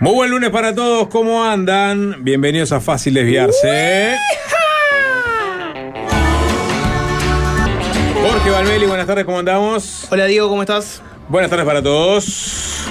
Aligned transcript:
Muy 0.00 0.12
buen 0.14 0.30
lunes 0.30 0.50
para 0.50 0.74
todos, 0.74 1.08
¿cómo 1.08 1.44
andan? 1.44 2.16
Bienvenidos 2.22 2.72
a 2.72 2.80
Fácil 2.80 3.14
Desviarse. 3.14 4.16
Jorge 8.22 8.50
Valmeli, 8.50 8.86
buenas 8.86 9.06
tardes, 9.06 9.24
¿cómo 9.24 9.38
andamos? 9.38 10.06
Hola 10.10 10.26
Diego, 10.26 10.48
¿cómo 10.48 10.62
estás? 10.62 11.00
Buenas 11.28 11.50
tardes 11.50 11.64
para 11.66 11.82
todos. 11.82 12.84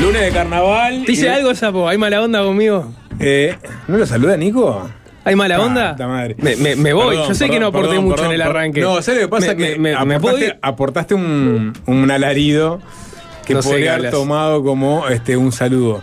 Lunes 0.00 0.20
de 0.22 0.30
carnaval. 0.32 1.04
¿Te 1.06 1.12
hice 1.12 1.26
Y- 1.26 1.28
algo, 1.28 1.54
Sapo? 1.54 1.88
¿Hay 1.88 1.96
mala 1.98 2.20
onda 2.22 2.42
conmigo? 2.42 2.92
Eh, 3.20 3.56
¿No 3.88 3.96
lo 3.98 4.06
saluda 4.06 4.36
Nico? 4.36 4.90
¿Hay 5.24 5.36
mala 5.36 5.60
onda? 5.60 5.92
Puta 5.92 6.08
madre. 6.08 6.34
Me, 6.38 6.56
me- 6.56 6.74
me 6.76 6.92
voy. 6.92 7.10
Perdón, 7.14 7.28
Yo 7.28 7.34
sé 7.34 7.48
que 7.48 7.60
no 7.60 7.68
aporté 7.68 7.88
perdón, 7.90 8.04
mucho 8.04 8.16
perdón, 8.16 8.30
en 8.32 8.34
el 8.34 8.40
perdón. 8.40 8.56
arranque. 8.56 8.80
No, 8.80 9.00
¿sabes 9.02 9.20
lo 9.22 9.26
que 9.28 9.30
pasa? 9.30 9.46
Me- 9.48 9.56
que 9.56 9.78
me- 9.78 9.94
me- 9.96 10.04
me 10.04 10.20
puedo 10.20 10.34
aportaste, 10.36 10.44
ir? 10.46 10.58
aportaste 10.60 11.14
un, 11.14 11.72
un 11.86 12.10
alarido 12.10 12.80
que 13.46 13.54
No 13.54 13.60
podría 13.60 13.94
haber 13.94 14.10
tomado 14.10 14.62
como 14.62 15.08
este, 15.08 15.36
un 15.36 15.52
saludo. 15.52 16.02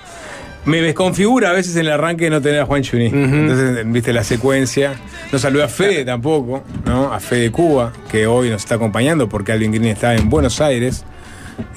Me 0.66 0.82
desconfigura 0.82 1.50
a 1.50 1.54
veces 1.54 1.76
en 1.76 1.82
el 1.82 1.92
arranque 1.94 2.30
no 2.30 2.42
tener 2.42 2.60
a 2.60 2.66
Juan 2.66 2.84
Chuní. 2.84 3.08
Entonces, 3.08 3.92
viste 3.92 4.14
la 4.14 4.24
secuencia. 4.24 4.94
No 5.32 5.40
saludé 5.40 5.64
a 5.64 5.68
Fede 5.68 6.04
tampoco, 6.06 6.64
¿no? 6.86 7.14
A 7.14 7.20
Fede 7.20 7.50
Cuba, 7.52 7.94
que 8.12 8.28
hoy 8.28 8.50
nos 8.50 8.62
está 8.64 8.76
acompañando 8.76 9.30
porque 9.30 9.52
Alvin 9.52 9.72
Green 9.72 9.86
está 9.86 10.16
en 10.16 10.30
Buenos 10.30 10.60
Aires 10.60 11.06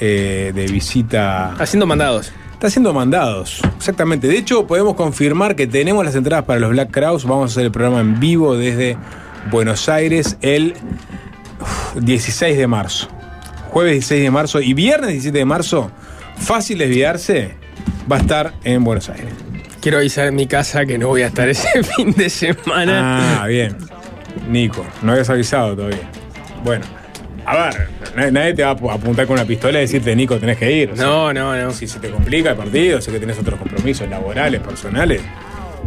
eh, 0.00 0.52
de 0.55 0.66
visita. 0.66 1.55
Haciendo 1.55 1.86
mandados. 1.86 2.33
Está 2.52 2.66
haciendo 2.69 2.92
mandados, 2.92 3.60
exactamente. 3.77 4.28
De 4.28 4.38
hecho, 4.38 4.69
podemos 4.69 4.94
confirmar 4.94 5.56
que 5.56 5.66
tenemos 5.66 6.05
las 6.05 6.14
entradas 6.14 6.44
para 6.44 6.60
los 6.60 6.70
Black 6.70 6.91
Crowes. 6.92 7.24
Vamos 7.24 7.50
a 7.50 7.52
hacer 7.52 7.64
el 7.64 7.72
programa 7.72 8.00
en 8.00 8.20
vivo 8.20 8.56
desde 8.56 8.97
Buenos 9.50 9.88
Aires 9.88 10.36
el 10.42 10.74
uf, 11.60 12.00
16 12.00 12.56
de 12.56 12.66
marzo. 12.69 13.08
Jueves 13.72 13.92
16 13.92 14.22
de 14.22 14.30
marzo 14.30 14.60
y 14.60 14.74
viernes 14.74 15.10
17 15.10 15.38
de 15.38 15.44
marzo, 15.44 15.90
fácil 16.38 16.78
desviarse, 16.78 17.54
va 18.10 18.16
a 18.16 18.20
estar 18.20 18.52
en 18.64 18.84
Buenos 18.84 19.08
Aires. 19.08 19.32
Quiero 19.80 19.98
avisar 19.98 20.26
en 20.28 20.34
mi 20.36 20.46
casa 20.46 20.84
que 20.86 20.98
no 20.98 21.08
voy 21.08 21.22
a 21.22 21.26
estar 21.28 21.48
ese 21.48 21.82
fin 21.97 22.12
de 22.12 22.28
semana. 22.30 23.42
Ah, 23.42 23.47
bien. 23.47 23.77
Nico, 24.48 24.84
no 25.02 25.12
habías 25.12 25.28
avisado 25.30 25.74
todavía. 25.74 26.08
Bueno, 26.64 26.84
a 27.47 27.56
ver, 27.56 27.88
na- 28.14 28.30
nadie 28.30 28.55
te 28.55 28.62
va 28.62 28.69
a 28.69 28.72
ap- 28.72 28.91
apuntar 28.91 29.27
con 29.27 29.34
una 29.34 29.44
pistola 29.47 29.78
y 29.78 29.82
decirte, 29.82 30.14
Nico, 30.14 30.36
tenés 30.38 30.58
que 30.58 30.70
ir. 30.70 30.91
O 30.92 30.97
sea, 30.97 31.06
No, 31.06 31.32
no, 31.32 31.56
no. 31.56 31.72
si 31.72 31.86
se 31.86 31.98
te 31.98 32.10
complica 32.10 32.50
el 32.50 32.56
partido, 32.56 33.00
sé 33.00 33.10
que 33.10 33.19
tenés 33.19 33.38
otros 33.38 33.58
compromisos 33.58 34.08
laborales, 34.08 34.60
personales, 34.60 35.20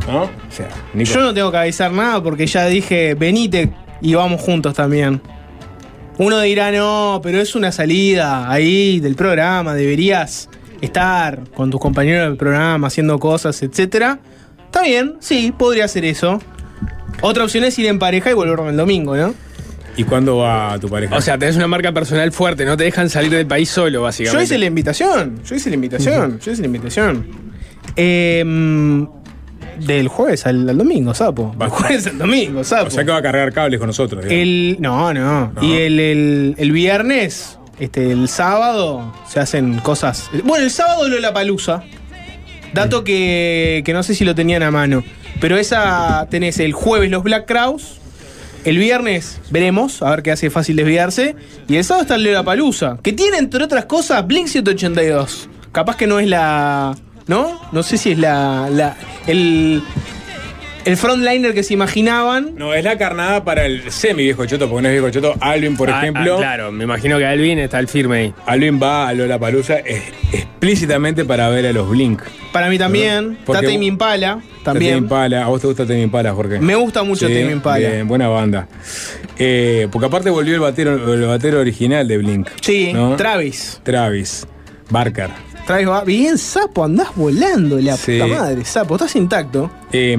¿no? 0.07 0.23
O 0.23 0.29
sea, 0.49 0.67
Nico. 0.93 1.13
Yo 1.13 1.21
no 1.21 1.33
tengo 1.33 1.51
que 1.51 1.57
avisar 1.57 1.91
nada 1.91 2.21
porque 2.21 2.45
ya 2.47 2.65
dije, 2.65 3.13
venite 3.13 3.69
y 4.01 4.13
vamos 4.15 4.41
juntos 4.41 4.73
también. 4.73 5.21
Uno 6.17 6.39
dirá, 6.39 6.71
no, 6.71 7.19
pero 7.21 7.41
es 7.41 7.55
una 7.55 7.71
salida 7.71 8.49
ahí 8.49 8.99
del 8.99 9.15
programa, 9.15 9.73
deberías 9.73 10.49
estar 10.81 11.41
con 11.53 11.71
tus 11.71 11.81
compañeros 11.81 12.27
del 12.27 12.37
programa 12.37 12.87
haciendo 12.87 13.19
cosas, 13.19 13.61
etcétera. 13.61 14.19
Está 14.65 14.83
bien, 14.83 15.15
sí, 15.19 15.53
podría 15.57 15.85
hacer 15.85 16.05
eso. 16.05 16.41
Otra 17.21 17.43
opción 17.43 17.63
es 17.63 17.77
ir 17.79 17.87
en 17.87 17.99
pareja 17.99 18.31
y 18.31 18.33
volverme 18.33 18.69
el 18.69 18.77
domingo, 18.77 19.15
¿no? 19.15 19.33
¿Y 19.97 20.03
cuándo 20.03 20.37
va 20.37 20.77
tu 20.79 20.89
pareja? 20.89 21.15
O 21.15 21.21
sea, 21.21 21.37
tenés 21.37 21.55
una 21.55 21.67
marca 21.67 21.91
personal 21.93 22.31
fuerte, 22.31 22.65
no 22.65 22.75
te 22.75 22.83
dejan 22.83 23.09
salir 23.09 23.31
del 23.31 23.47
país 23.47 23.69
solo, 23.69 24.01
básicamente. 24.01 24.37
Yo 24.37 24.43
hice 24.43 24.57
la 24.57 24.65
invitación, 24.65 25.41
yo 25.43 25.55
hice 25.55 25.69
la 25.69 25.75
invitación, 25.75 26.39
yo 26.39 26.51
hice 26.51 26.61
la 26.61 26.67
invitación. 26.67 27.25
Em, 27.95 29.07
del 29.79 30.07
jueves 30.07 30.45
al, 30.45 30.67
al 30.69 30.77
domingo, 30.77 31.13
sapo. 31.13 31.55
Del 31.57 31.69
jueves 31.69 32.07
al 32.07 32.17
domingo, 32.17 32.63
sapo. 32.63 32.87
o 32.87 32.91
sea 32.91 33.03
que 33.05 33.11
va 33.11 33.17
a 33.17 33.21
cargar 33.21 33.51
cables 33.53 33.79
con 33.79 33.87
nosotros. 33.87 34.23
digamos. 34.23 34.41
El, 34.41 34.77
no, 34.79 35.13
no, 35.13 35.51
No. 35.55 35.63
Y 35.63 35.73
el, 35.73 35.99
el- 35.99 36.55
el 36.57 36.71
viernes, 36.71 37.57
este, 37.79 38.11
el 38.11 38.27
sábado, 38.27 39.13
se 39.27 39.39
hacen 39.39 39.79
cosas. 39.79 40.29
Bueno, 40.43 40.63
el 40.65 40.71
sábado 40.71 41.07
lo 41.07 41.19
la 41.19 41.33
palusa. 41.33 41.83
Dato 42.73 43.03
que, 43.03 43.81
que 43.85 43.93
no 43.93 44.03
sé 44.03 44.15
si 44.15 44.25
lo 44.25 44.35
tenían 44.35 44.61
a 44.63 44.71
mano. 44.71 45.03
Pero 45.39 45.57
esa 45.57 46.27
tenés 46.29 46.59
el 46.59 46.73
jueves 46.73 47.09
los 47.09 47.23
Black 47.23 47.45
Crowes. 47.47 47.99
El 48.65 48.77
viernes 48.79 49.39
veremos, 49.51 50.01
a 50.01 50.09
ver 50.09 50.23
qué 50.23 50.31
hace 50.31 50.49
fácil 50.49 50.75
desviarse. 50.75 51.35
Y 51.67 51.75
el 51.75 51.83
sábado 51.83 52.01
está 52.01 52.15
el 52.15 52.43
Palusa, 52.43 52.97
que 53.03 53.13
tiene, 53.13 53.37
entre 53.37 53.63
otras 53.63 53.85
cosas, 53.85 54.25
Blink 54.25 54.47
182. 54.47 55.49
Capaz 55.71 55.95
que 55.97 56.07
no 56.07 56.19
es 56.19 56.27
la. 56.27 56.95
¿No? 57.27 57.59
No 57.71 57.83
sé 57.83 57.97
si 57.97 58.11
es 58.11 58.19
la. 58.19 58.67
la 58.71 58.95
el, 59.27 59.81
el 60.85 60.97
frontliner 60.97 61.53
que 61.55 61.63
se 61.63 61.73
imaginaban. 61.73 62.51
No, 62.55 62.73
es 62.75 62.83
la 62.83 62.97
carnada 62.97 63.43
para 63.43 63.65
el 63.65 63.89
semi 63.91 64.23
viejo 64.23 64.45
choto, 64.45 64.69
porque 64.69 64.83
no 64.83 64.89
es 64.89 64.93
viejo 64.93 65.09
choto. 65.09 65.33
Alvin, 65.41 65.75
por 65.75 65.89
Ah, 65.89 66.01
ejemplo. 66.01 66.35
ah, 66.35 66.37
claro, 66.37 66.71
me 66.71 66.83
imagino 66.83 67.17
que 67.17 67.25
Alvin 67.25 67.57
está 67.59 67.79
el 67.79 67.87
firme 67.87 68.17
ahí. 68.17 68.33
Alvin 68.45 68.79
va 68.81 69.07
a 69.07 69.13
Lola 69.13 69.39
Palusa 69.39 69.79
explícitamente 69.79 71.25
para 71.25 71.49
ver 71.49 71.65
a 71.65 71.73
los 71.73 71.89
Blink. 71.89 72.21
Para 72.53 72.69
mí 72.69 72.77
también. 72.77 73.37
Porque 73.45 73.61
Está 73.65 73.73
Tame 73.73 73.85
Impala. 73.85 74.27
Tame 74.33 74.43
También. 74.63 74.97
Impala. 74.99 75.43
¿A 75.43 75.47
vos 75.47 75.59
te 75.61 75.67
gusta 75.67 75.85
Tame 75.85 76.03
Impala, 76.03 76.33
Jorge? 76.33 76.59
Me 76.59 76.75
gusta 76.75 77.03
mucho 77.03 77.27
Tame 77.27 77.51
Impala. 77.51 77.89
Bien, 77.89 78.07
buena 78.07 78.27
banda. 78.29 78.67
Eh, 79.37 79.87
porque 79.91 80.05
aparte 80.05 80.29
volvió 80.29 80.53
el 80.53 80.61
batero, 80.61 81.13
el 81.13 81.25
batero 81.25 81.59
original 81.59 82.07
de 82.07 82.17
Blink. 82.19 82.47
Sí, 82.61 82.93
¿no? 82.93 83.15
Travis. 83.15 83.81
Travis 83.83 84.47
Barker. 84.89 85.29
Travis 85.65 85.87
va. 85.87 86.03
Bien, 86.03 86.37
sapo, 86.37 86.83
andás 86.83 87.09
volando, 87.15 87.77
la 87.79 87.97
Sí. 87.97 88.19
puta 88.19 88.27
madre. 88.39 88.65
Sapo, 88.65 88.95
estás 88.95 89.15
intacto. 89.15 89.71
Eh, 89.91 90.15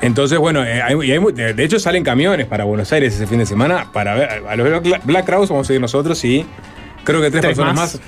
entonces, 0.00 0.38
bueno, 0.38 0.64
eh, 0.64 0.80
hay- 0.82 0.94
y 1.08 1.12
hay 1.12 1.18
de 1.54 1.64
hecho 1.64 1.78
salen 1.80 2.04
camiones 2.04 2.46
para 2.46 2.64
Buenos 2.64 2.92
Aires 2.92 3.14
ese 3.14 3.26
fin 3.26 3.38
de 3.38 3.46
semana 3.46 3.86
para 3.92 4.14
ver 4.14 4.28
a 4.48 4.54
los 4.56 4.82
Black- 5.04 5.24
Crowes 5.26 5.48
vamos 5.48 5.68
a 5.68 5.74
ir 5.74 5.80
nosotros 5.80 6.24
y 6.24 6.46
creo 7.04 7.20
que 7.20 7.30
tres, 7.30 7.42
Tres 7.42 7.56
personas 7.56 7.74
más. 7.74 8.00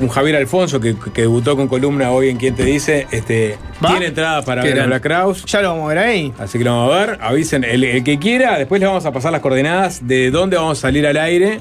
Un 0.00 0.08
Javier 0.08 0.36
Alfonso 0.36 0.80
que, 0.80 0.94
que 1.14 1.22
debutó 1.22 1.56
con 1.56 1.66
columna 1.68 2.10
hoy 2.10 2.28
en 2.28 2.36
Quien 2.36 2.54
Te 2.54 2.64
Dice, 2.64 3.06
este, 3.10 3.56
¿Va? 3.82 3.90
tiene 3.90 4.06
entrada 4.06 4.42
para 4.42 4.62
ver 4.62 4.80
a. 4.80 4.86
Black 4.86 5.02
Crowes. 5.02 5.44
Ya 5.46 5.62
lo 5.62 5.70
vamos 5.70 5.84
a 5.86 5.88
ver 5.94 5.98
ahí. 5.98 6.32
Así 6.38 6.58
que 6.58 6.64
lo 6.64 6.72
vamos 6.76 6.94
a 6.94 6.98
ver, 7.06 7.18
avisen 7.22 7.64
el, 7.64 7.82
el 7.84 8.04
que 8.04 8.18
quiera, 8.18 8.58
después 8.58 8.80
les 8.80 8.88
vamos 8.88 9.06
a 9.06 9.12
pasar 9.12 9.32
las 9.32 9.40
coordenadas 9.40 10.06
de 10.06 10.30
dónde 10.30 10.56
vamos 10.58 10.76
a 10.78 10.80
salir 10.82 11.06
al 11.06 11.16
aire, 11.16 11.60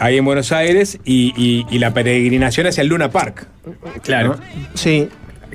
ahí 0.00 0.16
en 0.18 0.24
Buenos 0.24 0.50
Aires, 0.50 0.98
y, 1.04 1.32
y- 1.36 1.64
y 1.70 1.78
la 1.78 1.94
peregrinación 1.94 2.66
hacia 2.66 2.80
el 2.82 2.88
Luna 2.88 3.10
Park. 3.10 3.46
Claro. 4.02 4.36
¿no? 4.36 4.40
Sí. 4.74 5.08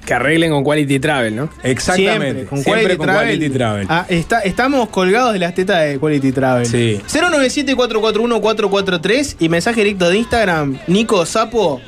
Que 0.06 0.14
arreglen 0.14 0.52
con 0.52 0.64
Quality 0.64 1.00
Travel, 1.00 1.36
¿no? 1.36 1.50
Exactamente. 1.64 2.22
Siempre, 2.22 2.46
con 2.46 2.60
Siempre 2.60 2.84
Quality 2.84 2.98
con 2.98 3.08
Travel. 3.08 3.28
Quality 3.40 3.50
Travel. 3.58 3.88
Ah, 3.90 4.06
está- 4.08 4.42
estamos 4.42 4.90
colgados 4.90 5.34
de 5.34 5.40
las 5.40 5.56
tetas 5.56 5.84
de 5.84 5.98
Quality 5.98 6.32
Travel. 6.32 6.66
Sí. 6.68 7.02
097-441-443 7.08 9.36
y 9.40 9.50
mensaje 9.50 9.84
directo 9.84 10.10
de 10.10 10.18
Instagram. 10.18 10.78
Nico 10.88 11.26
Sapo. 11.26 11.82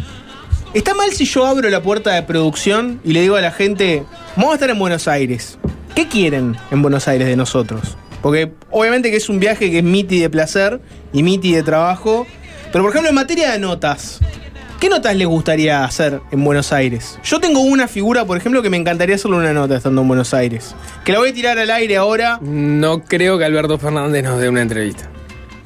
¿Está 0.73 0.93
mal 0.93 1.11
si 1.11 1.25
yo 1.25 1.45
abro 1.45 1.69
la 1.69 1.81
puerta 1.81 2.13
de 2.13 2.23
producción 2.23 2.99
y 3.03 3.13
le 3.13 3.21
digo 3.21 3.35
a 3.35 3.41
la 3.41 3.51
gente, 3.51 4.03
vamos 4.35 4.51
a 4.51 4.53
estar 4.55 4.69
en 4.69 4.79
Buenos 4.79 5.07
Aires? 5.07 5.57
¿Qué 5.95 6.07
quieren 6.07 6.55
en 6.71 6.81
Buenos 6.81 7.07
Aires 7.07 7.27
de 7.27 7.35
nosotros? 7.35 7.97
Porque 8.21 8.51
obviamente 8.71 9.09
que 9.11 9.17
es 9.17 9.29
un 9.29 9.39
viaje 9.39 9.71
que 9.71 9.77
es 9.79 9.83
miti 9.83 10.19
de 10.19 10.29
placer 10.29 10.79
y 11.13 11.23
miti 11.23 11.53
de 11.53 11.63
trabajo. 11.63 12.27
Pero 12.71 12.83
por 12.83 12.91
ejemplo 12.91 13.09
en 13.09 13.15
materia 13.15 13.51
de 13.51 13.59
notas, 13.59 14.19
¿qué 14.79 14.89
notas 14.89 15.15
les 15.15 15.27
gustaría 15.27 15.83
hacer 15.83 16.21
en 16.31 16.43
Buenos 16.43 16.71
Aires? 16.73 17.17
Yo 17.23 17.39
tengo 17.39 17.61
una 17.61 17.87
figura, 17.87 18.25
por 18.25 18.37
ejemplo, 18.37 18.61
que 18.61 18.69
me 18.69 18.77
encantaría 18.77 19.15
hacerle 19.15 19.37
una 19.37 19.53
nota 19.53 19.77
estando 19.77 20.01
en 20.01 20.07
Buenos 20.07 20.33
Aires. 20.33 20.75
Que 21.03 21.11
la 21.13 21.19
voy 21.19 21.29
a 21.29 21.33
tirar 21.33 21.57
al 21.57 21.69
aire 21.71 21.97
ahora. 21.97 22.39
No 22.41 23.03
creo 23.03 23.37
que 23.37 23.45
Alberto 23.45 23.77
Fernández 23.77 24.23
nos 24.23 24.39
dé 24.39 24.49
una 24.49 24.61
entrevista. 24.61 25.09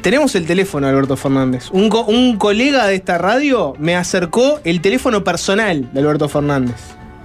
Tenemos 0.01 0.33
el 0.35 0.45
teléfono, 0.47 0.87
Alberto 0.87 1.15
Fernández. 1.15 1.69
Un, 1.71 1.89
co- 1.89 2.05
un 2.05 2.37
colega 2.37 2.87
de 2.87 2.95
esta 2.95 3.17
radio 3.19 3.75
me 3.77 3.95
acercó 3.95 4.59
el 4.63 4.81
teléfono 4.81 5.23
personal 5.23 5.91
de 5.93 5.99
Alberto 5.99 6.27
Fernández. 6.27 6.75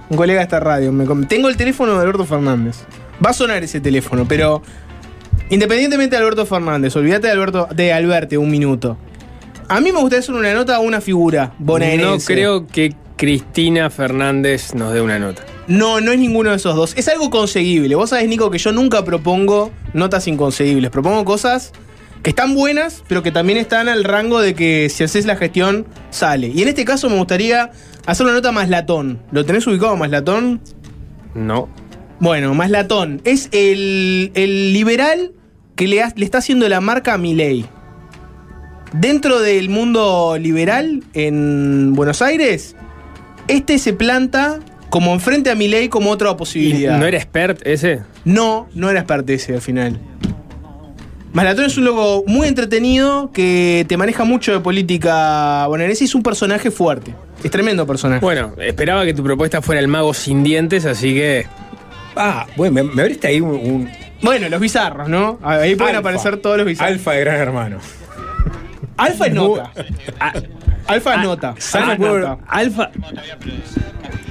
Un 0.09 0.17
colega 0.17 0.39
de 0.39 0.43
esta 0.43 0.59
radio. 0.59 0.91
me 0.91 1.05
tengo 1.25 1.49
el 1.49 1.57
teléfono 1.57 1.95
de 1.95 2.01
Alberto 2.01 2.25
Fernández. 2.25 2.77
Va 3.25 3.31
a 3.31 3.33
sonar 3.33 3.63
ese 3.63 3.79
teléfono, 3.81 4.25
pero 4.27 4.61
independientemente 5.49 6.15
de 6.15 6.21
Alberto 6.21 6.45
Fernández, 6.45 6.95
olvídate 6.95 7.27
de 7.27 7.33
Alberto, 7.33 7.67
de 7.73 7.93
Alberte 7.93 8.37
un 8.37 8.49
minuto. 8.51 8.97
A 9.69 9.79
mí 9.81 9.91
me 9.91 9.99
gustaría 9.99 10.19
hacer 10.19 10.35
una 10.35 10.53
nota 10.53 10.75
a 10.77 10.79
una 10.79 11.01
figura 11.01 11.53
No 11.59 11.65
bonaerense. 11.65 12.33
creo 12.33 12.67
que 12.67 12.95
Cristina 13.17 13.89
Fernández 13.89 14.73
nos 14.75 14.93
dé 14.93 15.01
una 15.01 15.19
nota. 15.19 15.43
No, 15.67 15.99
no 16.01 16.11
es 16.11 16.19
ninguno 16.19 16.51
de 16.51 16.55
esos 16.57 16.75
dos. 16.75 16.93
Es 16.95 17.07
algo 17.07 17.29
conseguible. 17.29 17.95
Vos 17.95 18.11
sabés, 18.11 18.29
Nico, 18.29 18.49
que 18.51 18.57
yo 18.59 18.71
nunca 18.71 19.03
propongo 19.03 19.71
notas 19.93 20.27
inconseguibles. 20.27 20.89
Propongo 20.91 21.25
cosas 21.25 21.73
que 22.23 22.29
están 22.29 22.55
buenas, 22.55 23.03
pero 23.07 23.23
que 23.23 23.31
también 23.31 23.57
están 23.57 23.89
al 23.89 24.03
rango 24.03 24.39
de 24.39 24.53
que 24.53 24.87
si 24.89 25.03
haces 25.03 25.25
la 25.25 25.35
gestión, 25.35 25.85
sale. 26.11 26.47
Y 26.53 26.61
en 26.61 26.67
este 26.69 26.85
caso 26.85 27.09
me 27.09 27.17
gustaría 27.17 27.71
hacer 28.05 28.25
una 28.25 28.35
nota 28.35 28.51
más 28.51 28.69
latón. 28.69 29.19
¿Lo 29.31 29.45
tenés 29.45 29.65
ubicado 29.67 29.97
más 29.97 30.09
latón? 30.11 30.61
No. 31.35 31.67
Bueno, 32.19 32.53
más 32.53 32.69
latón. 32.69 33.21
Es 33.25 33.49
el, 33.51 34.31
el 34.35 34.73
liberal 34.73 35.33
que 35.75 35.87
le, 35.87 36.01
ha- 36.03 36.13
le 36.15 36.23
está 36.25 36.37
haciendo 36.37 36.69
la 36.69 36.81
marca 36.81 37.13
a 37.13 37.17
Milei. 37.17 37.65
Dentro 38.93 39.39
del 39.41 39.69
mundo 39.69 40.37
liberal 40.39 41.03
en 41.13 41.93
Buenos 41.93 42.21
Aires, 42.21 42.75
este 43.47 43.79
se 43.79 43.93
planta 43.93 44.59
como 44.89 45.13
enfrente 45.13 45.49
a 45.51 45.55
Milei 45.55 45.89
como 45.89 46.09
otra 46.11 46.31
¿Y 46.31 46.35
posibilidad. 46.35 46.97
¿No 46.97 47.05
era 47.05 47.17
expert 47.17 47.59
ese? 47.65 48.01
No, 48.23 48.67
no 48.73 48.89
era 48.89 49.05
parte 49.05 49.33
ese 49.33 49.53
al 49.55 49.61
final. 49.61 49.99
Malatón 51.33 51.65
es 51.65 51.77
un 51.77 51.83
loco 51.85 52.23
muy 52.25 52.47
entretenido 52.47 53.31
que 53.31 53.85
te 53.87 53.97
maneja 53.97 54.23
mucho 54.23 54.53
de 54.53 54.59
política 54.61 55.67
bonaerense 55.67 56.05
y 56.05 56.07
es 56.07 56.15
un 56.15 56.23
personaje 56.23 56.71
fuerte. 56.71 57.13
Es 57.43 57.51
tremendo 57.51 57.85
personaje. 57.85 58.21
Bueno, 58.21 58.53
esperaba 58.59 59.05
que 59.05 59.13
tu 59.13 59.23
propuesta 59.23 59.61
fuera 59.61 59.79
el 59.81 59.87
mago 59.87 60.13
sin 60.13 60.43
dientes, 60.43 60.85
así 60.85 61.13
que. 61.13 61.45
Ah, 62.15 62.47
bueno, 62.55 62.73
me, 62.73 62.83
me 62.83 63.01
abriste 63.03 63.27
ahí 63.27 63.41
un, 63.41 63.49
un 63.51 63.89
Bueno, 64.23 64.49
los 64.49 64.59
bizarros, 64.59 65.07
¿no? 65.09 65.37
Ahí 65.43 65.75
pueden 65.75 65.97
Alfa. 65.97 66.09
aparecer 66.09 66.37
todos 66.37 66.57
los 66.57 66.65
bizarros. 66.65 66.93
Alfa 66.93 67.11
de 67.11 67.19
Gran 67.19 67.35
Hermano. 67.35 67.77
Alfa 68.97 69.27
es 69.27 69.33
nota. 69.33 69.71
Ah, 70.19 70.33
Alfa 70.87 71.15
es 71.15 71.21
nota. 71.23 71.49
Alfa 71.49 71.93
es 71.93 71.99
nota. 71.99 72.37
Alfa. 72.47 72.89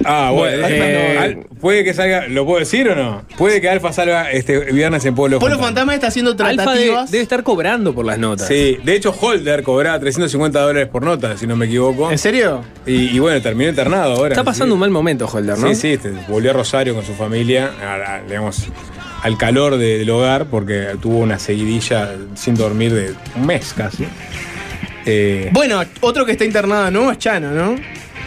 Ah, 0.05 0.31
bueno. 0.33 0.65
Alfa 0.65 0.77
eh, 1.25 1.39
puede 1.59 1.83
que 1.83 1.93
salga, 1.93 2.27
¿lo 2.27 2.45
puedo 2.45 2.59
decir 2.59 2.87
o 2.89 2.95
no? 2.95 3.23
Puede 3.37 3.59
que 3.61 3.69
Alfa 3.69 3.91
salga 3.91 4.31
este 4.31 4.71
viernes 4.71 5.03
en 5.05 5.15
Pueblo 5.15 5.39
Polo 5.39 5.51
Fantasma. 5.55 5.67
Fantasma 5.67 5.95
está 5.95 6.07
haciendo 6.07 6.31
Alfa 6.31 6.45
debe, 6.47 6.55
tratativas. 6.63 7.11
debe 7.11 7.23
estar 7.23 7.43
cobrando 7.43 7.93
por 7.93 8.05
las 8.05 8.17
notas. 8.19 8.47
Sí, 8.47 8.77
de 8.83 8.95
hecho 8.95 9.13
Holder 9.19 9.63
cobraba 9.63 9.99
350 9.99 10.59
dólares 10.59 10.87
por 10.89 11.03
nota, 11.03 11.35
si 11.37 11.45
no 11.47 11.55
me 11.55 11.65
equivoco. 11.65 12.11
¿En 12.11 12.17
serio? 12.17 12.61
Y, 12.85 13.15
y 13.15 13.19
bueno, 13.19 13.41
terminó 13.41 13.69
internado 13.69 14.13
ahora. 14.15 14.29
Está 14.33 14.43
pasando 14.43 14.73
un 14.75 14.79
mal 14.79 14.91
momento, 14.91 15.25
Holder, 15.27 15.57
¿no? 15.57 15.67
Sí, 15.69 15.75
sí, 15.75 15.93
este, 15.93 16.11
volvió 16.27 16.51
a 16.51 16.53
Rosario 16.53 16.93
con 16.95 17.03
su 17.05 17.13
familia, 17.13 17.71
a- 17.83 18.15
a- 18.17 18.21
digamos, 18.23 18.67
al 19.23 19.37
calor 19.37 19.77
de- 19.77 19.97
del 19.99 20.09
hogar, 20.09 20.45
porque 20.45 20.95
tuvo 21.01 21.19
una 21.19 21.39
seguidilla 21.39 22.11
sin 22.35 22.55
dormir 22.55 22.93
de 22.93 23.13
un 23.35 23.45
mes 23.45 23.73
casi. 23.75 24.07
Eh, 25.07 25.49
Bueno, 25.53 25.81
otro 26.01 26.25
que 26.25 26.33
está 26.33 26.43
internado 26.45 26.91
nuevo 26.91 27.11
es 27.11 27.17
Chano, 27.17 27.51
¿no? 27.51 27.75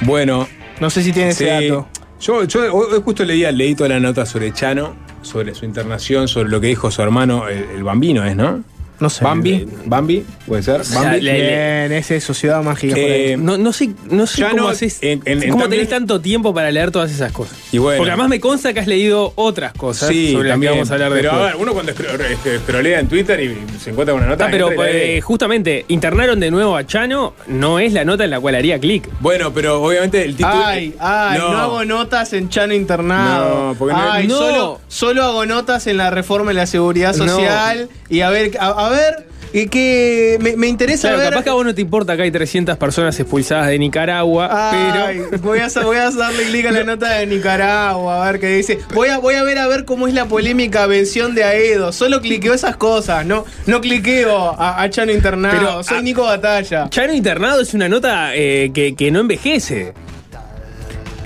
bueno, 0.02 0.48
No 0.80 0.88
sé 0.90 1.02
si 1.02 1.12
tiene 1.12 1.32
sí. 1.32 1.44
ese 1.44 1.68
dato. 1.68 1.88
Yo, 2.20 2.44
yo 2.44 2.74
hoy 2.74 3.00
justo 3.04 3.24
leía, 3.24 3.52
leí 3.52 3.74
toda 3.74 3.90
la 3.90 4.00
nota 4.00 4.24
sobre 4.26 4.52
Chano, 4.52 4.94
sobre 5.22 5.54
su 5.54 5.64
internación, 5.66 6.26
sobre 6.26 6.48
lo 6.48 6.60
que 6.60 6.68
dijo 6.68 6.90
su 6.90 7.02
hermano, 7.02 7.48
el, 7.48 7.64
el 7.76 7.82
bambino 7.82 8.24
es, 8.24 8.34
¿no? 8.34 8.62
No 9.00 9.08
sé. 9.10 9.24
Bambi, 9.24 9.66
Bambi, 9.86 10.24
puede 10.46 10.62
ser. 10.62 10.84
sea, 10.84 11.00
Bambi. 11.02 11.20
le- 11.22 11.32
Bien, 11.32 11.92
ese 11.98 12.16
es 12.16 12.24
Sociedad 12.24 12.62
Mágica. 12.62 12.94
por 12.94 13.02
ahí. 13.04 13.10
Eh, 13.32 13.36
No, 13.38 13.56
no 13.56 13.72
sé, 13.72 13.90
no 14.10 14.26
sé 14.26 14.42
Ya 14.42 14.50
cómo 14.50 14.62
no, 14.64 14.68
haces. 14.68 14.98
en- 15.02 15.22
en- 15.24 15.42
en 15.42 15.50
cómo 15.50 15.62
también- 15.64 15.86
tenés 15.86 15.88
tanto 15.98 16.20
tiempo 16.20 16.52
para 16.52 16.70
leer 16.70 16.90
todas 16.90 17.10
esas 17.10 17.32
cosas. 17.32 17.56
Y 17.72 17.78
bueno. 17.78 17.98
Porque 17.98 18.10
además 18.10 18.28
me 18.28 18.40
consta 18.40 18.72
que 18.74 18.80
has 18.80 18.86
leído 18.86 19.32
otras 19.36 19.72
cosas 19.72 20.08
Sí, 20.10 20.32
sobre 20.32 20.48
las 20.48 20.52
que 20.58 20.66
también. 20.66 20.72
vamos 20.74 20.90
a 20.90 20.94
hablar 20.94 21.12
Pero 21.12 21.22
después. 21.30 21.40
a 21.42 21.46
ver, 21.46 21.56
uno 21.56 21.72
cuando 21.72 21.92
escro- 21.92 22.20
este, 22.30 22.58
scrollea 22.58 23.00
en 23.00 23.08
Twitter 23.08 23.40
y 23.40 23.58
se 23.82 23.90
encuentra 23.90 24.12
con 24.12 24.22
una 24.22 24.30
nota. 24.30 24.44
Ah, 24.46 24.48
pero 24.50 24.70
entra 24.70 24.90
y 24.90 24.92
la 24.92 24.98
lee. 24.98 25.10
eh, 25.16 25.20
justamente 25.22 25.84
internaron 25.88 26.38
de 26.38 26.50
nuevo 26.50 26.76
a 26.76 26.86
Chano, 26.86 27.32
no 27.46 27.78
es 27.78 27.92
la 27.94 28.04
nota 28.04 28.24
en 28.24 28.30
la 28.30 28.40
cual 28.40 28.54
haría 28.54 28.78
clic. 28.78 29.08
Bueno, 29.20 29.52
pero 29.54 29.82
obviamente 29.82 30.22
el 30.24 30.36
título. 30.36 30.62
Ay, 30.62 30.94
ay, 31.00 31.38
no. 31.38 31.46
hago 31.56 31.84
notas 31.86 32.32
en 32.34 32.50
Chano 32.50 32.74
internado. 32.74 33.68
No, 33.72 33.74
porque 33.78 33.94
no- 33.94 34.12
ay, 34.12 34.26
No. 34.26 34.36
Solo, 34.36 34.80
solo 34.88 35.24
hago 35.24 35.46
notas 35.46 35.86
en 35.86 35.96
la 35.96 36.10
reforma 36.10 36.50
de 36.50 36.54
la 36.54 36.66
seguridad 36.66 37.14
No. 37.16 37.26
social. 37.26 37.88
Y 38.08 38.20
a 38.20 38.30
ver, 38.30 38.52
a, 38.60 38.66
a 38.86 38.89
ver, 38.90 39.26
y 39.52 39.66
que 39.66 40.38
me, 40.40 40.56
me 40.56 40.68
interesa 40.68 41.08
Claro, 41.08 41.18
ver. 41.22 41.30
capaz 41.30 41.42
que 41.42 41.50
a 41.50 41.54
vos 41.54 41.64
no 41.64 41.74
te 41.74 41.80
importa 41.80 42.16
que 42.16 42.22
hay 42.22 42.30
300 42.30 42.76
personas 42.78 43.18
expulsadas 43.18 43.66
de 43.66 43.78
Nicaragua, 43.80 44.48
Ay, 44.70 45.20
pero. 45.30 45.42
voy, 45.42 45.58
a, 45.58 45.68
voy 45.82 45.96
a 45.96 46.10
darle 46.12 46.44
clic 46.44 46.66
a 46.66 46.70
la 46.70 46.84
nota 46.84 47.10
de 47.18 47.26
Nicaragua, 47.26 48.22
a 48.28 48.30
ver 48.30 48.40
qué 48.40 48.48
dice. 48.48 48.78
Voy 48.94 49.08
a, 49.08 49.18
voy 49.18 49.34
a 49.34 49.42
ver 49.42 49.58
a 49.58 49.66
ver 49.66 49.84
cómo 49.84 50.06
es 50.06 50.14
la 50.14 50.26
polémica 50.26 50.86
vención 50.86 51.34
de 51.34 51.42
Aedo. 51.42 51.90
Solo 51.92 52.20
cliqueo 52.20 52.54
esas 52.54 52.76
cosas, 52.76 53.26
no, 53.26 53.44
no 53.66 53.80
cliqueo 53.80 54.54
a, 54.56 54.80
a 54.82 54.88
Chano 54.90 55.10
Internado. 55.10 55.58
Pero, 55.58 55.82
Soy 55.82 55.98
ah, 55.98 56.02
Nico 56.02 56.22
Batalla. 56.22 56.88
Chano 56.88 57.12
internado 57.12 57.60
es 57.60 57.74
una 57.74 57.88
nota 57.88 58.36
eh, 58.36 58.70
que, 58.72 58.94
que 58.94 59.10
no 59.10 59.18
envejece. 59.20 59.94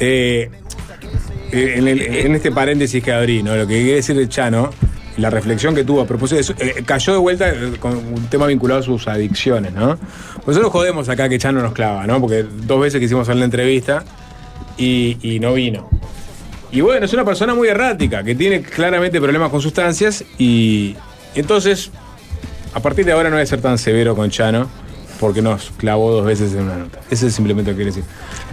Eh, 0.01 0.49
eh, 1.53 1.75
en, 1.77 1.89
el- 1.89 2.01
en 2.03 2.35
este 2.35 2.51
paréntesis 2.51 3.03
que 3.05 3.13
abrí, 3.13 3.43
¿no? 3.43 3.55
Lo 3.55 3.67
que 3.67 3.75
quiere 3.81 3.95
decir 3.97 4.19
el 4.19 4.29
Chano, 4.29 4.71
la 5.17 5.31
reflexión 5.31 5.75
que 5.75 5.85
tuvo 5.85 6.01
a 6.01 6.07
propósito 6.07 6.37
de 6.37 6.41
eso, 6.41 6.55
eh, 6.59 6.83
cayó 6.85 7.13
de 7.13 7.19
vuelta 7.19 7.49
eh, 7.49 7.73
con 7.79 7.97
un 7.97 8.27
tema 8.29 8.47
vinculado 8.47 8.81
a 8.81 8.83
sus 8.83 9.07
adicciones, 9.07 9.73
¿no? 9.73 9.99
Nosotros 10.47 10.73
jodemos 10.73 11.09
acá 11.09 11.29
que 11.29 11.39
Chano 11.39 11.63
nos 11.63 11.73
clava, 11.73 12.07
¿no? 12.07 12.21
Porque 12.21 12.43
dos 12.43 12.81
veces 12.81 13.01
quisimos 13.01 13.29
hacer 13.29 13.37
la 13.37 13.45
entrevista 13.45 14.05
y, 14.77 15.19
y 15.23 15.41
no 15.41 15.55
vino. 15.55 15.89
Y 16.73 16.81
bueno, 16.81 17.07
es 17.07 17.13
una 17.13 17.25
persona 17.25 17.55
muy 17.55 17.69
errática, 17.69 18.25
que 18.25 18.35
tiene 18.35 18.63
claramente 18.63 19.21
problemas 19.21 19.51
con 19.51 19.61
sustancias 19.61 20.25
y 20.39 20.97
entonces, 21.35 21.91
a 22.73 22.81
partir 22.81 23.05
de 23.05 23.13
ahora 23.13 23.29
no 23.29 23.37
voy 23.37 23.43
a 23.43 23.47
ser 23.47 23.61
tan 23.61 23.79
severo 23.79 24.15
con 24.15 24.31
Chano. 24.31 24.69
Porque 25.25 25.41
nos 25.41 25.71
clavó 25.79 26.13
dos 26.13 26.27
veces 26.27 26.53
en 26.53 26.65
una 26.65 26.77
nota. 26.77 27.01
Eso 27.11 27.27
es 27.27 27.35
simplemente 27.35 27.71
lo 27.71 27.79
que 27.79 27.85
quiere 27.85 27.97
decir. 27.97 28.05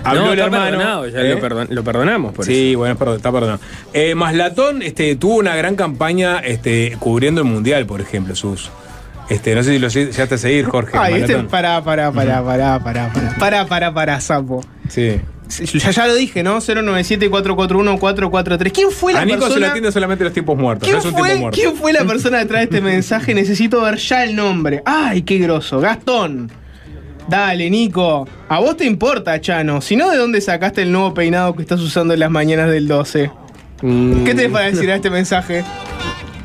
Habló 0.05 0.21
no, 0.21 0.27
el 0.31 0.39
está 0.39 0.69
hermano, 0.69 1.05
ya 1.05 1.19
¿eh? 1.19 1.35
lo, 1.35 1.41
perdon- 1.41 1.67
lo 1.67 1.83
perdonamos 1.83 2.33
por 2.33 2.45
Sí, 2.45 2.75
bueno, 2.75 2.95
perdón, 2.95 3.17
está 3.17 3.29
perdonado. 3.29 3.59
Eh, 3.91 4.15
Maslatón 4.15 4.81
este, 4.81 5.17
tuvo 5.17 5.35
una 5.35 5.53
gran 5.57 5.75
campaña 5.75 6.39
este, 6.39 6.95
cubriendo 6.97 7.41
el 7.41 7.47
Mundial, 7.47 7.85
por 7.85 7.99
ejemplo, 7.99 8.37
sus. 8.37 8.69
Este, 9.27 9.53
no 9.53 9.63
sé 9.63 9.73
si 9.73 9.79
lo 9.79 9.89
llegaste 9.89 10.35
a 10.35 10.37
seguir, 10.37 10.63
Jorge. 10.65 10.97
Ay, 10.97 11.15
este 11.15 11.35
pará, 11.39 11.83
pará, 11.83 12.09
pará, 12.13 12.41
pará, 12.41 12.79
pará, 12.81 13.11
pará, 13.13 13.35
pará, 13.37 13.65
pará, 13.65 13.93
pará, 13.93 14.21
sapo. 14.21 14.63
Sí. 14.87 15.19
Ya, 15.73 15.91
ya 15.91 16.07
lo 16.07 16.15
dije, 16.15 16.43
¿no? 16.43 16.61
097-441-443. 16.61 18.71
¿Quién 18.71 18.91
fue 18.91 19.13
la 19.13 19.21
A 19.21 19.25
Nico 19.25 19.39
se 19.39 19.41
lo 19.41 19.47
persona? 19.49 19.67
atiende 19.69 19.91
solamente 19.91 20.23
los 20.23 20.33
tiempos 20.33 20.57
muertos. 20.57 20.87
¿Quién 20.87 20.93
no 20.95 20.99
es 20.99 21.05
un 21.05 21.11
tiempo 21.11 21.27
fue, 21.29 21.39
muerto. 21.39 21.59
¿Quién 21.59 21.75
fue 21.75 21.93
la 21.93 22.05
persona 22.05 22.37
detrás 22.39 22.59
de 22.59 22.63
este 22.65 22.81
mensaje? 22.81 23.33
Necesito 23.33 23.81
ver 23.81 23.97
ya 23.97 24.23
el 24.23 24.35
nombre. 24.35 24.81
¡Ay, 24.85 25.23
qué 25.23 25.37
groso! 25.39 25.79
Gastón. 25.81 26.51
Dale, 27.27 27.69
Nico. 27.69 28.27
A 28.49 28.59
vos 28.59 28.75
te 28.77 28.85
importa, 28.85 29.39
Chano. 29.39 29.81
Si 29.81 29.95
no, 29.95 30.09
¿de 30.09 30.17
dónde 30.17 30.41
sacaste 30.41 30.81
el 30.81 30.91
nuevo 30.91 31.13
peinado 31.13 31.55
que 31.55 31.61
estás 31.61 31.79
usando 31.79 32.13
en 32.13 32.19
las 32.19 32.31
mañanas 32.31 32.69
del 32.69 32.87
12? 32.87 33.31
Mm, 33.81 34.23
¿Qué 34.23 34.35
tenés 34.35 34.51
para 34.51 34.65
decir 34.65 34.91
a 34.91 34.95
este 34.95 35.09
mensaje? 35.09 35.63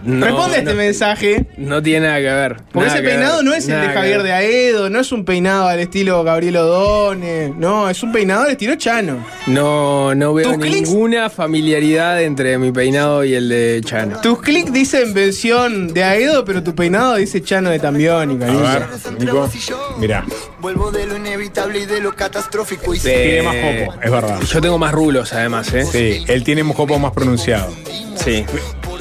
No, 0.06 0.24
Responde 0.26 0.56
a 0.56 0.58
este 0.60 0.70
no, 0.70 0.76
mensaje. 0.76 1.46
No 1.56 1.82
tiene 1.82 2.06
nada 2.06 2.18
que 2.18 2.24
ver. 2.24 2.56
Porque 2.72 2.88
ese 2.88 3.02
peinado 3.02 3.36
ver, 3.36 3.44
no 3.44 3.54
es 3.54 3.68
el 3.68 3.80
de 3.80 3.88
Javier 3.88 4.22
de 4.22 4.32
Aedo, 4.32 4.88
no 4.90 5.00
es 5.00 5.12
un 5.12 5.24
peinado 5.24 5.66
al 5.68 5.80
estilo 5.80 6.22
Gabriel 6.24 6.56
Odone. 6.58 7.52
No, 7.56 7.90
es 7.90 8.02
un 8.02 8.12
peinado 8.12 8.44
al 8.44 8.52
estilo 8.52 8.76
Chano. 8.76 9.24
No, 9.46 10.14
no 10.14 10.32
veo 10.34 10.52
clics- 10.54 10.86
ninguna 10.88 11.28
familiaridad 11.30 12.22
entre 12.22 12.56
mi 12.58 12.72
peinado 12.72 13.24
y 13.24 13.34
el 13.34 13.48
de 13.48 13.80
Chano. 13.84 14.20
Tus 14.20 14.40
clics 14.40 14.72
dicen 14.72 15.12
versión 15.12 15.92
de 15.92 16.04
Aedo, 16.04 16.44
pero 16.44 16.62
tu 16.62 16.74
peinado 16.74 17.16
dice 17.16 17.42
Chano 17.42 17.70
de 17.70 17.78
Tambiónica. 17.78 18.46
A 18.46 18.78
ver, 18.78 18.86
Nico. 19.18 19.50
Mirá, 19.98 20.24
Vuelvo 20.60 20.90
de 20.90 21.06
lo 21.06 21.16
inevitable 21.16 21.80
y 21.80 21.86
de 21.86 22.00
lo 22.00 22.14
catastrófico 22.14 22.94
y 22.94 22.98
tiene 22.98 23.42
más 23.42 23.54
jopo, 23.54 24.00
es 24.02 24.10
verdad. 24.10 24.40
Yo 24.40 24.60
tengo 24.60 24.78
más 24.78 24.92
rulos 24.92 25.32
además, 25.32 25.72
¿eh? 25.74 25.84
Sí, 25.84 26.24
él 26.26 26.42
tiene 26.44 26.62
un 26.62 26.72
jopo 26.72 26.98
más 26.98 27.12
pronunciado. 27.12 27.72
Sí. 28.16 28.44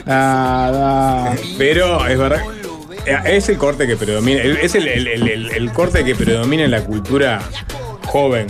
Ah. 0.08 1.34
Pero 1.58 2.06
es 2.08 2.18
verdad. 2.18 2.42
eh, 3.06 3.18
Es 3.26 3.50
el 3.50 3.58
corte 3.58 3.88
que 3.88 3.96
predomina. 3.96 4.42
Es 4.42 4.76
el, 4.76 4.88
el- 4.88 5.50
el- 5.52 5.72
corte 5.72 6.04
que 6.04 6.16
predomina 6.16 6.64
en 6.64 6.72
la 6.72 6.82
cultura 6.84 7.42
joven. 8.06 8.48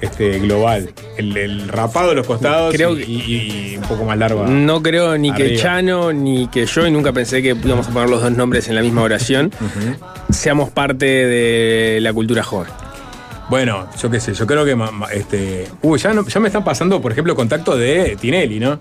Este, 0.00 0.38
global. 0.38 0.90
El, 1.18 1.36
el 1.36 1.68
rapado 1.68 2.08
de 2.08 2.14
los 2.14 2.26
costados 2.26 2.72
Creo 2.74 2.96
y, 2.98 3.04
que- 3.04 3.10
y- 3.12 3.72
y 3.72 3.76
un 3.76 3.82
poco 3.82 4.04
más 4.06 4.16
largo. 4.16 4.46
No 4.46 4.82
creo 4.82 5.18
ni 5.18 5.30
que. 5.34 5.56
Chano 5.56 6.10
ni 6.10 6.48
que 6.48 6.64
yo, 6.64 6.86
y 6.86 6.90
nunca 6.90 7.12
pensé 7.12 7.42
que 7.42 7.48
íbamos 7.50 7.86
a 7.86 7.90
poner 7.90 8.08
los 8.08 8.22
dos 8.22 8.32
nombres 8.32 8.66
en 8.68 8.76
la 8.76 8.80
misma 8.80 9.02
oración, 9.02 9.52
seamos 10.30 10.70
parte 10.70 11.04
de 11.04 11.98
la 12.00 12.14
cultura 12.14 12.42
joven. 12.42 12.70
Bueno, 13.50 13.88
yo 14.00 14.10
qué 14.10 14.20
sé, 14.20 14.32
yo 14.32 14.46
creo 14.46 14.64
que. 14.64 14.74
este, 15.12 15.68
uy, 15.82 15.98
ya, 15.98 16.14
no- 16.14 16.26
ya 16.26 16.40
me 16.40 16.48
están 16.48 16.64
pasando, 16.64 17.02
por 17.02 17.12
ejemplo, 17.12 17.34
contacto 17.36 17.76
de 17.76 18.16
Tinelli, 18.18 18.58
¿no? 18.58 18.80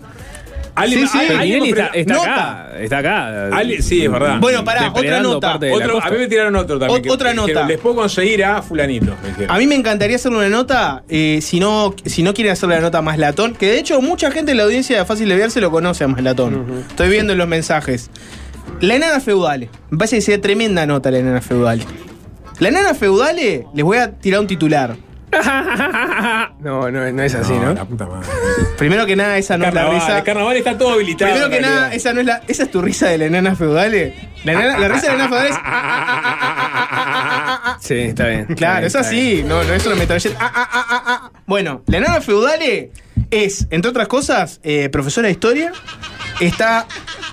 Sí, 0.95 1.07
sí. 1.07 1.17
Pero 1.27 1.39
alguien 1.39 1.63
está, 1.93 2.13
acá, 2.23 2.71
está 2.79 2.97
acá. 2.99 3.47
Ali- 3.55 3.81
sí, 3.81 4.03
es 4.05 4.11
verdad. 4.11 4.39
Bueno, 4.39 4.63
pará, 4.63 4.81
otra 4.99 5.17
nota. 5.33 5.47
Otro- 5.75 6.01
a 6.01 6.09
mí 6.11 6.17
me 6.17 6.27
tiraron 6.27 6.55
otro 6.55 6.79
también. 6.79 7.01
Otra 7.13 7.29
que 7.31 7.35
nota. 7.35 7.67
Les 7.67 7.77
puedo 7.79 7.95
conseguir 7.95 8.43
a 8.45 8.61
Fulanito. 8.61 9.15
A 9.47 9.57
mí 9.57 9.67
me 9.67 9.75
encantaría 9.75 10.15
hacerle 10.15 10.37
una 10.39 10.49
nota, 10.49 11.03
eh, 11.09 11.39
si, 11.41 11.59
no, 11.59 11.93
si 12.05 12.23
no 12.23 12.33
quieren 12.33 12.53
hacerle 12.53 12.75
la 12.75 12.81
nota 12.81 12.99
a 12.99 13.01
Maslatón, 13.01 13.53
que 13.55 13.67
de 13.67 13.79
hecho 13.79 14.01
mucha 14.01 14.31
gente 14.31 14.51
en 14.51 14.57
la 14.57 14.63
audiencia 14.63 14.97
de 14.97 15.05
Fácil 15.05 15.27
de 15.29 15.35
Ver 15.35 15.51
se 15.51 15.61
lo 15.61 15.71
conoce 15.71 16.03
a 16.03 16.07
Maslatón. 16.07 16.83
Estoy 16.89 17.09
viendo 17.09 17.33
en 17.33 17.39
los 17.39 17.47
mensajes. 17.47 18.09
La 18.81 18.95
enana 18.95 19.19
feudal. 19.19 19.67
Me 19.89 19.97
parece 19.97 20.17
que 20.17 20.21
sería 20.21 20.41
tremenda 20.41 20.85
nota 20.85 21.11
la 21.11 21.19
enana 21.19 21.41
feudal. 21.41 21.81
La 22.59 22.69
enana 22.69 22.93
feudal, 22.93 23.35
les 23.37 23.85
voy 23.85 23.97
a 23.97 24.11
tirar 24.11 24.39
un 24.41 24.47
titular. 24.47 24.95
no, 26.59 26.91
no, 26.91 27.11
no 27.11 27.23
es 27.23 27.35
así, 27.35 27.53
¿no? 27.53 27.73
La 27.73 27.85
puta 27.85 28.05
madre. 28.07 28.27
Primero 28.77 29.05
que 29.05 29.15
nada, 29.15 29.37
esa 29.37 29.57
no 29.57 29.65
es 29.65 29.73
la 29.73 29.89
risa. 29.89 30.17
el 30.17 30.23
carnaval 30.23 30.57
está 30.57 30.77
todo 30.77 30.93
habilitado. 30.93 31.31
Primero 31.31 31.49
que 31.49 31.61
nada, 31.61 31.93
esa 31.93 32.13
no 32.13 32.19
es 32.21 32.25
la. 32.25 32.41
Esa 32.47 32.63
es 32.63 32.71
tu 32.71 32.81
risa 32.81 33.07
de 33.07 33.17
la 33.17 33.25
enana 33.25 33.55
feudal. 33.55 33.91
La, 34.43 34.51
enana- 34.53 34.77
la 34.79 34.87
risa 34.87 35.11
de 35.11 35.17
la 35.17 35.25
enana 35.25 35.29
feudal 35.29 35.47
es. 35.47 35.55
Sí, 37.81 37.95
está 37.95 38.27
bien. 38.27 38.45
Claro, 38.55 38.85
es 38.87 38.95
así, 38.95 39.43
no, 39.45 39.63
no 39.63 39.73
es 39.73 39.85
una 39.85 39.95
metralleta. 39.95 40.37
Ah, 40.39 40.51
ah, 40.53 41.03
ah. 41.05 41.31
Bueno, 41.45 41.81
la 41.87 41.97
enana 41.97 42.21
feudale 42.21 42.91
es, 43.31 43.67
entre 43.69 43.89
otras 43.89 44.07
cosas, 44.07 44.59
eh, 44.63 44.89
profesora 44.89 45.27
de 45.27 45.31
historia. 45.33 45.71
Está. 46.39 46.85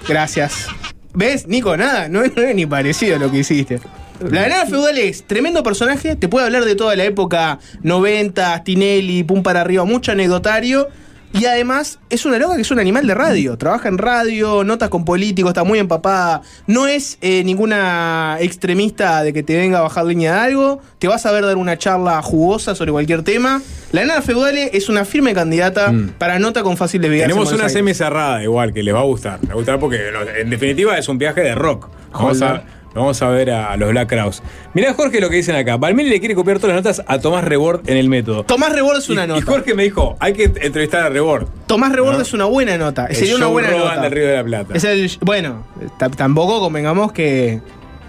Gracias. 0.09 0.67
¿Ves, 1.15 1.47
Nico? 1.47 1.77
Nada, 1.77 2.09
no 2.09 2.23
es 2.23 2.33
ni 2.55 2.67
parecido 2.67 3.17
a 3.17 3.19
lo 3.19 3.31
que 3.31 3.39
hiciste. 3.39 3.81
La 4.31 4.47
enana 4.47 4.67
feudal 4.67 4.99
es 4.99 5.25
tremendo 5.25 5.63
personaje, 5.63 6.17
te 6.17 6.29
puede 6.29 6.47
hablar 6.47 6.65
de 6.65 6.75
toda 6.75 6.97
la 6.97 7.05
época 7.05 7.59
90, 7.83 8.65
Tinelli, 8.65 9.25
pum 9.25 9.43
para 9.43 9.61
arriba, 9.61 9.85
mucho 9.85 10.13
anecdotario, 10.13 10.89
Y 11.33 11.45
además 11.45 11.99
es 12.09 12.25
una 12.25 12.39
loca 12.39 12.55
que 12.57 12.63
es 12.63 12.71
un 12.71 12.79
animal 12.79 13.07
de 13.07 13.13
radio. 13.13 13.59
Trabaja 13.59 13.89
en 13.89 13.99
radio, 13.99 14.65
notas 14.65 14.89
con 14.89 15.05
políticos, 15.05 15.51
está 15.51 15.65
muy 15.65 15.79
empapada. 15.79 16.41
No 16.67 16.87
es 16.87 17.19
eh, 17.21 17.43
ninguna 17.45 18.39
extremista 18.41 19.23
de 19.23 19.35
que 19.35 19.43
te 19.43 19.55
venga 19.55 19.81
a 19.81 19.83
bajar 19.83 20.07
línea 20.07 20.33
de 20.33 20.41
algo. 20.41 20.81
Te 20.99 21.09
vas 21.09 21.27
a 21.27 21.33
ver 21.33 21.45
dar 21.45 21.57
una 21.59 21.77
charla 21.77 22.23
jugosa 22.23 22.75
sobre 22.75 22.91
cualquier 22.93 23.23
tema. 23.23 23.61
La 23.93 24.07
nana 24.07 24.23
feudale 24.23 24.71
es 24.73 24.89
una 24.89 25.05
firme 25.05 25.35
candidata 25.35 25.93
Mm. 25.93 26.13
para 26.17 26.39
nota 26.39 26.63
con 26.63 26.79
fácil 26.79 27.03
desviarse. 27.03 27.29
Tenemos 27.29 27.53
en 27.53 27.59
una 27.61 27.69
semi 27.69 27.93
cerrada 27.93 28.43
igual, 28.43 28.73
que 28.73 28.83
les 28.83 28.95
va 28.95 29.01
a 29.01 29.05
gustar. 29.05 29.39
Les 29.41 29.51
va 29.51 29.53
a 29.53 29.57
gustar 29.57 29.79
porque 29.79 29.99
en 30.39 30.49
definitiva 30.49 30.97
es 30.97 31.07
un 31.09 31.19
viaje 31.19 31.43
de 31.43 31.55
rock. 31.55 31.89
Vamos 32.13 32.41
a. 32.41 32.63
vamos 33.03 33.21
a 33.23 33.29
ver 33.29 33.51
a, 33.51 33.73
a 33.73 33.77
los 33.77 33.91
Black 33.91 34.09
Crowes. 34.09 34.43
Mirá 34.75 34.93
Jorge 34.95 35.21
lo 35.21 35.29
que 35.31 35.37
dicen 35.37 35.57
acá. 35.57 35.77
Valmeli 35.77 36.09
le 36.11 36.21
quiere 36.21 36.35
copiar 36.35 36.59
todas 36.59 36.75
las 36.77 36.85
notas 36.85 37.03
a 37.07 37.19
Tomás 37.19 37.45
Rebord 37.45 37.89
en 37.89 37.97
el 37.97 38.09
método. 38.09 38.45
Tomás 38.45 38.73
Rebord 38.73 38.99
es 38.99 39.09
una 39.09 39.25
y, 39.25 39.29
nota. 39.29 39.39
y 39.41 39.43
Jorge 39.43 39.75
me 39.75 39.85
dijo, 39.85 40.17
hay 40.21 40.33
que 40.33 40.45
entrevistar 40.45 41.03
a 41.03 41.09
Rebord. 41.09 41.47
Tomás 41.67 41.93
Rebord 41.93 42.17
¿No? 42.17 42.23
es 42.23 42.33
una 42.33 42.45
buena 42.47 42.77
nota. 42.79 43.07
El 43.07 43.17
Sería 43.17 43.37
una 43.37 43.47
buena 43.47 43.69
Rogan 43.71 43.89
nota. 43.89 44.01
del 44.03 44.13
Río 44.13 44.27
de 44.29 44.37
la 44.37 44.45
Plata. 44.45 44.75
Es 44.75 44.85
el. 44.85 45.11
Bueno, 45.21 45.65
ta- 45.99 46.09
tampoco 46.11 46.61
convengamos 46.61 47.13
que. 47.13 47.61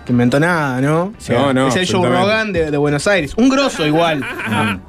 que 0.06 0.12
inventó 0.12 0.40
nada, 0.40 0.80
¿no? 0.82 1.04
O 1.18 1.22
sea, 1.22 1.38
No, 1.40 1.54
no, 1.54 1.68
Es 1.68 1.76
el 1.76 1.88
Joe. 1.92 2.08
Rogan 2.10 2.54
de, 2.54 2.72
de 2.72 2.78
Buenos 2.78 3.08
Aires. 3.08 3.34
Un 3.38 3.50
grosso 3.50 3.86
igual. 3.86 4.24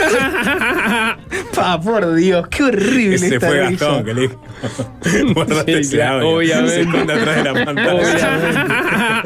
Pa, 1.54 1.80
por 1.80 2.14
Dios, 2.14 2.46
qué 2.48 2.62
horrible 2.64 3.16
Ese 3.16 3.34
esta 3.34 3.48
fue. 3.48 3.58
Gastón 3.58 4.04
que 4.04 4.14
le 4.14 4.20
dijo. 4.22 4.40
Guardate 5.34 5.72
Sí, 5.84 5.94
ese 5.96 6.02
audio. 6.02 6.28
obviamente. 6.30 6.72
Se 6.74 6.80
esconde 6.82 7.12
atrás 7.12 7.36
de 7.36 7.44
la 7.44 7.64
pantalla. 7.64 9.22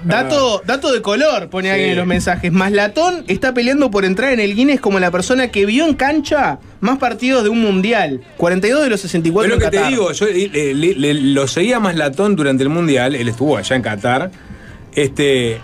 Dato, 0.03 0.61
dato 0.65 0.91
de 0.93 1.01
color, 1.01 1.49
pone 1.49 1.71
alguien 1.71 1.91
en 1.91 1.97
los 1.97 2.05
mensajes. 2.05 2.51
Maslatón 2.51 3.23
está 3.27 3.53
peleando 3.53 3.89
por 3.89 4.05
entrar 4.05 4.31
en 4.31 4.39
el 4.39 4.53
Guinness 4.55 4.79
como 4.79 4.99
la 4.99 5.11
persona 5.11 5.47
que 5.49 5.65
vio 5.65 5.85
en 5.85 5.95
cancha 5.95 6.59
más 6.81 6.97
partidos 6.97 7.43
de 7.43 7.49
un 7.49 7.61
mundial. 7.61 8.21
42 8.37 8.83
de 8.83 8.89
los 8.89 9.01
64 9.01 9.49
Pero 9.49 9.59
lo 9.59 9.65
en 9.65 9.71
que 9.71 9.77
te 9.77 9.87
digo, 9.89 10.11
yo 10.11 10.27
eh, 10.27 10.73
le- 10.75 10.93
le- 10.95 11.13
lo 11.13 11.47
seguía 11.47 11.79
más 11.79 11.95
latón 11.95 12.35
durante 12.35 12.63
el 12.63 12.69
Mundial, 12.69 13.15
él 13.15 13.27
estuvo 13.27 13.57
allá 13.57 13.75
en 13.75 13.81
Qatar. 13.81 14.31
Este. 14.93 15.57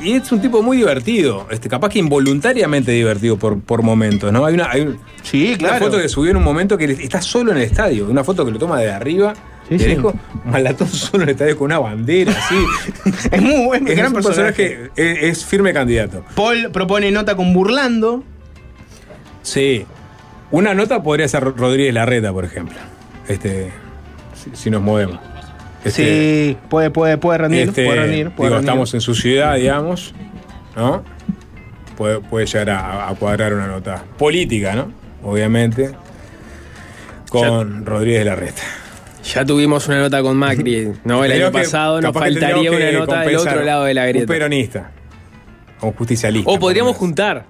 Y 0.00 0.12
es 0.12 0.30
un 0.30 0.40
tipo 0.40 0.62
muy 0.62 0.76
divertido, 0.76 1.48
este, 1.50 1.68
capaz 1.68 1.88
que 1.88 1.98
involuntariamente 1.98 2.92
divertido 2.92 3.36
por, 3.36 3.60
por 3.60 3.82
momentos, 3.82 4.32
¿no? 4.32 4.44
Hay 4.46 4.54
una, 4.54 4.70
hay 4.70 4.82
un- 4.82 4.98
Sí, 5.22 5.48
una 5.48 5.58
claro. 5.58 5.86
foto 5.86 5.98
que 6.00 6.08
subió 6.08 6.30
en 6.30 6.36
un 6.36 6.44
momento 6.44 6.78
que 6.78 6.84
está 6.84 7.20
solo 7.20 7.50
en 7.50 7.58
el 7.58 7.64
estadio, 7.64 8.06
una 8.08 8.22
foto 8.22 8.44
que 8.44 8.52
lo 8.52 8.58
toma 8.58 8.78
de 8.80 8.90
arriba, 8.92 9.34
Sí, 9.68 9.74
de 9.76 9.78
sí. 9.84 9.86
lejos, 9.90 10.14
Malatón 10.44 10.88
solo 10.88 11.24
en 11.24 11.28
el 11.30 11.32
estadio 11.34 11.58
con 11.58 11.66
una 11.66 11.78
bandera, 11.80 12.32
así. 12.32 12.54
Es 13.32 13.42
muy 13.42 13.64
buen 13.66 13.88
es 13.88 13.96
gran 13.96 14.08
un 14.14 14.22
personaje. 14.22 14.52
personaje, 14.52 14.90
es, 14.96 15.38
es 15.38 15.44
firme 15.44 15.72
candidato. 15.72 16.24
Paul 16.36 16.70
propone 16.72 17.10
nota 17.10 17.34
con 17.36 17.52
Burlando. 17.52 18.22
Sí. 19.42 19.84
Una 20.50 20.74
nota 20.74 21.02
podría 21.02 21.28
ser 21.28 21.42
Rodríguez 21.44 21.92
Larreta, 21.92 22.32
por 22.32 22.44
ejemplo. 22.44 22.76
Este. 23.28 23.70
Si, 24.34 24.50
si 24.54 24.70
nos 24.70 24.80
movemos. 24.80 25.18
Este, 25.84 26.50
sí, 26.52 26.56
puede, 26.68 26.90
puede, 26.90 27.18
puede 27.18 27.38
rendir. 27.38 27.68
este, 27.68 27.84
puede 27.86 28.00
rendir, 28.00 28.30
puede 28.30 28.48
digo, 28.48 28.56
rendir. 28.56 28.68
estamos 28.70 28.94
en 28.94 29.00
su 29.00 29.14
ciudad, 29.14 29.56
digamos. 29.56 30.14
¿No? 30.76 31.02
Puede, 31.96 32.20
puede 32.20 32.46
llegar 32.46 32.70
a, 32.70 33.08
a 33.08 33.14
cuadrar 33.14 33.54
una 33.54 33.66
nota 33.66 34.02
política, 34.18 34.74
¿no? 34.74 34.92
Obviamente. 35.22 35.90
Con 37.30 37.84
Rodríguez 37.84 38.24
Larreta. 38.24 38.62
Ya 39.24 39.44
tuvimos 39.44 39.86
una 39.88 39.98
nota 40.00 40.22
con 40.22 40.36
Macri, 40.36 40.92
¿no? 41.04 41.22
El 41.24 41.32
Creo 41.32 41.46
año 41.48 41.52
que 41.52 41.58
pasado 41.64 42.00
nos 42.00 42.12
faltaría 42.14 42.70
una 42.70 42.92
nota 42.92 43.20
del 43.20 43.36
otro 43.36 43.62
lado 43.64 43.84
de 43.84 43.94
la 43.94 44.02
Un 44.04 44.08
grieta. 44.08 44.26
peronista. 44.32 44.90
O 45.80 45.88
un 45.88 45.92
justicialista. 45.92 46.50
O 46.50 46.58
podríamos 46.58 46.96
juntar. 46.96 47.44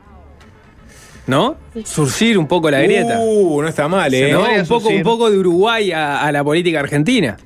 ¿No? 1.27 1.57
Surcir 1.85 2.39
un 2.39 2.49
poco 2.49 2.71
la 2.71 2.81
grieta. 2.81 3.19
Uh, 3.21 3.61
no 3.63 3.69
está 3.69 3.87
mal, 3.87 4.13
¿eh? 4.15 4.35
Un 4.35 4.43
poco, 4.67 4.81
surcir. 4.81 4.97
un 4.97 5.03
poco 5.03 5.31
de 5.31 5.39
Uruguay 5.39 5.93
a, 5.93 6.23
a 6.23 6.33
la 6.33 6.43
política 6.43 6.81
argentina. 6.81 7.37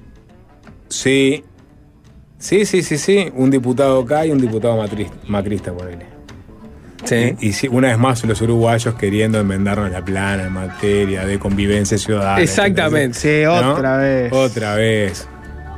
Sí. 0.92 1.44
Sí, 2.38 2.64
sí, 2.66 2.82
sí, 2.82 2.98
sí. 2.98 3.30
Un 3.34 3.50
diputado 3.50 4.00
acá 4.00 4.26
y 4.26 4.30
un 4.30 4.40
diputado 4.40 4.76
matri- 4.76 5.10
macrista, 5.28 5.72
ponele. 5.72 6.06
Sí. 7.04 7.34
Y 7.40 7.52
sí, 7.52 7.68
una 7.68 7.88
vez 7.88 7.98
más 7.98 8.24
los 8.24 8.40
uruguayos 8.42 8.94
queriendo 8.94 9.38
enmendarnos 9.40 9.90
la 9.90 10.04
plana 10.04 10.44
en 10.44 10.52
materia 10.52 11.24
de 11.26 11.38
convivencia 11.38 11.98
ciudadana. 11.98 12.40
Exactamente. 12.40 13.18
Sí, 13.18 13.42
¿No? 13.44 13.72
otra 13.74 13.96
vez. 13.96 14.32
Otra 14.32 14.74
vez. 14.76 15.28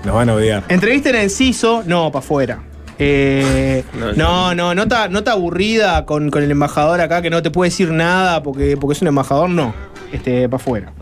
Nos 0.04 0.14
van 0.14 0.28
a 0.28 0.34
odiar. 0.34 0.64
Entrevista 0.68 1.08
en 1.10 1.16
Enciso, 1.16 1.82
no, 1.86 2.10
para 2.12 2.22
afuera. 2.24 2.58
Eh, 2.98 3.82
No, 3.98 4.12
no, 4.14 4.54
no, 4.54 4.74
nota, 4.74 5.08
nota 5.08 5.32
aburrida 5.32 6.04
con, 6.04 6.30
con 6.30 6.42
el 6.42 6.50
embajador 6.50 7.00
acá 7.00 7.22
que 7.22 7.30
no 7.30 7.42
te 7.42 7.50
puede 7.50 7.70
decir 7.70 7.90
nada 7.90 8.42
porque, 8.42 8.76
porque 8.76 8.92
es 8.94 9.02
un 9.02 9.08
embajador, 9.08 9.48
no. 9.48 9.74
Este, 10.12 10.46
para 10.48 10.56
afuera. 10.62 10.92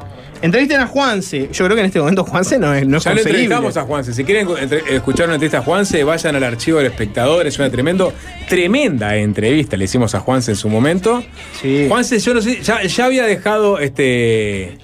Entrevisten 0.43 0.81
a 0.81 0.87
Juanse. 0.89 1.49
Yo 1.53 1.65
creo 1.65 1.77
que 1.77 1.81
en 1.81 1.87
este 1.87 2.01
momento 2.01 2.25
Juanse 2.25 2.59
no 2.59 2.75
es, 2.75 2.87
no 2.87 2.99
es 2.99 3.05
Ya 3.05 3.15
lo 3.15 3.21
entrevistamos 3.21 3.77
a 3.77 3.83
Juanse. 3.83 4.13
Si 4.13 4.25
quieren 4.25 4.49
entre- 4.61 4.83
escuchar 4.97 5.27
una 5.27 5.37
entrevista 5.37 5.59
a 5.59 5.63
Juanse, 5.63 6.03
vayan 6.05 6.35
al 6.37 6.43
archivo 6.43 6.79
del 6.79 6.89
espectador. 6.89 7.47
Es 7.47 7.59
una 7.59 7.71
tremendo, 7.71 8.13
tremenda 8.49 9.15
entrevista. 9.17 9.77
Le 9.77 9.85
hicimos 9.85 10.15
a 10.15 10.21
Juanse 10.21 10.51
en 10.51 10.57
su 10.57 10.69
momento. 10.69 11.23
Sí. 11.61 11.87
Juanse, 11.89 12.19
yo 12.19 12.35
no 12.35 12.43
sé, 12.43 12.61
ya, 12.63 12.83
ya 12.83 13.05
había 13.05 13.25
dejado 13.25 13.79
este 13.79 14.77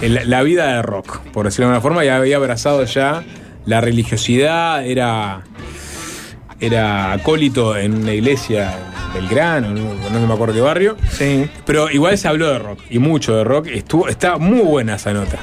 el- 0.00 0.20
la 0.28 0.42
vida 0.42 0.74
de 0.76 0.82
rock, 0.82 1.20
por 1.32 1.44
decirlo 1.46 1.66
de 1.68 1.74
alguna 1.76 1.82
forma, 1.82 2.04
y 2.04 2.08
había 2.08 2.36
abrazado 2.36 2.84
ya 2.84 3.22
la 3.66 3.80
religiosidad, 3.80 4.84
era, 4.86 5.42
era 6.60 7.12
acólito 7.12 7.76
en 7.76 7.94
una 7.94 8.12
iglesia 8.12 8.72
Belgrano, 9.14 9.70
no, 9.70 10.10
no 10.10 10.26
me 10.26 10.34
acuerdo 10.34 10.54
qué 10.54 10.60
barrio. 10.60 10.96
Sí. 11.10 11.48
Pero 11.64 11.90
igual 11.90 12.18
se 12.18 12.28
habló 12.28 12.50
de 12.50 12.58
rock, 12.58 12.80
y 12.90 12.98
mucho 12.98 13.36
de 13.36 13.44
rock. 13.44 13.68
Estuvo, 13.68 14.08
está 14.08 14.36
muy 14.38 14.60
buena 14.60 14.96
esa 14.96 15.12
nota. 15.12 15.38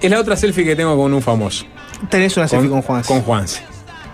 Es 0.00 0.10
la 0.10 0.18
otra 0.18 0.36
selfie 0.36 0.64
que 0.64 0.74
tengo 0.74 0.96
con 0.96 1.12
un 1.12 1.22
famoso. 1.22 1.66
Tenés 2.08 2.36
una 2.36 2.48
selfie 2.48 2.70
con 2.70 2.82
Juanse. 2.82 3.08
Con 3.08 3.22
Juanse. 3.22 3.62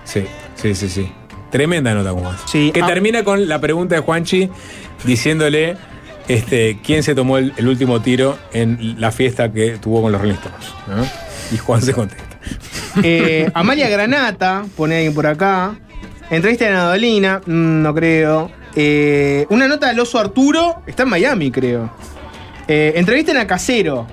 Sí, 0.05 0.25
sí, 0.57 0.75
sí, 0.75 0.89
sí. 0.89 1.13
Tremenda 1.51 1.95
nota 1.95 2.11
con 2.11 2.25
Juanse. 2.25 2.43
Sí, 2.47 2.71
Que 2.73 2.83
ah. 2.83 2.87
termina 2.87 3.23
con 3.25 3.49
la 3.49 3.61
pregunta 3.61 3.95
de 3.95 4.01
Juanchi 4.01 4.51
diciéndole 5.05 5.77
este, 6.29 6.79
quién 6.85 7.03
se 7.03 7.15
tomó 7.15 7.39
el, 7.39 7.53
el 7.57 7.69
último 7.69 8.03
tiro 8.03 8.37
en 8.53 9.01
la 9.01 9.13
fiesta 9.13 9.53
que 9.53 9.79
tuvo 9.79 10.03
con 10.03 10.13
los 10.13 10.21
Rolling 10.21 10.35
Stones. 10.35 10.75
¿no? 10.89 11.07
Y 11.55 11.59
Juan 11.59 11.83
se 11.83 11.93
contesta. 11.93 12.25
Eh, 13.03 13.51
Amalia 13.55 13.89
Granata, 13.89 14.65
pone 14.77 14.97
alguien 14.97 15.15
por 15.15 15.27
acá. 15.27 15.77
Entrevista 16.31 16.67
en 16.67 16.75
Adolina, 16.75 17.41
mm, 17.45 17.83
no 17.83 17.95
creo. 17.95 18.51
Eh, 18.77 19.47
una 19.49 19.67
nota 19.69 19.89
del 19.89 19.99
oso 20.01 20.19
Arturo, 20.19 20.83
está 20.87 21.05
en 21.05 21.09
Miami, 21.09 21.51
creo. 21.51 21.91
Eh, 22.69 22.93
entrevisten 22.97 23.37
a 23.39 23.47
Casero. 23.47 24.07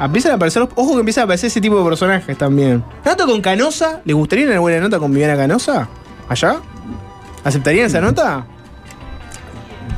Empiezan 0.00 0.32
a 0.32 0.34
aparecer, 0.36 0.62
ojo 0.74 0.94
que 0.94 1.00
empiezan 1.00 1.22
a 1.22 1.24
aparecer 1.26 1.48
ese 1.48 1.60
tipo 1.60 1.78
de 1.78 1.84
personajes 1.84 2.36
también. 2.36 2.82
Nota 3.04 3.26
con 3.26 3.40
Canosa, 3.40 4.00
¿les 4.04 4.16
gustaría 4.16 4.46
una 4.46 4.58
buena 4.58 4.80
nota 4.80 4.98
con 4.98 5.12
Viviana 5.12 5.36
Canosa? 5.36 5.88
¿Allá? 6.28 6.56
¿Aceptarían 7.44 7.86
esa 7.86 8.00
nota? 8.00 8.46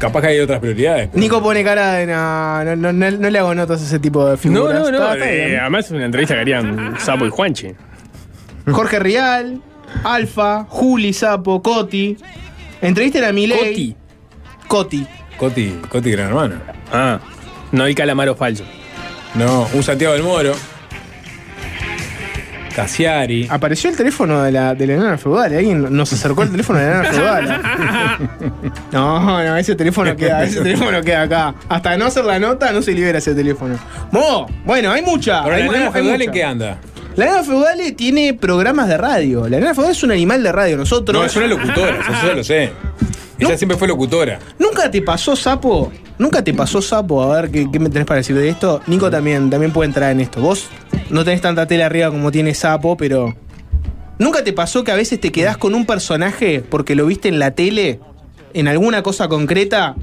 Capaz 0.01 0.21
que 0.21 0.27
hay 0.27 0.41
otras 0.41 0.59
prioridades. 0.61 1.09
pero- 1.09 1.21
Nico 1.21 1.43
pone 1.43 1.65
cara 1.65 1.93
de 1.95 2.07
no, 2.07 2.65
no, 2.65 2.77
no, 2.77 2.93
no- 2.93 3.11
no 3.19 3.31
le 3.31 3.39
hago 3.39 3.55
notas 3.55 3.81
a 3.81 3.85
ese 3.85 3.99
tipo 3.99 4.25
de 4.27 4.33
No, 4.33 4.37
figuras. 4.37 4.75
no, 4.81 4.91
no. 4.91 4.99
Está- 4.99 5.13
está 5.15 5.31
eh, 5.33 5.47
bien. 5.47 5.61
además 5.61 5.85
es 5.87 5.91
una 5.93 6.05
entrevista 6.05 6.35
que 6.35 6.41
harían 6.41 6.95
Sapo 6.99 7.25
y 7.25 7.31
Juanchi. 7.31 7.69
Jorge 8.71 8.99
Rial, 8.99 9.63
Alfa, 10.05 10.65
Juli, 10.69 11.13
Sapo, 11.15 11.63
Coti. 11.63 12.19
Entrevisten 12.83 13.25
a 13.25 13.33
Milei. 13.33 13.59
Coti. 13.59 13.97
Coti. 14.67 15.07
Coti, 15.37 15.81
Coti 15.89 16.11
Gran 16.11 16.29
Hermano. 16.29 16.55
Ah, 16.93 17.19
no 17.73 17.85
el 17.87 17.95
calamaro 17.95 18.35
falso. 18.35 18.65
No, 19.35 19.69
un 19.73 19.83
Santiago 19.83 20.15
del 20.15 20.23
Moro. 20.23 20.55
Casiari. 22.75 23.47
Apareció 23.51 23.89
el 23.89 23.97
teléfono 23.97 24.43
de 24.43 24.53
la, 24.53 24.75
de 24.75 24.87
la 24.87 24.93
enana 24.95 25.19
feudal. 25.19 25.55
Alguien 25.55 25.97
nos 25.97 26.13
acercó 26.13 26.43
el 26.43 26.51
teléfono 26.51 26.79
de 26.79 26.85
la 26.87 26.93
enana 26.93 27.13
feudal. 27.13 27.63
No, 28.93 29.43
no, 29.45 29.57
ese 29.59 29.75
teléfono 29.75 30.17
queda, 30.17 30.43
ese 30.45 30.63
teléfono 30.63 31.03
queda 31.03 31.23
acá. 31.23 31.55
Hasta 31.69 31.97
no 31.99 32.07
hacer 32.07 32.25
la 32.25 32.39
nota, 32.39 32.73
no 32.73 32.81
se 32.83 32.93
libera 32.93 33.19
ese 33.19 33.35
teléfono. 33.35 33.79
Mo, 34.11 34.47
bueno, 34.65 34.91
hay 34.91 35.03
mucha. 35.03 35.41
Ahora, 35.41 35.57
hay, 35.57 35.65
¿la 35.69 35.73
hay- 35.73 35.83
hay 35.85 35.93
feudal 35.93 36.13
mucha. 36.13 36.25
en 36.25 36.31
qué 36.33 36.45
anda? 36.45 36.79
La 37.17 37.25
enana 37.25 37.43
feudal 37.45 37.81
tiene 37.97 38.35
programas 38.35 38.89
de 38.89 38.99
radio. 38.99 39.49
La 39.49 39.57
enana 39.57 39.75
feudal 39.75 39.93
es 39.93 40.03
un 40.03 40.11
animal 40.11 40.43
de 40.43 40.53
radio. 40.53 40.77
Nosotros. 40.77 41.19
No, 41.19 41.25
es 41.25 41.35
una 41.35 41.47
locutora, 41.47 41.99
eso 42.01 42.27
ya 42.27 42.35
lo 42.35 42.45
sé. 42.45 42.73
No. 43.39 43.49
Ella 43.49 43.57
siempre 43.57 43.79
fue 43.79 43.89
locutora. 43.89 44.39
¿Nunca 44.59 44.91
te 44.91 45.01
pasó 45.01 45.35
sapo? 45.35 45.91
¿Nunca 46.19 46.45
te 46.45 46.53
pasó 46.53 46.83
sapo? 46.83 47.23
A 47.23 47.41
ver, 47.41 47.51
¿qué, 47.51 47.71
qué 47.71 47.79
me 47.79 47.89
tenés 47.89 48.07
para 48.07 48.19
decir 48.19 48.37
de 48.37 48.49
esto? 48.49 48.83
Nico 48.87 49.11
también, 49.11 49.49
también 49.49 49.73
puede 49.73 49.89
entrar 49.89 50.13
en 50.13 50.21
esto. 50.21 50.43
Vos 50.43 50.69
no 51.09 51.25
tenés 51.25 51.41
tanta 51.41 51.67
tela 51.67 51.87
arriba 51.87 52.11
como 52.11 52.31
tiene 52.31 52.55
sapo, 52.55 52.99
pero. 52.99 53.35
¿Nunca 54.19 54.45
te 54.45 54.53
pasó 54.53 54.85
que 54.85 54.93
a 54.93 54.97
veces 54.97 55.19
te 55.19 55.33
quedás 55.33 55.57
con 55.57 55.75
un 55.75 55.87
personaje 55.87 56.63
porque 56.69 56.95
lo 56.95 57.07
viste 57.07 57.29
en 57.29 57.39
la 57.39 57.53
tele, 57.53 58.01
en 58.53 58.69
alguna 58.69 59.03
cosa 59.03 59.29
concreta, 59.29 59.95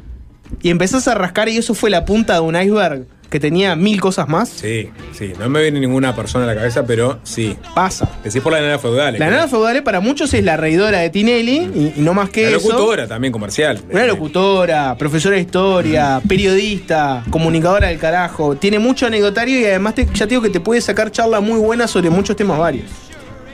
y 0.61 0.69
empezás 0.69 1.07
a 1.07 1.13
rascar 1.13 1.49
y 1.49 1.57
eso 1.57 1.75
fue 1.75 1.89
la 1.89 2.05
punta 2.05 2.35
de 2.35 2.39
un 2.41 2.55
iceberg 2.55 3.05
que 3.33 3.39
tenía 3.39 3.75
mil 3.75 3.99
cosas 3.99 4.27
más. 4.29 4.47
Sí, 4.47 4.91
sí. 5.11 5.33
No 5.39 5.49
me 5.49 5.59
viene 5.63 5.79
ninguna 5.79 6.15
persona 6.15 6.43
a 6.45 6.47
la 6.47 6.53
cabeza, 6.55 6.85
pero 6.85 7.19
sí. 7.23 7.57
Pasa. 7.73 8.07
Decís 8.23 8.41
por 8.41 8.53
la 8.53 8.61
nana 8.61 8.77
feudal. 8.77 9.17
La 9.17 9.27
nana 9.31 9.47
feudal 9.47 9.81
para 9.81 9.99
muchos 10.01 10.31
es 10.35 10.43
la 10.43 10.55
reidora 10.55 10.99
de 10.99 11.09
Tinelli 11.09 11.57
y, 11.73 11.93
y 11.97 12.01
no 12.01 12.13
más 12.13 12.29
que 12.29 12.51
La 12.51 12.57
eso. 12.57 12.69
locutora 12.69 13.07
también 13.07 13.31
comercial. 13.33 13.81
Una 13.91 14.05
locutora, 14.05 14.95
profesora 14.99 15.35
de 15.35 15.41
historia, 15.41 16.21
periodista, 16.29 17.23
comunicadora 17.31 17.87
del 17.87 17.97
carajo. 17.97 18.55
Tiene 18.55 18.77
mucho 18.77 19.07
anecdotario 19.07 19.59
y 19.59 19.65
además 19.65 19.95
te- 19.95 20.05
ya 20.05 20.27
te 20.27 20.27
digo 20.27 20.43
que 20.43 20.51
te 20.51 20.59
puede 20.59 20.79
sacar 20.79 21.11
charla 21.11 21.39
muy 21.39 21.59
buena 21.59 21.87
sobre 21.87 22.11
muchos 22.11 22.35
temas 22.35 22.59
varios. 22.59 22.85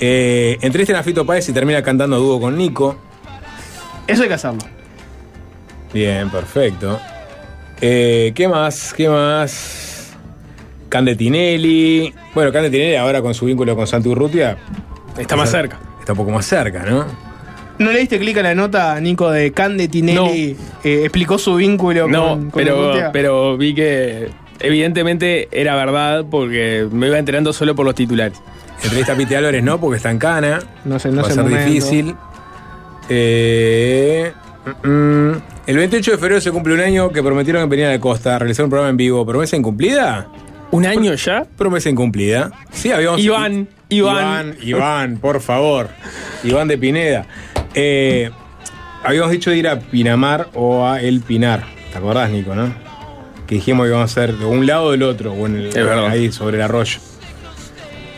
Eh, 0.01 0.57
entrevisten 0.61 0.97
a 0.97 1.03
Fito 1.03 1.25
Páez 1.25 1.47
y 1.47 1.53
termina 1.53 1.81
cantando 1.81 2.17
a 2.17 2.19
dúo 2.19 2.39
con 2.41 2.57
Nico. 2.57 2.97
Eso 4.07 4.23
hay 4.23 4.27
que 4.27 4.33
hacerlo. 4.33 4.59
Bien, 5.93 6.29
perfecto. 6.29 6.99
Eh, 7.81 8.31
¿Qué 8.35 8.47
más? 8.47 8.93
¿Qué 8.93 9.07
más? 9.09 10.13
Cande 10.89 11.15
Tinelli. 11.15 12.13
Bueno, 12.33 12.51
Cande 12.51 12.69
Tinelli 12.69 12.95
ahora 12.95 13.21
con 13.21 13.33
su 13.33 13.45
vínculo 13.45 13.75
con 13.75 13.85
Santi 13.87 14.09
Urrutia 14.09 14.57
Está 15.17 15.35
más 15.35 15.51
cerca. 15.51 15.79
está 15.99 16.13
un 16.13 16.17
poco 16.17 16.31
más 16.31 16.45
cerca, 16.45 16.83
¿no? 16.83 17.05
¿No 17.77 17.91
le 17.91 17.99
diste 17.99 18.19
clic 18.19 18.37
a 18.37 18.41
la 18.41 18.55
nota, 18.55 18.99
Nico, 18.99 19.29
de 19.31 19.51
Cande 19.53 19.87
Tinelli? 19.87 20.57
eh, 20.83 21.01
explicó 21.03 21.37
su 21.37 21.55
vínculo 21.55 22.07
No, 22.07 22.29
con, 22.29 22.49
con 22.49 22.63
pero, 22.63 22.79
Urrutia? 22.79 23.11
pero 23.13 23.55
vi 23.57 23.73
que 23.73 24.29
evidentemente 24.59 25.47
era 25.51 25.75
verdad 25.75 26.25
porque 26.29 26.87
me 26.91 27.07
iba 27.07 27.17
enterando 27.17 27.53
solo 27.53 27.75
por 27.75 27.85
los 27.85 27.95
titulares. 27.95 28.37
Entrevista 28.83 29.13
a 29.13 29.15
Piti 29.15 29.35
Álvarez 29.35 29.63
no, 29.63 29.79
porque 29.79 29.97
está 29.97 30.09
en 30.11 30.17
cana. 30.19 30.59
No 30.85 30.99
sé, 30.99 31.09
no 31.09 31.17
Va 31.21 31.27
a 31.27 31.29
sé 31.29 31.35
ser 31.35 31.43
momento. 31.43 31.65
difícil. 31.69 32.15
Eh, 33.09 34.31
mm, 34.83 34.89
mm. 34.89 35.41
El 35.69 35.77
28 35.77 36.11
de 36.11 36.17
febrero 36.17 36.41
se 36.41 36.51
cumple 36.51 36.73
un 36.73 36.79
año 36.79 37.11
que 37.11 37.21
prometieron 37.21 37.61
en 37.61 37.69
Peña 37.69 37.89
de 37.89 37.99
Costa 37.99 38.39
realizar 38.39 38.65
un 38.65 38.71
programa 38.71 38.89
en 38.89 38.97
vivo. 38.97 39.23
¿Promesa 39.25 39.55
incumplida? 39.55 40.27
¿Un 40.71 40.85
año 40.85 41.13
ya? 41.13 41.45
Promesa 41.57 41.89
incumplida. 41.89 42.51
Sí, 42.71 42.91
habíamos. 42.91 43.21
Iván, 43.21 43.67
Iván. 43.89 44.17
Iván, 44.17 44.57
Iván, 44.63 45.17
por 45.17 45.39
favor. 45.41 45.89
Iván 46.43 46.67
de 46.67 46.77
Pineda. 46.79 47.25
Eh, 47.75 48.31
habíamos 49.03 49.29
dicho 49.29 49.51
de 49.51 49.57
ir 49.57 49.67
a 49.67 49.79
Pinamar 49.79 50.47
o 50.55 50.87
a 50.87 51.01
El 51.01 51.21
Pinar. 51.21 51.63
¿Te 51.91 51.97
acordás, 51.99 52.31
Nico, 52.31 52.55
no? 52.55 52.73
Que 53.45 53.55
dijimos 53.55 53.85
que 53.85 53.89
íbamos 53.89 54.09
a 54.09 54.11
hacer 54.21 54.35
de 54.37 54.45
un 54.45 54.65
lado 54.65 54.85
o 54.85 54.91
del 54.91 55.03
otro, 55.03 55.33
o 55.33 55.45
en 55.45 55.55
el- 55.55 55.89
ahí 56.09 56.31
sobre 56.31 56.57
el 56.57 56.63
arroyo. 56.63 56.99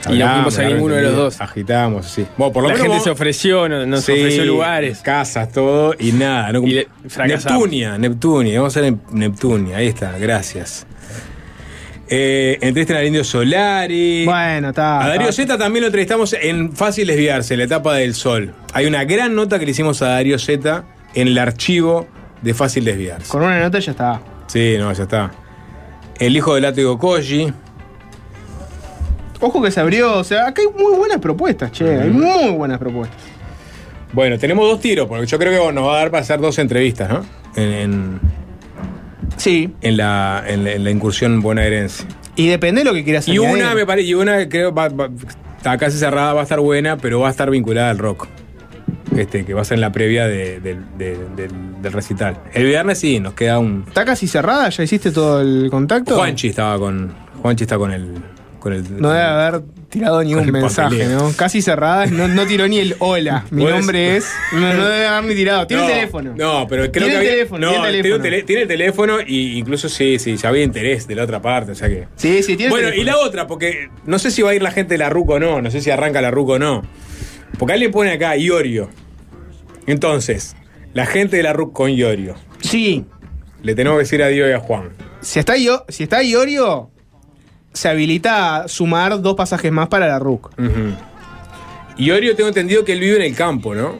Y 0.09 0.17
no 0.17 0.27
fuimos 0.33 0.57
a 0.59 0.63
ninguno 0.63 0.95
de 0.95 1.01
los 1.03 1.15
dos. 1.15 1.41
Agitamos, 1.41 2.07
sí. 2.07 2.25
Bueno, 2.37 2.51
por 2.53 2.63
lo 2.63 2.69
La 2.69 2.73
menos 2.75 2.83
gente 2.85 2.97
vos- 2.97 3.03
se 3.03 3.09
ofreció, 3.11 3.69
no- 3.69 3.85
nos 3.85 4.03
Sí, 4.03 4.13
ofreció 4.13 4.45
lugares. 4.45 4.99
Casas, 4.99 5.51
todo, 5.51 5.93
y 5.99 6.11
nada. 6.13 6.51
No, 6.51 6.65
Y. 6.67 6.87
Neptunia, 7.27 7.97
Neptunia. 7.97 8.59
Vamos 8.59 8.75
a 8.75 8.79
hacer 8.79 8.89
en 8.93 9.01
Neptunia. 9.11 9.77
Ahí 9.77 9.87
está, 9.87 10.17
gracias. 10.17 10.87
Eh, 12.13 12.57
entrevisten 12.61 12.97
al 12.97 13.05
Indio 13.05 13.23
Solari. 13.23 14.25
Bueno, 14.25 14.69
está. 14.69 15.01
A 15.03 15.07
Darío 15.07 15.29
está. 15.29 15.43
Z 15.43 15.57
también 15.57 15.81
lo 15.83 15.87
entrevistamos 15.87 16.33
en 16.33 16.73
Fácil 16.75 17.07
Desviarse, 17.07 17.55
la 17.55 17.63
etapa 17.63 17.95
del 17.95 18.15
sol. 18.15 18.53
Hay 18.73 18.85
una 18.85 19.05
gran 19.05 19.33
nota 19.33 19.59
que 19.59 19.65
le 19.65 19.71
hicimos 19.71 20.01
a 20.01 20.07
Darío 20.07 20.37
Z 20.37 20.83
en 21.13 21.27
el 21.29 21.37
archivo 21.37 22.07
de 22.41 22.53
Fácil 22.53 22.83
Desviarse. 22.83 23.29
Con 23.29 23.43
una 23.43 23.59
nota 23.59 23.79
ya 23.79 23.91
está. 23.91 24.21
Sí, 24.47 24.75
no, 24.77 24.91
ya 24.91 25.03
está. 25.03 25.31
El 26.19 26.35
hijo 26.35 26.53
del 26.55 26.63
látigo 26.63 26.97
Koji. 26.99 27.53
Ojo 29.41 29.61
que 29.61 29.71
se 29.71 29.79
abrió, 29.79 30.17
o 30.19 30.23
sea, 30.23 30.47
acá 30.47 30.61
hay 30.61 30.67
muy 30.81 30.95
buenas 30.97 31.17
propuestas, 31.19 31.71
che, 31.71 31.99
hay 31.99 32.09
muy 32.09 32.51
buenas 32.51 32.77
propuestas. 32.79 33.17
Bueno, 34.13 34.37
tenemos 34.37 34.69
dos 34.69 34.79
tiros, 34.79 35.07
porque 35.07 35.25
yo 35.25 35.39
creo 35.39 35.67
que 35.67 35.73
nos 35.73 35.85
va 35.87 35.95
a 35.95 35.97
dar 35.99 36.11
para 36.11 36.21
hacer 36.21 36.39
dos 36.39 36.59
entrevistas, 36.59 37.09
¿no? 37.09 37.25
En, 37.55 37.69
en- 37.71 38.19
Sí, 39.37 39.73
en 39.81 39.97
la, 39.97 40.43
en, 40.45 40.63
la- 40.63 40.71
en 40.73 40.83
la 40.83 40.91
incursión 40.91 41.39
bonaerense. 41.41 42.03
y 42.35 42.47
depende 42.47 42.81
de 42.81 42.85
lo 42.85 42.93
que 42.93 43.03
quieras 43.03 43.27
Y 43.27 43.31
añadir. 43.37 43.63
una, 43.63 43.73
me 43.75 43.85
parece, 43.85 44.07
y 44.09 44.13
una 44.13 44.47
creo 44.47 44.73
va, 44.73 44.89
va- 44.89 45.09
está 45.57 45.77
casi 45.77 45.97
cerrada, 45.97 46.33
va 46.33 46.41
a 46.41 46.43
estar 46.43 46.59
buena, 46.59 46.97
pero 46.97 47.19
va 47.21 47.27
a 47.29 47.31
estar 47.31 47.49
vinculada 47.49 47.89
al 47.89 47.97
rock. 47.97 48.27
Este, 49.17 49.43
que 49.43 49.53
va 49.53 49.61
a 49.61 49.65
ser 49.65 49.75
en 49.75 49.81
la 49.81 49.91
previa 49.91 50.27
de- 50.27 50.59
del- 50.59 50.85
de- 50.97 51.17
del, 51.35 51.81
del 51.81 51.91
recital. 51.93 52.37
El 52.53 52.65
viernes 52.65 52.99
sí, 52.99 53.19
nos 53.19 53.33
queda 53.33 53.57
un. 53.59 53.83
¿Está 53.87 54.05
casi 54.05 54.27
cerrada? 54.27 54.69
¿Ya 54.69 54.83
hiciste 54.83 55.11
todo 55.11 55.41
el 55.41 55.69
contacto? 55.71 56.15
Juanchi 56.15 56.49
estaba 56.49 56.77
con. 56.77 57.11
Juanchi 57.41 57.63
está 57.63 57.77
con 57.77 57.91
el. 57.91 58.07
Con 58.61 58.73
el 58.73 59.01
No 59.01 59.09
debe 59.09 59.23
haber 59.25 59.61
tirado 59.89 60.23
ningún 60.23 60.45
Con 60.45 60.55
el 60.55 60.61
mensaje. 60.61 61.05
¿no? 61.07 61.33
Casi 61.35 61.61
cerrada, 61.61 62.05
no, 62.05 62.27
no 62.29 62.45
tiró 62.45 62.67
ni 62.67 62.77
el 62.79 62.95
hola. 62.99 63.43
Mi 63.51 63.65
nombre 63.65 64.15
es. 64.17 64.31
No, 64.53 64.73
no 64.73 64.85
debe 64.87 65.07
haber 65.07 65.29
ni 65.29 65.35
tirado. 65.35 65.67
Tiene 65.67 65.81
no, 65.83 65.89
el 65.89 65.95
teléfono. 65.95 66.33
No, 66.37 66.67
pero 66.69 66.83
creo 66.91 66.91
Tiene 66.91 67.07
que 67.07 67.11
el 67.11 67.17
había- 67.17 67.31
teléfono, 67.31 67.65
no, 67.67 67.71
tiene 67.73 67.87
el 67.87 68.01
tiene 68.03 68.15
un 68.15 68.21
teléfono. 68.21 68.23
tele- 68.23 68.43
tiene 68.45 68.61
el 68.61 68.67
teléfono 68.67 69.17
y 69.25 69.57
incluso 69.57 69.89
sí, 69.89 70.19
sí, 70.19 70.37
ya 70.37 70.49
había 70.49 70.63
interés 70.63 71.07
de 71.07 71.15
la 71.15 71.23
otra 71.23 71.41
parte, 71.41 71.71
o 71.71 71.75
sea 71.75 71.89
que. 71.89 72.07
Sí, 72.15 72.43
sí, 72.43 72.55
tiene 72.55 72.69
Bueno, 72.69 72.89
el 72.89 72.99
y 72.99 73.03
la 73.03 73.17
otra, 73.17 73.47
porque 73.47 73.89
no 74.05 74.19
sé 74.19 74.29
si 74.29 74.43
va 74.43 74.51
a 74.51 74.53
ir 74.53 74.61
la 74.61 74.71
gente 74.71 74.93
de 74.93 74.99
la 74.99 75.09
RUC 75.09 75.29
o 75.31 75.39
no, 75.39 75.59
no 75.61 75.71
sé 75.71 75.81
si 75.81 75.89
arranca 75.89 76.21
la 76.21 76.29
RUC 76.29 76.49
o 76.49 76.59
no. 76.59 76.83
Porque 77.57 77.73
alguien 77.73 77.91
pone 77.91 78.11
acá 78.11 78.37
Iorio. 78.37 78.89
Entonces, 79.87 80.55
la 80.93 81.05
gente 81.05 81.37
de 81.37 81.43
la 81.43 81.53
RUC 81.53 81.73
con 81.73 81.89
Iorio. 81.89 82.35
Sí. 82.61 83.05
Le 83.63 83.75
tenemos 83.75 83.97
que 83.97 84.03
decir 84.03 84.23
adiós 84.23 84.49
y 84.49 84.53
a 84.53 84.59
Juan. 84.59 84.89
Si 85.21 85.39
está, 85.39 85.55
Io- 85.57 85.83
si 85.89 86.03
está 86.03 86.23
Iorio, 86.23 86.90
se 87.73 87.89
habilita 87.89 88.57
a 88.63 88.67
sumar 88.67 89.21
dos 89.21 89.35
pasajes 89.35 89.71
más 89.71 89.87
para 89.87 90.07
la 90.07 90.19
RUC. 90.19 90.47
Ujú. 90.59 90.95
Iorio 91.97 92.35
tengo 92.35 92.49
entendido 92.49 92.83
que 92.85 92.93
él 92.93 92.99
vive 92.99 93.17
en 93.17 93.21
el 93.23 93.35
campo, 93.35 93.75
¿no? 93.75 93.95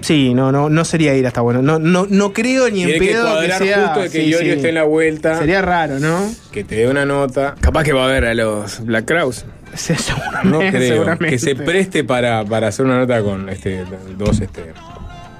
Sí, 0.00 0.34
no, 0.34 0.52
no, 0.52 0.68
no 0.68 0.84
sería 0.84 1.14
ir 1.14 1.26
hasta 1.26 1.40
bueno. 1.40 1.62
No, 1.62 1.78
no, 1.78 2.06
no 2.08 2.32
creo 2.34 2.68
ni 2.68 2.82
en 2.82 2.90
Tiene 2.90 3.06
pedo 3.06 3.40
que 3.40 3.52
sea. 3.52 3.84
justo 3.86 4.00
de 4.02 4.10
que 4.10 4.18
sí, 4.22 4.26
Iorio 4.30 4.52
sí. 4.52 4.56
esté 4.56 4.68
en 4.68 4.74
la 4.74 4.82
vuelta, 4.84 5.38
Sería 5.38 5.62
raro, 5.62 5.98
¿no? 5.98 6.30
que 6.52 6.62
te 6.62 6.74
dé 6.76 6.88
una 6.88 7.06
nota. 7.06 7.54
Capaz 7.60 7.84
que 7.84 7.92
va 7.94 8.04
a 8.04 8.08
ver 8.08 8.26
a 8.26 8.34
los 8.34 8.84
Black 8.84 9.06
Crowes. 9.06 9.46
Sí, 9.72 9.94
seguramente, 9.96 10.48
No 10.50 10.58
creo 10.58 10.88
seguramente. 10.92 11.30
que 11.30 11.38
se 11.38 11.54
preste 11.56 12.04
para, 12.04 12.44
para 12.44 12.68
hacer 12.68 12.84
una 12.84 12.98
nota 12.98 13.22
con 13.22 13.48
este 13.48 13.84
dos 14.18 14.40
este. 14.40 14.72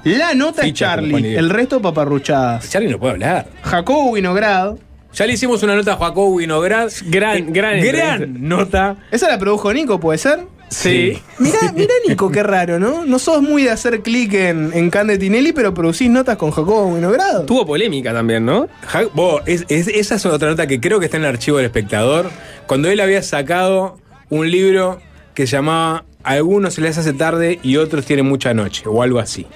La 0.04 0.34
nota 0.34 0.62
es 0.66 0.72
Charlie, 0.72 1.34
el 1.36 1.50
resto 1.50 1.80
paparruchadas. 1.82 2.68
Charlie 2.70 2.90
no 2.90 2.98
puede 2.98 3.14
hablar. 3.14 3.46
Jacobo 3.62 4.10
Winograd. 4.12 4.76
Ya 5.14 5.26
le 5.26 5.34
hicimos 5.34 5.62
una 5.62 5.76
nota 5.76 5.92
a 5.94 5.96
Jacobo 5.96 6.28
Winograd. 6.34 6.90
Gran, 7.06 7.36
Eh, 7.36 7.40
gran 7.48 7.52
gran 7.80 8.18
entrevista. 8.18 8.26
nota. 8.40 8.96
Esa 9.10 9.28
la 9.28 9.38
produjo 9.38 9.72
Nico, 9.72 10.00
¿puede 10.00 10.18
ser? 10.18 10.40
Sí. 10.70 11.16
Mirá, 11.38 11.70
mirá 11.72 11.92
Nico, 12.08 12.32
qué 12.32 12.42
raro, 12.42 12.80
¿no? 12.80 13.04
No 13.04 13.18
sos 13.20 13.40
muy 13.42 13.62
de 13.62 13.70
hacer 13.70 14.00
clic 14.02 14.34
en, 14.34 14.72
en 14.74 14.90
Cande 14.90 15.16
Tinelli, 15.18 15.52
pero 15.52 15.72
producís 15.72 16.10
notas 16.10 16.36
con 16.36 16.50
Jacobo 16.50 16.86
Winograd. 16.88 17.44
Tuvo 17.44 17.64
polémica 17.64 18.12
también, 18.12 18.44
¿no? 18.44 18.66
Ja- 18.88 19.04
vos, 19.12 19.42
es- 19.46 19.64
es- 19.68 19.86
esa 19.86 20.16
es 20.16 20.26
otra 20.26 20.48
nota 20.48 20.66
que 20.66 20.80
creo 20.80 20.98
que 20.98 21.04
está 21.04 21.16
en 21.16 21.22
el 21.24 21.28
archivo 21.28 21.58
del 21.58 21.66
espectador. 21.66 22.28
Cuando 22.66 22.88
él 22.90 22.98
había 22.98 23.22
sacado 23.22 23.98
un 24.30 24.50
libro 24.50 24.98
que 25.34 25.46
se 25.46 25.52
llamaba 25.56 26.04
A 26.24 26.30
algunos 26.32 26.74
se 26.74 26.80
les 26.80 26.96
hace 26.98 27.12
tarde 27.12 27.60
y 27.62 27.76
otros 27.76 28.04
tienen 28.06 28.24
mucha 28.26 28.52
noche, 28.54 28.84
o 28.86 29.02
algo 29.02 29.18
así. 29.20 29.46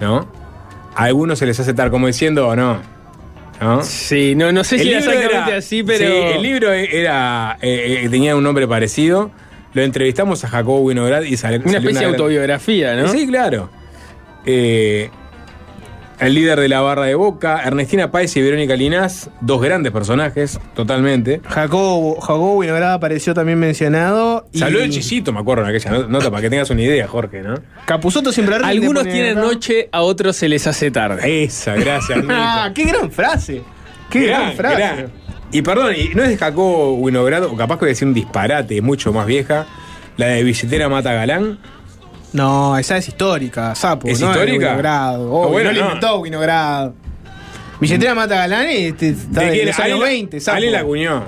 ¿No? 0.00 0.26
A 0.96 1.04
algunos 1.04 1.38
se 1.38 1.44
les 1.46 1.60
hace 1.60 1.74
tarde, 1.74 1.90
como 1.90 2.06
diciendo, 2.08 2.48
o 2.48 2.56
no. 2.56 2.93
¿No? 3.60 3.82
Sí, 3.82 4.34
no, 4.34 4.52
no 4.52 4.64
sé 4.64 4.78
si 4.78 4.88
era 4.88 4.98
exactamente 4.98 5.54
así, 5.54 5.82
pero. 5.82 6.06
Sí, 6.06 6.12
el 6.36 6.42
libro 6.42 6.72
era, 6.72 7.56
eh, 7.62 8.02
eh, 8.04 8.08
tenía 8.08 8.36
un 8.36 8.44
nombre 8.44 8.66
parecido. 8.66 9.30
Lo 9.72 9.82
entrevistamos 9.82 10.44
a 10.44 10.48
Jacobo 10.48 10.80
Winograd 10.80 11.22
y 11.22 11.36
salió. 11.36 11.60
Una 11.64 11.78
especie 11.78 12.00
de 12.00 12.06
autobiografía, 12.06 12.94
¿no? 12.94 13.08
Sí, 13.08 13.26
claro. 13.26 13.70
Eh, 14.46 15.10
el 16.20 16.34
líder 16.34 16.60
de 16.60 16.68
la 16.68 16.80
barra 16.80 17.04
de 17.04 17.14
Boca, 17.14 17.62
Ernestina 17.64 18.10
Páez 18.10 18.36
y 18.36 18.42
Verónica 18.42 18.76
Linás, 18.76 19.30
dos 19.40 19.60
grandes 19.60 19.92
personajes, 19.92 20.58
totalmente. 20.74 21.40
Jacobo, 21.48 22.20
Jacobo 22.20 22.54
Winograd 22.58 22.92
apareció 22.94 23.34
también 23.34 23.58
mencionado. 23.58 24.46
y 24.52 24.58
Salió 24.58 24.80
el 24.80 24.90
chisito, 24.90 25.32
me 25.32 25.40
acuerdo, 25.40 25.64
en 25.64 25.70
aquella 25.74 25.90
no- 25.90 26.08
nota, 26.08 26.30
para 26.30 26.42
que 26.42 26.50
tengas 26.50 26.70
una 26.70 26.82
idea, 26.82 27.06
Jorge, 27.08 27.42
¿no? 27.42 27.54
Capuzoto 27.84 28.32
siempre 28.32 28.56
rinde, 28.58 28.70
Algunos 28.70 29.02
pone 29.02 29.12
tienen 29.12 29.38
acá. 29.38 29.46
noche, 29.46 29.88
a 29.92 30.02
otros 30.02 30.36
se 30.36 30.48
les 30.48 30.66
hace 30.66 30.90
tarde. 30.90 31.44
Esa, 31.44 31.74
gracias. 31.74 32.18
Ah, 32.28 32.70
qué 32.74 32.84
gran 32.84 33.10
frase. 33.10 33.62
Qué 34.10 34.26
gran, 34.26 34.42
Gran, 34.42 34.56
frase. 34.56 34.76
gran. 34.76 35.12
Y 35.52 35.62
perdón, 35.62 35.92
y 35.96 36.14
no 36.14 36.22
es 36.22 36.30
de 36.30 36.36
Jacobo 36.36 36.94
Winograd, 36.94 37.44
o 37.44 37.56
capaz 37.56 37.76
que 37.76 37.80
voy 37.80 37.88
a 37.88 37.92
decir 37.92 38.08
un 38.08 38.14
disparate, 38.14 38.80
mucho 38.82 39.12
más 39.12 39.26
vieja, 39.26 39.66
la 40.16 40.26
de 40.26 40.42
Billetera 40.44 40.88
Mata 40.88 41.12
Galán. 41.12 41.58
No, 42.34 42.76
esa 42.76 42.96
es 42.98 43.08
histórica, 43.08 43.74
sapo. 43.74 44.06
¿Es 44.08 44.20
no 44.20 44.30
histórica? 44.30 44.66
Winograd. 44.70 45.20
Obvio, 45.26 45.44
Ah, 45.44 45.46
bueno, 45.48 45.68
no, 45.70 45.72
le 45.72 45.80
no. 45.80 45.86
inventó 45.86 46.18
Winograd. 46.18 46.90
Billetera 47.80 48.14
Mata 48.14 48.34
Galán 48.36 48.70
y 48.70 48.74
este, 48.86 49.08
está 49.10 49.40
¿De 49.40 49.46
de 49.46 49.52
quién? 49.52 49.66
los 49.68 49.78
años 49.78 49.96
Ale- 50.00 50.04
20, 50.10 50.40
sapo. 50.40 50.56
Ale 50.56 50.70
la 50.70 50.80
acuñó. 50.80 51.24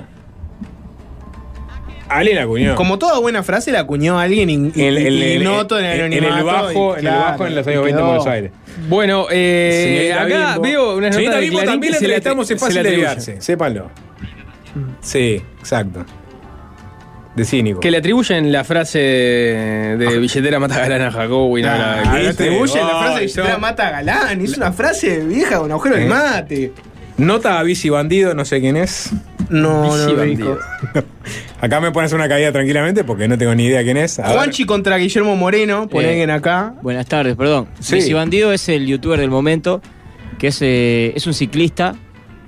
Ale 2.09 2.33
la 2.33 2.43
acuñó. 2.43 2.75
Como 2.75 2.97
toda 2.97 3.19
buena 3.19 3.43
frase 3.43 3.71
la 3.71 3.81
acuñó 3.81 4.17
alguien 4.19 4.49
y- 4.49 4.53
en, 4.53 4.71
en- 4.75 5.13
y 5.13 5.31
en- 5.33 5.43
noto 5.43 5.77
en 5.77 5.85
el 5.85 5.99
en- 6.01 6.13
en 6.13 6.23
el 6.23 6.43
bajo, 6.43 6.71
y 6.71 6.75
en 6.77 6.95
el 6.95 7.01
claro, 7.01 7.19
bajo 7.31 7.47
en 7.47 7.55
los 7.55 7.67
años 7.67 7.83
20 7.83 8.01
en. 8.01 8.07
Buenos 8.07 8.27
Aires. 8.27 8.51
Bueno, 8.87 9.25
eh, 9.29 10.13
acá 10.17 10.25
Bimbo. 10.53 10.61
veo 10.61 10.89
una 10.97 11.07
nota 11.07 11.13
Señorita 11.17 11.35
de 11.35 11.41
Bimbo 11.41 11.63
también 11.63 11.91
la 11.91 11.97
entrevistamos 11.97 12.51
en 12.51 12.59
se 12.59 12.65
fácil 12.65 12.83
de 12.83 12.91
ligarse, 12.97 13.41
sépanlo. 13.41 13.89
Sí, 15.01 15.41
exacto. 15.59 16.05
De 17.37 17.45
cínico. 17.45 17.79
Que 17.79 17.91
le 17.91 17.97
atribuyen 17.97 18.51
la 18.51 18.63
frase 18.63 18.97
de 18.99 20.17
billetera 20.19 20.59
mata 20.59 20.79
galán 20.79 21.03
a 21.03 21.11
Jacobo 21.11 21.55
y 21.57 21.63
Ah, 21.63 22.01
nada. 22.03 22.19
le 22.19 22.29
atribuye 22.29 22.75
la 22.81 22.89
frase 22.99 23.13
de 23.13 23.19
billetera 23.21 23.53
yo- 23.53 23.59
Mata 23.59 23.89
Galán. 23.91 24.41
Es 24.41 24.57
una 24.57 24.71
frase 24.73 25.19
vieja 25.19 25.59
con 25.59 25.71
agujero 25.71 25.95
de 25.97 26.05
Eh. 26.05 26.09
mate. 26.09 26.73
Nota 27.17 27.59
a 27.59 27.63
bici 27.63 27.89
bandido, 27.89 28.33
no 28.33 28.43
sé 28.43 28.59
quién 28.59 28.75
es. 28.75 29.11
No, 29.49 29.83
no 29.85 29.93
Bici 29.93 30.11
lo 30.11 30.17
bandido. 30.17 30.59
Acá 31.61 31.79
me 31.79 31.91
pones 31.91 32.11
una 32.13 32.27
caída 32.27 32.51
tranquilamente 32.51 33.03
porque 33.03 33.27
no 33.27 33.37
tengo 33.37 33.53
ni 33.55 33.65
idea 33.65 33.83
quién 33.83 33.97
es. 33.97 34.17
A 34.19 34.27
ver. 34.29 34.35
Juanchi 34.37 34.65
contra 34.65 34.97
Guillermo 34.97 35.35
Moreno, 35.35 35.87
pone 35.87 36.07
Eh, 36.07 36.09
alguien 36.09 36.31
acá. 36.31 36.73
Buenas 36.81 37.05
tardes, 37.05 37.35
perdón. 37.35 37.67
Sí. 37.79 37.95
Bici 37.95 38.13
Bandido 38.13 38.51
es 38.51 38.67
el 38.69 38.85
youtuber 38.87 39.19
del 39.19 39.29
momento, 39.29 39.81
que 40.39 40.47
es, 40.47 40.57
eh, 40.61 41.13
es 41.15 41.25
un 41.27 41.33
ciclista 41.33 41.95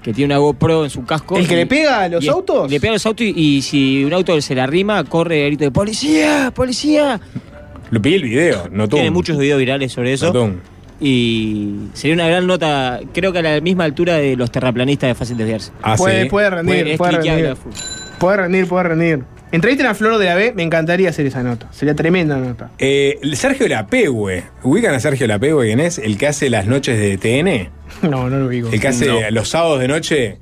que 0.03 0.13
tiene 0.13 0.33
una 0.33 0.39
GoPro 0.39 0.83
en 0.85 0.89
su 0.89 1.05
casco. 1.05 1.37
¿El 1.37 1.47
que 1.47 1.53
y- 1.53 1.57
le 1.57 1.65
pega 1.65 2.01
a 2.01 2.09
los 2.09 2.23
y 2.23 2.29
autos? 2.29 2.69
Le 2.71 2.79
pega 2.79 2.91
a 2.91 2.95
los 2.95 3.05
autos 3.05 3.25
y, 3.25 3.33
y 3.35 3.61
si 3.61 4.03
un 4.03 4.13
auto 4.13 4.39
se 4.41 4.55
le 4.55 4.61
arrima, 4.61 5.03
corre 5.03 5.45
grito 5.47 5.65
de 5.65 5.71
¡Policía! 5.71 6.51
¡Policía! 6.55 7.19
Lo 7.91 8.01
pillé 8.01 8.17
el 8.17 8.23
video, 8.23 8.69
no 8.71 8.87
tú. 8.87 8.95
Tiene 8.97 9.11
muchos 9.11 9.37
videos 9.37 9.59
virales 9.59 9.91
sobre 9.91 10.13
eso. 10.13 10.31
Y 11.01 11.75
sería 11.93 12.13
una 12.13 12.27
gran 12.27 12.45
nota, 12.45 12.99
creo 13.13 13.31
que 13.31 13.39
a 13.39 13.41
la 13.41 13.61
misma 13.61 13.85
altura 13.85 14.15
de 14.15 14.35
los 14.35 14.51
terraplanistas 14.51 15.07
de 15.07 15.15
fácil 15.15 15.37
desviarse. 15.37 15.71
Ah, 15.81 15.95
puede, 15.95 16.23
sí. 16.23 16.29
puede 16.29 16.49
rendir, 16.49 16.97
puede 16.97 17.13
cliqueable 17.13 17.53
rendir. 17.53 17.73
Puede 18.19 18.37
rendir, 18.37 18.67
puede 18.67 18.83
rendir. 18.83 19.19
Entrevisten 19.51 19.87
a 19.87 19.95
Flor 19.95 20.17
de 20.19 20.25
la 20.25 20.35
B, 20.35 20.53
me 20.55 20.63
encantaría 20.63 21.09
hacer 21.09 21.25
esa 21.25 21.41
nota. 21.41 21.67
Sería 21.71 21.95
tremenda 21.95 22.37
nota. 22.37 22.69
Eh, 22.77 23.19
Sergio 23.33 23.67
Lapegue. 23.67 24.43
¿Ubican 24.63 24.93
a 24.93 24.99
Sergio 24.99 25.25
Lapegue 25.27 25.55
quién 25.65 25.79
es? 25.79 25.97
El 25.97 26.17
que 26.17 26.27
hace 26.27 26.49
las 26.49 26.67
noches 26.67 26.99
de 26.99 27.17
TN. 27.17 27.69
No, 28.09 28.29
no 28.29 28.37
lo 28.37 28.45
ubico. 28.45 28.69
El 28.71 28.79
que 28.79 28.87
hace 28.87 29.07
No. 29.07 29.19
los 29.31 29.49
sábados 29.49 29.79
de 29.79 29.87
noche 29.87 30.37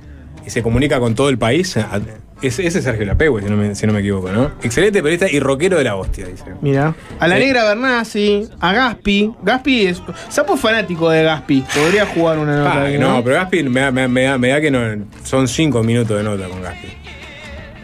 y 0.46 0.50
se 0.50 0.62
comunica 0.62 1.00
con 1.00 1.16
todo 1.16 1.30
el 1.30 1.38
país. 1.38 1.78
A- 1.78 2.02
Ese, 2.42 2.68
ese 2.68 2.78
es 2.80 2.84
Sergio 2.84 3.04
Lapegue, 3.06 3.42
si 3.42 3.50
no, 3.50 3.58
me, 3.58 3.74
si 3.74 3.88
no 3.88 3.94
me 3.94 4.02
equivoco, 4.02 4.30
¿no? 4.32 4.52
Excelente 4.62 5.02
periodista 5.02 5.32
y 5.32 5.40
rockero 5.40 5.78
de 5.80 5.86
la 5.86 5.96
hostia, 5.96 6.28
dice. 6.28 6.44
Mira. 6.62 6.94
A 7.20 7.28
la 7.28 7.40
negra 7.40 7.64
Bernasi, 7.64 8.48
a 8.60 8.74
Gaspi. 8.74 9.34
Gaspi 9.42 9.88
es. 9.88 10.04
Sapo 10.30 10.54
es 10.54 10.60
fanático 10.60 11.10
de 11.10 11.24
Gaspi. 11.24 11.64
Podría 11.74 12.06
jugar 12.06 12.38
una 12.38 12.58
nota. 12.58 12.74
Ah, 12.74 12.84
ahí, 12.84 12.98
no, 13.00 13.14
¿no? 13.18 13.24
pero 13.24 13.38
Gaspi 13.38 13.64
me 13.64 13.80
da, 13.80 13.92
me 13.92 14.02
da- 14.02 14.08
me 14.08 14.22
da- 14.24 14.38
me 14.38 14.50
da 14.50 14.62
que 14.62 14.70
no, 14.70 14.80
son 15.24 15.48
cinco 15.48 15.82
minutos 15.82 16.16
de 16.18 16.24
nota 16.24 16.48
con 16.48 16.62
Gaspi. 16.62 16.88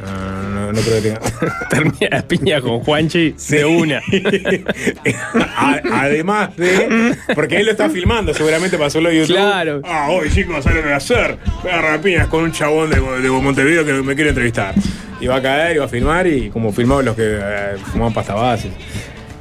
No, 0.05 0.49
no, 0.49 0.71
no 0.73 0.81
creo 0.81 1.01
que 1.01 1.09
tenga. 1.09 1.19
Termina 1.69 2.07
la 2.11 2.21
piña 2.27 2.61
con 2.61 2.79
Juanchi 2.81 3.35
de 3.49 3.65
una. 3.65 4.01
Además 5.93 6.55
de. 6.57 7.15
Porque 7.33 7.57
él 7.57 7.65
lo 7.65 7.71
está 7.71 7.89
filmando, 7.89 8.33
seguramente 8.33 8.77
pasó 8.77 8.99
lo 8.99 9.09
de 9.09 9.19
YouTube. 9.19 9.35
Claro. 9.35 9.81
Ah, 9.85 10.09
hoy 10.09 10.29
chicos, 10.29 10.63
¿saben 10.63 10.77
lo 10.77 10.81
que 10.83 10.87
voy 10.87 10.93
a 10.93 10.97
hacer? 10.97 11.37
Voy 11.61 11.71
a 11.71 11.79
agarrar 11.79 12.01
piñas 12.01 12.27
con 12.27 12.43
un 12.43 12.51
chabón 12.51 12.89
de, 12.89 12.99
de 12.99 13.29
Montevideo 13.29 13.85
que 13.85 13.93
me 13.93 14.15
quiere 14.15 14.29
entrevistar. 14.29 14.73
Y 15.19 15.27
va 15.27 15.37
a 15.37 15.41
caer 15.41 15.77
y 15.77 15.79
va 15.79 15.85
a 15.85 15.89
filmar, 15.89 16.27
y 16.27 16.49
como 16.49 16.73
filmaban 16.73 17.05
los 17.05 17.15
que 17.15 17.23
eh, 17.25 17.75
fumaban 17.91 18.13
pasta 18.13 18.33
base. 18.33 18.71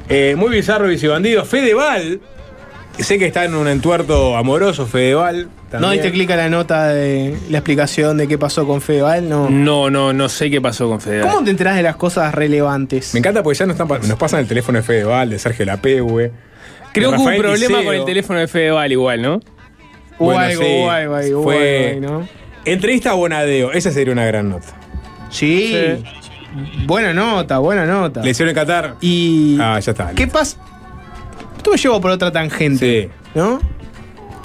Eh, 0.07 0.35
muy 0.37 0.49
bizarro, 0.49 0.87
Bandido. 1.09 1.45
Fedeval. 1.45 2.21
Sé 2.99 3.17
que 3.17 3.25
está 3.25 3.45
en 3.45 3.55
un 3.55 3.67
entuerto 3.67 4.37
amoroso, 4.37 4.85
Fedeval. 4.85 5.49
No 5.79 5.89
diste 5.91 6.11
clic 6.11 6.29
a 6.31 6.35
la 6.35 6.49
nota 6.49 6.87
de 6.87 7.37
la 7.49 7.57
explicación 7.59 8.17
de 8.17 8.27
qué 8.27 8.37
pasó 8.37 8.65
con 8.67 8.81
Fedeval, 8.81 9.27
no. 9.29 9.49
No, 9.49 9.89
no, 9.89 10.13
no 10.13 10.29
sé 10.29 10.49
qué 10.49 10.61
pasó 10.61 10.87
con 10.89 10.99
Federer. 11.01 11.25
¿Cómo 11.27 11.43
te 11.43 11.51
enterás 11.51 11.75
de 11.75 11.83
las 11.83 11.95
cosas 11.95 12.33
relevantes? 12.33 13.13
Me 13.13 13.19
encanta 13.19 13.41
porque 13.43 13.57
ya 13.59 13.65
nos, 13.65 13.73
están 13.75 13.87
pa- 13.87 13.99
nos 13.99 14.17
pasan 14.17 14.39
el 14.41 14.47
teléfono 14.47 14.77
de 14.79 14.83
Fedeval, 14.83 15.29
de 15.29 15.39
Sergio 15.39 15.65
Lapegue. 15.65 16.31
Creo 16.93 17.11
que 17.11 17.17
hubo 17.17 17.23
un 17.29 17.37
problema 17.37 17.83
con 17.83 17.95
el 17.95 18.05
teléfono 18.05 18.39
de 18.39 18.47
Fedeval 18.47 18.91
igual, 18.91 19.21
¿no? 19.21 19.35
Hubo 20.19 20.33
Bueno, 20.33 20.39
algo, 20.41 20.61
sí. 20.63 20.83
algo 21.17 21.43
Fue- 21.43 21.91
algo 21.97 22.19
¿no? 22.19 22.27
Entrevista 22.65 23.11
a 23.11 23.13
Bonadeo, 23.15 23.71
esa 23.73 23.91
sería 23.91 24.13
una 24.13 24.25
gran 24.25 24.49
nota. 24.49 24.67
Sí. 25.29 25.75
Buena 26.85 27.13
nota, 27.13 27.57
buena 27.57 27.85
nota. 27.85 28.21
Lesión 28.21 28.47
en 28.47 28.55
Qatar. 28.55 28.95
Y. 29.01 29.57
Ah, 29.59 29.79
ya 29.79 29.91
está. 29.91 30.11
¿Qué 30.11 30.27
pasa? 30.27 30.57
Esto 31.57 31.71
me 31.71 31.77
llevo 31.77 31.99
por 31.99 32.11
otra 32.11 32.31
tangente. 32.31 33.09
Sí. 33.11 33.29
¿No? 33.33 33.59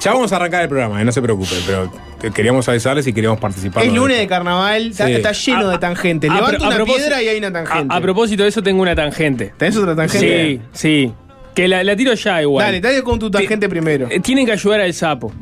Ya 0.01 0.13
vamos 0.13 0.33
a 0.33 0.37
arrancar 0.37 0.63
el 0.63 0.69
programa, 0.69 1.01
eh, 1.01 1.05
no 1.05 1.11
se 1.13 1.21
preocupen, 1.21 1.59
pero 1.67 1.93
queríamos 2.33 2.69
avisarles 2.69 3.05
si 3.05 3.13
queríamos 3.13 3.41
participar. 3.41 3.85
Es 3.85 3.93
lunes 3.93 4.19
de 4.19 4.27
carnaval, 4.29 4.91
está, 4.91 5.07
Sí. 5.07 5.13
está 5.15 5.33
lleno 5.33 5.69
A- 5.69 5.73
de 5.73 5.79
tangentes. 5.79 6.33
Levanta 6.33 6.67
una 6.67 6.77
propósito- 6.77 6.99
piedra 7.07 7.23
y 7.23 7.29
hay 7.29 7.39
una 7.39 7.53
tangente. 7.53 7.93
A, 7.95 7.97
a 7.97 8.01
propósito 8.01 8.43
de 8.45 8.49
eso 8.51 8.63
tengo 8.63 8.81
una 8.83 8.95
tangente. 8.95 9.53
¿Tenés 9.57 9.77
otra 9.77 9.97
tangente? 9.97 10.61
Sí, 10.73 11.07
sí. 11.07 11.13
Que 11.55 11.67
la, 11.67 11.83
la 11.83 11.97
tiro 11.97 12.15
ya 12.15 12.41
igual. 12.43 12.65
Dale, 12.67 12.81
dale 12.81 13.03
con 13.03 13.19
tu 13.19 13.29
tangente 13.29 13.69
primero. 13.69 14.07
Eh, 14.09 14.21
Tienen 14.21 14.47
que 14.47 14.53
ayudar 14.53 14.81
al 14.81 14.95
sapo. 14.95 15.33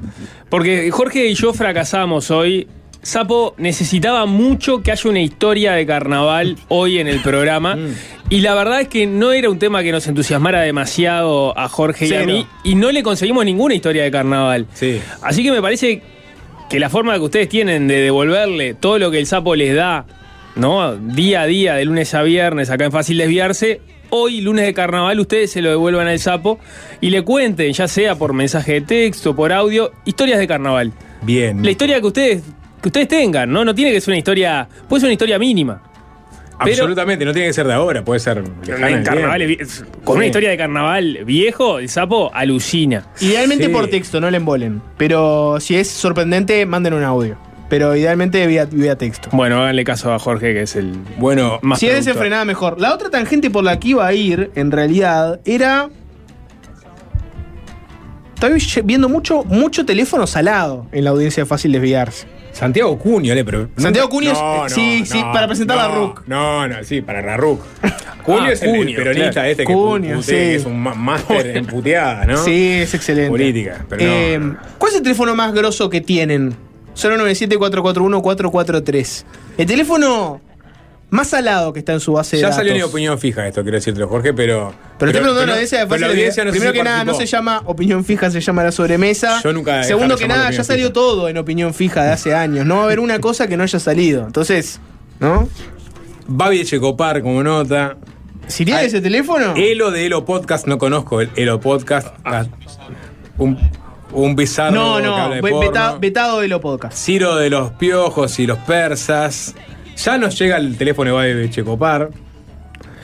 Porque 0.48 0.90
Jorge 0.90 1.26
y 1.26 1.34
yo 1.34 1.52
fracasamos 1.52 2.30
hoy. 2.30 2.66
Sapo 3.06 3.54
necesitaba 3.56 4.26
mucho 4.26 4.82
que 4.82 4.90
haya 4.90 5.08
una 5.08 5.20
historia 5.20 5.74
de 5.74 5.86
carnaval 5.86 6.56
hoy 6.66 6.98
en 6.98 7.06
el 7.06 7.20
programa. 7.20 7.76
Mm. 7.86 7.94
Y 8.30 8.40
la 8.40 8.54
verdad 8.54 8.80
es 8.80 8.88
que 8.88 9.06
no 9.06 9.32
era 9.32 9.50
un 9.50 9.58
tema 9.58 9.82
que 9.82 9.92
nos 9.92 10.06
entusiasmara 10.06 10.60
demasiado 10.62 11.56
a 11.56 11.68
Jorge 11.68 12.06
y 12.06 12.14
a 12.14 12.24
mí. 12.24 12.46
Y 12.64 12.74
no 12.74 12.90
le 12.90 13.02
conseguimos 13.02 13.44
ninguna 13.44 13.74
historia 13.74 14.02
de 14.02 14.10
carnaval. 14.10 14.66
Sí. 14.72 15.00
Así 15.22 15.42
que 15.42 15.52
me 15.52 15.60
parece 15.60 16.02
que 16.70 16.80
la 16.80 16.88
forma 16.88 17.14
que 17.14 17.20
ustedes 17.20 17.48
tienen 17.48 17.86
de 17.86 18.00
devolverle 18.00 18.74
todo 18.74 18.98
lo 18.98 19.10
que 19.10 19.18
el 19.18 19.26
sapo 19.26 19.54
les 19.54 19.76
da, 19.76 20.06
¿no? 20.56 20.96
Día 20.96 21.42
a 21.42 21.46
día, 21.46 21.74
de 21.74 21.84
lunes 21.84 22.14
a 22.14 22.22
viernes, 22.22 22.70
acá 22.70 22.86
en 22.86 22.92
Fácil 22.92 23.18
Desviarse. 23.18 23.80
Hoy, 24.10 24.40
lunes 24.40 24.64
de 24.64 24.74
carnaval, 24.74 25.20
ustedes 25.20 25.52
se 25.52 25.60
lo 25.62 25.70
devuelvan 25.70 26.08
al 26.08 26.18
sapo 26.18 26.58
y 27.00 27.10
le 27.10 27.22
cuenten, 27.22 27.72
ya 27.72 27.86
sea 27.86 28.16
por 28.16 28.32
mensaje 28.32 28.72
de 28.72 28.80
texto, 28.80 29.36
por 29.36 29.52
audio, 29.52 29.92
historias 30.04 30.38
de 30.38 30.48
carnaval. 30.48 30.92
Bien. 31.22 31.62
La 31.62 31.70
historia 31.70 32.00
que 32.00 32.06
ustedes, 32.06 32.42
que 32.86 32.88
ustedes 32.88 33.08
tengan, 33.08 33.50
¿no? 33.50 33.64
No 33.64 33.74
tiene 33.74 33.90
que 33.92 34.00
ser 34.00 34.12
una 34.12 34.18
historia. 34.18 34.68
Puede 34.88 35.00
ser 35.00 35.08
una 35.08 35.12
historia 35.14 35.38
mínima. 35.38 35.82
pero- 36.58 36.70
Absolutamente, 36.70 37.24
no 37.26 37.32
tiene 37.34 37.48
que 37.48 37.52
ser 37.52 37.66
de 37.66 37.74
ahora, 37.74 38.02
puede 38.02 38.18
ser. 38.18 38.38
en 38.38 39.02
carnaval, 39.04 39.58
con 40.04 40.14
Sí. 40.14 40.16
una 40.16 40.26
historia 40.26 40.48
de 40.48 40.56
carnaval 40.56 41.18
viejo, 41.26 41.78
el 41.80 41.90
sapo 41.90 42.30
alucina. 42.32 43.04
Idealmente 43.20 43.66
Sí. 43.66 43.70
por 43.70 43.88
texto, 43.88 44.22
no 44.22 44.30
le 44.30 44.38
embolen. 44.38 44.80
Pero 44.96 45.58
si 45.60 45.76
es 45.76 45.88
sorprendente, 45.90 46.64
manden 46.64 46.94
un 46.94 47.02
audio. 47.02 47.36
Pero 47.68 47.94
idealmente 47.94 48.46
vía, 48.46 48.64
vía 48.70 48.96
texto. 48.96 49.28
Bueno, 49.32 49.60
háganle 49.60 49.84
caso 49.84 50.14
a 50.14 50.18
Jorge, 50.18 50.54
que 50.54 50.62
es 50.62 50.76
el 50.76 50.92
Bueno, 51.18 51.58
más 51.60 51.78
si 51.78 51.86
es 51.86 51.90
productor. 51.92 52.06
desenfrenada, 52.14 52.44
mejor. 52.46 52.80
La 52.80 52.94
otra 52.94 53.10
tangente 53.10 53.50
por 53.50 53.62
la 53.64 53.78
que 53.78 53.88
iba 53.88 54.06
a 54.06 54.14
ir, 54.14 54.50
en 54.54 54.70
realidad, 54.70 55.40
era. 55.44 55.90
Estoy 58.34 58.82
viendo 58.84 59.08
mucho, 59.08 59.44
mucho 59.44 59.84
teléfono 59.84 60.26
salado 60.26 60.86
en 60.92 61.04
la 61.04 61.10
audiencia 61.10 61.42
de 61.42 61.46
Fácil 61.48 61.72
Desviarse. 61.72 62.26
Santiago 62.56 62.98
Cunio, 62.98 63.34
le, 63.34 63.44
pero. 63.44 63.68
Santiago 63.76 64.08
Cunio 64.08 64.32
es- 64.32 64.38
No, 64.38 64.62
no, 64.64 64.68
sí, 64.68 65.04
sí, 65.04 65.20
para 65.32 65.46
presentar 65.46 65.78
a 65.78 65.88
RUC. 65.88 66.22
No, 66.26 66.66
no, 66.66 66.82
sí, 66.84 67.02
para 67.02 67.20
la 67.22 67.36
RUC. 67.36 67.60
Cunio 68.22 68.42
Ah, 68.44 68.52
es 68.52 68.62
el, 68.62 68.70
el 68.70 68.76
Cunio, 68.76 68.96
peronista 68.96 69.30
claro. 69.32 69.48
este 69.50 69.64
que, 69.66 69.72
Cunio, 69.72 70.22
sí. 70.22 70.30
que 70.32 70.54
es 70.56 70.64
un 70.64 70.80
máster 70.80 71.46
en 71.56 71.66
puteadas, 71.66 72.26
¿no? 72.26 72.36
Sí, 72.38 72.78
es 72.82 72.94
excelente. 72.94 73.30
Política, 73.30 73.84
pero 73.88 74.02
Eh, 74.02 74.38
no. 74.40 74.56
¿Cuál 74.78 74.90
es 74.92 74.96
el 74.96 75.02
teléfono 75.02 75.34
más 75.34 75.52
grosso 75.52 75.90
que 75.90 76.00
tienen? 76.00 76.56
097-441-443. 76.96 79.24
El 79.58 79.66
teléfono 79.66 80.40
más 81.16 81.28
salado 81.28 81.72
que 81.72 81.80
está 81.80 81.92
en 81.92 82.00
su 82.00 82.12
base 82.12 82.36
de 82.36 82.42
Ya 82.42 82.48
datos. 82.48 82.58
salió 82.58 82.74
mi 82.74 82.82
opinión 82.82 83.18
fija 83.18 83.46
esto, 83.46 83.62
quiero 83.62 83.76
decirte, 83.78 84.04
Jorge, 84.04 84.32
pero. 84.32 84.72
Pero 84.98 85.10
estoy 85.10 85.22
preguntando 85.22 85.46
la 85.46 85.52
audiencia 85.54 85.80
de 85.80 85.86
Fácil 85.86 86.04
audiencia 86.04 86.44
no 86.44 86.50
Primero 86.52 86.72
que 86.72 86.82
nada, 86.84 87.04
no 87.04 87.14
se 87.14 87.26
llama 87.26 87.62
opinión 87.64 88.04
fija, 88.04 88.30
se 88.30 88.40
llama 88.40 88.62
la 88.62 88.70
sobremesa. 88.72 89.40
Yo 89.42 89.52
nunca 89.52 89.82
Segundo 89.82 90.16
que 90.16 90.28
nada, 90.28 90.50
ya 90.52 90.62
salió 90.62 90.84
fija. 90.86 90.92
todo 90.94 91.28
en 91.28 91.36
opinión 91.38 91.74
fija 91.74 92.04
de 92.04 92.12
hace 92.12 92.34
años. 92.34 92.64
No 92.66 92.76
va 92.76 92.82
a 92.82 92.84
haber 92.84 93.00
una 93.00 93.18
cosa 93.18 93.46
que 93.48 93.56
no 93.56 93.62
haya 93.64 93.80
salido. 93.80 94.24
Entonces, 94.26 94.78
¿no? 95.18 95.48
Babi 96.28 96.60
Echecopar 96.60 97.22
como 97.22 97.42
nota. 97.42 97.96
Si 98.46 98.64
tiene 98.64 98.80
Ay, 98.80 98.86
ese 98.86 99.00
teléfono. 99.00 99.54
Elo 99.56 99.90
de 99.90 100.06
Elo 100.06 100.24
Podcast, 100.24 100.66
no 100.66 100.78
conozco 100.78 101.20
el 101.20 101.30
Elo 101.36 101.58
Podcast. 101.60 102.08
Ah, 102.24 102.44
Un, 103.38 103.58
un 104.12 104.34
bizarro 104.36 104.72
no, 104.74 104.96
que 104.96 105.02
no, 105.02 105.16
habla 105.16 105.36
de 105.36 105.98
vetado 106.00 106.40
de 106.40 106.48
lo 106.48 106.60
podcast. 106.60 106.96
Ciro 106.96 107.36
de 107.36 107.50
los 107.50 107.72
piojos 107.72 108.38
y 108.38 108.46
los 108.46 108.58
persas. 108.58 109.54
Ya 109.96 110.18
nos 110.18 110.38
llega 110.38 110.56
el 110.58 110.76
teléfono 110.76 111.18
de 111.18 111.34
de 111.34 111.50
Checopar. 111.50 112.10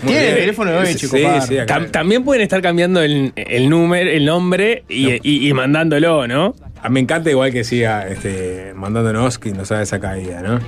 Muy 0.03 0.13
Tiene 0.13 0.29
el 0.31 0.35
teléfono 0.37 0.71
de 0.73 0.87
Sí, 0.87 0.95
Checopar. 1.09 1.43
sí, 1.43 1.59
acá. 1.59 1.79
Tam- 1.79 1.91
también 1.91 2.25
pueden 2.25 2.43
estar 2.43 2.61
cambiando 2.61 3.01
el, 3.03 3.33
el 3.37 3.69
número, 3.71 4.11
el 4.11 4.25
nombre 4.25 4.85
y, 4.89 5.11
y- 5.23 5.49
y 5.49 5.53
mandándolo, 5.53 6.27
¿no? 6.27 6.55
Ah, 6.83 6.89
Me 6.89 6.99
encanta 7.01 7.31
igual 7.31 7.53
que 7.53 7.63
siga 7.63 8.09
este, 8.09 8.73
mandándonos 8.75 9.39
que 9.39 9.53
nos 9.53 9.71
haga 9.71 9.83
esa 9.83 10.01
caída, 10.01 10.43
¿no? 10.43 10.59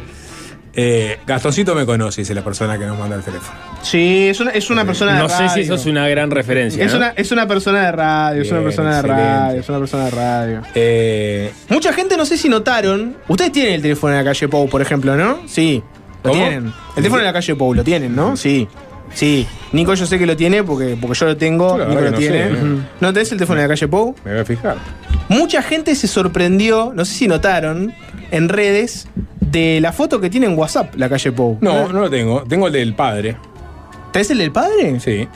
Eh, 0.76 1.18
Gastoncito 1.24 1.72
me 1.76 1.86
conoce, 1.86 2.22
dice 2.22 2.34
la 2.34 2.42
persona 2.42 2.76
que 2.78 2.84
nos 2.84 2.98
manda 2.98 3.14
el 3.16 3.22
teléfono. 3.22 3.56
Sí, 3.82 4.26
es 4.28 4.40
una, 4.40 4.50
es 4.50 4.70
una 4.70 4.84
persona 4.84 5.12
de 5.14 5.18
No 5.20 5.28
sé 5.28 5.36
si 5.36 5.42
radio. 5.48 5.62
eso 5.62 5.74
es 5.74 5.86
una 5.86 6.08
gran 6.08 6.30
referencia. 6.32 6.84
Es 6.84 6.90
¿no? 6.92 6.98
una, 6.98 7.08
es 7.10 7.30
una 7.30 7.46
persona 7.46 7.86
de 7.86 7.92
radio, 7.92 8.42
es 8.42 8.48
una 8.50 8.58
Bien, 8.60 8.68
persona 8.70 8.90
de 8.90 8.96
excelente. 8.98 9.22
radio, 9.24 9.60
es 9.60 9.68
una 9.68 9.78
persona 9.78 10.04
de 10.06 10.10
radio. 10.10 10.62
Eh, 10.74 11.52
Mucha 11.68 11.92
gente, 11.92 12.16
no 12.16 12.24
sé 12.26 12.36
si 12.36 12.48
notaron. 12.48 13.16
Ustedes 13.28 13.52
tienen 13.52 13.74
el 13.74 13.82
teléfono 13.82 14.12
en 14.14 14.18
la 14.24 14.24
calle 14.32 14.48
Pou, 14.48 14.68
por 14.68 14.82
ejemplo, 14.82 15.16
¿no? 15.16 15.38
Sí. 15.46 15.80
Lo 16.24 16.30
¿Cómo? 16.30 16.42
tienen. 16.42 16.66
El 16.66 16.94
teléfono 16.94 17.20
en 17.20 17.26
la 17.26 17.32
calle 17.32 17.54
Pou, 17.54 17.74
lo 17.74 17.84
tienen, 17.84 18.16
¿no? 18.16 18.36
Sí. 18.36 18.66
Sí. 19.12 19.46
Nico, 19.72 19.94
yo 19.94 20.06
sé 20.06 20.18
que 20.18 20.26
lo 20.26 20.34
tiene 20.36 20.64
porque, 20.64 20.96
porque 21.00 21.16
yo 21.18 21.26
lo 21.26 21.36
tengo. 21.36 21.76
Yo 21.76 21.78
la 21.78 21.84
Nico 21.86 22.00
verdad 22.00 22.12
lo 22.12 22.18
que 22.18 22.28
no 22.28 22.32
tiene. 22.34 22.48
sé, 22.60 22.66
¿eh? 22.66 22.78
¿No 23.00 23.12
tenés 23.12 23.30
el 23.32 23.38
teléfono 23.38 23.60
en 23.60 23.68
la 23.68 23.74
calle 23.74 23.88
Pou? 23.88 24.14
me 24.24 24.32
voy 24.32 24.40
a 24.40 24.44
fijar. 24.44 24.76
Mucha 25.28 25.62
gente 25.62 25.94
se 25.94 26.06
sorprendió, 26.08 26.92
no 26.94 27.04
sé 27.04 27.14
si 27.14 27.28
notaron, 27.28 27.94
en 28.30 28.48
redes, 28.48 29.06
de 29.40 29.80
la 29.80 29.92
foto 29.92 30.20
que 30.20 30.30
tiene 30.30 30.46
en 30.46 30.58
WhatsApp 30.58 30.94
la 30.96 31.08
calle 31.08 31.30
Pou. 31.32 31.58
No, 31.60 31.88
no 31.88 32.00
lo 32.00 32.10
tengo. 32.10 32.42
Tengo 32.48 32.66
el 32.66 32.72
del 32.72 32.94
padre. 32.94 33.36
¿Tenés 34.12 34.30
el 34.30 34.38
del 34.38 34.50
padre? 34.52 34.98
Sí. 35.00 35.28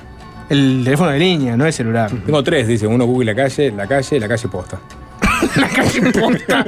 El 0.48 0.81
teléfono 0.85 1.11
de 1.11 1.18
línea, 1.18 1.57
no 1.57 1.66
el 1.66 1.72
celular. 1.72 2.11
Tengo 2.24 2.42
tres, 2.42 2.66
dice. 2.66 2.87
Uno 2.87 3.05
Google 3.05 3.35
la 3.35 3.42
calle, 3.42 3.70
la 3.70 3.87
calle, 3.87 4.18
la 4.18 4.29
calle 4.29 4.48
posta. 4.48 4.81
la 5.57 5.68
calle 5.68 6.12
posta. 6.12 6.64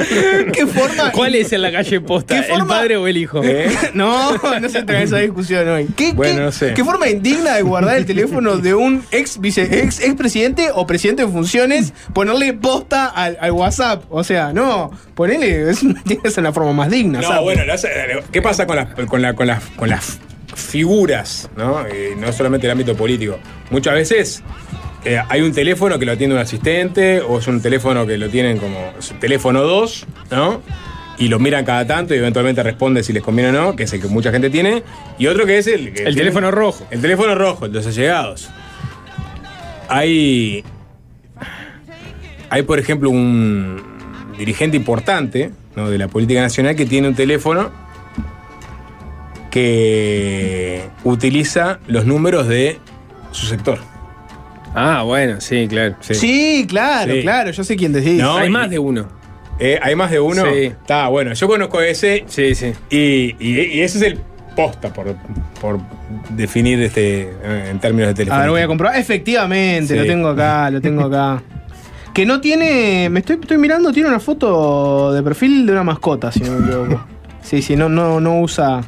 ¿Qué 0.53 0.67
forma? 0.67 1.13
¿Cuál 1.13 1.35
es 1.35 1.53
en 1.53 1.63
la 1.63 1.73
calle 1.73 2.01
posta? 2.01 2.35
¿Qué 2.35 2.41
¿El 2.41 2.59
forma? 2.59 2.67
padre 2.75 2.97
o 2.97 3.07
el 3.07 3.17
hijo? 3.17 3.43
¿Eh? 3.45 3.71
No, 3.95 4.37
no 4.37 4.69
se 4.69 4.79
entra 4.79 4.99
en 4.99 5.05
esa 5.05 5.19
discusión 5.19 5.69
hoy. 5.69 5.87
¿Qué, 5.97 6.13
Bueno, 6.13 6.37
qué- 6.37 6.41
no 6.43 6.53
sé. 6.53 6.75
qué 6.75 6.85
forma 6.85 7.09
indigna 7.09 7.55
de 7.57 7.63
guardar 7.63 7.97
el 7.97 8.07
teléfono 8.07 8.57
de 8.59 8.75
un 8.75 9.03
ex, 9.11 9.41
vice, 9.41 9.63
ex, 9.83 10.01
ex 10.01 10.15
presidente 10.15 10.69
o 10.75 10.87
presidente 10.87 11.23
en 11.23 11.33
funciones, 11.33 11.93
ponerle 12.13 12.53
posta 12.55 13.07
al, 13.07 13.37
al 13.41 13.53
WhatsApp? 13.53 14.05
O 14.11 14.25
sea, 14.25 14.53
no, 14.53 14.91
ponele, 15.15 15.71
es, 15.71 15.83
una- 15.83 16.03
ser 16.31 16.45
la 16.45 16.53
forma 16.53 16.73
más 16.73 16.91
digna. 16.91 17.21
No, 17.21 17.29
¿sabes? 17.29 17.43
bueno, 17.43 17.65
las- 17.65 17.87
¿qué 18.33 18.43
pasa 18.43 18.67
con 18.67 18.77
las, 18.77 18.95
con 19.07 19.23
la- 19.23 19.35
con 19.35 19.47
las, 19.47 19.63
con 19.77 19.89
las 19.89 20.19
figuras, 20.55 21.49
¿no? 21.57 21.85
Eh, 21.87 22.15
no 22.19 22.33
solamente 22.33 22.67
el 22.67 22.73
ámbito 22.73 22.97
político. 22.97 23.39
Muchas 23.71 23.95
veces 23.95 24.43
eh, 25.05 25.19
hay 25.29 25.41
un 25.43 25.53
teléfono 25.53 25.99
que 25.99 26.05
lo 26.07 26.13
atiende 26.13 26.35
un 26.37 26.43
asistente 26.43 27.21
o 27.21 27.39
es 27.39 27.47
un 27.47 27.61
teléfono 27.63 28.07
que 28.07 28.19
lo 28.19 28.29
tienen 28.29 28.59
como 28.59 28.93
teléfono 29.21 29.63
2, 29.63 30.07
¿no? 30.31 30.61
Y 31.19 31.29
lo 31.29 31.39
miran 31.39 31.65
cada 31.65 31.87
tanto 31.87 32.15
y 32.15 32.19
eventualmente 32.19 32.63
responde 32.63 33.03
si 33.03 33.13
les 33.13 33.23
conviene 33.23 33.51
o 33.51 33.53
no, 33.53 33.77
que 33.77 33.83
es 33.85 33.93
el 33.93 34.01
que 34.01 34.09
mucha 34.09 34.31
gente 34.31 34.49
tiene. 34.51 34.83
Y 35.19 35.27
otro 35.27 35.45
que 35.47 35.59
es 35.59 35.67
el... 35.67 35.87
que 35.93 36.03
tiene- 36.03 36.13
teléfono 36.15 36.51
rojo. 36.51 36.87
El 36.91 37.01
teléfono 37.01 37.35
rojo, 37.35 37.67
el 37.67 37.73
los 37.73 37.87
allegados. 37.87 38.49
Hay... 39.89 40.65
Hay, 42.49 42.63
por 42.63 42.79
ejemplo, 42.79 43.11
un 43.11 43.81
dirigente 44.39 44.77
importante 44.77 45.51
¿no? 45.77 45.89
de 45.91 45.99
la 45.99 46.09
política 46.09 46.41
nacional 46.41 46.75
que 46.75 46.87
tiene 46.87 47.09
un 47.09 47.15
teléfono 47.15 47.71
que 49.51 50.83
utiliza 51.05 51.81
los 51.87 52.07
números 52.07 52.49
de 52.49 52.79
su 53.33 53.47
sector. 53.47 53.79
Ah, 54.75 55.03
bueno, 55.05 55.41
sí, 55.41 55.67
claro. 55.69 55.97
Sí, 56.01 56.67
claro, 56.69 57.13
Sí. 57.15 57.23
claro, 57.23 57.51
yo 57.51 57.65
sé 57.65 57.77
quién 57.77 57.93
decís. 57.93 58.21
No, 58.21 58.37
Hay 58.37 58.49
y- 58.49 58.51
más 58.51 58.71
de 58.71 58.79
uno. 58.79 59.07
Eh, 59.59 59.79
¿Hay 59.83 59.95
más 59.95 60.11
de 60.11 60.21
uno? 60.21 60.45
Sí. 60.53 60.65
Está 60.67 61.09
bueno. 61.09 61.33
Yo 61.35 61.47
conozco 61.49 61.81
ese 61.81 62.25
Sí, 62.29 62.55
sí. 62.55 62.73
y, 62.89 63.35
y- 63.39 63.61
y 63.75 63.81
ese 63.81 63.99
es 63.99 64.05
el 64.05 64.19
posta 64.57 64.93
por, 64.93 65.15
por 65.61 65.79
definir 66.31 66.81
este 66.83 67.23
eh, 67.43 67.69
en 67.71 67.79
términos 67.79 68.09
de 68.09 68.15
teléfono. 68.15 68.39
A 68.39 68.43
ver, 68.43 68.51
voy 68.51 68.61
a 68.63 68.67
comprobar. 68.67 68.97
Efectivamente, 68.99 69.95
Sí. 69.95 69.99
lo 70.01 70.07
tengo 70.07 70.29
acá, 70.29 70.71
lo 70.71 70.81
tengo 70.81 71.05
acá. 71.05 71.43
Que 72.15 72.27
no 72.27 72.41
tiene. 72.41 73.09
Me 73.09 73.21
estoy, 73.21 73.39
estoy 73.41 73.57
mirando, 73.59 73.93
tiene 73.93 74.09
una 74.09 74.19
foto 74.19 75.13
de 75.13 75.23
perfil 75.23 75.65
de 75.67 75.73
una 75.73 75.85
mascota, 75.85 76.33
si 76.33 76.41
no 76.41 76.53
me 76.59 76.67
equivoco. 76.67 77.05
Sí, 77.43 77.63
sí, 77.63 77.75
no, 77.77 77.89
no, 77.89 78.21
no 78.21 78.41
usa. 78.41 78.81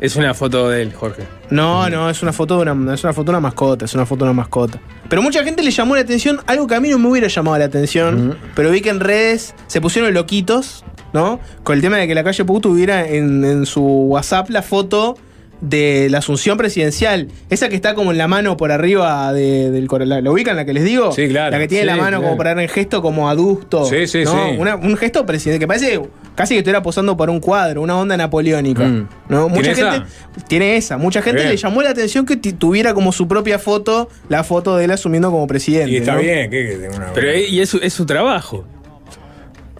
Es 0.00 0.16
una 0.16 0.32
foto 0.34 0.68
de 0.70 0.82
él, 0.82 0.92
Jorge. 0.94 1.24
No, 1.50 1.88
no, 1.90 2.08
es 2.08 2.22
una 2.22 2.32
foto 2.32 2.56
de 2.64 2.70
una, 2.70 2.94
es 2.94 3.04
una 3.04 3.12
foto 3.12 3.24
de 3.26 3.30
una 3.36 3.40
mascota, 3.40 3.84
es 3.84 3.94
una 3.94 4.06
foto 4.06 4.24
de 4.24 4.30
una 4.30 4.36
mascota. 4.40 4.78
Pero 5.08 5.20
mucha 5.22 5.44
gente 5.44 5.62
le 5.62 5.70
llamó 5.70 5.94
la 5.94 6.00
atención, 6.00 6.40
algo 6.46 6.66
que 6.66 6.74
a 6.74 6.80
mí 6.80 6.88
no 6.88 6.98
me 6.98 7.08
hubiera 7.08 7.28
llamado 7.28 7.58
la 7.58 7.66
atención, 7.66 8.38
pero 8.54 8.70
vi 8.70 8.80
que 8.80 8.88
en 8.88 9.00
redes 9.00 9.54
se 9.66 9.80
pusieron 9.80 10.12
loquitos, 10.14 10.84
¿no? 11.12 11.38
Con 11.64 11.76
el 11.76 11.82
tema 11.82 11.98
de 11.98 12.06
que 12.08 12.14
la 12.14 12.24
calle 12.24 12.44
Pou 12.44 12.60
tuviera 12.60 13.06
en, 13.06 13.44
en 13.44 13.66
su 13.66 13.82
WhatsApp 13.82 14.48
la 14.48 14.62
foto 14.62 15.18
de 15.60 16.08
la 16.08 16.18
asunción 16.18 16.56
presidencial. 16.56 17.28
Esa 17.50 17.68
que 17.68 17.74
está 17.76 17.94
como 17.94 18.12
en 18.12 18.16
la 18.16 18.26
mano 18.28 18.56
por 18.56 18.72
arriba 18.72 19.30
de- 19.34 19.70
del 19.70 19.86
coro- 19.88 20.06
¿La, 20.06 20.22
¿Lo 20.22 20.32
ubican 20.32 20.56
la 20.56 20.64
que 20.64 20.72
les 20.72 20.84
digo? 20.84 21.12
Sí, 21.12 21.28
claro. 21.28 21.50
La 21.50 21.58
que 21.58 21.68
tiene 21.68 21.82
Sí, 21.82 21.86
la 21.86 21.96
mano 21.96 22.08
claro. 22.16 22.22
como 22.22 22.36
para 22.38 22.54
dar 22.54 22.60
el 22.64 22.70
gesto 22.70 23.02
como 23.02 23.28
adusto. 23.28 23.84
Sí, 23.84 24.06
sí, 24.06 24.24
¿no? 24.24 24.30
sí. 24.32 24.56
Una- 24.58 24.76
un 24.76 24.96
gesto 24.96 25.26
presidencial 25.26 25.60
que 25.60 25.66
parece 25.66 26.00
casi 26.34 26.54
que 26.54 26.58
estuviera 26.58 26.82
posando 26.82 27.16
por 27.16 27.28
un 27.30 27.40
cuadro, 27.40 27.82
una 27.82 27.96
onda 27.98 28.16
napoleónica. 28.16 28.84
Mm. 28.84 29.08
¿no? 29.28 29.48
Mucha 29.48 29.72
¿Tiene 29.74 29.90
gente 29.90 29.96
esa? 30.36 30.46
tiene 30.46 30.76
esa. 30.76 30.96
Mucha 30.98 31.22
gente 31.22 31.40
Bien. 31.40 31.50
le 31.50 31.56
llamó 31.56 31.82
la 31.82 31.90
atención 31.90 32.24
que 32.26 32.36
tuviera 32.36 32.94
como 32.94 33.12
su 33.12 33.28
propia 33.28 33.58
foto, 33.58 34.08
la 34.28 34.42
foto 34.44 34.76
de 34.76 34.84
él 34.86 34.90
asumiendo 34.90 35.30
como 35.30 35.46
presidente. 35.46 35.90
Y 35.92 35.96
está 35.98 36.14
¿no? 36.14 36.20
bien, 36.20 36.50
que, 36.50 36.88
una- 36.94 37.12
Pero 37.12 37.28
eh, 37.28 37.46
y 37.48 37.60
es, 37.60 37.68
su- 37.68 37.78
es 37.78 37.92
su 37.92 38.06
trabajo. 38.06 38.64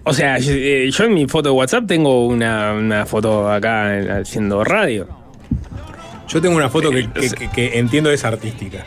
O 0.03 0.13
sea, 0.13 0.39
yo, 0.39 0.51
eh, 0.53 0.89
yo 0.91 1.03
en 1.03 1.13
mi 1.13 1.27
foto 1.27 1.49
de 1.49 1.55
WhatsApp 1.55 1.85
tengo 1.87 2.25
una, 2.25 2.73
una 2.73 3.05
foto 3.05 3.51
acá 3.51 3.97
en- 3.97 4.09
haciendo 4.11 4.63
radio. 4.63 5.07
Yo 6.27 6.41
tengo 6.41 6.55
una 6.55 6.69
foto 6.69 6.89
que, 6.91 7.09
que- 7.11 7.29
que- 7.29 7.49
que 7.49 7.79
entiendo 7.79 8.09
es 8.11 8.23
artística. 8.23 8.83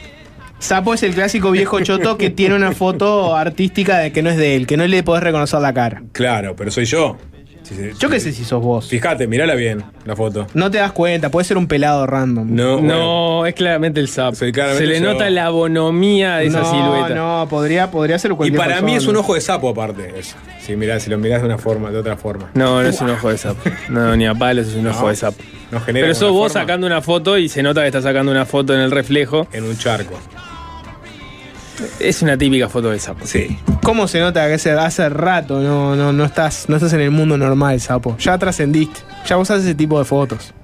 Sapo 0.59 0.95
es 0.95 1.03
el 1.03 1.13
clásico 1.15 1.51
viejo 1.51 1.79
choto 1.83 2.17
que 2.17 2.31
tiene 2.31 2.55
una 2.57 2.73
foto 2.73 3.37
artística 3.37 3.99
de 3.99 4.13
que 4.13 4.23
no 4.23 4.31
es 4.31 4.37
de 4.39 4.57
él, 4.57 4.67
que 4.67 4.77
no 4.79 4.87
le 4.87 5.03
podés 5.03 5.23
reconocer 5.23 5.61
la 5.61 5.75
cara. 5.75 6.03
Claro, 6.13 6.57
pero 6.57 6.71
soy 6.71 6.87
yo. 6.87 7.19
Sí, 7.65 7.75
sí, 7.75 7.91
Yo 7.99 8.09
qué 8.11 8.21
sí. 8.21 8.31
sé 8.31 8.37
si 8.37 8.45
sos 8.45 8.63
vos. 8.63 8.89
Fíjate, 8.89 9.27
mirala 9.27 9.55
bien, 9.55 9.83
la 10.05 10.15
foto. 10.15 10.47
No 10.55 10.71
te 10.71 10.79
das 10.79 10.93
cuenta, 10.93 11.31
puede 11.31 11.45
ser 11.45 11.57
un 11.59 11.67
pelado 11.67 12.07
random. 12.07 12.55
No, 12.55 12.75
bueno, 12.79 12.95
No, 13.41 13.47
es 13.47 13.55
claramente 13.55 14.01
el 14.01 14.09
sapo. 14.09 14.37
Claramente 14.39 14.77
Se 14.79 14.87
le 14.87 15.01
yo. 15.01 15.13
nota 15.13 15.29
la 15.31 15.49
bonomía 15.51 16.37
de 16.37 16.47
esa 16.47 16.65
silueta. 16.65 17.15
no, 17.15 17.47
podría, 17.49 17.91
podría 17.91 18.19
ser 18.19 18.33
y 18.33 18.35
cualquier 18.37 18.59
para 18.61 18.77
mí 18.83 18.93
persona. 18.93 18.99
es 18.99 19.07
un 19.09 19.17
ojo 19.17 19.35
de 19.35 19.41
sapo 19.41 19.71
aparte. 19.71 20.13
Eso. 20.19 20.37
Si, 20.61 20.77
mirá, 20.77 21.01
si 21.01 21.09
lo 21.11 21.19
mirás 21.19 21.41
de 21.41 21.47
una 21.47 21.59
forma, 21.59 21.91
de 21.91 21.99
otra 21.99 22.17
forma. 22.17 22.51
No, 22.55 22.83
no 22.83 22.89
es 22.89 23.01
un 23.01 23.11
ojo 23.11 23.31
de 23.31 23.39
sapo. 23.39 23.61
No, 23.89 24.15
ni 24.17 24.27
a 24.27 24.35
palos 24.35 24.69
es 24.69 24.75
un 24.75 24.87
ojo 24.87 25.09
de 25.09 25.17
sapo. 25.17 25.43
No 25.71 25.81
genera 25.81 26.05
Pero 26.05 26.15
sos 26.15 26.31
vos 26.33 26.53
forma 26.53 26.61
sacando 26.63 26.87
una 26.87 27.01
foto 27.01 27.39
y 27.39 27.49
se 27.49 27.63
nota 27.63 27.81
que 27.81 27.87
estás 27.89 28.05
sacando 28.05 28.31
una 28.31 28.45
foto 28.45 28.75
en 28.75 28.81
el 28.81 28.91
reflejo. 28.91 29.47
En 29.53 29.65
un 29.65 29.77
charco. 29.79 30.19
Es 31.99 32.23
una 32.23 32.37
típica 32.39 32.69
foto 32.69 32.91
de 32.91 32.99
sapo. 32.99 33.27
Sí. 33.27 33.59
¿Cómo 33.83 34.07
se 34.09 34.21
nota 34.21 34.47
que 34.47 34.55
hace, 34.55 34.73
hace 34.73 35.09
rato 35.09 35.61
no, 35.61 35.95
no, 35.97 36.13
no, 36.13 36.25
estás, 36.25 36.69
no 36.69 36.77
estás 36.77 36.93
en 36.93 37.01
el 37.01 37.11
mundo 37.11 37.37
normal, 37.37 37.81
sapo? 37.81 38.17
Ya 38.19 38.39
trascendiste. 38.39 39.01
Ya 39.27 39.37
vos 39.37 39.51
haces 39.51 39.65
ese 39.65 39.75
tipo 39.75 39.99
de 39.99 40.05
fotos. 40.05 40.55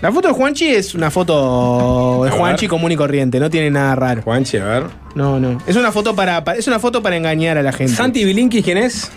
La 0.00 0.10
foto 0.10 0.28
de 0.28 0.34
Juanchi 0.34 0.66
es 0.68 0.94
una 0.94 1.10
foto 1.10 2.22
de. 2.24 2.30
Juanchi 2.30 2.66
común 2.66 2.90
y 2.90 2.96
corriente, 2.96 3.38
no 3.38 3.50
tiene 3.50 3.70
nada 3.70 3.94
raro. 3.94 4.22
Juanchi, 4.22 4.56
a 4.56 4.64
ver. 4.64 4.84
No, 5.14 5.38
no. 5.38 5.58
Es 5.66 5.76
una 5.76 5.92
foto 5.92 6.14
para, 6.16 6.42
pa- 6.42 6.54
es 6.54 6.66
una 6.68 6.78
foto 6.78 7.02
para 7.02 7.16
engañar 7.16 7.58
a 7.58 7.62
la 7.62 7.70
gente. 7.72 7.92
Santi 7.94 8.24
Bilinkis, 8.24 8.64
¿quién 8.64 8.78
es? 8.78 9.10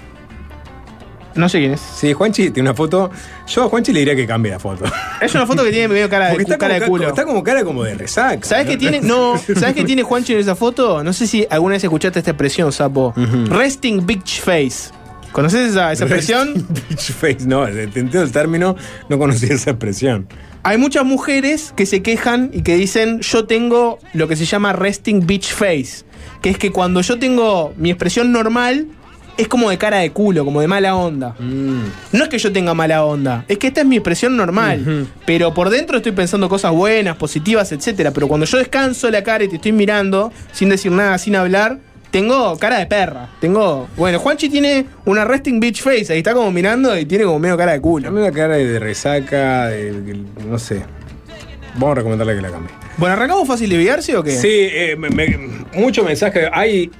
No 1.36 1.50
sé 1.50 1.60
quién 1.60 1.74
es. 1.74 1.82
Sí, 1.82 2.14
Juanchi 2.14 2.52
tiene 2.52 2.70
una 2.70 2.76
foto. 2.76 3.10
Yo 3.48 3.64
a 3.64 3.70
Juanchi 3.70 3.92
le 3.92 4.00
diría 4.00 4.16
que 4.16 4.28
cambie 4.28 4.52
la 4.52 4.60
foto. 4.60 4.86
Es 5.22 5.34
una 5.34 5.48
foto 5.48 5.64
que 5.64 5.72
tiene 5.72 5.88
medio 5.88 6.10
cara 6.10 6.30
de, 6.30 6.36
está, 6.36 6.58
cara 6.58 6.76
como, 6.76 6.84
de 6.84 6.90
culo. 6.90 7.08
está 7.08 7.26
como 7.26 7.44
cara 7.44 7.64
como 7.64 7.84
de 7.84 7.96
resaca. 7.96 8.46
¿Sabes 8.48 8.68
qué 8.68 8.78
tiene? 8.78 9.02
No, 9.02 9.38
¿sabes 9.56 9.74
qué 9.74 9.84
tiene 9.84 10.04
Juanchi 10.04 10.34
en 10.34 10.40
esa 10.40 10.56
foto? 10.56 11.04
No 11.04 11.14
sé 11.14 11.28
si 11.28 11.48
alguna 11.50 11.74
vez 11.74 11.84
escuchaste 11.84 12.20
esta 12.20 12.32
expresión, 12.32 12.72
sapo. 12.72 13.14
Resting 13.16 14.06
bitch 14.06 14.42
face. 14.42 14.92
¿Conoces 15.32 15.72
esa, 15.72 15.92
esa 15.92 16.04
expresión? 16.04 16.54
Bitch 16.90 17.12
face, 17.12 17.48
no, 17.48 17.68
entiendo 17.68 18.22
el 18.22 18.32
término, 18.32 18.76
no 19.10 19.18
conocía 19.18 19.54
esa 19.56 19.72
expresión. 19.72 20.28
Hay 20.62 20.78
muchas 20.78 21.04
mujeres 21.04 21.74
que 21.76 21.86
se 21.86 22.02
quejan 22.04 22.52
y 22.54 22.62
que 22.62 22.76
dicen 22.76 23.20
yo 23.20 23.46
tengo 23.46 24.00
lo 24.14 24.28
que 24.28 24.36
se 24.36 24.46
llama 24.46 24.72
resting 24.72 25.26
bitch 25.26 25.52
face, 25.52 26.06
que 26.42 26.52
es 26.52 26.58
que 26.58 26.72
cuando 26.72 27.02
yo 27.02 27.18
tengo 27.18 27.74
mi 27.78 27.90
expresión 27.90 28.32
normal 28.32 28.88
es 29.38 29.48
como 29.48 29.70
de 29.70 29.78
cara 29.78 29.98
de 30.00 30.12
culo, 30.12 30.46
como 30.46 30.62
de 30.62 30.68
mala 30.68 30.96
onda. 30.96 31.36
No 31.40 32.24
es 32.24 32.30
que 32.30 32.38
yo 32.38 32.52
tenga 32.52 32.74
mala 32.74 33.04
onda, 33.04 33.46
es 33.48 33.58
que 33.58 33.68
esta 33.68 33.82
es 33.82 33.88
mi 33.88 33.96
expresión 33.98 34.36
normal, 34.38 35.08
pero 35.26 35.54
por 35.54 35.70
dentro 35.70 35.98
estoy 35.98 36.12
pensando 36.12 36.48
cosas 36.50 36.72
buenas, 36.72 37.16
positivas, 37.18 37.72
etcétera, 37.72 38.12
pero 38.12 38.28
cuando 38.28 38.46
yo 38.46 38.58
descanso 38.58 39.10
la 39.10 39.24
cara 39.24 39.44
y 39.44 39.48
te 39.48 39.56
estoy 39.56 39.72
mirando 39.72 40.32
sin 40.52 40.70
decir 40.70 40.92
nada, 40.92 41.18
sin 41.18 41.36
hablar, 41.36 41.80
tengo 42.12 42.56
cara 42.60 42.78
de 42.78 42.86
perra. 42.86 43.30
Tengo, 43.42 43.88
bueno, 43.98 44.20
Juanchi 44.20 44.48
tiene 44.50 44.86
una 45.06 45.26
resting 45.26 45.60
bitch 45.60 45.82
face, 45.82 46.14
ahí 46.14 46.20
está 46.20 46.34
como 46.36 46.52
mirando 46.52 46.96
y 46.96 47.06
tiene 47.06 47.24
como 47.24 47.40
medio 47.40 47.58
cara 47.58 47.72
de 47.72 47.82
culo. 47.82 48.06
Dame 48.06 48.22
una 48.22 48.32
cara 48.32 48.56
de 48.56 48.78
resaca, 48.78 49.68
de, 49.70 50.00
de- 50.02 50.24
no 50.48 50.60
sé. 50.60 50.84
Vamos 51.74 51.94
a 51.94 51.96
recomendarle 51.96 52.36
que 52.36 52.42
la 52.42 52.52
cambie. 52.52 52.70
Bueno, 52.98 53.14
¿arrancamos 53.16 53.48
fácil 53.48 53.68
de 53.68 53.78
viarse 53.78 54.16
o 54.16 54.22
qué? 54.24 54.30
Sí, 54.30 54.48
eh, 54.52 54.96
me- 54.96 55.10
me- 55.10 55.66
mucho 55.74 56.04
mensaje. 56.04 56.48
Hay. 56.54 56.92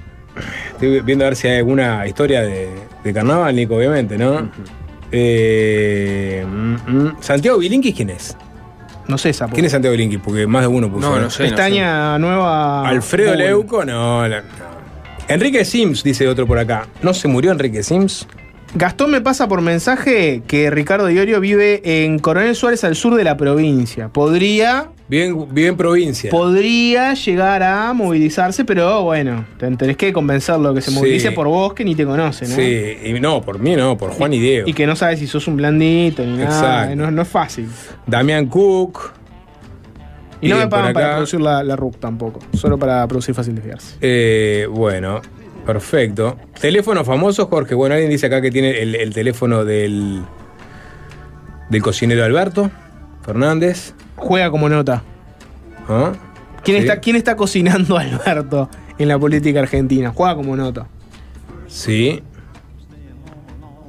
Estoy 0.72 1.00
viendo 1.00 1.24
a 1.24 1.28
ver 1.28 1.36
si 1.36 1.48
hay 1.48 1.58
alguna 1.58 2.06
historia 2.06 2.42
de, 2.42 2.68
de 3.02 3.12
carnaval, 3.12 3.54
Nico, 3.54 3.76
obviamente, 3.76 4.18
¿no? 4.18 4.48
Eh, 5.12 6.44
mm, 6.46 6.74
mm. 7.06 7.16
Santiago 7.20 7.58
Bilinkis, 7.58 7.94
¿quién 7.94 8.10
es? 8.10 8.36
No 9.06 9.18
sé, 9.18 9.32
sapo. 9.32 9.52
¿Quién 9.54 9.66
es 9.66 9.72
Santiago 9.72 9.92
Bilinkis? 9.92 10.20
Porque 10.20 10.46
más 10.46 10.62
de 10.62 10.68
uno 10.68 10.90
puso. 10.90 11.08
No, 11.10 11.16
¿eh? 11.18 11.20
no 11.20 11.30
sé. 11.30 11.44
Pestaña 11.44 12.18
nueva. 12.18 12.88
Alfredo 12.88 13.30
Google. 13.32 13.44
Leuco, 13.46 13.84
no, 13.84 14.26
la- 14.26 14.40
no. 14.40 14.74
Enrique 15.28 15.64
Sims, 15.64 16.02
dice 16.02 16.26
otro 16.28 16.46
por 16.46 16.58
acá. 16.58 16.86
¿No 17.02 17.14
se 17.14 17.28
murió 17.28 17.52
Enrique 17.52 17.82
Sims? 17.82 18.26
Gastón 18.76 19.12
me 19.12 19.20
pasa 19.20 19.46
por 19.46 19.60
mensaje 19.60 20.42
que 20.48 20.68
Ricardo 20.68 21.08
Iorio 21.08 21.38
vive 21.38 21.80
en 22.04 22.18
Coronel 22.18 22.56
Suárez 22.56 22.82
al 22.82 22.96
sur 22.96 23.14
de 23.14 23.22
la 23.22 23.36
provincia. 23.36 24.08
Podría, 24.08 24.88
Bien, 25.08 25.46
bien 25.54 25.76
provincia. 25.76 26.28
podría 26.28 27.14
llegar 27.14 27.62
a 27.62 27.92
movilizarse, 27.92 28.64
pero 28.64 29.04
bueno, 29.04 29.44
te- 29.58 29.70
tenés 29.76 29.96
que 29.96 30.12
convencerlo 30.12 30.74
que 30.74 30.80
se 30.80 30.90
Sí. 30.90 30.96
movilice 30.96 31.30
por 31.30 31.46
vos 31.46 31.72
que 31.72 31.84
ni 31.84 31.94
te 31.94 32.04
conoce, 32.04 32.48
¿no? 32.48 32.56
Sí, 32.56 32.96
y 33.16 33.20
no, 33.20 33.42
por 33.42 33.60
mí 33.60 33.76
no, 33.76 33.96
por 33.96 34.10
Juan 34.10 34.32
y 34.34 34.40
Diego. 34.40 34.68
Y 34.68 34.72
que 34.72 34.88
no 34.88 34.96
sabes 34.96 35.20
si 35.20 35.28
sos 35.28 35.46
un 35.46 35.56
blandito 35.56 36.24
ni 36.26 36.36
nada. 36.38 36.44
Exacto. 36.46 36.96
No, 36.96 37.10
no 37.12 37.22
es 37.22 37.28
fácil. 37.28 37.68
Damián 38.08 38.46
Cook. 38.46 39.12
Y 40.40 40.48
no 40.48 40.58
me 40.58 40.66
pagan 40.66 40.92
para 40.92 41.12
producir 41.14 41.40
la, 41.40 41.62
la 41.62 41.74
RUC 41.74 41.96
tampoco. 41.98 42.40
Solo 42.52 42.76
para 42.78 43.06
producir 43.08 43.34
fácil 43.34 43.54
desviarse. 43.54 43.94
Eh, 44.02 44.66
bueno, 44.70 45.22
perfecto. 45.66 46.36
Teléfono 46.60 47.04
famoso, 47.04 47.46
Jorge. 47.46 47.74
Bueno, 47.74 47.94
alguien 47.94 48.10
dice 48.10 48.26
acá 48.26 48.40
que 48.40 48.50
tiene 48.50 48.80
el, 48.82 48.94
el 48.94 49.12
teléfono 49.14 49.64
del, 49.64 50.22
del 51.70 51.82
cocinero 51.82 52.24
Alberto 52.24 52.70
Fernández. 53.24 53.94
Juega 54.16 54.50
como 54.50 54.68
nota. 54.68 55.02
¿Ah? 55.88 56.12
¿Quién, 56.62 56.78
Sí. 56.78 56.82
está, 56.88 57.00
¿Quién 57.00 57.16
está 57.16 57.36
cocinando 57.36 57.96
a 57.98 58.00
Alberto 58.02 58.68
en 58.98 59.08
la 59.08 59.18
política 59.18 59.60
argentina? 59.60 60.12
Juega 60.14 60.34
como 60.34 60.56
nota. 60.56 60.86
Sí. 61.66 62.22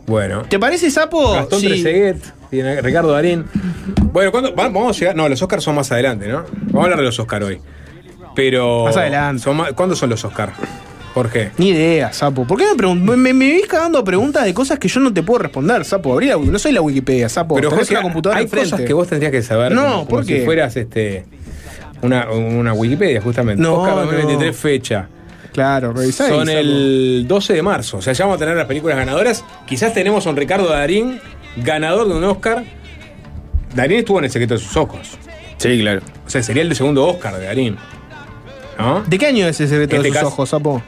Bueno. 0.08 0.44
¿Te 0.44 0.60
parece, 0.60 0.90
Sapo? 0.92 1.34
Gastón 1.34 1.60
Sí. 1.60 1.68
Trezeguet, 1.68 2.18
tiene 2.50 2.82
Ricardo 2.82 3.12
Darín. 3.12 3.46
Bueno, 4.12 4.32
¿cuándo? 4.32 4.54
Va- 4.56 4.64
vamos 4.70 4.96
a 4.96 5.00
llegar. 5.00 5.16
No, 5.16 5.28
los 5.28 5.42
Oscars 5.42 5.64
son 5.64 5.76
más 5.76 5.92
adelante, 5.92 6.28
¿no? 6.28 6.44
Vamos 6.68 6.76
a 6.76 6.84
hablar 6.84 7.00
de 7.00 7.06
los 7.06 7.20
Oscars 7.20 7.46
hoy. 7.46 7.60
Pero. 8.36 8.86
Más 8.86 8.98
adelante. 8.98 9.42
son 9.44 9.58
más- 9.58 9.74
¿Cuándo 9.74 9.96
son 9.96 10.10
los 10.10 10.24
Oscars? 10.24 10.54
Jorge. 11.16 11.52
Ni 11.58 11.70
idea, 11.70 12.12
Sapo. 12.14 12.46
¿Por 12.46 12.58
qué 12.60 12.66
me, 12.78 12.94
me, 12.94 13.16
me, 13.18 13.34
me 13.34 13.46
vivís 13.46 13.66
cagando 13.68 14.04
preguntas 14.04 14.44
de 14.46 14.54
cosas 14.54 14.78
que 14.78 14.88
yo 14.90 15.00
no 15.00 15.12
te 15.14 15.24
puedo 15.24 15.40
responder, 15.40 15.84
Sapo? 15.86 16.12
Abrí 16.14 16.28
la- 16.28 16.36
no 16.38 16.60
soy 16.60 16.74
la 16.74 16.82
Wikipedia, 16.82 17.30
Sapo. 17.30 17.56
Pero 17.56 17.72
Jorge, 17.72 17.94
una 17.94 18.04
computadora 18.04 18.40
hay 18.42 18.48
cosas 18.48 18.82
que 18.82 18.94
vos 18.94 19.08
tendrías 19.08 19.32
que 19.32 19.42
saber. 19.42 19.72
No, 19.72 19.82
como, 19.82 19.94
como 19.94 20.08
¿por 20.10 20.26
qué? 20.26 20.40
si 20.40 20.46
fueras 20.46 20.76
este. 20.76 21.26
Una, 22.02 22.30
una 22.30 22.74
Wikipedia, 22.74 23.22
justamente. 23.22 23.64
No, 23.64 23.76
Oscar 23.76 23.96
no. 23.96 24.02
2023, 24.04 24.56
fecha. 24.56 25.08
Claro, 25.54 25.94
revisá 25.94 26.26
ahí, 26.26 26.32
Son 26.32 26.46
Sapo. 26.48 26.58
el 26.60 27.26
12 27.28 27.54
de 27.54 27.62
marzo. 27.62 27.98
O 27.98 28.02
sea, 28.02 28.12
ya 28.12 28.26
vamos 28.26 28.36
a 28.36 28.40
tener 28.40 28.58
las 28.58 28.66
películas 28.68 28.98
ganadoras. 28.98 29.44
Quizás 29.66 29.94
tenemos 29.94 30.28
a 30.28 30.30
un 30.32 30.36
Ricardo 30.36 30.68
Darín, 30.68 31.22
ganador 31.56 32.10
de 32.10 32.14
un 32.14 32.24
Oscar. 32.26 32.66
Darín 33.74 34.00
estuvo 34.00 34.20
en 34.20 34.26
El 34.26 34.32
secreto 34.32 34.56
de 34.56 34.60
sus 34.60 34.76
ojos. 34.76 35.18
Sí, 35.58 35.80
claro. 35.80 36.02
O 36.28 36.30
sea, 36.30 36.44
sería 36.44 36.62
el 36.64 36.76
segundo 36.76 37.08
Oscar 37.08 37.38
de 37.38 37.46
Darín. 37.46 37.78
¿No? 38.78 39.04
¿De 39.08 39.18
qué 39.18 39.28
año 39.28 39.48
es 39.48 39.62
ese 39.62 39.70
secreto 39.70 39.96
Este 39.96 40.08
de 40.10 40.10
sus 40.10 40.14
caso- 40.18 40.28
ojos, 40.28 40.50
Sapo? 40.50 40.84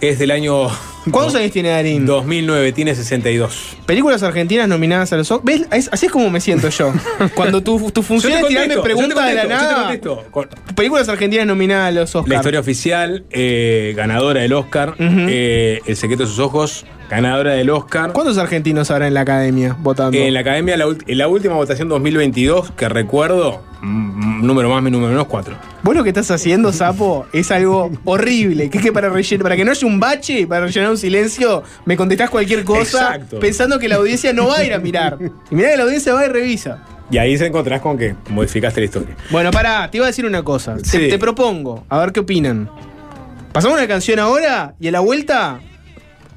Es 0.00 0.18
del 0.18 0.30
año 0.30 0.68
¿Cuántos 1.10 1.34
años 1.36 1.50
tiene 1.52 1.70
Darín? 1.70 2.04
2009, 2.06 2.72
tiene 2.72 2.94
62. 2.94 3.78
Películas 3.86 4.22
argentinas 4.22 4.68
nominadas 4.68 5.12
a 5.12 5.16
los 5.16 5.30
Oscars. 5.30 5.44
¿Ves? 5.60 5.66
Es- 5.72 5.88
así 5.90 6.06
es 6.06 6.12
como 6.12 6.28
me 6.30 6.40
siento 6.40 6.68
yo. 6.68 6.92
Cuando 7.34 7.62
tu, 7.62 7.90
tu 7.90 8.02
función 8.02 8.32
es 8.34 8.46
tirarme 8.46 8.76
preguntas 8.78 9.26
de 9.26 9.34
la 9.34 9.44
nada. 9.44 9.98
Películas 10.76 11.08
argentinas 11.08 11.46
nominadas 11.46 11.88
a 11.88 11.92
los 11.92 12.14
Oscars. 12.14 12.28
La 12.28 12.36
historia 12.36 12.60
oficial, 12.60 13.24
eh, 13.30 13.94
ganadora 13.96 14.42
del 14.42 14.52
Oscar. 14.52 14.94
eh, 14.98 15.80
el 15.86 15.96
secreto 15.96 16.24
de 16.24 16.28
sus 16.28 16.38
ojos, 16.38 16.84
ganadora 17.08 17.52
del 17.52 17.70
Oscar. 17.70 18.12
¿Cuántos 18.12 18.38
argentinos 18.38 18.90
habrá 18.90 19.08
en 19.08 19.14
la 19.14 19.20
academia 19.20 19.76
votando? 19.80 20.16
En 20.16 20.34
la 20.34 20.40
academia, 20.40 20.76
la, 20.76 20.86
en 21.06 21.18
la 21.18 21.28
última 21.28 21.54
votación 21.54 21.88
2022, 21.88 22.72
que 22.72 22.88
recuerdo, 22.88 23.62
número 23.82 24.68
más, 24.70 24.82
número 24.82 25.08
menos, 25.08 25.26
cuatro. 25.26 25.56
Vos 25.82 25.94
lo 25.94 26.02
que 26.02 26.10
estás 26.10 26.30
haciendo, 26.30 26.72
Sapo, 26.72 27.26
es 27.32 27.50
algo 27.50 27.90
horrible. 28.04 28.68
Que 28.70 28.78
es 28.78 28.84
que 28.84 28.92
para 28.92 29.08
rellenar, 29.08 29.42
para 29.42 29.56
que 29.56 29.64
no 29.64 29.70
haya 29.70 29.86
un 29.86 30.00
bache, 30.00 30.46
para 30.46 30.66
rellenar 30.66 30.90
un 30.90 30.98
silencio, 30.98 31.62
me 31.84 31.96
contestás 31.96 32.30
cualquier 32.30 32.64
cosa 32.64 33.14
Exacto. 33.14 33.40
pensando 33.40 33.78
que 33.78 33.88
la 33.88 33.96
audiencia 33.96 34.32
no 34.32 34.48
va 34.48 34.58
a 34.58 34.64
ir 34.64 34.74
a 34.74 34.78
mirar. 34.78 35.18
Y 35.50 35.54
mirá 35.54 35.70
que 35.70 35.76
la 35.76 35.84
audiencia 35.84 36.12
va 36.14 36.26
y 36.26 36.28
revisa. 36.28 36.84
Y 37.10 37.16
ahí 37.16 37.38
se 37.38 37.46
encontrás 37.46 37.80
con 37.80 37.96
que 37.96 38.14
modificaste 38.28 38.80
la 38.80 38.84
historia. 38.84 39.16
Bueno, 39.30 39.50
pará, 39.50 39.90
te 39.90 39.96
iba 39.96 40.04
a 40.04 40.08
decir 40.08 40.26
una 40.26 40.42
cosa. 40.42 40.76
Te, 40.76 41.08
te 41.08 41.18
propongo, 41.18 41.84
a 41.88 41.98
ver 42.00 42.12
qué 42.12 42.20
opinan. 42.20 42.68
Pasamos 43.52 43.78
una 43.78 43.88
canción 43.88 44.18
ahora 44.18 44.74
y 44.78 44.88
a 44.88 44.92
la 44.92 45.00
vuelta. 45.00 45.58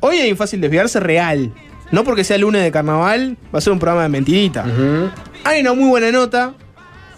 Hoy 0.01 0.17
hay 0.17 0.31
un 0.31 0.37
fácil 0.37 0.59
desviarse 0.59 0.99
real. 0.99 1.53
No 1.91 2.03
porque 2.03 2.23
sea 2.23 2.37
lunes 2.37 2.63
de 2.63 2.71
carnaval, 2.71 3.37
va 3.53 3.59
a 3.59 3.61
ser 3.61 3.71
un 3.71 3.79
programa 3.79 4.03
de 4.03 4.09
mentirita. 4.09 4.65
Hay 5.43 5.61
una 5.61 5.73
muy 5.73 5.89
buena 5.89 6.11
nota. 6.11 6.53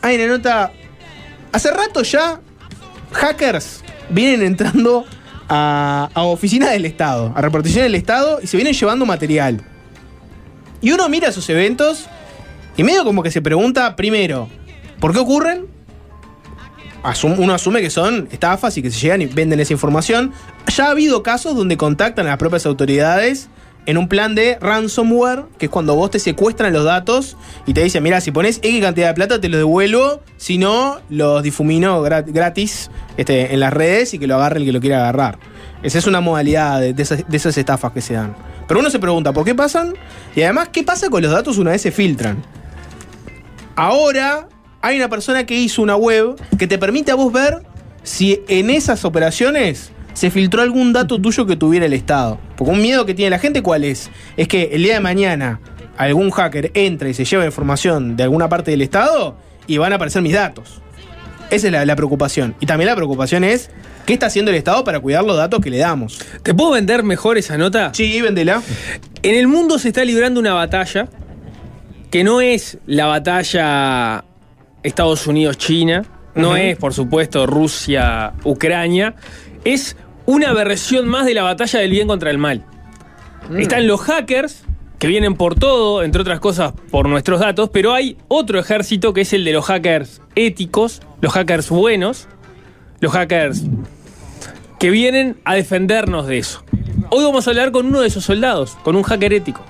Hay 0.02 0.18
una 0.18 0.28
nota. 0.28 0.72
Hace 1.52 1.72
rato 1.72 2.04
ya, 2.04 2.42
hackers 3.12 3.84
vienen 4.10 4.42
entrando 4.42 5.06
a, 5.48 6.10
a 6.14 6.24
oficinas 6.24 6.72
del 6.72 6.86
Estado, 6.86 7.32
a 7.36 7.42
repartición 7.42 7.84
del 7.84 7.96
Estado 7.96 8.40
y 8.42 8.48
se 8.48 8.58
vienen 8.58 8.74
llevando 8.74 9.06
material. 9.06 9.64
Y 10.82 10.92
uno 10.92 11.08
mira 11.08 11.30
esos 11.30 11.48
eventos 11.50 12.08
y 12.76 12.84
medio 12.84 13.04
como 13.06 13.24
que 13.24 13.32
se 13.32 13.42
pregunta, 13.42 13.96
primero, 13.96 14.50
¿por 15.00 15.14
qué 15.14 15.20
ocurren? 15.20 15.68
Uno 17.38 17.54
asume 17.54 17.82
que 17.82 17.90
son 17.90 18.30
estafas 18.32 18.78
y 18.78 18.82
que 18.82 18.90
se 18.90 19.00
llegan 19.00 19.22
y 19.22 19.26
venden 19.26 19.60
esa 19.60 19.74
información. 19.74 20.32
Ya 20.76 20.86
ha 20.88 20.92
habido 20.92 21.22
casos 21.24 21.56
donde 21.56 21.76
contactan 21.78 22.26
a 22.28 22.30
las 22.30 22.38
propias 22.38 22.66
autoridades 22.66 23.50
en 23.86 23.98
un 23.98 24.08
plan 24.08 24.34
de 24.34 24.58
ransomware, 24.62 25.44
que 25.58 25.66
es 25.66 25.70
cuando 25.70 25.96
vos 25.96 26.10
te 26.12 26.18
secuestran 26.20 26.72
los 26.72 26.86
datos 26.86 27.36
y 27.66 27.74
te 27.74 27.84
dicen, 27.84 28.02
mira, 28.02 28.22
si 28.22 28.32
pones 28.32 28.60
X 28.64 28.82
cantidad 28.82 29.08
de 29.10 29.14
plata 29.14 29.42
te 29.42 29.50
los 29.50 29.58
devuelvo, 29.58 30.22
si 30.38 30.58
no, 30.58 31.00
los 31.10 31.44
difumino 31.44 32.02
gra- 32.02 32.24
gratis 32.26 32.90
este, 33.18 33.54
en 33.54 33.60
las 33.60 33.74
redes 33.74 34.14
y 34.14 34.20
que 34.20 34.26
lo 34.28 34.36
agarre 34.36 34.60
el 34.60 34.66
que 34.66 34.72
lo 34.72 34.80
quiera 34.80 35.00
agarrar. 35.00 35.38
Esa 35.84 35.98
es 35.98 36.08
una 36.08 36.22
modalidad 36.22 36.80
de 36.80 36.96
esas 37.34 37.58
estafas 37.58 37.92
que 37.92 38.00
se 38.00 38.14
dan. 38.14 38.34
Pero 38.70 38.80
uno 38.80 38.90
se 38.90 39.00
pregunta, 39.00 39.34
¿por 39.34 39.44
qué 39.44 39.54
pasan? 39.54 39.94
Y 40.34 40.44
además, 40.44 40.70
¿qué 40.72 40.84
pasa 40.84 41.10
con 41.10 41.22
los 41.22 41.34
datos 41.34 41.58
una 41.58 41.72
vez 41.72 41.82
se 41.82 41.92
filtran? 41.92 42.42
Ahora 43.76 44.48
hay 44.84 44.98
una 44.98 45.08
persona 45.08 45.46
que 45.46 45.56
hizo 45.56 45.82
una 45.82 45.96
web 45.96 46.36
que 46.60 46.68
te 46.68 46.78
permite 46.78 47.10
a 47.10 47.16
vos 47.16 47.32
ver 47.32 47.64
si 48.04 48.42
en 48.50 48.70
esas 48.70 49.06
operaciones 49.06 49.92
se 50.14 50.30
filtró 50.30 50.62
algún 50.62 50.92
dato 50.92 51.20
tuyo 51.22 51.46
que 51.46 51.56
tuviera 51.56 51.86
el 51.86 51.94
Estado. 51.94 52.38
Porque 52.58 52.74
un 52.74 52.82
miedo 52.82 53.06
que 53.06 53.14
tiene 53.14 53.30
la 53.30 53.40
gente, 53.40 53.64
¿cuál 53.64 53.86
es? 53.86 54.12
Es 54.36 54.50
que 54.50 54.72
el 54.74 54.84
día 54.84 54.96
de 54.96 55.00
mañana 55.00 55.62
algún 55.98 56.32
hacker 56.32 56.70
entra 56.74 57.08
y 57.08 57.14
se 57.14 57.24
lleva 57.24 57.46
información 57.46 58.18
de 58.18 58.24
alguna 58.24 58.50
parte 58.50 58.72
del 58.72 58.82
Estado 58.82 59.38
y 59.68 59.78
van 59.78 59.94
a 59.94 59.96
aparecer 59.96 60.22
mis 60.22 60.34
datos. 60.34 60.82
Esa 61.50 61.68
es 61.68 61.72
la, 61.72 61.86
la 61.86 61.96
preocupación. 61.96 62.54
Y 62.60 62.66
también 62.66 62.90
la 62.90 62.96
preocupación 62.98 63.46
es, 63.46 63.70
¿qué 64.06 64.12
está 64.12 64.26
haciendo 64.26 64.52
el 64.52 64.58
Estado 64.58 64.84
para 64.84 65.00
cuidar 65.00 65.24
los 65.24 65.38
datos 65.38 65.62
que 65.62 65.70
le 65.70 65.78
damos? 65.78 66.20
¿Te 66.44 66.54
puedo 66.54 66.72
vender 66.72 67.04
mejor 67.04 67.38
esa 67.38 67.58
nota? 67.58 67.94
Sí, 67.94 68.22
vendela. 68.22 68.62
En 69.22 69.36
el 69.36 69.48
mundo 69.48 69.80
se 69.80 69.88
está 69.88 70.04
librando 70.04 70.42
una 70.42 70.54
batalla 70.54 71.08
que 72.12 72.26
no 72.26 72.42
es 72.42 72.80
la 72.86 73.06
batalla 73.06 74.26
Estados 74.84 75.26
Unidos-China, 75.28 76.06
no 76.36 76.56
es, 76.56 76.78
por 76.78 76.94
supuesto, 76.94 77.46
Rusia-Ucrania, 77.46 79.16
es 79.64 79.96
una 80.26 80.54
versión 80.54 81.08
más 81.08 81.26
de 81.26 81.34
la 81.34 81.44
batalla 81.44 81.80
del 81.80 81.92
bien 81.92 82.08
contra 82.08 82.30
el 82.30 82.38
mal. 82.38 82.66
Están 83.58 83.88
los 83.88 84.02
hackers, 84.02 84.64
que 85.04 85.08
vienen 85.08 85.36
por 85.36 85.56
todo, 85.56 86.02
entre 86.02 86.22
otras 86.22 86.40
cosas 86.40 86.72
por 86.90 87.10
nuestros 87.10 87.42
datos, 87.42 87.70
pero 87.74 87.94
hay 87.94 88.18
otro 88.30 88.58
ejército 88.58 89.14
que 89.14 89.22
es 89.22 89.34
el 89.34 89.44
de 89.44 89.52
los 89.52 89.66
hackers 89.66 90.22
éticos, 90.34 91.02
los 91.20 91.34
hackers 91.34 91.70
buenos, 91.70 92.30
los 93.02 93.12
hackers 93.12 93.64
que 94.80 94.90
vienen 94.90 95.38
a 95.44 95.56
defendernos 95.56 96.28
de 96.28 96.38
eso. 96.38 96.64
Hoy 97.10 97.24
vamos 97.26 97.46
a 97.46 97.50
hablar 97.50 97.74
con 97.74 97.88
uno 97.88 98.00
de 98.00 98.08
esos 98.08 98.24
soldados, 98.24 98.78
con 98.84 98.96
un 98.96 99.04
hacker 99.04 99.34
ético. 99.34 99.66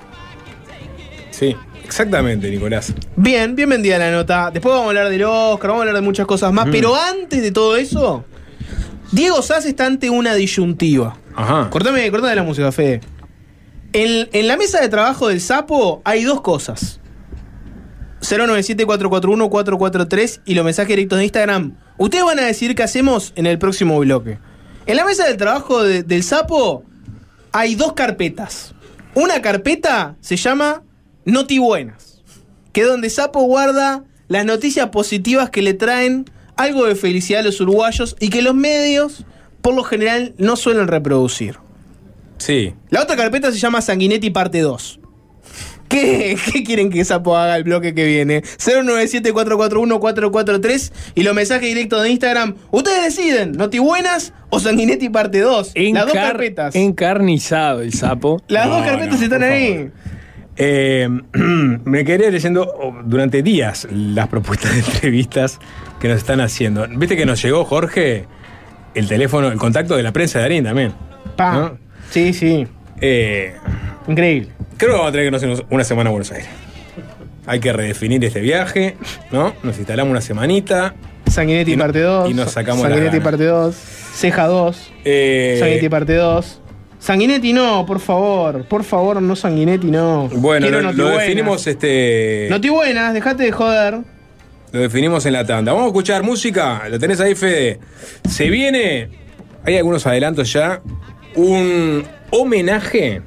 Sí, 1.32 1.56
exactamente, 1.84 2.50
Nicolás. 2.50 2.92
Bien, 3.16 3.54
bien 3.54 3.68
vendida 3.68 3.98
la 3.98 4.10
nota. 4.10 4.50
Después 4.50 4.72
vamos 4.72 4.86
a 4.86 4.88
hablar 4.90 5.08
del 5.10 5.22
Oscar, 5.24 5.68
vamos 5.70 5.80
a 5.80 5.82
hablar 5.82 5.94
de 5.94 6.00
muchas 6.06 6.26
cosas 6.26 6.52
más. 6.52 6.66
Pero 6.70 6.94
antes 6.96 7.42
de 7.42 7.52
todo 7.52 7.76
eso, 7.76 8.24
Diego 9.12 9.42
Sass 9.42 9.66
está 9.66 9.86
ante 9.86 10.08
una 10.10 10.34
disyuntiva. 10.34 11.16
Ajá. 11.36 11.68
Cortame, 11.70 12.10
cortame 12.10 12.34
la 12.34 12.42
música, 12.42 12.72
Fede. 12.72 13.00
En, 13.92 14.28
en 14.32 14.48
la 14.48 14.56
mesa 14.56 14.80
de 14.80 14.88
trabajo 14.88 15.28
del 15.28 15.40
sapo 15.40 16.02
hay 16.04 16.24
dos 16.24 16.40
cosas. 16.40 16.98
097-441-443 18.22 20.40
y 20.44 20.54
los 20.54 20.64
mensajes 20.64 20.88
directos 20.88 21.18
de 21.18 21.24
Instagram. 21.24 21.76
Ustedes 21.98 22.24
van 22.24 22.38
a 22.38 22.42
decir 22.46 22.74
qué 22.74 22.82
hacemos 22.82 23.32
en 23.36 23.46
el 23.46 23.58
próximo 23.58 23.98
bloque. 23.98 24.38
En 24.86 24.96
la 24.96 25.04
mesa 25.04 25.26
de 25.26 25.34
trabajo 25.34 25.82
de- 25.82 26.02
del 26.02 26.22
sapo 26.22 26.84
hay 27.52 27.74
dos 27.74 27.92
carpetas. 27.92 28.74
Una 29.14 29.40
carpeta 29.42 30.16
se 30.20 30.36
llama 30.36 30.82
Notibuenas, 31.24 32.22
que 32.72 32.82
es 32.82 32.86
donde 32.86 33.10
Sapo 33.10 33.42
guarda 33.42 34.04
las 34.28 34.44
noticias 34.44 34.90
positivas 34.90 35.50
que 35.50 35.62
le 35.62 35.74
traen 35.74 36.26
algo 36.56 36.86
de 36.86 36.94
felicidad 36.94 37.40
a 37.40 37.44
los 37.44 37.60
uruguayos 37.60 38.16
y 38.20 38.30
que 38.30 38.42
los 38.42 38.54
medios, 38.54 39.24
por 39.60 39.74
lo 39.74 39.82
general, 39.84 40.34
no 40.38 40.56
suelen 40.56 40.88
reproducir. 40.88 41.58
Sí. 42.38 42.74
La 42.90 43.02
otra 43.02 43.16
carpeta 43.16 43.52
se 43.52 43.58
llama 43.58 43.80
Sanguinetti 43.80 44.30
parte 44.30 44.60
2. 44.60 45.00
¿Qué, 45.88 46.36
qué 46.52 46.64
quieren 46.64 46.90
que 46.90 47.04
Sapo 47.04 47.36
haga 47.36 47.56
el 47.56 47.62
bloque 47.64 47.94
que 47.94 48.06
viene? 48.06 48.42
097-441-443 48.42 50.92
y 51.14 51.22
los 51.22 51.34
mensajes 51.34 51.68
directos 51.68 52.02
de 52.02 52.10
Instagram. 52.10 52.56
Ustedes 52.70 53.16
deciden, 53.16 53.52
Notibuenas 53.52 54.32
o 54.50 54.60
Sanguinetti 54.60 55.08
parte 55.08 55.40
2. 55.40 55.72
Las 55.74 56.06
dos 56.06 56.14
carpetas. 56.14 56.74
Encarnizado 56.74 57.80
el 57.82 57.92
sapo. 57.92 58.42
Las 58.48 58.68
dos 58.68 58.84
carpetas 58.84 59.18
no, 59.18 59.24
están 59.24 59.42
ahí. 59.42 59.74
favor. 59.74 59.92
Eh, 60.56 61.08
me 61.84 62.04
quedé 62.04 62.30
leyendo 62.30 62.62
oh, 62.62 62.94
durante 63.04 63.42
días 63.42 63.88
las 63.90 64.28
propuestas 64.28 64.72
de 64.72 64.78
entrevistas 64.80 65.58
que 66.00 66.08
nos 66.08 66.18
están 66.18 66.40
haciendo. 66.40 66.86
Viste 66.88 67.16
que 67.16 67.26
nos 67.26 67.42
llegó, 67.42 67.64
Jorge, 67.64 68.26
el 68.94 69.08
teléfono, 69.08 69.48
el 69.48 69.58
contacto 69.58 69.96
de 69.96 70.02
la 70.02 70.12
prensa 70.12 70.38
de 70.38 70.42
Darín 70.44 70.64
también. 70.64 70.92
Pa. 71.36 71.54
¿no? 71.54 71.78
Sí, 72.10 72.32
sí. 72.32 72.66
Eh, 73.00 73.54
Increíble. 74.06 74.50
creo 74.76 74.92
que 74.92 74.96
vamos 74.96 75.08
a 75.08 75.12
tener 75.12 75.30
que 75.30 75.36
irnos 75.46 75.64
una 75.70 75.84
semana 75.84 76.10
a 76.10 76.12
Buenos 76.12 76.30
Aires. 76.30 76.48
Hay 77.46 77.60
que 77.60 77.72
redefinir 77.72 78.24
este 78.24 78.40
viaje, 78.40 78.96
¿no? 79.30 79.54
Nos 79.62 79.76
instalamos 79.78 80.10
una 80.12 80.20
semanita. 80.20 80.94
Sanguinetti 81.26 81.72
Y 81.72 81.76
parte 81.76 82.00
2. 82.00 82.30
y 82.30 82.34
nos 82.34 82.52
sacamos 82.52 82.82
Sanguinetti 82.82 83.20
parte 83.20 83.44
2. 83.44 83.74
Ceja 84.14 84.46
2. 84.46 84.92
Eh, 85.04 85.56
Sanguinetti 85.58 85.88
parte 85.88 86.14
2. 86.14 86.60
Sanguinetti 87.04 87.52
no, 87.52 87.84
por 87.84 88.00
favor. 88.00 88.64
Por 88.64 88.82
favor, 88.82 89.20
no 89.20 89.36
Sanguinetti 89.36 89.90
no. 89.90 90.26
bueno, 90.36 90.66
Quiero 90.66 90.90
lo, 90.90 91.08
definimos 91.08 91.66
este. 91.66 92.46
Notibuenas, 92.48 93.12
dejate 93.12 93.42
de 93.42 93.52
joder. 93.52 93.98
Lo 94.72 94.80
definimos 94.80 95.26
en 95.26 95.34
la 95.34 95.44
tanda. 95.44 95.72
Vamos 95.72 95.84
a 95.84 95.88
escuchar 95.88 96.22
música. 96.22 96.88
Lo 96.88 96.98
tenés 96.98 97.20
ahí, 97.20 97.34
Fede. 97.34 97.78
Se 98.26 98.48
viene. 98.48 99.10
Hay 99.66 99.76
algunos 99.76 100.06
adelantos 100.06 100.50
ya. 100.50 100.80
Un 101.34 102.04
homenaje 102.30 103.20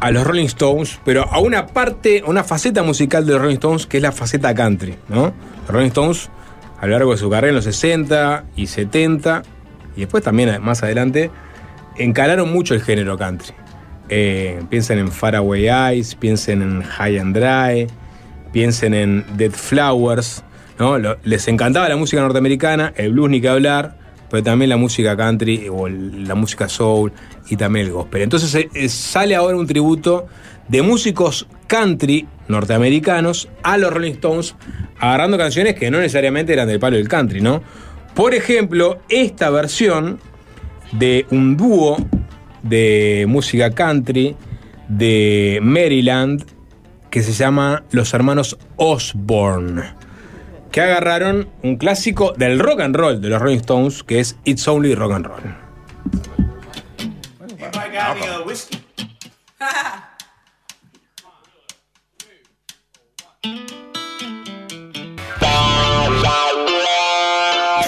a 0.00 0.10
los 0.10 0.26
Rolling 0.26 0.46
Stones, 0.46 1.00
pero 1.04 1.30
a 1.30 1.40
una 1.40 1.66
parte, 1.66 2.22
a 2.26 2.30
una 2.30 2.44
faceta 2.44 2.82
musical 2.82 3.26
de 3.26 3.32
los 3.32 3.42
Rolling 3.42 3.56
Stones 3.56 3.86
que 3.86 3.98
es 3.98 4.02
la 4.02 4.12
faceta 4.12 4.54
country, 4.54 4.96
¿no? 5.10 5.34
Los 5.66 5.68
Rolling 5.68 5.88
Stones 5.88 6.30
a 6.80 6.86
lo 6.86 6.92
largo 6.92 7.12
de 7.12 7.18
su 7.18 7.28
carrera 7.28 7.50
en 7.50 7.56
los 7.56 7.64
60 7.64 8.44
y 8.56 8.68
70 8.68 9.42
y 9.96 10.00
después 10.00 10.24
también 10.24 10.62
más 10.62 10.82
adelante 10.82 11.30
encalaron 11.98 12.52
mucho 12.52 12.74
el 12.74 12.82
género 12.82 13.18
country. 13.18 13.52
Eh, 14.08 14.62
piensen 14.70 14.98
en 14.98 15.12
Faraway 15.12 15.68
Eyes, 15.68 16.14
piensen 16.14 16.62
en 16.62 16.82
High 16.82 17.18
and 17.18 17.36
Dry, 17.36 17.86
piensen 18.52 18.94
en 18.94 19.24
Dead 19.36 19.50
Flowers, 19.50 20.42
¿no? 20.78 20.98
Les 21.24 21.46
encantaba 21.48 21.88
la 21.88 21.96
música 21.96 22.22
norteamericana, 22.22 22.92
el 22.96 23.12
blues 23.12 23.30
ni 23.30 23.40
que 23.40 23.48
hablar, 23.48 23.98
pero 24.30 24.42
también 24.42 24.70
la 24.70 24.76
música 24.76 25.16
country 25.16 25.68
o 25.70 25.88
la 25.88 26.34
música 26.34 26.68
soul 26.68 27.12
y 27.48 27.56
también 27.56 27.86
el 27.86 27.92
gospel. 27.92 28.22
Entonces 28.22 28.54
eh, 28.54 28.68
eh, 28.74 28.88
sale 28.88 29.34
ahora 29.34 29.56
un 29.56 29.66
tributo 29.66 30.26
de 30.68 30.82
músicos 30.82 31.46
country 31.66 32.26
norteamericanos 32.48 33.48
a 33.62 33.76
los 33.76 33.92
Rolling 33.92 34.12
Stones, 34.12 34.54
agarrando 34.98 35.36
canciones 35.36 35.74
que 35.74 35.90
no 35.90 35.98
necesariamente 35.98 36.52
eran 36.52 36.68
del 36.68 36.80
palo 36.80 36.96
del 36.96 37.08
country, 37.08 37.40
¿no? 37.40 37.62
Por 38.14 38.34
ejemplo, 38.34 38.98
esta 39.08 39.50
versión 39.50 40.18
de 40.92 41.26
un 41.30 41.56
dúo 41.56 41.96
de 42.62 43.26
música 43.28 43.70
country 43.70 44.36
de 44.88 45.60
Maryland 45.62 46.44
que 47.10 47.22
se 47.22 47.32
llama 47.32 47.84
Los 47.90 48.12
Hermanos 48.14 48.58
Osborne, 48.76 49.94
que 50.70 50.80
agarraron 50.80 51.48
un 51.62 51.76
clásico 51.76 52.32
del 52.36 52.58
rock 52.58 52.80
and 52.80 52.96
roll 52.96 53.20
de 53.20 53.28
los 53.28 53.40
Rolling 53.40 53.58
Stones, 53.58 54.02
que 54.02 54.20
es 54.20 54.36
It's 54.44 54.66
Only 54.68 54.94
Rock 54.94 55.12
and 55.12 55.26
Roll. 55.26 55.68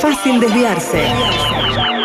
Fácil 0.00 0.40
desviarse. 0.40 1.99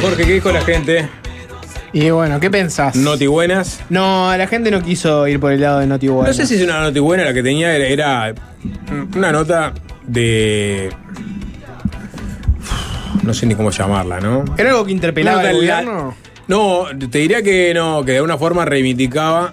Jorge, 0.00 0.24
¿qué 0.24 0.32
dijo 0.32 0.50
la 0.50 0.62
gente? 0.62 1.08
Y 1.92 2.08
bueno, 2.10 2.40
¿qué 2.40 2.50
pensás? 2.50 2.96
Noti 2.96 3.26
buenas. 3.26 3.80
No, 3.90 4.34
la 4.34 4.46
gente 4.46 4.70
no 4.70 4.82
quiso 4.82 5.26
ir 5.28 5.38
por 5.38 5.52
el 5.52 5.60
lado 5.60 5.80
de 5.80 5.86
Noti 5.86 6.08
Bueno. 6.08 6.28
No 6.28 6.32
sé 6.32 6.46
si 6.46 6.54
es 6.54 6.62
una 6.62 6.80
noti 6.80 7.00
buena 7.00 7.24
la 7.24 7.34
que 7.34 7.42
tenía, 7.42 7.76
era, 7.76 8.28
era 8.28 8.34
una 9.14 9.32
nota 9.32 9.74
de. 10.06 10.90
No 13.22 13.34
sé 13.34 13.44
ni 13.44 13.54
cómo 13.54 13.70
llamarla, 13.70 14.20
¿no? 14.20 14.44
¿Era 14.56 14.70
algo 14.70 14.86
que 14.86 14.92
interpelaba 14.92 15.40
Una 15.40 15.48
al 15.50 15.56
gobierno? 15.56 16.14
No, 16.48 16.84
te 17.10 17.18
diría 17.18 17.42
que 17.42 17.74
no, 17.74 18.02
que 18.04 18.12
de 18.12 18.18
alguna 18.18 18.38
forma 18.38 18.64
reivindicaba. 18.64 19.52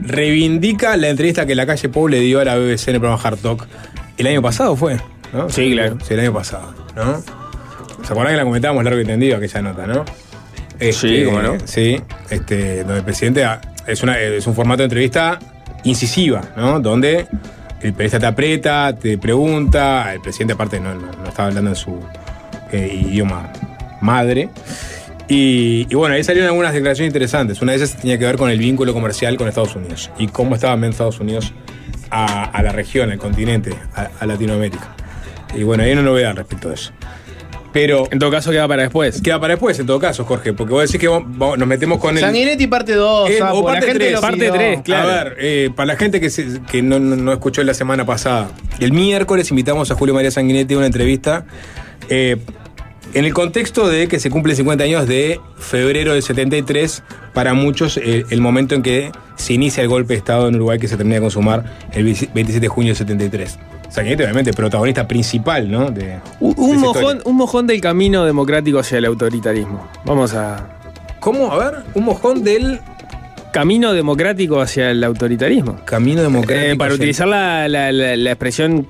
Reivindica 0.00 0.96
la 0.96 1.08
entrevista 1.08 1.46
que 1.46 1.54
la 1.54 1.66
calle 1.66 1.88
Pou 1.88 2.08
le 2.08 2.20
dio 2.20 2.40
a 2.40 2.44
la 2.44 2.56
BBC 2.56 2.88
en 2.88 2.94
el 2.94 3.00
programa 3.00 3.22
Hard 3.22 3.38
Talk. 3.38 3.66
El 4.16 4.26
año 4.26 4.42
pasado 4.42 4.76
fue, 4.76 4.98
¿no? 5.32 5.50
Sí, 5.50 5.72
claro. 5.72 5.98
Sí, 6.06 6.14
el 6.14 6.20
año 6.20 6.32
pasado, 6.32 6.74
¿no? 6.96 7.43
¿Se 8.04 8.12
acuerdan 8.12 8.32
que 8.34 8.36
la 8.38 8.44
comentábamos 8.44 8.84
largo 8.84 9.00
y 9.00 9.04
tendido 9.04 9.36
aquella 9.36 9.62
nota, 9.62 9.86
no? 9.86 10.04
Sí, 10.92 11.24
cómo 11.24 11.40
no. 11.42 11.56
Sí, 11.64 12.00
este, 12.30 12.78
donde 12.84 12.98
el 12.98 13.04
presidente 13.04 13.46
es, 13.86 14.02
una, 14.02 14.18
es 14.18 14.46
un 14.46 14.54
formato 14.54 14.78
de 14.78 14.84
entrevista 14.84 15.38
incisiva, 15.84 16.42
¿no? 16.56 16.80
Donde 16.80 17.26
el 17.80 17.92
periodista 17.92 18.18
te 18.18 18.26
aprieta, 18.26 18.94
te 18.98 19.16
pregunta, 19.18 20.12
el 20.12 20.20
presidente 20.20 20.54
aparte 20.54 20.80
no, 20.80 20.94
no- 20.94 21.12
no 21.12 21.28
estaba 21.28 21.48
hablando 21.48 21.70
en 21.70 21.76
su 21.76 21.98
eh, 22.72 23.00
idioma 23.08 23.50
madre. 24.00 24.48
Y, 25.28 25.86
y 25.88 25.94
bueno, 25.94 26.14
ahí 26.16 26.24
salieron 26.24 26.48
algunas 26.50 26.74
declaraciones 26.74 27.08
interesantes. 27.08 27.62
Una 27.62 27.72
de 27.72 27.76
esas 27.82 27.96
tenía 27.96 28.18
que 28.18 28.26
ver 28.26 28.36
con 28.36 28.50
el 28.50 28.58
vínculo 28.58 28.92
comercial 28.92 29.36
con 29.38 29.48
Estados 29.48 29.74
Unidos 29.76 30.10
y 30.18 30.26
cómo 30.28 30.54
estaba 30.54 30.74
viendo 30.74 30.90
Estados 30.90 31.20
Unidos 31.20 31.52
a, 32.10 32.44
a 32.44 32.62
la 32.62 32.72
región, 32.72 33.10
al 33.10 33.18
continente, 33.18 33.74
a, 33.94 34.10
a 34.20 34.26
Latinoamérica. 34.26 34.94
Y 35.56 35.62
bueno, 35.62 35.82
hay 35.84 35.92
una 35.92 36.02
novedad 36.02 36.34
respecto 36.34 36.68
a 36.70 36.74
eso. 36.74 36.92
Pero 37.74 38.06
En 38.10 38.18
todo 38.20 38.30
caso 38.30 38.50
queda 38.52 38.66
para 38.68 38.82
después. 38.82 39.20
queda 39.20 39.38
para 39.40 39.54
después, 39.54 39.76
en 39.80 39.86
todo 39.86 39.98
caso, 39.98 40.24
Jorge, 40.24 40.52
porque 40.54 40.72
vos 40.72 40.82
decís 40.86 40.98
que 41.00 41.08
vos- 41.08 41.24
vos- 41.26 41.58
nos 41.58 41.66
metemos 41.68 41.98
con 41.98 42.16
el. 42.16 42.20
Sanguinetti 42.22 42.68
parte 42.68 42.92
2, 42.94 43.28
Eh, 43.28 43.42
o 43.42 43.64
parte 43.64 43.80
la 43.80 43.86
gente 43.86 43.98
tres. 44.04 44.12
lo 44.12 44.20
Parte 44.20 44.36
pidió. 44.38 44.52
tres, 44.52 44.80
claro. 44.82 45.08
A 45.10 45.12
ver, 45.24 45.36
eh, 45.40 45.70
para 45.74 45.86
la 45.88 45.96
gente 45.96 46.20
que, 46.20 46.30
se- 46.30 46.60
que 46.70 46.82
no, 46.82 47.00
no- 47.00 47.16
no 47.16 47.32
escuchó 47.32 47.62
la 47.64 47.74
semana 47.74 48.06
pasada, 48.06 48.48
el 48.78 48.92
miércoles 48.92 49.50
invitamos 49.50 49.90
a 49.90 49.96
Julio 49.96 50.14
María 50.14 50.30
Sanguinetti 50.30 50.74
a 50.74 50.76
una 50.78 50.86
entrevista 50.86 51.46
eh, 52.08 52.36
en 53.12 53.24
el 53.24 53.34
contexto 53.34 53.88
de 53.88 54.06
que 54.08 54.20
se 54.20 54.30
cumplen 54.30 54.54
50 54.56 54.84
años 54.84 55.06
de 55.08 55.40
febrero 55.58 56.12
del 56.12 56.22
73, 56.22 57.02
para 57.32 57.54
muchos 57.54 57.96
eh, 57.96 58.24
el 58.30 58.40
momento 58.40 58.74
en 58.76 58.82
que 58.82 59.10
se 59.36 59.52
inicia 59.52 59.82
el 59.82 59.88
golpe 59.88 60.14
de 60.14 60.18
Estado 60.18 60.46
en 60.48 60.54
Uruguay 60.54 60.78
que 60.78 60.86
se 60.86 60.96
termina 60.96 61.16
de 61.16 61.22
consumar 61.22 61.64
el 61.92 62.04
27 62.04 62.60
de 62.60 62.68
junio 62.68 62.90
del 62.90 62.96
73. 62.98 63.58
Sanguinetti, 63.94 64.24
obviamente, 64.24 64.52
protagonista 64.52 65.06
principal, 65.06 65.70
¿no? 65.70 65.90
De, 65.90 66.18
Un, 66.40 66.80
mojón, 66.80 67.02
historia. 67.16 67.22
un 67.26 67.36
mojón 67.36 67.66
del 67.68 67.80
camino 67.80 68.24
democrático 68.24 68.80
hacia 68.80 68.98
el 68.98 69.04
autoritarismo. 69.04 69.88
Vamos 70.04 70.34
a. 70.34 70.68
¿Cómo? 71.20 71.52
A 71.52 71.58
ver, 71.58 71.74
un 71.94 72.04
mojón 72.04 72.42
del 72.42 72.80
Camino 73.52 73.92
democrático 73.92 74.60
hacia 74.60 74.90
el 74.90 75.04
autoritarismo. 75.04 75.76
camino 75.84 76.22
democrático. 76.22 76.72
Eh, 76.72 76.76
para 76.76 76.90
hacia- 76.90 76.96
utilizar 76.96 77.28
la, 77.28 77.68
la- 77.68 77.92
la- 77.92 78.16
la 78.16 78.30
expresión 78.32 78.88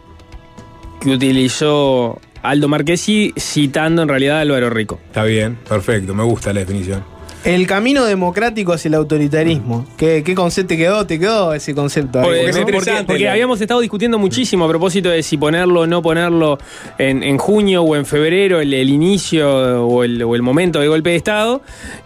que 1.03 1.11
utilizó 1.11 2.19
Aldo 2.43 2.67
Marquesi 2.69 3.35
citando 3.39 4.01
en 4.03 4.09
realidad 4.09 4.39
a 4.39 4.41
Álvaro 4.41 4.71
Rico. 4.71 4.99
Está 5.07 5.25
bien, 5.25 5.59
perfecto, 5.69 6.15
me 6.15 6.23
gusta 6.25 6.55
la 6.55 6.61
definición. 6.61 7.05
El 7.45 7.67
camino 7.67 8.07
democrático 8.07 8.73
hacia 8.73 8.89
el 8.89 8.95
autoritarismo. 8.95 9.87
¿Qué, 9.99 10.23
qué 10.25 10.35
concepto 10.35 10.69
te 10.69 10.77
quedó? 10.79 11.07
¿Te 11.07 11.19
quedó 11.19 11.53
ese 11.53 11.75
concepto? 11.75 12.21
ahí, 12.21 12.25
Porque, 12.25 12.49
es 12.49 12.57
porque- 12.59 13.05
porque 13.07 13.29
habíamos 13.29 13.61
estado 13.61 13.81
discutiendo 13.81 14.19
muchísimo 14.19 14.65
a 14.65 14.69
propósito 14.69 15.11
de 15.11 15.23
si 15.23 15.37
ponerlo 15.37 15.81
o 15.81 15.87
no 15.87 16.01
ponerlo 16.01 16.57
en, 16.97 17.23
en 17.23 17.37
junio 17.37 17.83
o 17.83 17.97
en 17.97 18.07
febrero, 18.07 18.61
el, 18.61 18.73
el 18.73 18.89
inicio 18.89 19.87
o 19.87 20.05
el, 20.05 20.23
o 20.23 20.35
el 20.35 20.41
momento 20.41 20.81
del 20.81 20.89
golpe 20.89 21.11
de 21.11 21.17
Estado. 21.17 21.61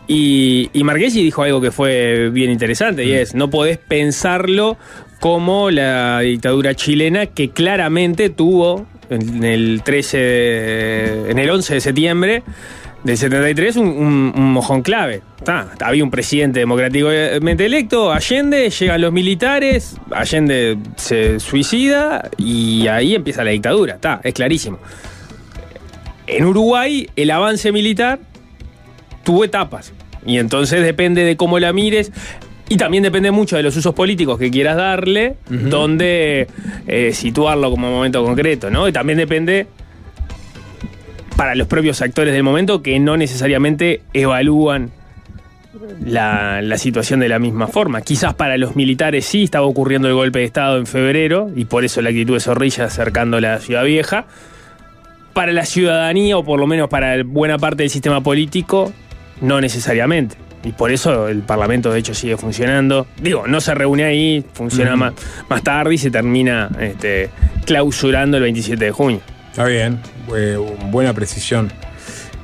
Y, 0.09 0.71
y 0.73 0.83
Marquesi 0.83 1.23
dijo 1.23 1.43
algo 1.45 1.61
que 1.61 1.71
fue 1.71 2.31
bien 2.31 2.51
interesante 2.51 3.05
y 3.05 3.13
es, 3.13 3.37
no 3.37 3.49
podés 3.49 3.79
pensarlo 3.79 4.77
como 5.21 5.71
la 5.71 6.19
dictadura 6.21 6.75
chilena 6.75 7.27
que 7.27 7.51
claramente 7.51 8.29
tuvo 8.29 8.87
en 9.09 9.45
el 9.45 9.83
13, 9.85 10.19
de- 10.19 11.31
en 11.31 11.39
el 11.39 11.49
11 11.49 11.75
de 11.75 11.81
septiembre 11.81 12.43
del 13.05 13.17
73 13.17 13.77
un, 13.77 13.87
un- 13.89 14.33
un 14.37 14.53
mojón 14.53 14.83
clave. 14.83 15.23
Está, 15.39 15.71
había 15.81 16.03
un 16.03 16.11
presidente 16.11 16.59
democráticamente 16.59 17.65
electo, 17.65 18.13
Allende, 18.13 18.71
llegan 18.71 19.01
los 19.01 19.13
militares, 19.13 19.97
Allende 20.11 20.77
se 20.97 21.39
suicida 21.39 22.29
y 22.37 22.89
ahí 22.89 23.15
empieza 23.15 23.45
la 23.45 23.51
dictadura. 23.51 23.95
Está, 23.95 24.21
es 24.25 24.35
clarísimo. 24.35 24.79
En 26.27 26.45
Uruguay 26.45 27.09
el 27.17 27.31
avance 27.31 27.73
militar 27.73 28.19
tuvo 29.23 29.45
etapas 29.45 29.93
y 30.27 30.39
entonces 30.39 30.83
depende 30.83 31.25
de 31.25 31.37
cómo 31.37 31.59
la 31.59 31.73
mires. 31.73 32.13
Y 32.71 32.77
también 32.77 33.03
depende 33.03 33.31
mucho 33.31 33.57
de 33.57 33.63
los 33.63 33.75
usos 33.77 33.95
políticos 33.95 34.39
que 34.39 34.51
quieras 34.51 34.77
darle, 34.77 35.37
donde 35.49 36.49
eh, 36.87 37.13
situarlo 37.15 37.71
como 37.71 37.91
momento 37.91 38.23
concreto, 38.23 38.69
¿no? 38.71 38.87
Y 38.87 38.93
también 38.93 39.17
depende 39.17 39.67
para 41.35 41.55
los 41.55 41.67
propios 41.67 42.03
actores 42.03 42.35
del 42.35 42.43
momento 42.43 42.83
que 42.83 42.99
no 42.99 43.17
necesariamente 43.17 44.03
evalúan 44.13 44.91
la, 46.05 46.63
la 46.63 46.79
situación 46.79 47.21
de 47.21 47.29
la 47.29 47.39
misma 47.39 47.67
forma. 47.69 48.01
Quizás 48.01 48.35
para 48.35 48.57
los 48.57 48.77
militares 48.77 49.27
sí 49.27 49.45
estaba 49.45 49.67
ocurriendo 49.67 50.09
el 50.09 50.15
golpe 50.15 50.41
de 50.41 50.45
Estado 50.45 50.79
en 50.79 50.87
febrero 50.87 51.51
y 51.55 51.65
por 51.65 51.85
eso 51.85 52.01
la 52.03 52.11
actitud 52.11 52.35
de 52.35 52.41
Zorrilla 52.41 52.85
acercando 52.85 53.41
la 53.41 53.59
ciudad 53.61 53.85
vieja. 53.85 54.27
Para 55.33 55.53
la 55.53 55.65
ciudadanía 55.65 56.37
o 56.37 56.45
por 56.45 56.59
lo 56.59 56.67
menos 56.67 56.89
para 56.89 57.23
buena 57.23 57.59
parte 57.59 57.85
del 57.85 57.91
sistema 57.91 58.23
político, 58.23 58.93
no 59.41 59.61
necesariamente. 59.61 60.37
Y 60.65 60.73
por 60.73 60.91
eso 60.91 61.29
el 61.29 61.43
Parlamento 61.43 61.93
de 61.93 62.01
hecho 62.01 62.15
sigue 62.15 62.37
funcionando. 62.37 63.07
Digo, 63.21 63.47
no 63.47 63.61
se 63.61 63.75
reúne 63.75 64.05
ahí, 64.05 64.45
funciona 64.53 64.97
más, 64.97 65.15
más 65.49 65.63
tarde 65.63 65.95
y 65.95 65.99
se 65.99 66.11
termina 66.11 66.69
este, 66.81 67.31
clausurando 67.65 68.37
el 68.39 68.43
27 68.45 68.85
de 68.85 68.91
junio. 68.91 69.21
Está 69.51 69.65
bien, 69.67 70.01
eh, 70.37 70.59
buena 70.91 71.13
precisión. 71.13 71.71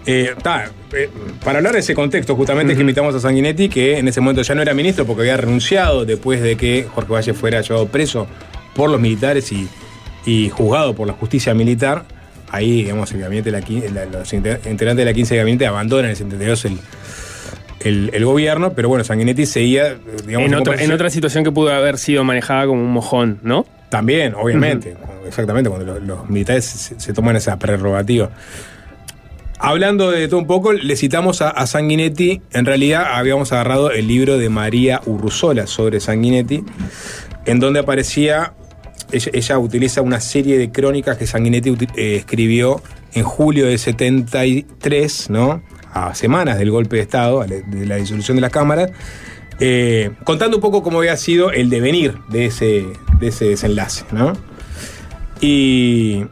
Eh, 0.07 0.35
ta, 0.43 0.67
eh, 0.93 1.09
para 1.43 1.59
hablar 1.59 1.73
de 1.73 1.79
ese 1.81 1.95
contexto, 1.95 2.37
justamente 2.37 2.73
es 2.73 2.77
que 2.77 2.83
invitamos 2.83 3.15
a 3.15 3.21
Sanguinetti, 3.21 3.69
que 3.71 3.99
en 3.99 4.07
ese 4.09 4.21
momento 4.21 4.43
ya 4.43 4.55
no 4.55 4.61
era 4.63 4.75
ministro 4.75 5.07
porque 5.07 5.23
había 5.23 5.37
renunciado 5.39 6.05
después 6.05 6.43
de 6.43 6.57
que 6.57 6.87
Jorge 6.95 7.13
Valle 7.13 7.33
fuera 7.35 7.61
llevado 7.63 7.87
preso 7.89 8.27
por 8.75 8.91
los 8.91 9.01
militares 9.01 9.51
y, 9.53 9.67
y 10.27 10.51
juzgado 10.51 10.95
por 10.95 11.07
la 11.07 11.15
justicia 11.15 11.55
militar. 11.55 12.05
Ahí, 12.51 12.83
digamos, 12.83 13.11
el 13.13 13.21
gabinete 13.21 13.51
de 13.51 13.61
la, 13.93 14.05
la- 14.05 14.19
los 14.19 14.33
integrantes 14.33 14.97
de 14.97 15.05
la 15.07 15.13
15 15.15 15.35
de 15.35 15.39
gabinete 15.39 15.67
abandonan 15.67 16.05
en 16.07 16.11
el 16.11 16.17
72 16.17 16.65
el, 16.67 16.79
el, 17.81 18.11
el 18.13 18.25
gobierno, 18.25 18.73
pero 18.75 18.89
bueno, 18.89 19.05
Sanguinetti 19.05 19.47
seguía, 19.47 19.89
eh, 19.89 19.97
digamos, 20.27 20.49
En, 20.49 20.55
otra- 20.55 20.73
poco- 20.75 20.85
en 20.85 20.93
otra 20.93 21.11
situación 21.11 21.45
que 21.45 21.51
pudo 21.51 21.71
haber 21.73 21.99
sido 21.99 22.25
manejada 22.25 22.67
como 22.67 22.81
un 22.83 22.93
mojón, 22.93 23.39
¿no? 23.43 23.67
También, 23.89 24.35
obviamente, 24.35 24.97
exactamente, 25.27 25.71
cuando 25.71 25.95
los, 25.95 26.03
los 26.03 26.29
militares 26.29 26.65
se, 26.65 26.99
se 27.01 27.13
toman 27.13 27.37
esa 27.37 27.59
prerrogativa. 27.59 28.31
Hablando 29.59 30.11
de 30.11 30.27
todo 30.29 30.41
un 30.41 30.47
poco, 30.47 30.73
le 30.73 30.97
citamos 30.97 31.41
a, 31.41 31.67
Sanguinetti. 31.67 32.43
En 32.53 32.67
realidad 32.67 33.07
habíamos 33.15 33.53
agarrado 33.53 33.91
el 33.91 34.09
libro 34.09 34.37
de 34.37 34.49
María 34.49 35.01
Urruzola 35.07 35.67
sobre 35.67 36.01
Sanguinetti, 36.01 36.65
en 37.47 37.61
donde 37.61 37.81
aparecía, 37.81 38.55
ella, 39.13 39.59
utiliza 39.59 40.03
una 40.03 40.21
serie 40.21 40.59
de 40.59 40.71
crónicas 40.71 41.17
que 41.17 41.27
Sanguinetti 41.27 41.77
eh, 41.97 42.17
escribió 42.17 42.83
en 43.15 43.23
julio 43.23 43.67
de 43.67 43.79
73, 43.79 45.31
¿no? 45.31 45.63
A 45.93 46.15
semanas 46.15 46.59
del 46.59 46.71
golpe 46.73 46.97
de 46.97 47.03
Estado, 47.03 47.45
de 47.45 47.87
la 47.87 47.97
disolución 47.97 48.37
de 48.37 48.41
las 48.41 48.51
cámaras, 48.51 48.91
eh, 49.61 50.11
contando 50.25 50.57
un 50.57 50.61
poco 50.61 50.83
cómo 50.83 50.99
había 50.99 51.17
sido 51.17 51.53
el 51.53 51.71
devenir 51.71 52.17
de 52.29 52.47
ese, 52.47 52.85
de 53.21 53.29
ese 53.29 53.45
desenlace, 53.47 54.05
¿no? 54.11 54.33
Y, 55.41 56.25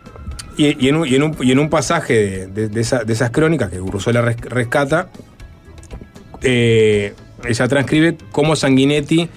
y- 0.57 0.89
en, 0.89 0.97
un, 0.97 1.09
y 1.09 1.15
en 1.15 1.23
un- 1.23 1.37
y 1.41 1.53
en 1.53 1.59
un 1.59 1.69
pasaje 1.71 2.15
de, 2.15 2.47
de- 2.47 2.69
de 2.69 2.81
esa- 2.81 3.05
de 3.05 3.13
esas 3.13 3.31
crónicas 3.31 3.71
que 3.71 3.79
res- 4.23 4.41
rescata, 4.43 5.09
eh, 6.43 7.15
ella 7.49 7.69
transcribe 7.69 8.17
cómo 8.31 8.57
Sanguinetti 8.57 9.29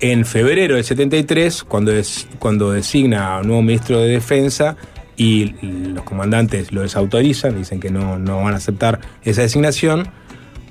en 0.00 0.24
febrero 0.24 0.74
del 0.74 0.84
73, 0.84 1.62
cuando, 1.64 1.92
des- 1.92 2.26
cuando 2.38 2.72
designa 2.72 3.36
a 3.36 3.40
un 3.40 3.46
nuevo 3.48 3.62
ministro 3.62 4.00
de 4.00 4.08
Defensa 4.08 4.76
y 5.16 5.54
los 5.92 6.02
comandantes 6.04 6.72
lo 6.72 6.82
desautorizan, 6.82 7.56
dicen 7.56 7.78
que 7.80 7.90
no, 7.90 8.18
no 8.18 8.42
van 8.42 8.54
a 8.54 8.56
aceptar 8.56 9.00
esa 9.22 9.42
designación, 9.42 10.08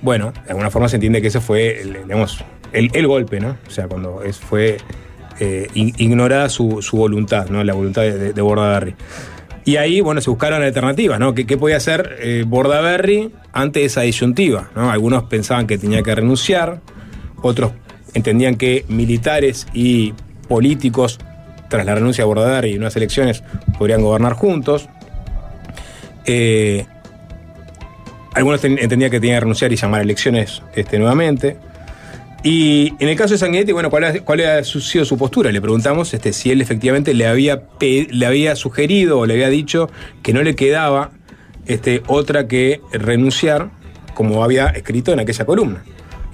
bueno, 0.02 0.34
de 0.46 0.50
alguna 0.50 0.70
forma 0.72 0.90
se 0.90 0.98
entiende 0.98 1.22
que 1.22 1.28
ese 1.28 1.40
fue 1.40 1.82
el, 1.82 1.94
digamos, 2.04 2.44
el, 2.74 2.90
el 2.94 3.08
golpe, 3.08 3.40
¿no? 3.40 3.58
O 3.68 3.70
sea, 3.70 3.88
cuando 3.88 4.24
es, 4.24 4.38
fue 4.40 4.78
eh, 5.40 5.68
ignorada 5.74 6.50
su, 6.50 6.82
su 6.82 6.98
voluntad, 6.98 7.48
¿no? 7.50 7.64
La 7.64 7.74
voluntad 7.74 8.02
de, 8.02 8.18
de, 8.18 8.34
de 8.34 8.42
Bordaberry. 8.42 8.96
Y 9.64 9.76
ahí, 9.78 10.02
bueno, 10.02 10.22
se 10.22 10.30
buscaron 10.30 10.64
alternativas, 10.64 11.20
¿no? 11.20 11.34
¿Qué, 11.36 11.46
qué 11.46 11.56
podía 11.58 11.78
hacer 11.78 12.18
eh, 12.20 12.44
Bordaberry 12.48 13.32
ante 13.54 13.86
esa 13.86 14.02
disyuntiva? 14.02 14.70
¿no? 14.76 14.90
Algunos 14.92 15.24
pensaban 15.26 15.68
que 15.68 15.78
tenía 15.78 16.02
que 16.02 16.16
renunciar, 16.16 16.80
otros 17.42 17.72
entendían 18.14 18.56
que 18.56 18.86
militares 18.90 19.68
y 19.74 20.14
políticos, 20.48 21.20
tras 21.70 21.86
la 21.86 21.94
renuncia 21.96 22.24
de 22.24 22.28
Bordaberry 22.28 22.72
y 22.72 22.78
unas 22.78 22.96
elecciones, 22.96 23.44
podrían 23.78 24.02
gobernar 24.02 24.34
juntos. 24.34 24.90
Eh, 26.26 26.86
algunos 28.34 28.62
ten- 28.62 28.80
entendían 28.80 29.12
que 29.12 29.20
tenía 29.20 29.36
que 29.36 29.42
renunciar 29.42 29.72
y 29.72 29.76
llamar 29.76 30.00
a 30.02 30.04
elecciones 30.04 30.62
este, 30.76 30.98
nuevamente. 30.98 31.58
Y 32.44 32.94
en 33.00 33.08
el 33.08 33.16
caso 33.16 33.34
de 33.36 33.38
Sanguinetti, 33.38 33.72
bueno, 33.72 33.90
¿cuál, 33.92 34.04
ha- 34.06 34.20
cuál 34.22 34.66
sido 34.66 35.06
su 35.06 35.18
postura? 35.18 35.52
Le 35.52 35.62
preguntamos 35.62 36.12
este, 36.14 36.34
si 36.34 36.50
él 36.52 36.60
efectivamente 36.62 37.14
le 37.14 37.28
había, 37.28 37.64
le 37.80 38.26
había 38.26 38.56
sugerido 38.56 39.20
o 39.20 39.26
le 39.28 39.34
había 39.36 39.50
dicho 39.50 39.90
que 40.24 40.34
no 40.34 40.42
le 40.42 40.56
quedaba 40.56 41.12
este, 41.68 42.02
otra 42.08 42.48
que 42.48 42.82
renunciar, 42.92 43.70
como 44.16 44.44
había 44.44 44.68
escrito 44.68 45.14
en 45.14 45.20
aquella 45.20 45.46
columna. 45.46 45.84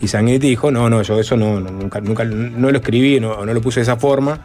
Y 0.01 0.07
Sanguinetti 0.07 0.47
dijo, 0.47 0.71
no, 0.71 0.89
no, 0.89 1.01
yo 1.01 1.19
eso 1.19 1.35
no, 1.35 1.59
nunca, 1.59 1.99
nunca 1.99 2.23
no 2.23 2.71
lo 2.71 2.77
escribí, 2.77 3.19
no, 3.19 3.45
no 3.45 3.53
lo 3.53 3.61
puse 3.61 3.81
de 3.81 3.83
esa 3.83 3.97
forma, 3.97 4.39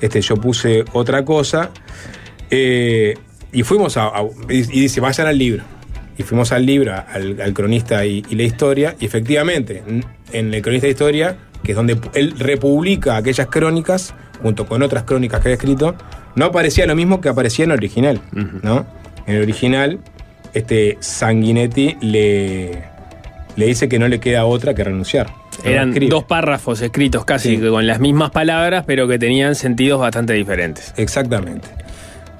este, 0.00 0.20
yo 0.22 0.36
puse 0.36 0.84
otra 0.92 1.24
cosa. 1.24 1.70
Eh, 2.50 3.14
y 3.52 3.62
fuimos 3.62 3.96
a, 3.96 4.10
y 4.48 4.62
dice, 4.62 5.00
vayan 5.00 5.28
al 5.28 5.38
libro. 5.38 5.62
Y 6.18 6.22
fuimos 6.22 6.52
al 6.52 6.64
libro, 6.64 6.94
al, 6.94 7.40
al 7.40 7.52
cronista 7.52 8.04
y, 8.06 8.24
y 8.30 8.34
la 8.36 8.42
historia, 8.44 8.96
y 8.98 9.04
efectivamente, 9.06 9.82
en 10.32 10.54
el 10.54 10.62
cronista 10.62 10.86
de 10.86 10.90
historia, 10.92 11.36
que 11.62 11.72
es 11.72 11.76
donde 11.76 11.98
él 12.14 12.34
republica 12.38 13.16
aquellas 13.16 13.48
crónicas, 13.48 14.14
junto 14.42 14.66
con 14.66 14.82
otras 14.82 15.02
crónicas 15.04 15.40
que 15.40 15.48
había 15.48 15.56
escrito, 15.56 15.94
no 16.34 16.46
aparecía 16.46 16.86
lo 16.86 16.94
mismo 16.94 17.20
que 17.20 17.28
aparecía 17.28 17.64
en 17.64 17.70
el 17.72 17.76
original, 17.78 18.20
¿no? 18.62 18.86
En 19.26 19.36
el 19.36 19.42
original, 19.42 19.98
este 20.54 20.96
Sanguinetti 21.00 21.96
le, 22.00 22.82
le 23.56 23.66
dice 23.66 23.88
que 23.88 23.98
no 23.98 24.08
le 24.08 24.20
queda 24.20 24.44
otra 24.44 24.74
que 24.74 24.84
renunciar. 24.84 25.28
Eran 25.64 25.88
escribe. 25.88 26.10
dos 26.10 26.24
párrafos 26.24 26.80
escritos 26.82 27.24
casi 27.24 27.56
Sí. 27.56 27.62
con 27.68 27.86
las 27.86 27.98
mismas 28.00 28.30
palabras, 28.30 28.84
pero 28.86 29.08
que 29.08 29.18
tenían 29.18 29.54
sentidos 29.54 29.98
bastante 30.00 30.34
diferentes. 30.34 30.92
Exactamente. 30.96 31.68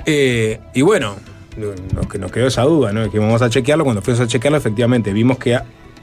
Eh, 0.05 0.61
y 0.75 0.83
bueno, 0.83 1.17
nos, 1.57 2.07
que 2.07 2.19
nos 2.19 2.31
quedó 2.33 2.47
esa 2.47 2.63
duda, 2.63 2.93
¿no? 2.93 3.11
Que 3.11 3.19
vamos 3.19 3.43
a 3.43 3.51
chequearlo. 3.51 3.85
Cuando 3.85 4.03
fuimos 4.03 4.21
a 4.21 4.27
chequearlo, 4.27 4.59
efectivamente, 4.59 5.13
vimos 5.13 5.39
que 5.39 5.59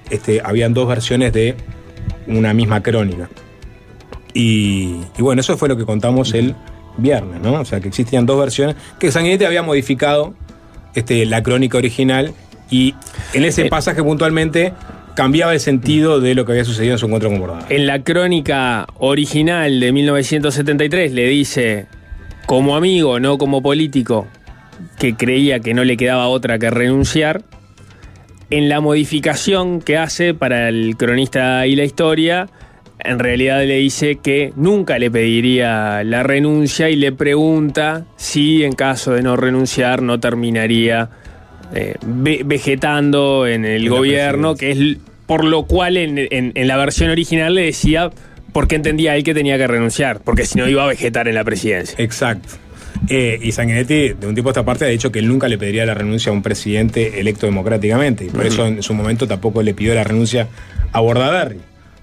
este, 0.10 0.42
habían 0.44 0.74
dos 0.74 0.88
versiones 0.88 1.34
de 1.34 1.56
una 2.28 2.54
misma 2.54 2.82
crónica. 2.82 3.30
Y, 4.34 4.96
y 5.18 5.22
bueno, 5.22 5.42
eso 5.42 5.58
fue 5.58 5.70
lo 5.70 5.78
que 5.78 5.86
contamos 5.86 6.34
el 6.34 6.56
viernes, 6.98 7.42
¿no? 7.42 7.54
O 7.62 7.66
sea, 7.66 7.80
que 7.80 7.88
existían 7.88 8.26
dos 8.26 8.40
versiones, 8.40 8.76
que 9.00 9.12
Sanguinetti 9.12 9.46
había 9.46 9.64
modificado 9.64 10.34
este, 10.96 11.26
la 11.26 11.42
crónica 11.44 11.78
original 11.78 12.34
y 12.70 12.96
en 13.34 13.46
ese 13.46 13.66
Eh. 13.66 13.70
pasaje 13.70 14.02
puntualmente 14.04 14.74
cambiaba 15.16 15.54
el 15.54 15.60
sentido 15.60 16.20
de 16.20 16.34
lo 16.34 16.46
que 16.46 16.54
había 16.54 16.66
sucedido 16.66 16.94
en 16.94 17.00
su 17.00 17.06
encuentro 17.06 17.30
con 17.30 17.40
Bordado. 17.40 17.66
En 17.70 17.86
la 17.86 18.04
crónica 18.04 18.88
original 18.98 19.80
de 19.80 19.92
1973 19.92 21.12
le 21.14 21.28
dice, 21.28 21.86
como 22.48 22.76
amigo, 22.76 23.20
no 23.20 23.38
como 23.38 23.62
político, 23.62 24.28
que 25.00 25.16
creía 25.16 25.60
que 25.60 25.74
no 25.74 25.84
le 25.84 25.98
quedaba 25.98 26.28
otra 26.28 26.60
que 26.60 26.70
renunciar. 26.70 27.44
En 28.50 28.70
la 28.70 28.82
modificación 28.82 29.82
que 29.82 29.98
hace 29.98 30.34
para 30.34 30.70
el 30.70 30.96
cronista 30.98 31.66
y 31.66 31.76
la 31.76 31.84
historia, 31.86 32.50
en 33.00 33.18
realidad 33.20 33.60
le 33.66 33.78
dice 33.78 34.18
que 34.22 34.54
nunca 34.56 35.00
le 35.00 35.10
pediría 35.10 36.04
la 36.04 36.22
renuncia 36.24 36.90
y 36.90 36.96
le 36.96 37.12
pregunta 37.12 38.06
si 38.16 38.64
en 38.64 38.74
caso 38.74 39.14
de 39.14 39.24
no 39.24 39.36
renunciar 39.36 40.02
no 40.04 40.20
terminaría 40.20 41.10
eh, 41.74 41.96
ve- 42.06 42.42
vegetando 42.46 43.48
en 43.48 43.66
el 43.66 43.86
En 43.86 43.90
gobierno, 43.90 44.56
que 44.56 44.72
es 44.72 44.98
por 45.26 45.44
lo 45.46 45.64
cual 45.66 45.98
en, 45.98 46.20
en- 46.20 46.52
en 46.54 46.68
la 46.68 46.78
versión 46.78 47.10
original 47.10 47.56
le 47.56 47.64
decía 47.66 48.12
porque 48.52 48.76
entendía 48.76 49.16
él 49.16 49.24
que 49.24 49.34
tenía 49.34 49.58
que 49.58 49.66
renunciar, 49.66 50.20
porque 50.24 50.46
si 50.46 50.60
no 50.60 50.70
iba 50.70 50.84
a 50.84 50.88
vegetar 50.88 51.28
en 51.28 51.34
la 51.34 51.44
presidencia. 51.44 51.96
Exacto. 51.98 52.50
Eh, 53.10 53.38
y 53.42 53.52
Sanguinetti, 53.52 54.14
de 54.14 54.28
un 54.28 54.34
tiempo 54.34 54.50
a 54.50 54.52
esta 54.52 54.64
parte, 54.64 54.86
ha 54.86 54.88
dicho 54.88 55.12
que 55.12 55.20
él 55.20 55.28
nunca 55.28 55.48
le 55.48 55.58
pediría 55.58 55.86
la 55.86 55.94
renuncia 55.94 56.30
a 56.32 56.34
un 56.34 56.42
presidente 56.42 57.20
electo 57.20 57.46
democráticamente. 57.46 58.26
Y 58.26 58.30
por 58.30 58.46
eso 58.46 58.66
en 58.66 58.82
su 58.82 58.94
momento 58.94 59.28
tampoco 59.28 59.62
le 59.62 59.74
pidió 59.74 59.94
la 59.94 60.04
renuncia 60.04 60.48
a 60.92 61.00
Bordaberry. 61.02 61.58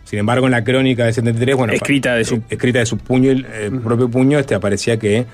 Sin 0.04 0.18
embargo, 0.18 0.46
en 0.46 0.52
la 0.52 0.64
crónica 0.64 1.06
de 1.06 1.12
73, 1.12 1.56
bueno. 1.56 1.72
Escrita 1.72 2.14
de 2.14 2.24
su- 2.24 2.42
escrita 2.50 2.80
de 2.80 2.86
su 2.86 2.98
puño, 2.98 3.30
el 3.30 3.46
eh, 3.50 3.70
propio 3.82 4.10
puño, 4.10 4.38
este, 4.38 4.54
aparecía 4.54 4.98
que 4.98 5.24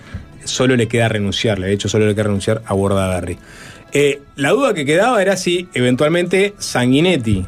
solo 0.44 0.76
le 0.76 0.86
queda 0.86 1.08
renunciarle. 1.08 1.66
De 1.68 1.72
hecho, 1.72 1.88
solo 1.88 2.06
le 2.06 2.14
queda 2.14 2.24
renunciar 2.24 2.62
a 2.66 2.74
Bordaberry. 2.74 3.38
Eh, 3.92 4.20
la 4.36 4.50
duda 4.50 4.74
que 4.74 4.84
quedaba 4.84 5.20
era 5.22 5.36
si 5.36 5.68
eventualmente 5.74 6.54
Sanguinetti, 6.58 7.44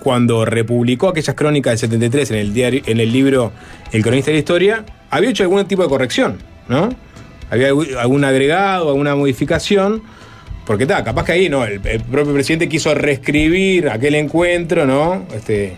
cuando 0.00 0.44
republicó 0.44 1.08
aquellas 1.08 1.34
crónicas 1.34 1.72
del 1.72 1.78
73 1.90 2.30
en 2.30 2.36
el, 2.36 2.54
diario, 2.54 2.82
en 2.86 3.00
el 3.00 3.12
libro 3.12 3.52
El 3.92 4.02
cronista 4.02 4.30
de 4.30 4.34
la 4.34 4.38
historia, 4.38 4.84
había 5.10 5.30
hecho 5.30 5.42
algún 5.42 5.64
tipo 5.66 5.82
de 5.82 5.88
corrección, 5.88 6.36
¿no? 6.68 6.90
Había 7.50 7.68
algún- 7.68 8.24
agregado, 8.24 8.88
alguna 8.88 9.14
modificación. 9.14 10.02
Porque 10.66 10.84
está, 10.84 11.02
capaz 11.02 11.24
que 11.24 11.32
ahí, 11.32 11.48
¿no? 11.48 11.64
El, 11.64 11.80
propio 11.80 12.32
presidente 12.32 12.68
quiso 12.68 12.94
reescribir 12.94 13.88
aquel 13.88 14.14
encuentro, 14.14 14.86
¿no? 14.86 15.26
Este, 15.34 15.74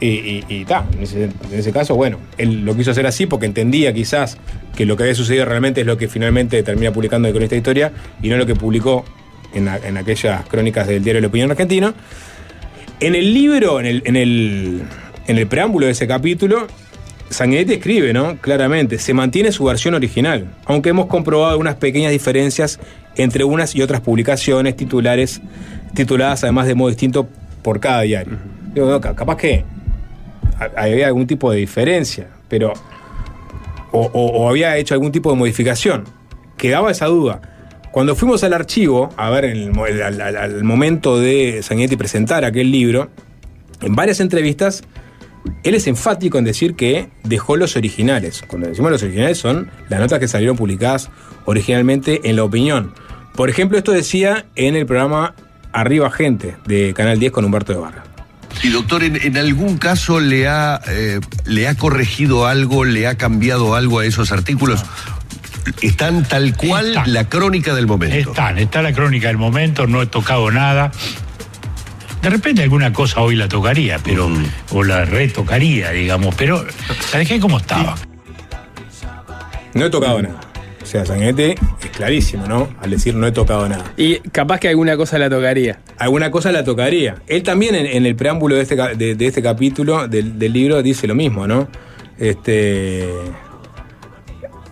y, 0.00 0.64
ta, 0.66 0.84
en 0.92 1.58
ese, 1.58 1.72
caso, 1.72 1.94
bueno, 1.94 2.18
él 2.36 2.64
lo 2.64 2.76
quiso 2.76 2.90
hacer 2.90 3.06
así 3.06 3.24
porque 3.24 3.46
entendía 3.46 3.94
quizás 3.94 4.36
que 4.76 4.84
lo 4.84 4.96
que 4.96 5.04
había 5.04 5.14
sucedido 5.14 5.46
realmente 5.46 5.80
es 5.80 5.86
lo 5.86 5.96
que 5.96 6.08
finalmente 6.08 6.62
termina 6.62 6.92
publicando 6.92 7.28
el 7.28 7.32
cronista 7.32 7.54
de 7.54 7.58
historia 7.58 7.92
y 8.20 8.28
no 8.28 8.36
lo 8.36 8.44
que 8.44 8.54
publicó 8.54 9.04
en, 9.54 9.68
en 9.68 9.96
aquellas 9.96 10.44
crónicas 10.46 10.86
del 10.86 11.02
diario 11.02 11.22
La 11.22 11.28
Opinión 11.28 11.50
Argentino. 11.50 11.94
En 13.00 13.14
el 13.14 13.32
libro, 13.32 13.80
en 13.80 13.86
el, 13.86 14.02
en 14.04 14.16
el, 14.16 14.82
en 15.26 15.38
el 15.38 15.46
preámbulo 15.46 15.86
de 15.86 15.92
ese 15.92 16.06
capítulo, 16.06 16.66
Sanguinetti 17.34 17.74
escribe, 17.74 18.12
¿no? 18.12 18.36
Claramente, 18.40 18.98
se 18.98 19.12
mantiene 19.14 19.50
su 19.52 19.64
versión 19.64 19.94
original, 19.94 20.46
aunque 20.66 20.90
hemos 20.90 21.06
comprobado 21.06 21.50
algunas 21.50 21.74
pequeñas 21.76 22.12
diferencias 22.12 22.78
entre 23.16 23.44
unas 23.44 23.74
y 23.74 23.82
otras 23.82 24.00
publicaciones 24.00 24.76
titulares, 24.76 25.40
tituladas 25.94 26.42
además 26.44 26.66
de 26.66 26.74
modo 26.74 26.88
distinto 26.90 27.28
por 27.62 27.80
cada 27.80 28.02
diario. 28.02 28.36
Digo, 28.74 28.88
no, 28.88 29.00
ca- 29.00 29.14
capaz 29.14 29.36
que 29.36 29.64
ha- 30.58 30.80
había 30.82 31.06
algún 31.06 31.26
tipo 31.26 31.50
de 31.50 31.58
diferencia, 31.58 32.28
pero 32.48 32.72
o, 33.92 34.00
o- 34.12 34.26
o 34.44 34.48
había 34.48 34.76
hecho 34.76 34.94
algún 34.94 35.12
tipo 35.12 35.30
de 35.30 35.36
modificación. 35.36 36.04
Quedaba 36.56 36.90
esa 36.90 37.06
duda. 37.06 37.40
Cuando 37.92 38.16
fuimos 38.16 38.42
al 38.42 38.52
archivo, 38.52 39.10
a 39.16 39.30
ver, 39.30 39.44
en 39.46 39.56
el 39.56 39.72
mo- 39.72 39.86
el- 39.86 40.02
al, 40.02 40.20
al- 40.20 40.36
al 40.36 40.64
momento 40.64 41.18
de 41.20 41.60
Sanguinetti 41.62 41.96
presentar 41.96 42.44
aquel 42.44 42.70
libro, 42.70 43.08
en 43.80 43.94
varias 43.94 44.20
entrevistas, 44.20 44.82
él 45.62 45.74
es 45.74 45.86
enfático 45.86 46.38
en 46.38 46.44
decir 46.44 46.74
que 46.74 47.08
dejó 47.22 47.56
los 47.56 47.76
originales. 47.76 48.44
Cuando 48.46 48.68
decimos 48.68 48.90
los 48.90 49.02
originales 49.02 49.38
son 49.38 49.70
las 49.88 50.00
notas 50.00 50.18
que 50.18 50.28
salieron 50.28 50.56
publicadas 50.56 51.10
originalmente 51.44 52.20
en 52.24 52.36
La 52.36 52.44
Opinión. 52.44 52.94
Por 53.34 53.50
ejemplo, 53.50 53.76
esto 53.78 53.92
decía 53.92 54.46
en 54.56 54.76
el 54.76 54.86
programa 54.86 55.34
Arriba 55.72 56.10
Gente 56.10 56.56
de 56.66 56.94
Canal 56.94 57.18
10 57.18 57.32
con 57.32 57.44
Humberto 57.44 57.72
de 57.72 57.78
Barra. 57.78 58.04
Y 58.62 58.68
doctor, 58.68 59.02
¿en, 59.02 59.16
en 59.16 59.36
algún 59.36 59.78
caso 59.78 60.20
le 60.20 60.46
ha, 60.46 60.80
eh, 60.88 61.20
le 61.44 61.66
ha 61.66 61.74
corregido 61.74 62.46
algo, 62.46 62.84
le 62.84 63.06
ha 63.06 63.16
cambiado 63.16 63.74
algo 63.74 63.98
a 63.98 64.06
esos 64.06 64.30
artículos? 64.30 64.84
Están 65.82 66.24
tal 66.24 66.56
cual 66.56 66.88
Están. 66.88 67.12
la 67.12 67.28
crónica 67.28 67.74
del 67.74 67.86
momento. 67.86 68.30
Están, 68.30 68.58
está 68.58 68.82
la 68.82 68.92
crónica 68.92 69.28
del 69.28 69.38
momento, 69.38 69.86
no 69.86 70.02
he 70.02 70.06
tocado 70.06 70.50
nada. 70.50 70.92
De 72.24 72.30
repente 72.30 72.62
alguna 72.62 72.90
cosa 72.90 73.20
hoy 73.20 73.36
la 73.36 73.48
tocaría, 73.48 73.98
pero. 74.02 74.30
Mm. 74.30 74.46
O 74.72 74.82
la 74.82 75.04
retocaría, 75.04 75.90
digamos, 75.90 76.34
pero 76.34 76.64
la 77.12 77.18
dejé 77.18 77.38
como 77.38 77.58
estaba. 77.58 77.96
No 79.74 79.84
he 79.84 79.90
tocado 79.90 80.22
nada. 80.22 80.40
O 80.82 80.86
sea, 80.86 81.04
Sanguinetti 81.04 81.54
es 81.82 81.90
clarísimo, 81.94 82.46
¿no? 82.46 82.70
Al 82.80 82.88
decir 82.88 83.14
no 83.14 83.26
he 83.26 83.32
tocado 83.32 83.68
nada. 83.68 83.92
Y 83.98 84.20
capaz 84.20 84.58
que 84.58 84.70
alguna 84.70 84.96
cosa 84.96 85.18
la 85.18 85.28
tocaría. 85.28 85.80
Alguna 85.98 86.30
cosa 86.30 86.50
la 86.50 86.64
tocaría. 86.64 87.16
Él 87.26 87.42
también 87.42 87.74
en, 87.74 87.84
en 87.84 88.06
el 88.06 88.16
preámbulo 88.16 88.54
de 88.54 88.62
este, 88.62 88.74
de 88.74 89.26
este 89.26 89.42
capítulo 89.42 90.08
del, 90.08 90.38
del 90.38 90.50
libro 90.50 90.82
dice 90.82 91.06
lo 91.06 91.14
mismo, 91.14 91.46
¿no? 91.46 91.68
Este. 92.18 93.06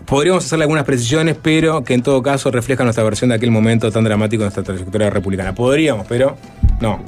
Podríamos 0.07 0.43
hacerle 0.43 0.63
algunas 0.63 0.85
precisiones, 0.85 1.37
pero 1.39 1.83
que 1.83 1.93
en 1.93 2.01
todo 2.01 2.23
caso 2.23 2.49
reflejan 2.49 2.87
nuestra 2.87 3.03
versión 3.03 3.29
de 3.29 3.35
aquel 3.35 3.51
momento 3.51 3.91
tan 3.91 4.03
dramático 4.03 4.41
de 4.41 4.45
nuestra 4.45 4.63
trayectoria 4.63 5.11
republicana. 5.11 5.53
Podríamos, 5.53 6.07
pero 6.07 6.35
no. 6.81 6.99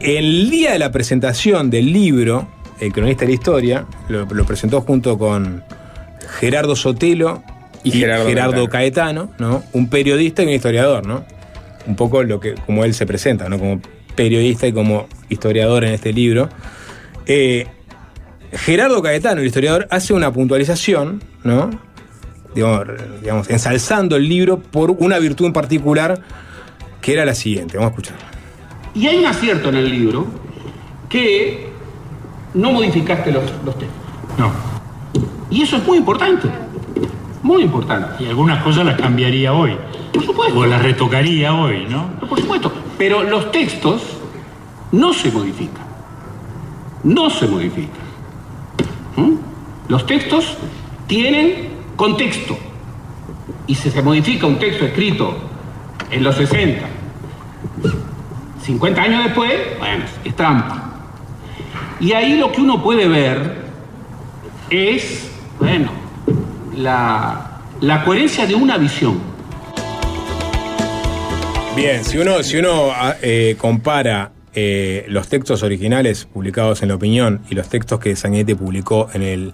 El 0.00 0.50
día 0.50 0.72
de 0.72 0.78
la 0.78 0.92
presentación 0.92 1.70
del 1.70 1.92
libro, 1.92 2.48
El 2.80 2.92
cronista 2.92 3.22
de 3.22 3.28
la 3.28 3.34
historia, 3.34 3.86
lo, 4.08 4.24
lo 4.26 4.44
presentó 4.44 4.80
junto 4.80 5.18
con 5.18 5.64
Gerardo 6.38 6.76
Sotelo 6.76 7.42
Y 7.82 7.90
Gerardo 7.92 8.68
Caetano, 8.68 9.30
¿no? 9.38 9.64
Un 9.72 9.88
periodista 9.88 10.42
y 10.42 10.46
un 10.46 10.52
historiador, 10.52 11.06
¿no? 11.06 11.24
Un 11.86 11.96
poco 11.96 12.22
lo 12.22 12.38
que, 12.38 12.54
como 12.54 12.84
él 12.84 12.94
se 12.94 13.06
presenta, 13.06 13.48
¿no? 13.48 13.58
Como 13.58 13.80
periodista 14.14 14.66
y 14.66 14.72
como 14.72 15.08
historiador 15.28 15.84
en 15.84 15.94
este 15.94 16.12
libro. 16.12 16.48
Eh, 17.26 17.66
Gerardo 18.52 19.02
Caetano, 19.02 19.40
el 19.40 19.46
historiador, 19.46 19.86
hace 19.90 20.12
una 20.12 20.32
puntualización, 20.32 21.22
¿no? 21.44 21.70
Digamos, 22.54 22.86
digamos, 23.20 23.50
ensalzando 23.50 24.16
el 24.16 24.28
libro 24.28 24.58
por 24.58 24.90
una 24.90 25.18
virtud 25.18 25.46
en 25.46 25.52
particular 25.52 26.20
que 27.00 27.12
era 27.12 27.24
la 27.24 27.34
siguiente. 27.34 27.76
Vamos 27.76 27.92
a 27.92 28.00
escuchar. 28.00 28.27
Y 28.98 29.06
hay 29.06 29.18
un 29.18 29.26
acierto 29.26 29.68
en 29.68 29.76
el 29.76 29.88
libro 29.88 30.26
que 31.08 31.70
no 32.54 32.72
modificaste 32.72 33.30
los, 33.30 33.44
los 33.64 33.78
textos. 33.78 34.02
No. 34.36 34.50
Y 35.50 35.62
eso 35.62 35.76
es 35.76 35.86
muy 35.86 35.98
importante. 35.98 36.48
Muy 37.44 37.62
importante. 37.62 38.24
Y 38.24 38.26
algunas 38.26 38.60
cosas 38.64 38.84
las 38.84 39.00
cambiaría 39.00 39.52
hoy. 39.52 39.76
Por 40.12 40.24
supuesto. 40.24 40.58
O 40.58 40.66
las 40.66 40.82
retocaría 40.82 41.54
hoy, 41.54 41.86
¿no? 41.88 42.10
No, 42.20 42.28
Por 42.28 42.40
supuesto. 42.40 42.72
Pero 42.98 43.22
los 43.22 43.52
textos 43.52 44.02
no 44.90 45.12
se 45.12 45.30
modifican. 45.30 45.86
No 47.04 47.30
se 47.30 47.46
modifican. 47.46 48.08
¿Mm? 49.14 49.34
Los 49.86 50.06
textos 50.06 50.56
tienen 51.06 51.68
contexto. 51.94 52.58
Y 53.68 53.76
si 53.76 53.90
se 53.90 54.02
modifica 54.02 54.48
un 54.48 54.58
texto 54.58 54.86
escrito 54.86 55.36
en 56.10 56.24
los 56.24 56.34
60, 56.34 56.84
50 58.68 59.00
años 59.00 59.24
después, 59.24 59.50
bueno, 59.78 60.04
es 60.22 60.36
trampa. 60.36 60.92
Y 62.00 62.12
ahí 62.12 62.36
lo 62.36 62.52
que 62.52 62.60
uno 62.60 62.82
puede 62.82 63.08
ver 63.08 63.62
es, 64.68 65.30
bueno, 65.58 65.90
la, 66.76 67.60
la 67.80 68.04
coherencia 68.04 68.46
de 68.46 68.54
una 68.54 68.76
visión. 68.76 69.18
Bien, 71.74 72.04
si 72.04 72.18
uno, 72.18 72.42
si 72.42 72.58
uno 72.58 72.90
ah, 72.92 73.16
eh, 73.22 73.56
compara 73.56 74.32
eh, 74.54 75.06
los 75.08 75.28
textos 75.28 75.62
originales 75.62 76.26
publicados 76.26 76.82
en 76.82 76.88
La 76.88 76.96
Opinión 76.96 77.40
y 77.48 77.54
los 77.54 77.70
textos 77.70 77.98
que 77.98 78.16
Sanguinetti 78.16 78.54
publicó 78.54 79.08
en 79.14 79.22
el. 79.22 79.52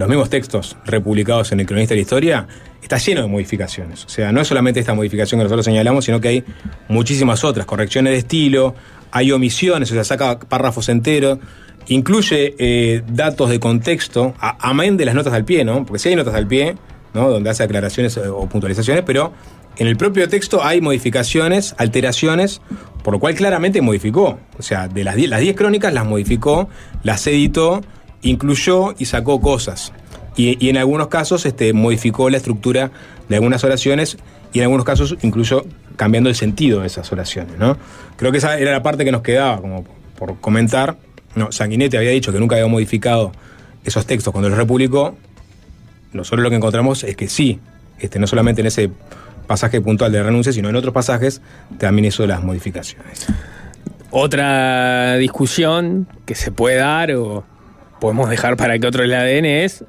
Los 0.00 0.08
mismos 0.08 0.30
textos 0.30 0.78
republicados 0.86 1.52
en 1.52 1.60
el 1.60 1.66
Cronista 1.66 1.92
de 1.92 1.96
la 1.98 2.00
Historia, 2.00 2.46
está 2.82 2.96
lleno 2.96 3.20
de 3.20 3.28
modificaciones. 3.28 4.06
O 4.06 4.08
sea, 4.08 4.32
no 4.32 4.40
es 4.40 4.48
solamente 4.48 4.80
esta 4.80 4.94
modificación 4.94 5.38
que 5.38 5.44
nosotros 5.44 5.66
señalamos, 5.66 6.06
sino 6.06 6.22
que 6.22 6.28
hay 6.28 6.44
muchísimas 6.88 7.44
otras, 7.44 7.66
correcciones 7.66 8.14
de 8.14 8.18
estilo, 8.20 8.74
hay 9.10 9.30
omisiones, 9.30 9.90
o 9.90 9.94
sea, 9.94 10.04
saca 10.04 10.38
párrafos 10.38 10.88
enteros, 10.88 11.38
incluye 11.88 12.54
eh, 12.58 13.02
datos 13.12 13.50
de 13.50 13.60
contexto, 13.60 14.34
amén 14.40 14.96
de 14.96 15.04
las 15.04 15.14
notas 15.14 15.34
al 15.34 15.44
pie, 15.44 15.66
¿no? 15.66 15.84
Porque 15.84 15.98
sí 15.98 16.08
hay 16.08 16.16
notas 16.16 16.34
al 16.34 16.46
pie, 16.46 16.76
¿no? 17.12 17.28
Donde 17.28 17.50
hace 17.50 17.62
aclaraciones 17.62 18.16
eh, 18.16 18.26
o 18.26 18.48
puntualizaciones, 18.48 19.04
pero 19.04 19.34
en 19.76 19.86
el 19.86 19.98
propio 19.98 20.26
texto 20.30 20.64
hay 20.64 20.80
modificaciones, 20.80 21.74
alteraciones, 21.76 22.62
por 23.04 23.12
lo 23.12 23.20
cual 23.20 23.34
claramente 23.34 23.82
modificó. 23.82 24.38
O 24.58 24.62
sea, 24.62 24.88
de 24.88 25.04
las 25.04 25.14
10 25.16 25.28
las 25.28 25.40
10 25.40 25.56
crónicas 25.56 25.92
las 25.92 26.06
modificó, 26.06 26.70
las 27.02 27.26
editó, 27.26 27.82
incluyó 28.22 28.94
y 28.98 29.06
sacó 29.06 29.40
cosas. 29.40 29.92
Y, 30.36 30.68
en 30.68 30.76
algunos 30.76 31.08
casos 31.08 31.44
este, 31.44 31.72
modificó 31.72 32.30
la 32.30 32.36
estructura 32.36 32.90
de 33.28 33.36
algunas 33.36 33.62
oraciones 33.64 34.16
y 34.52 34.58
en 34.58 34.64
algunos 34.64 34.84
casos 34.84 35.16
incluso 35.22 35.66
cambiando 35.96 36.30
el 36.30 36.36
sentido 36.36 36.80
de 36.80 36.86
esas 36.86 37.10
oraciones. 37.12 37.58
¿no? 37.58 37.76
Creo 38.16 38.32
que 38.32 38.38
esa 38.38 38.58
era 38.58 38.72
la 38.72 38.82
parte 38.82 39.04
que 39.04 39.12
nos 39.12 39.22
quedaba 39.22 39.60
como 39.60 39.84
por 40.16 40.40
comentar. 40.40 40.96
No, 41.34 41.52
Sanguinetti 41.52 41.96
había 41.96 42.10
dicho 42.10 42.32
que 42.32 42.38
nunca 42.38 42.56
había 42.56 42.68
modificado 42.68 43.32
esos 43.84 44.06
textos 44.06 44.32
cuando 44.32 44.48
los 44.48 44.58
republicó. 44.58 45.16
Nosotros 46.12 46.42
lo 46.42 46.50
que 46.50 46.56
encontramos 46.56 47.04
es 47.04 47.16
que 47.16 47.28
sí, 47.28 47.60
este, 47.98 48.18
no 48.18 48.26
solamente 48.26 48.62
en 48.62 48.66
ese 48.66 48.90
pasaje 49.46 49.80
puntual 49.80 50.12
de 50.12 50.22
renuncia, 50.22 50.52
sino 50.52 50.68
en 50.68 50.76
otros 50.76 50.94
pasajes 50.94 51.40
también 51.78 52.06
hizo 52.06 52.26
las 52.26 52.42
modificaciones. 52.42 53.26
Otra 54.10 55.16
discusión 55.16 56.08
que 56.24 56.34
se 56.34 56.50
puede 56.50 56.76
dar 56.76 57.12
o 57.12 57.44
podemos 58.00 58.28
dejar 58.30 58.56
para 58.56 58.78
que 58.78 58.86
otro 58.86 59.04
el 59.04 59.12
ADN 59.12 59.44
es 59.44 59.84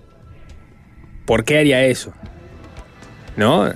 ¿por 1.25 1.45
qué 1.45 1.59
haría 1.59 1.85
eso? 1.85 2.11
¿No? 3.37 3.69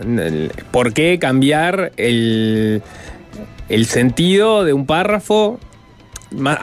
¿Por 0.72 0.94
qué 0.94 1.18
cambiar 1.20 1.94
el, 1.96 2.82
el 3.70 3.86
sentido 3.86 4.66
de 4.66 4.74
un 4.74 4.86
párrafo? 4.86 5.60
Más, 6.32 6.60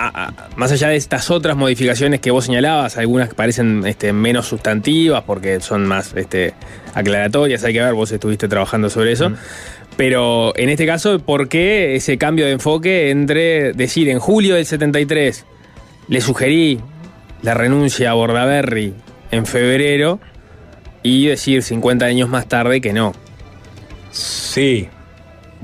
más 0.57 0.71
allá 0.71 0.89
de 0.89 0.97
estas 0.97 1.31
otras 1.31 1.57
modificaciones 1.57 2.21
que 2.21 2.31
vos 2.31 2.45
señalabas, 2.45 2.99
algunas 2.99 3.31
que 3.31 3.35
parecen 3.35 3.87
este, 3.87 4.13
menos 4.13 4.47
sustantivas 4.47 5.23
porque 5.27 5.61
son 5.61 5.87
más 5.87 6.13
este, 6.15 6.53
aclaratorias, 6.93 7.65
hay 7.65 7.73
que 7.73 7.81
ver, 7.81 7.95
vos 7.95 8.13
estuviste 8.13 8.49
trabajando 8.49 8.91
sobre 8.91 9.13
eso. 9.13 9.33
Pero 9.97 10.53
en 10.59 10.69
este 10.69 10.85
caso, 10.85 11.19
¿por 11.21 11.49
qué 11.49 11.95
ese 11.95 12.19
cambio 12.19 12.45
de 12.45 12.53
enfoque 12.53 13.11
entre 13.11 13.73
decir 13.73 14.11
en 14.11 14.19
julio 14.19 14.57
del 14.57 14.67
73 14.67 15.47
le 16.09 16.21
sugerí 16.21 16.81
la 17.43 17.55
renuncia 17.55 18.11
a 18.11 18.15
Bordaberry 18.15 18.95
en 19.31 19.47
febrero 19.47 20.21
y 21.03 21.27
decir 21.27 21.63
50 21.63 22.05
años 22.05 22.29
más 22.29 22.47
tarde 22.49 22.81
que 22.81 22.93
no? 22.93 23.13
Sí, 24.11 24.89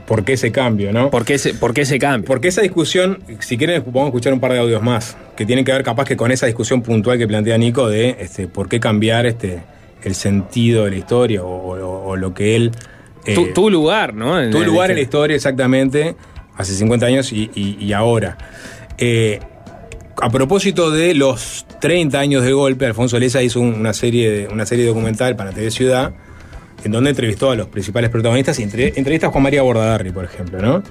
¿por 0.07 0.25
qué 0.25 0.33
ese 0.35 0.51
cambio, 0.53 0.93
no? 0.93 1.11
¿Por 1.11 1.25
qué 1.25 1.35
ese, 1.35 1.55
por 1.55 1.75
qué 1.75 1.83
ese 1.83 1.99
cambio? 1.99 2.27
Porque 2.27 2.49
esa 2.49 2.63
discusión, 2.63 3.19
si 3.41 3.57
quieren, 3.59 3.83
vamos 3.87 4.05
a 4.05 4.07
escuchar 4.07 4.33
un 4.33 4.41
par 4.41 4.53
de 4.53 4.59
audios 4.59 4.83
más, 4.83 5.17
que 5.37 5.45
tienen 5.47 5.65
que 5.65 5.73
ver 5.73 5.83
capaz 5.83 6.05
que 6.07 6.17
con 6.17 6.33
esa 6.33 6.47
discusión 6.47 6.83
puntual 6.83 7.19
que 7.19 7.29
plantea 7.29 7.59
Nico 7.59 7.89
de 7.89 8.17
este, 8.21 8.49
por 8.49 8.69
qué 8.69 8.81
cambiar 8.81 9.27
este, 9.27 9.63
el 10.03 10.15
sentido 10.15 10.85
de 10.85 10.91
la 10.93 10.97
historia 10.97 11.43
o, 11.45 11.49
o- 11.49 12.09
o 12.09 12.17
lo 12.17 12.33
que 12.35 12.57
él... 12.57 12.73
eh, 13.27 13.35
tu, 13.35 13.53
tu 13.53 13.71
lugar, 13.71 14.15
¿no? 14.15 14.41
En 14.41 14.51
tu 14.51 14.65
lugar 14.65 14.91
en 14.91 14.97
la 14.97 15.03
historia 15.03 15.37
exactamente, 15.37 16.17
hace 16.57 16.73
50 16.73 17.07
años 17.07 17.33
y, 17.33 17.51
y- 17.55 17.77
y 17.79 17.93
ahora. 17.93 18.39
Eh, 18.97 19.39
a 20.21 20.31
propósito 20.31 20.91
de 20.91 21.15
los 21.15 21.67
30 21.81 22.19
años 22.19 22.43
de 22.45 22.53
golpe, 22.53 22.87
Alfonso 22.87 23.19
Leza 23.19 23.43
hizo 23.43 23.61
un- 23.61 23.75
una 23.75 23.93
serie, 23.93 24.49
una 24.51 24.67
serie 24.67 24.87
documental 24.87 25.37
para 25.37 25.51
TV 25.53 25.71
Ciudad, 25.71 26.13
en 26.85 26.93
donde 26.93 27.11
entrevistó 27.11 27.51
a 27.51 27.57
los 27.57 27.69
principales 27.69 28.11
protagonistas 28.11 28.59
y 28.59 28.63
entre, 28.63 28.89
entrevista 28.97 29.29
a 29.29 29.31
Juan 29.31 29.43
María 29.45 29.63
Bordadarri, 29.63 30.11
por 30.11 30.25
ejemplo. 30.25 30.83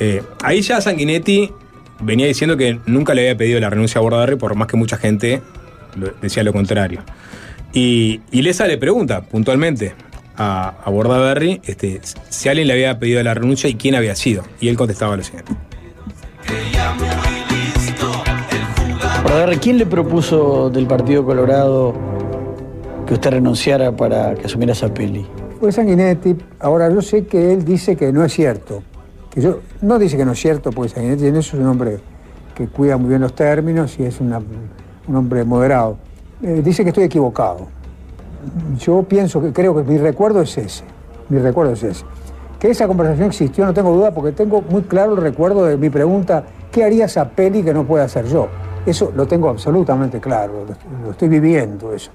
Eh, 0.00 0.22
ahí 0.42 0.62
ya 0.62 0.80
Sanguinetti 0.80 1.50
venía 2.00 2.26
diciendo 2.26 2.56
que 2.56 2.78
nunca 2.86 3.14
le 3.14 3.22
había 3.22 3.36
pedido 3.36 3.60
la 3.60 3.70
renuncia 3.70 3.98
a 3.98 4.02
Bordadarri, 4.02 4.36
por 4.36 4.54
más 4.54 4.68
que 4.68 4.76
mucha 4.76 4.96
gente 4.96 5.42
decía 6.20 6.42
lo 6.42 6.52
contrario. 6.52 7.02
Y, 7.74 8.20
y 8.30 8.42
Leza 8.42 8.66
le 8.66 8.76
pregunta 8.78 9.22
puntualmente 9.22 9.94
a, 10.36 10.74
a 10.84 10.90
Bordaberry 10.90 11.60
este, 11.64 12.00
si 12.30 12.48
alguien 12.48 12.66
le 12.68 12.74
había 12.74 12.98
pedido 12.98 13.22
la 13.22 13.34
renuncia 13.34 13.68
y 13.68 13.74
quién 13.74 13.94
había 13.94 14.14
sido. 14.16 14.44
Y 14.60 14.68
él 14.68 14.76
contestaba 14.76 15.16
lo 15.16 15.22
siguiente. 15.22 15.52
Bordaberry, 19.32 19.56
¿quién 19.56 19.78
le 19.78 19.86
propuso 19.86 20.68
del 20.68 20.86
Partido 20.86 21.24
Colorado 21.24 21.94
que 23.06 23.14
usted 23.14 23.30
renunciara 23.30 23.90
para 23.90 24.34
que 24.34 24.44
asumiera 24.44 24.74
esa 24.74 24.92
peli? 24.92 25.26
Fue 25.58 25.72
Sanguinetti. 25.72 26.36
Ahora, 26.60 26.90
yo 26.90 27.00
sé 27.00 27.24
que 27.24 27.54
él 27.54 27.64
dice 27.64 27.96
que 27.96 28.12
no 28.12 28.22
es 28.26 28.34
cierto. 28.34 28.82
Que 29.30 29.40
yo, 29.40 29.60
no 29.80 29.98
dice 29.98 30.18
que 30.18 30.26
no 30.26 30.32
es 30.32 30.38
cierto, 30.38 30.70
porque 30.70 30.90
Sanguinetti 30.90 31.28
en 31.28 31.36
eso 31.36 31.56
es 31.56 31.62
un 31.62 31.68
hombre 31.70 32.00
que 32.54 32.68
cuida 32.68 32.98
muy 32.98 33.08
bien 33.08 33.22
los 33.22 33.34
términos 33.34 33.98
y 33.98 34.02
es 34.02 34.20
un 34.20 34.34
hombre 35.16 35.44
moderado. 35.44 35.96
Eh, 36.42 36.60
dice 36.62 36.82
que 36.82 36.90
estoy 36.90 37.04
equivocado. 37.04 37.68
Yo 38.80 39.02
pienso 39.04 39.40
que 39.40 39.50
creo 39.50 39.74
que 39.74 39.82
mi 39.82 39.96
recuerdo 39.96 40.42
es 40.42 40.58
ese. 40.58 40.84
Mi 41.30 41.38
recuerdo 41.38 41.72
es 41.72 41.82
ese. 41.82 42.04
Que 42.60 42.68
esa 42.68 42.86
conversación 42.86 43.28
existió, 43.28 43.64
no 43.64 43.72
tengo 43.72 43.94
duda, 43.94 44.12
porque 44.12 44.32
tengo 44.32 44.60
muy 44.60 44.82
claro 44.82 45.14
el 45.14 45.22
recuerdo 45.22 45.64
de 45.64 45.78
mi 45.78 45.88
pregunta, 45.88 46.44
¿qué 46.70 46.84
haría 46.84 47.06
esa 47.06 47.30
que 47.30 47.72
no 47.72 47.86
pueda 47.86 48.04
hacer 48.04 48.26
yo? 48.26 48.48
Eso 48.84 49.12
lo 49.14 49.26
tengo 49.26 49.48
absolutamente 49.48 50.20
claro, 50.20 50.66
lo, 51.04 51.10
estoy 51.10 51.28
viviendo 51.28 51.94
eso. 51.94 52.10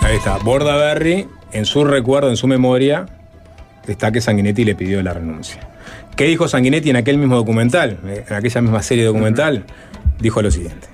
Ahí 0.00 0.16
está. 0.16 0.38
Bordaberry, 0.38 1.28
en 1.52 1.66
su 1.66 1.84
recuerdo, 1.84 2.30
en 2.30 2.36
su 2.36 2.46
memoria, 2.46 3.06
está 3.86 4.10
que 4.10 4.20
Sanguinetti 4.20 4.64
le 4.64 4.74
pidió 4.74 5.02
la 5.02 5.12
renuncia. 5.12 5.60
¿Qué 6.16 6.24
dijo 6.24 6.48
Sanguinetti 6.48 6.90
en 6.90 6.96
aquel 6.96 7.18
mismo 7.18 7.36
documental? 7.36 7.98
En 8.04 8.34
aquella 8.34 8.60
misma 8.62 8.82
serie 8.82 9.04
documental, 9.04 9.64
dijo 10.18 10.40
lo 10.40 10.50
siguiente. 10.50 10.88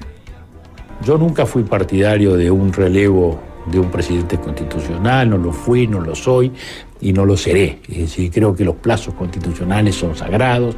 Yo 1.05 1.17
nunca 1.17 1.47
fui 1.47 1.63
partidario 1.63 2.37
de 2.37 2.51
un 2.51 2.73
relevo 2.73 3.41
de 3.67 3.79
un 3.79 3.91
presidente 3.91 4.39
constitucional, 4.39 5.31
no 5.31 5.39
lo 5.39 5.53
fui, 5.53 5.87
no 5.87 6.01
lo 6.01 6.15
soy 6.15 6.53
y 7.01 7.13
no 7.13 7.25
lo 7.25 7.37
seré. 7.37 7.81
Es 7.89 7.99
decir, 7.99 8.31
creo 8.31 8.55
que 8.55 8.65
los 8.65 8.77
plazos 8.77 9.15
constitucionales 9.15 9.95
son 9.95 10.17
sagrados. 10.17 10.77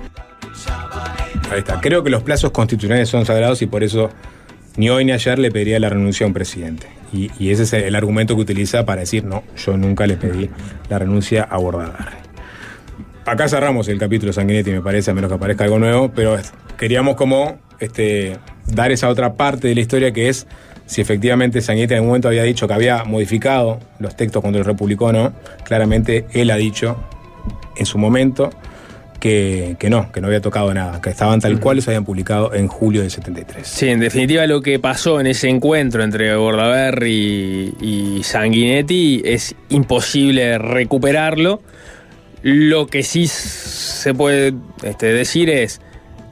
Ahí 1.51 1.59
está. 1.59 1.81
Creo 1.81 2.03
que 2.03 2.11
los 2.11 2.23
plazos 2.23 2.51
constitucionales 2.51 3.09
son 3.09 3.25
sagrados 3.25 3.63
y 3.63 3.67
por 3.67 3.85
eso 3.85 4.11
ni 4.77 4.91
hoy 4.91 5.05
ni 5.05 5.13
ayer 5.13 5.39
le 5.39 5.51
pediría 5.51 5.79
la 5.81 5.89
renuncia 5.89 6.25
a 6.25 6.29
un 6.29 6.35
presidente. 6.35 6.89
Y, 7.13 7.51
ese 7.51 7.63
es 7.63 7.73
el 7.73 7.95
argumento 7.95 8.35
que 8.35 8.43
utiliza 8.43 8.85
para 8.85 9.01
decir, 9.01 9.25
no, 9.25 9.43
yo 9.57 9.77
nunca 9.77 10.07
le 10.07 10.17
pedí 10.17 10.51
la 10.91 10.99
renuncia 10.99 11.45
a 11.45 11.57
Bordaberry. 11.57 12.17
Acá 13.25 13.49
cerramos 13.49 13.89
el 13.89 13.99
capítulo 13.99 14.33
Sanguinetti, 14.33 14.71
me 14.71 14.83
parece, 14.83 15.11
a 15.11 15.15
menos 15.15 15.31
que 15.31 15.37
aparezca 15.37 15.65
algo 15.65 15.79
nuevo, 15.79 16.13
pero 16.13 16.37
queríamos 16.77 17.17
como 17.17 17.59
este, 17.81 18.39
dar 18.67 18.93
esa 18.93 19.09
otra 19.09 19.35
parte 19.35 19.69
de 19.69 19.75
la 19.75 19.81
historia 19.81 20.13
que 20.13 20.29
es 20.29 20.47
si 20.87 21.01
efectivamente 21.01 21.61
Sanguinetti 21.61 21.95
en 21.95 21.99
algún 21.99 22.09
momento 22.11 22.29
había 22.29 22.43
dicho 22.43 22.69
que 22.69 22.75
había 22.75 23.03
modificado 23.05 23.81
los 23.99 24.17
textos 24.17 24.43
cuando 24.43 24.59
los 24.59 24.67
republicó 24.67 25.07
o 25.07 25.13
no. 25.13 25.33
Claramente 25.65 26.27
él 26.33 26.51
ha 26.51 26.57
dicho 26.57 26.97
en 27.77 27.87
su 27.87 27.99
momento 27.99 28.51
que, 29.79 29.91
no, 29.91 30.11
que 30.13 30.21
no 30.21 30.29
había 30.29 30.41
tocado 30.41 30.73
nada, 30.73 31.01
que 31.01 31.11
estaban 31.11 31.41
tal 31.41 31.59
cual 31.61 31.83
se 31.83 31.91
habían 31.91 32.05
publicado 32.05 32.55
en 32.55 32.69
julio 32.69 33.01
del 33.03 33.11
73. 33.11 33.67
Sí, 33.67 33.89
en 33.89 34.01
definitiva 34.01 34.47
lo 34.47 34.61
que 34.63 34.79
pasó 34.79 35.21
en 35.21 35.27
ese 35.27 35.49
encuentro 35.49 36.03
entre 36.05 36.35
Bordaberry 36.37 37.75
y, 37.81 38.21
Sanguinetti 38.23 39.23
es 39.25 39.55
imposible 39.69 40.59
recuperarlo. 40.59 41.63
Lo 42.43 42.87
que 42.87 43.03
sí 43.03 43.27
se 43.27 44.15
puede 44.15 44.55
este, 44.83 45.13
decir 45.13 45.51
es, 45.51 45.81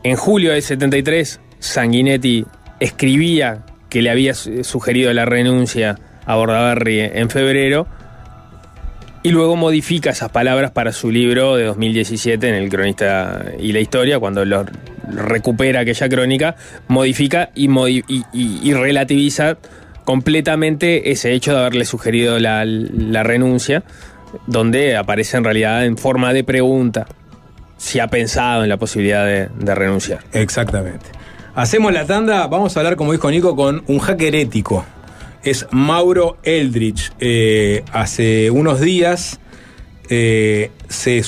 en 0.02 0.16
julio 0.16 0.52
del 0.52 0.62
73, 0.62 1.40
Sanguinetti 1.58 2.44
escribía 2.80 3.64
que 3.88 4.02
le 4.02 4.10
había 4.10 4.34
su- 4.34 4.62
sugerido 4.64 5.12
la 5.12 5.24
renuncia 5.24 5.98
a 6.26 6.36
Bordaberry 6.36 7.00
en 7.00 7.30
febrero 7.30 7.86
y 9.24 9.30
luego 9.30 9.56
modifica 9.56 10.10
esas 10.10 10.28
palabras 10.30 10.70
para 10.70 10.92
su 10.92 11.10
libro 11.10 11.56
de 11.56 11.64
2017 11.64 12.46
en 12.48 12.54
El 12.54 12.68
cronista 12.68 13.46
y 13.58 13.72
la 13.72 13.80
historia, 13.80 14.20
cuando 14.20 14.44
lo 14.44 14.64
recupera 15.10 15.80
aquella 15.80 16.08
crónica, 16.08 16.56
modifica 16.88 17.50
y, 17.54 17.68
y- 18.32 18.72
relativiza 18.74 19.56
completamente 20.04 21.10
ese 21.10 21.32
hecho 21.32 21.52
de 21.54 21.58
haberle 21.60 21.86
sugerido 21.86 22.38
la, 22.38 22.64
la 22.66 23.22
renuncia, 23.22 23.82
donde 24.46 24.96
aparece 24.96 25.38
en 25.38 25.44
realidad 25.44 25.84
en 25.86 25.96
forma 25.96 26.32
de 26.32 26.44
pregunta 26.44 27.06
si 27.78 28.00
ha 28.00 28.08
pensado 28.08 28.62
en 28.62 28.68
la 28.68 28.76
posibilidad 28.76 29.24
de, 29.24 29.48
de 29.58 29.74
renunciar. 29.74 30.20
Exactamente. 30.32 31.06
Hacemos 31.54 31.92
la 31.92 32.04
tanda, 32.04 32.46
vamos 32.46 32.76
a 32.76 32.80
hablar, 32.80 32.96
como 32.96 33.12
dijo 33.12 33.30
Nico, 33.30 33.56
con 33.56 33.82
un 33.86 33.98
hacker 34.00 34.34
ético. 34.34 34.84
Es 35.44 35.66
Mauro 35.70 36.38
Eldridge. 36.42 37.12
Eh, 37.20 37.84
hace 37.92 38.50
unos 38.50 38.80
días 38.80 39.38
eh, 40.08 40.70
se 40.88 41.22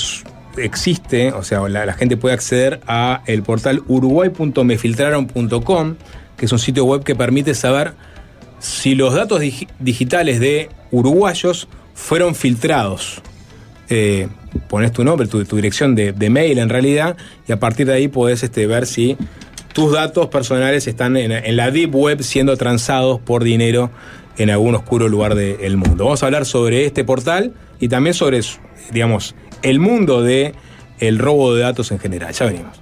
existe, 0.56 1.32
o 1.32 1.42
sea, 1.42 1.68
la, 1.68 1.92
gente 1.92 2.16
puede 2.16 2.34
acceder 2.34 2.80
a 2.86 3.22
el 3.26 3.42
portal 3.42 3.82
uruguay.mefiltraron.com, 3.86 5.96
que 6.36 6.46
es 6.46 6.52
un 6.52 6.58
sitio 6.58 6.84
web 6.86 7.04
que 7.04 7.14
permite 7.14 7.54
saber 7.54 7.92
si 8.58 8.94
los 8.94 9.12
datos 9.14 9.42
digi- 9.42 9.68
digitales 9.78 10.40
de 10.40 10.70
uruguayos 10.90 11.68
fueron 11.94 12.34
filtrados. 12.34 13.20
Eh, 13.88 14.26
pones 14.68 14.90
tu 14.92 15.04
nombre, 15.04 15.28
tu, 15.28 15.44
tu 15.44 15.54
dirección 15.56 15.94
de, 15.94 16.12
de 16.12 16.30
mail 16.30 16.58
en 16.58 16.70
realidad, 16.70 17.16
y 17.46 17.52
a 17.52 17.60
partir 17.60 17.86
de 17.86 17.92
ahí 17.92 18.08
podés 18.08 18.42
este, 18.42 18.66
ver 18.66 18.86
si 18.86 19.16
tus 19.76 19.92
datos 19.92 20.28
personales 20.28 20.86
están 20.86 21.18
en, 21.18 21.32
en 21.32 21.54
la 21.54 21.70
deep 21.70 21.94
web 21.94 22.22
siendo 22.22 22.56
transados 22.56 23.20
por 23.20 23.44
dinero 23.44 23.90
en 24.38 24.48
algún 24.48 24.74
oscuro 24.74 25.06
lugar 25.06 25.34
del 25.34 25.76
mundo. 25.76 26.04
Vamos 26.04 26.22
a 26.22 26.26
hablar 26.26 26.46
sobre 26.46 26.86
este 26.86 27.04
portal 27.04 27.52
y 27.78 27.88
también 27.88 28.14
sobre, 28.14 28.40
digamos, 28.90 29.34
el 29.60 29.78
mundo 29.78 30.22
de 30.22 30.54
el 30.98 31.18
robo 31.18 31.54
de 31.54 31.60
datos 31.60 31.90
en 31.90 31.98
general. 31.98 32.32
Ya 32.32 32.46
venimos. 32.46 32.80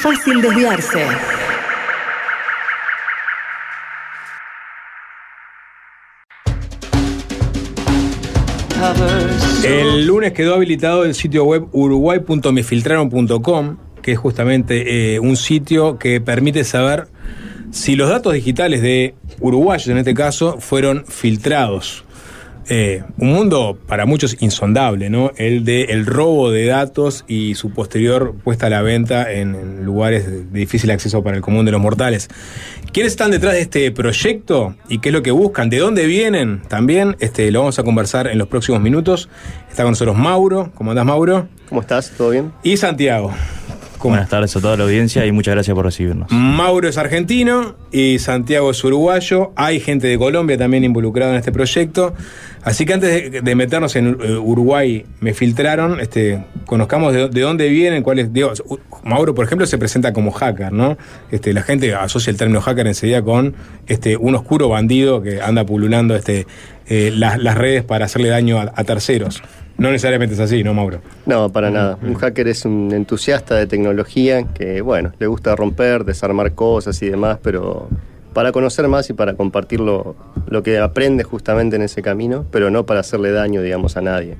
Fácil 0.00 0.40
desviarse. 0.40 1.04
El 9.64 10.06
lunes 10.06 10.32
quedó 10.32 10.54
habilitado 10.54 11.04
el 11.04 11.14
sitio 11.14 11.44
web 11.44 11.66
uruguay.mefiltraron.com, 11.72 13.76
que 14.08 14.12
es 14.12 14.18
justamente 14.18 15.16
eh, 15.16 15.20
un 15.20 15.36
sitio 15.36 15.98
que 15.98 16.18
permite 16.22 16.64
saber 16.64 17.08
si 17.70 17.94
los 17.94 18.08
datos 18.08 18.32
digitales 18.32 18.80
de 18.80 19.14
uruguayos, 19.38 19.86
en 19.88 19.98
este 19.98 20.14
caso, 20.14 20.56
fueron 20.60 21.04
filtrados. 21.06 22.04
Eh, 22.70 23.02
un 23.18 23.34
mundo 23.34 23.78
para 23.86 24.06
muchos 24.06 24.38
insondable, 24.40 25.10
¿no? 25.10 25.32
El 25.36 25.62
de 25.66 25.84
el 25.84 26.06
robo 26.06 26.50
de 26.50 26.64
datos 26.64 27.26
y 27.28 27.54
su 27.54 27.74
posterior 27.74 28.34
puesta 28.42 28.68
a 28.68 28.70
la 28.70 28.80
venta 28.80 29.30
en, 29.30 29.54
en 29.54 29.84
lugares 29.84 30.26
de 30.26 30.58
difícil 30.58 30.90
acceso 30.90 31.22
para 31.22 31.36
el 31.36 31.42
común 31.42 31.66
de 31.66 31.72
los 31.72 31.80
mortales. 31.82 32.28
¿Quiénes 32.90 33.12
están 33.12 33.30
detrás 33.30 33.52
de 33.52 33.60
este 33.60 33.90
proyecto 33.90 34.74
y 34.88 35.00
qué 35.00 35.10
es 35.10 35.12
lo 35.12 35.22
que 35.22 35.32
buscan? 35.32 35.68
¿De 35.68 35.80
dónde 35.80 36.06
vienen? 36.06 36.62
También 36.66 37.14
este, 37.20 37.50
lo 37.50 37.60
vamos 37.60 37.78
a 37.78 37.82
conversar 37.82 38.26
en 38.26 38.38
los 38.38 38.48
próximos 38.48 38.80
minutos. 38.80 39.28
Está 39.68 39.82
con 39.82 39.92
nosotros 39.92 40.16
Mauro. 40.16 40.72
¿Cómo 40.74 40.92
andás, 40.92 41.04
Mauro? 41.04 41.46
¿Cómo 41.68 41.82
estás? 41.82 42.10
¿Todo 42.16 42.30
bien? 42.30 42.52
Y 42.62 42.78
Santiago. 42.78 43.34
Buenas 44.02 44.28
tardes 44.28 44.54
a 44.56 44.60
toda 44.60 44.76
la 44.76 44.84
audiencia 44.84 45.26
y 45.26 45.32
muchas 45.32 45.54
gracias 45.54 45.74
por 45.74 45.84
recibirnos. 45.84 46.30
Mauro 46.30 46.88
es 46.88 46.98
argentino 46.98 47.74
y 47.90 48.18
Santiago 48.18 48.70
es 48.70 48.82
uruguayo. 48.84 49.52
Hay 49.56 49.80
gente 49.80 50.06
de 50.06 50.18
Colombia 50.18 50.56
también 50.56 50.84
involucrada 50.84 51.32
en 51.32 51.38
este 51.38 51.52
proyecto. 51.52 52.14
Así 52.62 52.84
que 52.84 52.94
antes 52.94 53.32
de, 53.32 53.40
de 53.40 53.54
meternos 53.54 53.96
en 53.96 54.18
eh, 54.20 54.36
Uruguay, 54.36 55.04
me 55.20 55.34
filtraron, 55.34 56.00
este, 56.00 56.44
conozcamos 56.66 57.12
de, 57.12 57.28
de 57.28 57.40
dónde 57.40 57.68
vienen, 57.68 58.02
cuáles. 58.02 58.28
Mauro, 59.04 59.34
por 59.34 59.44
ejemplo, 59.44 59.66
se 59.66 59.78
presenta 59.78 60.12
como 60.12 60.32
hacker, 60.32 60.72
¿no? 60.72 60.98
Este, 61.30 61.52
la 61.52 61.62
gente 61.62 61.94
asocia 61.94 62.30
el 62.30 62.36
término 62.36 62.60
hacker 62.60 62.86
enseguida 62.86 63.22
con 63.22 63.54
este, 63.86 64.16
un 64.16 64.34
oscuro 64.34 64.68
bandido 64.68 65.22
que 65.22 65.40
anda 65.40 65.64
pululando 65.64 66.14
este, 66.14 66.46
eh, 66.86 67.12
las, 67.14 67.38
las 67.38 67.56
redes 67.56 67.84
para 67.84 68.06
hacerle 68.06 68.28
daño 68.28 68.58
a, 68.58 68.72
a 68.74 68.84
terceros. 68.84 69.42
No 69.78 69.90
necesariamente 69.90 70.34
es 70.34 70.40
así, 70.40 70.62
¿no, 70.64 70.74
Mauro? 70.74 71.00
No, 71.24 71.50
para 71.50 71.70
nada. 71.70 71.96
Un 72.02 72.14
hacker 72.14 72.48
es 72.48 72.64
un 72.64 72.90
entusiasta 72.92 73.54
de 73.54 73.66
tecnología 73.66 74.42
que, 74.52 74.80
bueno, 74.80 75.12
le 75.18 75.26
gusta 75.28 75.54
romper, 75.56 76.04
desarmar 76.04 76.52
cosas 76.52 77.00
y 77.02 77.08
demás, 77.08 77.38
pero 77.42 77.88
para 78.32 78.50
conocer 78.52 78.86
más 78.88 79.08
y 79.10 79.12
para 79.14 79.34
compartir 79.34 79.80
lo, 79.80 80.16
lo 80.48 80.62
que 80.62 80.78
aprende 80.78 81.22
justamente 81.24 81.76
en 81.76 81.82
ese 81.82 82.02
camino, 82.02 82.44
pero 82.50 82.70
no 82.70 82.84
para 82.86 83.00
hacerle 83.00 83.30
daño, 83.30 83.62
digamos, 83.62 83.96
a 83.96 84.00
nadie. 84.02 84.36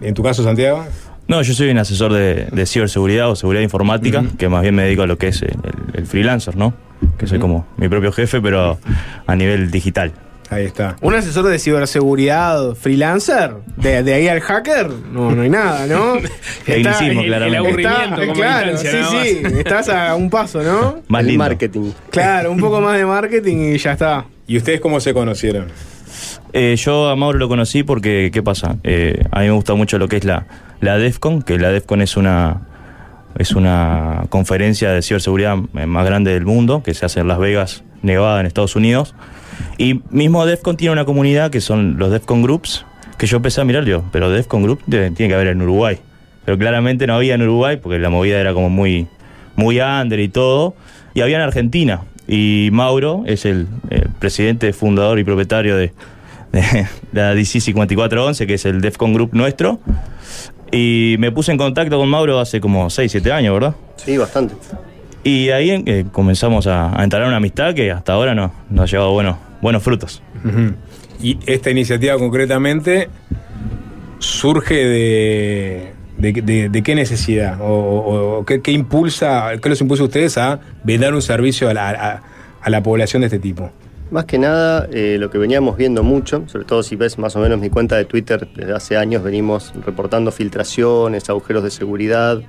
¿En 0.00 0.14
tu 0.14 0.22
caso, 0.22 0.42
Santiago? 0.44 0.84
No, 1.26 1.42
yo 1.42 1.52
soy 1.54 1.70
un 1.70 1.78
asesor 1.78 2.12
de, 2.12 2.46
de 2.52 2.66
ciberseguridad 2.66 3.30
o 3.30 3.36
seguridad 3.36 3.62
informática, 3.62 4.24
que 4.38 4.48
más 4.48 4.62
bien 4.62 4.74
me 4.74 4.84
dedico 4.84 5.02
a 5.02 5.06
lo 5.06 5.18
que 5.18 5.28
es 5.28 5.42
el, 5.42 5.48
el- 5.50 5.98
el 6.00 6.06
freelancer, 6.06 6.54
¿no? 6.56 6.74
Que 7.18 7.26
soy 7.26 7.38
como 7.38 7.66
mi 7.76 7.88
propio 7.88 8.12
jefe, 8.12 8.40
pero 8.40 8.78
a 9.26 9.36
nivel 9.36 9.70
digital. 9.70 10.12
Ahí 10.54 10.64
está. 10.66 10.96
Un 11.00 11.14
asesor 11.14 11.46
de 11.46 11.58
ciberseguridad 11.58 12.74
freelancer, 12.74 13.52
de, 13.76 14.02
de 14.02 14.14
ahí 14.14 14.28
al 14.28 14.40
hacker, 14.40 14.88
no, 15.12 15.30
no 15.32 15.42
hay 15.42 15.50
nada, 15.50 15.86
¿no? 15.86 16.14
Tecnicismo, 16.64 17.22
el- 17.22 17.54
aburrimiento, 17.56 18.16
como 18.20 18.32
claro, 18.34 18.76
sí, 18.76 18.86
nada 18.92 19.22
sí, 19.24 19.42
estás 19.58 19.88
a 19.88 20.14
un 20.14 20.30
paso, 20.30 20.62
¿no? 20.62 21.02
Más 21.08 21.20
el 21.22 21.26
lindo. 21.28 21.44
marketing. 21.44 21.90
Claro, 22.10 22.52
un 22.52 22.60
poco 22.60 22.80
más 22.80 22.96
de 22.96 23.04
marketing 23.06 23.74
y 23.74 23.78
ya 23.78 23.92
está. 23.92 24.24
¿Y 24.46 24.56
ustedes 24.56 24.80
cómo 24.80 25.00
se 25.00 25.12
conocieron? 25.14 25.66
Eh, 26.52 26.76
yo 26.76 27.08
a 27.08 27.16
Mauro 27.16 27.38
lo 27.38 27.48
conocí 27.48 27.82
porque, 27.82 28.30
¿qué 28.32 28.42
pasa? 28.42 28.76
Eh, 28.84 29.24
a 29.32 29.40
mí 29.40 29.46
me 29.46 29.52
gusta 29.52 29.74
mucho 29.74 29.98
lo 29.98 30.06
que 30.08 30.16
es 30.18 30.24
la, 30.24 30.46
la 30.80 30.98
DEFCON, 30.98 31.42
que 31.42 31.58
la 31.58 31.70
DEFCON 31.70 32.00
es 32.02 32.16
una, 32.16 32.60
es 33.38 33.52
una 33.52 34.24
conferencia 34.28 34.90
de 34.92 35.02
ciberseguridad 35.02 35.56
eh, 35.76 35.86
más 35.86 36.06
grande 36.06 36.32
del 36.32 36.44
mundo, 36.46 36.82
que 36.84 36.94
se 36.94 37.04
hace 37.06 37.20
en 37.20 37.28
Las 37.28 37.38
Vegas 37.38 37.82
Nevada, 38.04 38.40
en 38.40 38.46
Estados 38.46 38.76
Unidos. 38.76 39.14
Y 39.78 40.00
mismo 40.10 40.44
DEFCON 40.46 40.76
tiene 40.76 40.92
una 40.92 41.04
comunidad 41.04 41.50
que 41.50 41.60
son 41.60 41.98
los 41.98 42.10
DEFCON 42.10 42.42
Groups, 42.42 42.84
que 43.18 43.26
yo 43.26 43.36
empecé 43.38 43.60
a 43.60 43.64
mirar 43.64 43.84
yo, 43.84 44.04
pero 44.12 44.30
DEFCON 44.30 44.62
Group 44.62 44.82
tiene 44.86 45.14
que 45.14 45.34
haber 45.34 45.48
en 45.48 45.62
Uruguay. 45.62 45.98
Pero 46.44 46.58
claramente 46.58 47.06
no 47.06 47.14
había 47.14 47.34
en 47.34 47.42
Uruguay 47.42 47.78
porque 47.82 47.98
la 47.98 48.10
movida 48.10 48.38
era 48.38 48.52
como 48.52 48.68
muy, 48.68 49.06
muy 49.56 49.80
under 49.80 50.20
y 50.20 50.28
todo. 50.28 50.74
Y 51.14 51.20
había 51.22 51.36
en 51.36 51.42
Argentina. 51.42 52.02
Y 52.26 52.68
Mauro 52.72 53.22
es 53.26 53.44
el, 53.44 53.66
el 53.90 54.08
presidente, 54.18 54.72
fundador 54.72 55.18
y 55.18 55.24
propietario 55.24 55.76
de, 55.76 55.92
de 56.52 56.86
la 57.12 57.34
DC 57.34 57.60
5411, 57.60 58.46
que 58.46 58.54
es 58.54 58.64
el 58.66 58.80
DEFCON 58.80 59.14
Group 59.14 59.30
nuestro. 59.32 59.80
Y 60.70 61.16
me 61.18 61.30
puse 61.32 61.52
en 61.52 61.58
contacto 61.58 61.98
con 61.98 62.08
Mauro 62.08 62.40
hace 62.40 62.60
como 62.60 62.90
6, 62.90 63.10
7 63.10 63.32
años, 63.32 63.54
¿verdad? 63.54 63.74
Sí, 63.96 64.16
bastante. 64.16 64.54
Y 65.24 65.48
ahí 65.50 65.82
eh, 65.86 66.04
comenzamos 66.12 66.66
a, 66.66 66.98
a 66.98 67.02
entablar 67.02 67.28
una 67.28 67.38
amistad 67.38 67.74
que 67.74 67.90
hasta 67.90 68.12
ahora 68.12 68.34
no, 68.34 68.52
nos 68.70 68.84
ha 68.84 68.86
llevado 68.92 69.12
buenos, 69.12 69.36
buenos 69.62 69.82
frutos. 69.82 70.22
Y 71.22 71.38
esta 71.46 71.70
iniciativa 71.70 72.16
concretamente 72.18 73.08
surge 74.18 74.74
de, 74.74 75.92
de, 76.18 76.32
de- 76.42 76.68
de 76.68 76.82
qué 76.82 76.94
necesidad 76.94 77.60
o, 77.60 77.64
o- 77.66 78.38
o 78.40 78.44
qué, 78.44 78.60
qué 78.60 78.72
impulsa, 78.72 79.50
qué 79.62 79.68
los 79.68 79.80
impulsa 79.80 80.02
a 80.02 80.06
ustedes 80.06 80.38
a 80.38 80.60
brindar 80.82 81.14
un 81.14 81.22
servicio 81.22 81.68
a 81.68 81.74
la, 81.74 81.88
a- 81.90 82.22
a 82.60 82.70
la 82.70 82.82
población 82.82 83.20
de 83.20 83.26
este 83.26 83.38
tipo. 83.38 83.70
Más 84.10 84.26
que 84.26 84.38
nada, 84.38 84.86
eh, 84.92 85.16
lo 85.18 85.30
que 85.30 85.38
veníamos 85.38 85.76
viendo 85.76 86.02
mucho, 86.02 86.44
sobre 86.46 86.64
todo 86.66 86.82
si 86.82 86.94
ves 86.96 87.18
más 87.18 87.34
o 87.36 87.40
menos 87.40 87.58
mi 87.58 87.70
cuenta 87.70 87.96
de 87.96 88.04
Twitter, 88.04 88.46
desde 88.54 88.72
hace 88.74 88.96
años 88.96 89.22
venimos 89.22 89.72
reportando 89.84 90.30
filtraciones, 90.30 91.28
agujeros 91.30 91.64
de 91.64 91.70
seguridad, 91.70 92.40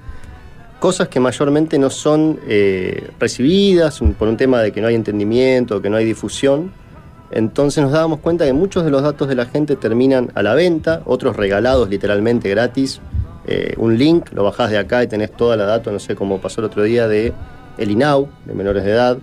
cosas 0.80 1.07
que 1.07 1.19
mayormente 1.19 1.80
no 1.80 1.89
son 1.89 2.39
eh, 2.47 3.09
recibidas 3.19 4.01
por 4.17 4.28
un 4.28 4.38
tema 4.38 4.61
de 4.61 4.71
que 4.71 4.82
no 4.82 4.88
hay 4.88 4.95
entendimiento, 4.95 5.82
que 5.82 5.89
no 5.89 5.97
hay 5.97 6.05
difusión. 6.05 6.71
Entonces 7.32 7.84
nos 7.84 7.91
dábamos 7.91 8.19
cuenta 8.19 8.45
que 8.45 8.53
muchos 8.53 8.86
de 8.86 8.91
los 8.91 9.01
datos 9.01 9.28
de 9.28 9.36
la 9.36 9.45
gente 9.45 9.76
terminan 9.76 10.32
a 10.36 10.43
la 10.43 10.53
venta, 10.53 11.01
otros 11.05 11.36
regalados 11.36 11.89
literalmente 11.89 12.49
gratis. 12.49 13.01
Eh, 13.47 13.73
un 13.78 13.97
link, 13.97 14.32
lo 14.34 14.43
bajás 14.43 14.71
de 14.71 14.78
acá 14.78 15.03
y 15.03 15.07
tenés 15.07 15.32
toda 15.32 15.55
la 15.55 15.65
data, 15.65 15.91
no 15.91 15.99
sé 15.99 16.15
cómo 16.15 16.39
pasó 16.39 16.61
el 16.61 16.65
otro 16.65 16.84
día, 16.84 17.07
de 17.07 17.34
el 17.78 17.91
INAU, 17.91 18.28
de 18.45 18.53
menores 18.53 18.84
de 18.84 18.91
edad. 18.91 19.17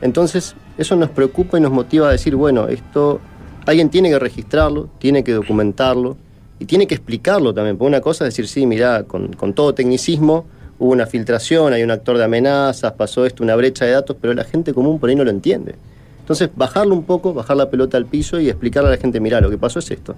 Entonces, 0.00 0.54
eso 0.78 0.96
nos 0.96 1.10
preocupa 1.10 1.58
y 1.58 1.60
nos 1.60 1.72
motiva 1.72 2.08
a 2.08 2.12
decir, 2.12 2.36
bueno, 2.36 2.68
esto 2.68 3.20
alguien 3.66 3.90
tiene 3.90 4.08
que 4.08 4.18
registrarlo, 4.18 4.88
tiene 4.98 5.24
que 5.24 5.32
documentarlo 5.32 6.16
y 6.58 6.64
tiene 6.64 6.86
que 6.86 6.94
explicarlo 6.94 7.52
también. 7.52 7.76
Porque 7.76 7.88
una 7.88 8.00
cosa 8.00 8.26
es 8.26 8.34
decir, 8.34 8.48
sí, 8.48 8.64
mirá, 8.64 9.02
con, 9.02 9.32
con 9.32 9.52
todo 9.52 9.74
tecnicismo 9.74 10.46
hubo 10.78 10.92
una 10.92 11.06
filtración, 11.06 11.72
hay 11.72 11.82
un 11.82 11.90
actor 11.90 12.18
de 12.18 12.24
amenazas, 12.24 12.92
pasó 12.92 13.26
esto, 13.26 13.42
una 13.42 13.56
brecha 13.56 13.84
de 13.84 13.92
datos, 13.92 14.16
pero 14.20 14.34
la 14.34 14.44
gente 14.44 14.72
común 14.72 14.98
por 14.98 15.10
ahí 15.10 15.16
no 15.16 15.24
lo 15.24 15.30
entiende. 15.30 15.74
Entonces, 16.20 16.50
bajarlo 16.54 16.94
un 16.94 17.04
poco, 17.04 17.32
bajar 17.32 17.56
la 17.56 17.70
pelota 17.70 17.96
al 17.96 18.06
piso 18.06 18.38
y 18.38 18.48
explicarle 18.48 18.88
a 18.88 18.92
la 18.92 18.98
gente, 18.98 19.18
mirá, 19.18 19.40
lo 19.40 19.50
que 19.50 19.58
pasó 19.58 19.78
es 19.78 19.90
esto. 19.90 20.14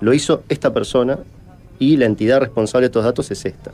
Lo 0.00 0.12
hizo 0.12 0.42
esta 0.48 0.72
persona 0.72 1.18
y 1.78 1.96
la 1.96 2.06
entidad 2.06 2.40
responsable 2.40 2.84
de 2.84 2.86
estos 2.86 3.04
datos 3.04 3.30
es 3.30 3.44
esta. 3.44 3.70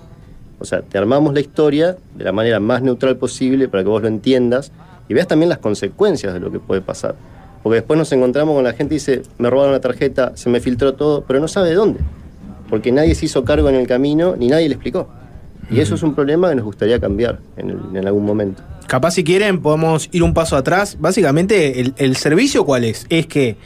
O 0.61 0.65
sea, 0.65 0.83
te 0.83 0.99
armamos 0.99 1.33
la 1.35 1.41
historia 1.41 1.97
de 2.15 2.25
la 2.25 2.33
manera 2.33 2.61
más 2.61 2.83
neutral 2.83 3.17
posible 3.17 3.69
para 3.69 3.83
que 3.83 3.89
vos 3.89 4.03
lo 4.03 4.09
entiendas 4.09 4.73
y 5.09 5.15
veas 5.15 5.27
también 5.27 5.49
las 5.49 5.59
consecuencias 5.59 6.35
de 6.35 6.41
lo 6.41 6.51
que 6.51 6.59
puede 6.59 6.81
pasar. 6.81 7.15
Porque 7.63 7.77
después 7.77 7.99
nos 7.99 8.13
encontramos 8.13 8.55
con 8.55 8.65
la 8.65 8.73
gente 8.73 8.95
y 8.95 8.99
dice, 8.99 9.23
me 9.39 9.51
robaron 9.51 9.73
la 9.73 9.81
tarjeta, 9.81 10.33
se 10.35 10.51
me 10.51 10.61
filtró 10.61 10.95
todo, 10.95 11.25
pero 11.27 11.41
no 11.41 11.49
sabe 11.49 11.71
de 11.71 11.75
dónde. 11.75 12.01
Porque 12.69 12.93
nadie 12.93 13.15
se 13.15 13.27
hizo 13.27 13.45
cargo 13.45 13.69
en 13.69 13.77
el 13.77 13.87
camino 13.87 14.37
ni 14.37 14.49
nadie 14.49 14.69
le 14.69 14.75
explicó. 14.75 15.09
Y 15.71 15.81
eso 15.81 15.95
es 15.95 16.03
un 16.03 16.15
problema 16.15 16.49
que 16.49 16.55
nos 16.57 16.65
gustaría 16.65 16.99
cambiar 16.99 17.41
en, 17.57 17.71
el- 17.71 17.97
en 17.97 18.07
algún 18.07 18.25
momento. 18.25 18.63
Capaz 18.87 19.13
si 19.13 19.25
quieren 19.25 19.61
podemos 19.61 20.09
ir 20.13 20.23
un 20.23 20.33
paso 20.35 20.57
atrás. 20.57 20.97
Básicamente 20.99 21.81
el, 21.81 21.95
el 21.99 22.17
servicio 22.17 22.65
cuál 22.65 22.85
es? 22.85 23.07
Es 23.11 23.27
que 23.27 23.57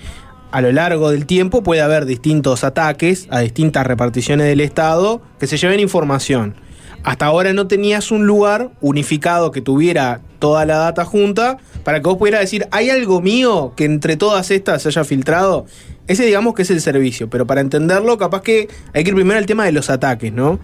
a 0.51 0.61
lo 0.61 0.73
largo 0.73 1.11
del 1.11 1.27
tiempo 1.27 1.63
puede 1.63 1.81
haber 1.81 2.05
distintos 2.05 2.65
ataques 2.65 3.27
a 3.31 3.41
distintas 3.41 3.87
reparticiones 3.87 4.47
del 4.47 4.61
Estado 4.61 5.23
que 5.39 5.47
se 5.47 5.57
lleven 5.57 5.79
información. 5.81 6.55
Hasta 7.05 7.27
ahora 7.27 7.53
no 7.53 7.67
tenías 7.67 8.11
un 8.11 8.27
lugar 8.27 8.71
unificado 8.81 9.51
que 9.51 9.61
tuviera 9.61 10.21
toda 10.39 10.65
la 10.67 10.77
data 10.79 11.05
junta 11.05 11.57
para 11.85 12.01
que 12.01 12.05
vos 12.09 12.17
pudieras 12.17 12.43
decir, 12.43 12.67
¿hay 12.71 12.91
algo 12.91 13.21
mío 13.21 13.73
que 13.77 13.85
entre 13.85 14.17
todas 14.17 14.51
estas 14.51 14.83
se 14.83 14.89
haya 14.89 15.03
filtrado? 15.05 15.67
Ese 16.07 16.25
digamos 16.27 16.55
que 16.55 16.63
es 16.63 16.71
el 16.71 16.81
servicio, 16.81 17.29
pero 17.31 17.47
para 17.47 17.61
entenderlo 17.61 18.19
capaz 18.19 18.43
que 18.43 18.69
hay 18.93 19.03
que 19.05 19.11
ir 19.11 19.17
primero 19.17 19.39
al 19.39 19.47
tema 19.47 19.65
de 19.65 19.73
los 19.73 19.89
ataques, 19.91 20.33
¿no? 20.33 20.59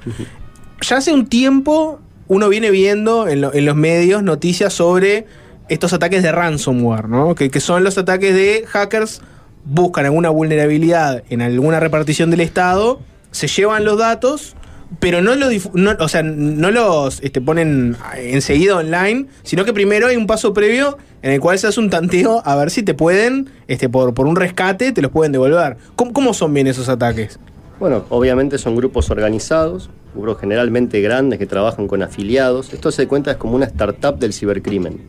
Ya 0.81 0.97
hace 0.97 1.12
un 1.12 1.26
tiempo 1.26 2.01
uno 2.29 2.49
viene 2.49 2.70
viendo 2.70 3.26
en, 3.29 3.41
lo- 3.41 3.55
en 3.55 3.64
los 3.64 3.76
medios 3.76 4.22
noticias 4.22 4.72
sobre 4.72 5.26
estos 5.68 5.93
ataques 5.93 6.22
de 6.22 6.33
ransomware, 6.33 7.09
¿no? 7.09 7.35
Que, 7.35 7.61
son 7.61 7.85
los 7.85 7.99
ataques 7.99 8.35
de 8.35 8.64
hackers 8.66 9.20
buscan 9.64 10.07
alguna 10.07 10.31
vulnerabilidad 10.31 11.22
en 11.29 11.43
alguna 11.43 11.79
repartición 11.81 12.31
del 12.31 12.41
Estado, 12.41 13.01
se 13.33 13.49
llevan 13.49 13.85
los 13.85 13.99
datos, 13.99 14.57
pero 14.99 15.20
no, 15.20 15.35
los 15.35 17.20
este, 17.22 17.41
ponen 17.43 17.97
enseguida 18.16 18.76
online, 18.76 19.26
sino 19.43 19.66
que 19.66 19.74
primero 19.74 20.07
hay 20.07 20.16
un 20.16 20.26
paso 20.26 20.55
previo 20.55 20.97
en 21.20 21.33
el 21.33 21.41
cual 21.41 21.59
se 21.59 21.66
hace 21.66 21.81
un 21.81 21.91
tanteo 21.91 22.41
a 22.47 22.57
ver 22.57 22.70
si 22.70 22.83
te 22.83 22.95
pueden, 22.95 23.51
este, 23.66 23.91
por, 23.91 24.18
un 24.26 24.37
rescate, 24.37 24.93
te 24.93 25.03
los 25.03 25.11
pueden 25.11 25.33
devolver. 25.33 25.76
¿Cómo, 25.97 26.14
cómo 26.14 26.33
son 26.33 26.55
bien 26.55 26.66
esos 26.66 26.89
ataques? 26.89 27.39
Bueno, 27.79 28.07
obviamente 28.09 28.57
son 28.57 28.74
grupos 28.74 29.11
organizados, 29.11 29.91
generalmente 30.39 31.01
grandes 31.01 31.39
que 31.39 31.47
trabajan 31.47 31.87
con 31.87 32.03
afiliados. 32.03 32.73
Esto 32.73 32.91
se 32.91 33.07
cuenta 33.07 33.31
es 33.31 33.37
como 33.37 33.55
una 33.55 33.66
startup 33.66 34.19
del 34.19 34.33
cibercrimen. 34.33 35.01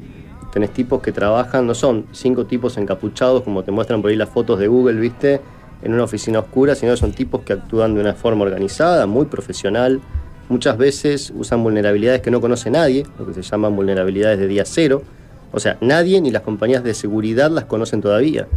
Tenés 0.54 0.72
tipos 0.72 1.02
que 1.02 1.12
trabajan, 1.12 1.68
no 1.68 1.76
son 1.76 2.06
cinco 2.12 2.46
tipos 2.46 2.78
encapuchados 2.78 3.44
como 3.44 3.64
te 3.64 3.72
muestran 3.72 4.02
por 4.02 4.12
ahí 4.12 4.16
las 4.16 4.30
fotos 4.30 4.60
de 4.60 4.68
Google, 4.68 5.00
¿viste? 5.00 5.42
En 5.82 5.94
una 5.94 6.04
oficina 6.04 6.40
oscura, 6.40 6.76
sino 6.76 6.94
que 6.94 6.98
son 6.98 7.12
tipos 7.12 7.42
que 7.42 7.54
actúan 7.54 7.94
de 7.96 8.02
una 8.02 8.14
forma 8.14 8.44
organizada, 8.44 9.06
muy 9.06 9.26
profesional. 9.26 10.02
Muchas 10.50 10.78
veces 10.78 11.32
usan 11.36 11.64
vulnerabilidades 11.64 12.22
que 12.22 12.32
no 12.32 12.42
conoce 12.42 12.72
nadie, 12.72 13.06
lo 13.18 13.28
que 13.28 13.34
se 13.34 13.42
llaman 13.42 13.76
vulnerabilidades 13.76 14.40
de 14.40 14.48
día 14.48 14.64
cero. 14.66 15.04
O 15.52 15.60
sea, 15.60 15.78
nadie 15.82 16.22
ni 16.22 16.32
las 16.32 16.42
compañías 16.42 16.84
de 16.84 16.94
seguridad 16.94 17.52
las 17.52 17.66
conocen 17.66 18.02
todavía. 18.02 18.48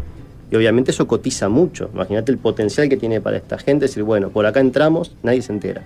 Y 0.50 0.56
obviamente 0.56 0.90
eso 0.90 1.06
cotiza 1.06 1.48
mucho. 1.48 1.90
Imagínate 1.94 2.30
el 2.30 2.38
potencial 2.38 2.88
que 2.88 2.98
tiene 2.98 3.20
para 3.22 3.38
esta 3.38 3.58
gente 3.58 3.86
decir, 3.86 4.02
bueno, 4.02 4.28
por 4.28 4.44
acá 4.44 4.60
entramos, 4.60 5.16
nadie 5.22 5.40
se 5.40 5.52
entera. 5.52 5.82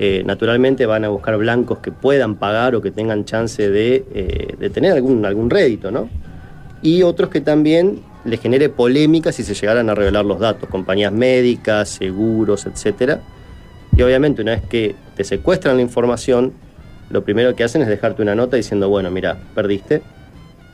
Eh, 0.00 0.22
naturalmente 0.24 0.86
van 0.86 1.04
a 1.04 1.08
buscar 1.08 1.36
blancos 1.38 1.78
que 1.78 1.90
puedan 1.90 2.36
pagar 2.36 2.76
o 2.76 2.80
que 2.80 2.92
tengan 2.92 3.24
chance 3.24 3.68
de, 3.68 4.04
eh, 4.14 4.54
de 4.56 4.70
tener 4.70 4.92
algún, 4.92 5.26
algún 5.26 5.50
rédito, 5.50 5.90
¿no? 5.90 6.08
Y 6.82 7.02
otros 7.02 7.30
que 7.30 7.40
también 7.40 8.00
les 8.24 8.40
genere 8.40 8.68
polémica 8.68 9.32
si 9.32 9.42
se 9.42 9.54
llegaran 9.54 9.90
a 9.90 9.96
revelar 9.96 10.24
los 10.24 10.38
datos, 10.38 10.68
compañías 10.68 11.12
médicas, 11.12 11.88
seguros, 11.88 12.66
etcétera. 12.66 13.22
Y 13.96 14.02
obviamente 14.02 14.40
una 14.42 14.52
vez 14.52 14.62
que 14.62 14.94
te 15.16 15.24
secuestran 15.24 15.74
la 15.74 15.82
información, 15.82 16.52
lo 17.10 17.24
primero 17.24 17.56
que 17.56 17.64
hacen 17.64 17.82
es 17.82 17.88
dejarte 17.88 18.22
una 18.22 18.36
nota 18.36 18.56
diciendo, 18.56 18.88
bueno, 18.88 19.10
mira, 19.10 19.36
perdiste, 19.56 20.02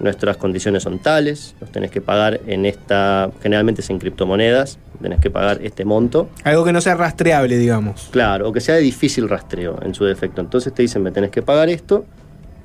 nuestras 0.01 0.37
condiciones 0.37 0.83
son 0.83 0.99
tales, 0.99 1.55
nos 1.61 1.71
tenés 1.71 1.91
que 1.91 2.01
pagar 2.01 2.41
en 2.47 2.67
esta, 2.67 3.31
generalmente 3.43 3.81
es 3.81 3.91
en 3.91 3.99
criptomonedas, 3.99 4.79
tenés 5.01 5.21
que 5.21 5.31
pagar 5.31 5.61
este 5.63 5.85
monto. 5.85 6.29
Algo 6.43 6.65
que 6.65 6.73
no 6.73 6.81
sea 6.81 6.95
rastreable, 6.95 7.57
digamos. 7.57 8.09
Claro, 8.11 8.49
o 8.49 8.53
que 8.53 8.61
sea 8.61 8.75
de 8.75 8.81
difícil 8.81 9.29
rastreo 9.29 9.79
en 9.83 9.95
su 9.95 10.05
defecto. 10.05 10.41
Entonces 10.41 10.73
te 10.75 10.83
dicen, 10.83 11.03
me 11.03 11.11
tenés 11.11 11.31
que 11.31 11.43
pagar 11.43 11.69
esto 11.69 12.05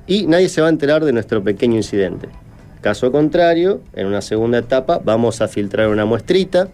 y 0.06 0.26
nadie 0.26 0.48
se 0.48 0.60
va 0.60 0.66
a 0.66 0.70
enterar 0.70 1.04
de 1.04 1.12
nuestro 1.12 1.42
pequeño 1.42 1.76
incidente. 1.76 2.28
Caso 2.80 3.12
contrario, 3.12 3.82
en 3.92 4.06
una 4.06 4.22
segunda 4.22 4.58
etapa 4.58 5.00
vamos 5.04 5.40
a 5.40 5.48
filtrar 5.48 5.88
una 5.88 6.04
muestrita. 6.04 6.68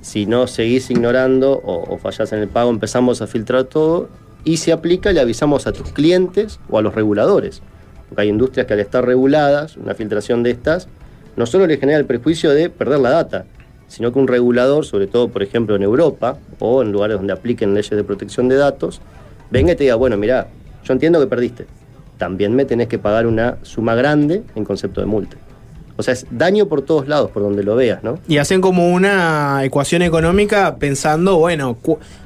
Si 0.00 0.24
no 0.24 0.46
seguís 0.46 0.90
ignorando 0.90 1.52
o, 1.52 1.94
o 1.94 1.98
fallás 1.98 2.32
en 2.32 2.40
el 2.40 2.48
pago, 2.48 2.70
empezamos 2.70 3.20
a 3.20 3.26
filtrar 3.26 3.64
todo 3.64 4.08
y 4.44 4.56
si 4.56 4.70
aplica 4.70 5.12
le 5.12 5.20
avisamos 5.20 5.66
a 5.66 5.72
tus 5.72 5.92
clientes 5.92 6.58
o 6.70 6.78
a 6.78 6.82
los 6.82 6.94
reguladores. 6.94 7.62
Porque 8.10 8.22
hay 8.22 8.28
industrias 8.28 8.66
que 8.66 8.74
al 8.74 8.80
estar 8.80 9.06
reguladas, 9.06 9.78
una 9.78 9.94
filtración 9.94 10.42
de 10.42 10.50
estas, 10.50 10.88
no 11.36 11.46
solo 11.46 11.66
le 11.66 11.78
genera 11.78 11.98
el 11.98 12.04
prejuicio 12.04 12.50
de 12.50 12.68
perder 12.68 12.98
la 12.98 13.10
data, 13.10 13.46
sino 13.88 14.12
que 14.12 14.18
un 14.18 14.28
regulador, 14.28 14.84
sobre 14.84 15.06
todo 15.06 15.28
por 15.28 15.42
ejemplo 15.42 15.74
en 15.74 15.82
Europa 15.82 16.36
o 16.58 16.82
en 16.82 16.92
lugares 16.92 17.16
donde 17.16 17.32
apliquen 17.32 17.72
leyes 17.72 17.90
de 17.90 18.04
protección 18.04 18.48
de 18.48 18.56
datos, 18.56 19.00
venga 19.50 19.72
y 19.72 19.76
te 19.76 19.84
diga, 19.84 19.94
bueno, 19.94 20.16
mira, 20.18 20.48
yo 20.84 20.92
entiendo 20.92 21.18
que 21.20 21.26
perdiste, 21.26 21.66
también 22.18 22.54
me 22.54 22.64
tenés 22.64 22.88
que 22.88 22.98
pagar 22.98 23.26
una 23.26 23.56
suma 23.62 23.94
grande 23.94 24.42
en 24.54 24.64
concepto 24.64 25.00
de 25.00 25.06
multa. 25.06 25.36
O 25.96 26.02
sea, 26.02 26.14
es 26.14 26.26
daño 26.30 26.66
por 26.66 26.82
todos 26.82 27.08
lados, 27.08 27.30
por 27.30 27.42
donde 27.42 27.62
lo 27.62 27.76
veas, 27.76 28.02
¿no? 28.02 28.18
Y 28.26 28.38
hacen 28.38 28.60
como 28.60 28.90
una 28.90 29.64
ecuación 29.64 30.02
económica 30.02 30.76
pensando, 30.76 31.36
bueno, 31.36 31.76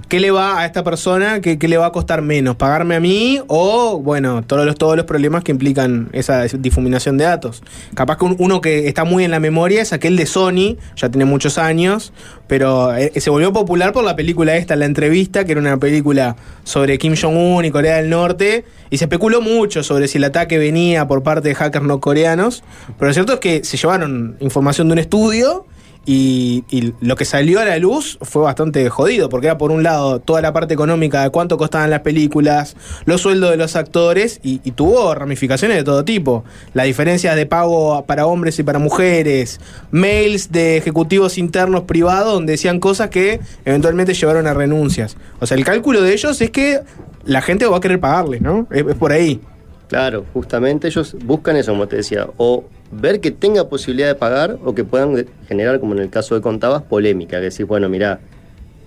¿qué 0.08 0.20
le 0.20 0.30
va 0.30 0.58
a 0.60 0.66
esta 0.66 0.84
persona? 0.84 1.40
¿Qué, 1.40 1.58
qué 1.58 1.68
le 1.68 1.76
va 1.76 1.86
a 1.86 1.92
costar 1.92 2.22
menos? 2.22 2.56
¿Pagarme 2.56 2.94
a 2.96 3.00
mí? 3.00 3.40
O, 3.48 3.98
bueno, 4.00 4.42
todos 4.42 4.64
los, 4.66 4.76
todos 4.76 4.96
los 4.96 5.04
problemas 5.06 5.42
que 5.44 5.52
implican 5.52 6.08
esa 6.12 6.42
difuminación 6.44 7.16
de 7.16 7.24
datos. 7.24 7.62
Capaz 7.94 8.18
que 8.18 8.24
un- 8.24 8.36
uno 8.38 8.60
que 8.60 8.88
está 8.88 9.04
muy 9.04 9.24
en 9.24 9.30
la 9.30 9.40
memoria 9.40 9.82
es 9.82 9.92
aquel 9.92 10.16
de 10.16 10.26
Sony, 10.26 10.76
ya 10.96 11.08
tiene 11.10 11.24
muchos 11.24 11.58
años, 11.58 12.12
pero 12.46 12.94
eh, 12.94 13.12
se 13.20 13.30
volvió 13.30 13.52
popular 13.52 13.92
por 13.92 14.04
la 14.04 14.14
película 14.16 14.56
esta, 14.56 14.76
La 14.76 14.84
Entrevista, 14.84 15.44
que 15.44 15.52
era 15.52 15.60
una 15.60 15.76
película 15.78 16.36
sobre 16.64 16.98
Kim 16.98 17.14
Jong-un 17.20 17.64
y 17.64 17.70
Corea 17.70 17.96
del 17.96 18.10
Norte, 18.10 18.64
y 18.90 18.94
Y 18.94 18.98
se 18.98 19.04
especuló 19.06 19.40
mucho 19.40 19.82
sobre 19.82 20.06
si 20.06 20.18
el 20.18 20.24
ataque 20.24 20.56
venía 20.56 21.08
por 21.08 21.22
parte 21.24 21.48
de 21.48 21.54
hackers 21.56 21.84
no 21.84 21.98
coreanos. 22.00 22.62
Pero 22.96 23.08
lo 23.08 23.12
cierto 23.14 23.32
es 23.32 23.40
que 23.40 23.64
se 23.64 23.76
llevaron 23.76 24.36
información 24.38 24.86
de 24.88 24.92
un 24.92 24.98
estudio 25.00 25.66
y, 26.06 26.64
y 26.70 26.94
lo 27.00 27.16
que 27.16 27.24
salió 27.24 27.60
a 27.60 27.64
la 27.64 27.78
luz 27.78 28.18
fue 28.20 28.42
bastante 28.42 28.88
jodido, 28.90 29.28
porque 29.28 29.46
era 29.46 29.58
por 29.58 29.70
un 29.70 29.82
lado 29.82 30.20
toda 30.20 30.40
la 30.40 30.52
parte 30.52 30.74
económica 30.74 31.22
de 31.22 31.30
cuánto 31.30 31.56
costaban 31.56 31.90
las 31.90 32.00
películas, 32.00 32.76
los 33.04 33.22
sueldos 33.22 33.50
de 33.50 33.56
los 33.56 33.76
actores 33.76 34.40
y, 34.42 34.60
y 34.64 34.72
tuvo 34.72 35.14
ramificaciones 35.14 35.76
de 35.76 35.84
todo 35.84 36.04
tipo. 36.04 36.44
Las 36.74 36.86
diferencias 36.86 37.36
de 37.36 37.46
pago 37.46 38.04
para 38.06 38.26
hombres 38.26 38.58
y 38.58 38.62
para 38.62 38.78
mujeres, 38.78 39.60
mails 39.90 40.52
de 40.52 40.76
ejecutivos 40.76 41.38
internos 41.38 41.82
privados 41.82 42.34
donde 42.34 42.52
decían 42.52 42.80
cosas 42.80 43.10
que 43.10 43.40
eventualmente 43.64 44.14
llevaron 44.14 44.46
a 44.46 44.54
renuncias. 44.54 45.16
O 45.40 45.46
sea, 45.46 45.56
el 45.56 45.64
cálculo 45.64 46.02
de 46.02 46.12
ellos 46.12 46.40
es 46.40 46.50
que 46.50 46.80
la 47.24 47.40
gente 47.40 47.66
va 47.66 47.78
a 47.78 47.80
querer 47.80 48.00
pagarles, 48.00 48.42
¿no? 48.42 48.66
Es, 48.70 48.84
es 48.86 48.94
por 48.94 49.12
ahí. 49.12 49.40
Claro, 49.88 50.24
justamente 50.32 50.88
ellos 50.88 51.16
buscan 51.24 51.56
eso, 51.56 51.72
como 51.72 51.86
te 51.86 51.96
decía, 51.96 52.26
o 52.36 52.64
ver 52.90 53.20
que 53.20 53.30
tenga 53.30 53.68
posibilidad 53.68 54.08
de 54.08 54.14
pagar 54.14 54.58
o 54.64 54.74
que 54.74 54.84
puedan 54.84 55.26
generar, 55.46 55.80
como 55.80 55.94
en 55.94 56.00
el 56.00 56.10
caso 56.10 56.34
de 56.34 56.40
Contabas, 56.40 56.82
polémica, 56.82 57.38
que 57.38 57.50
decís, 57.50 57.66
bueno, 57.66 57.88
mira, 57.88 58.20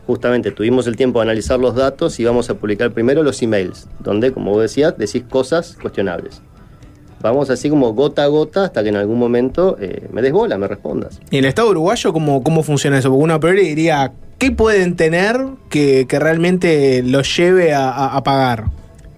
justamente 0.08 0.52
tuvimos 0.52 0.88
el 0.88 0.96
tiempo 0.96 1.20
de 1.20 1.24
analizar 1.24 1.60
los 1.60 1.76
datos 1.76 2.20
y 2.20 2.26
vamos 2.26 2.50
a 2.50 2.56
publicar 2.56 2.92
primero 2.92 3.24
los 3.24 3.42
emails, 3.42 3.88
donde, 4.00 4.32
como 4.32 4.52
vos 4.52 4.62
decías, 4.62 4.98
decís 4.98 5.24
cosas 5.30 5.78
cuestionables. 5.80 6.42
Vamos 7.20 7.50
así 7.50 7.70
como 7.70 7.94
gota 7.94 8.24
a 8.24 8.28
gota 8.28 8.66
hasta 8.66 8.84
que 8.84 8.90
en 8.90 8.96
algún 8.96 9.18
momento 9.18 9.76
eh, 9.80 10.08
me 10.12 10.22
des 10.22 10.32
bola, 10.32 10.58
me 10.58 10.68
respondas. 10.68 11.20
¿Y 11.32 11.38
en 11.38 11.46
el 11.46 11.50
Estado 11.50 11.70
uruguayo 11.70 12.14
cómo, 12.14 12.44
cómo 12.44 12.62
funciona 12.64 13.00
eso? 13.00 13.10
Porque 13.10 13.24
uno 13.24 13.34
a 13.34 13.40
priori 13.40 13.64
diría, 13.64 14.14
¿qué 14.38 14.52
pueden 14.52 14.96
tener 14.96 15.38
que, 15.70 16.06
que 16.08 16.20
realmente 16.20 17.02
los 17.04 17.36
lleve 17.36 17.74
a 17.74 18.22
pagar? 18.24 18.66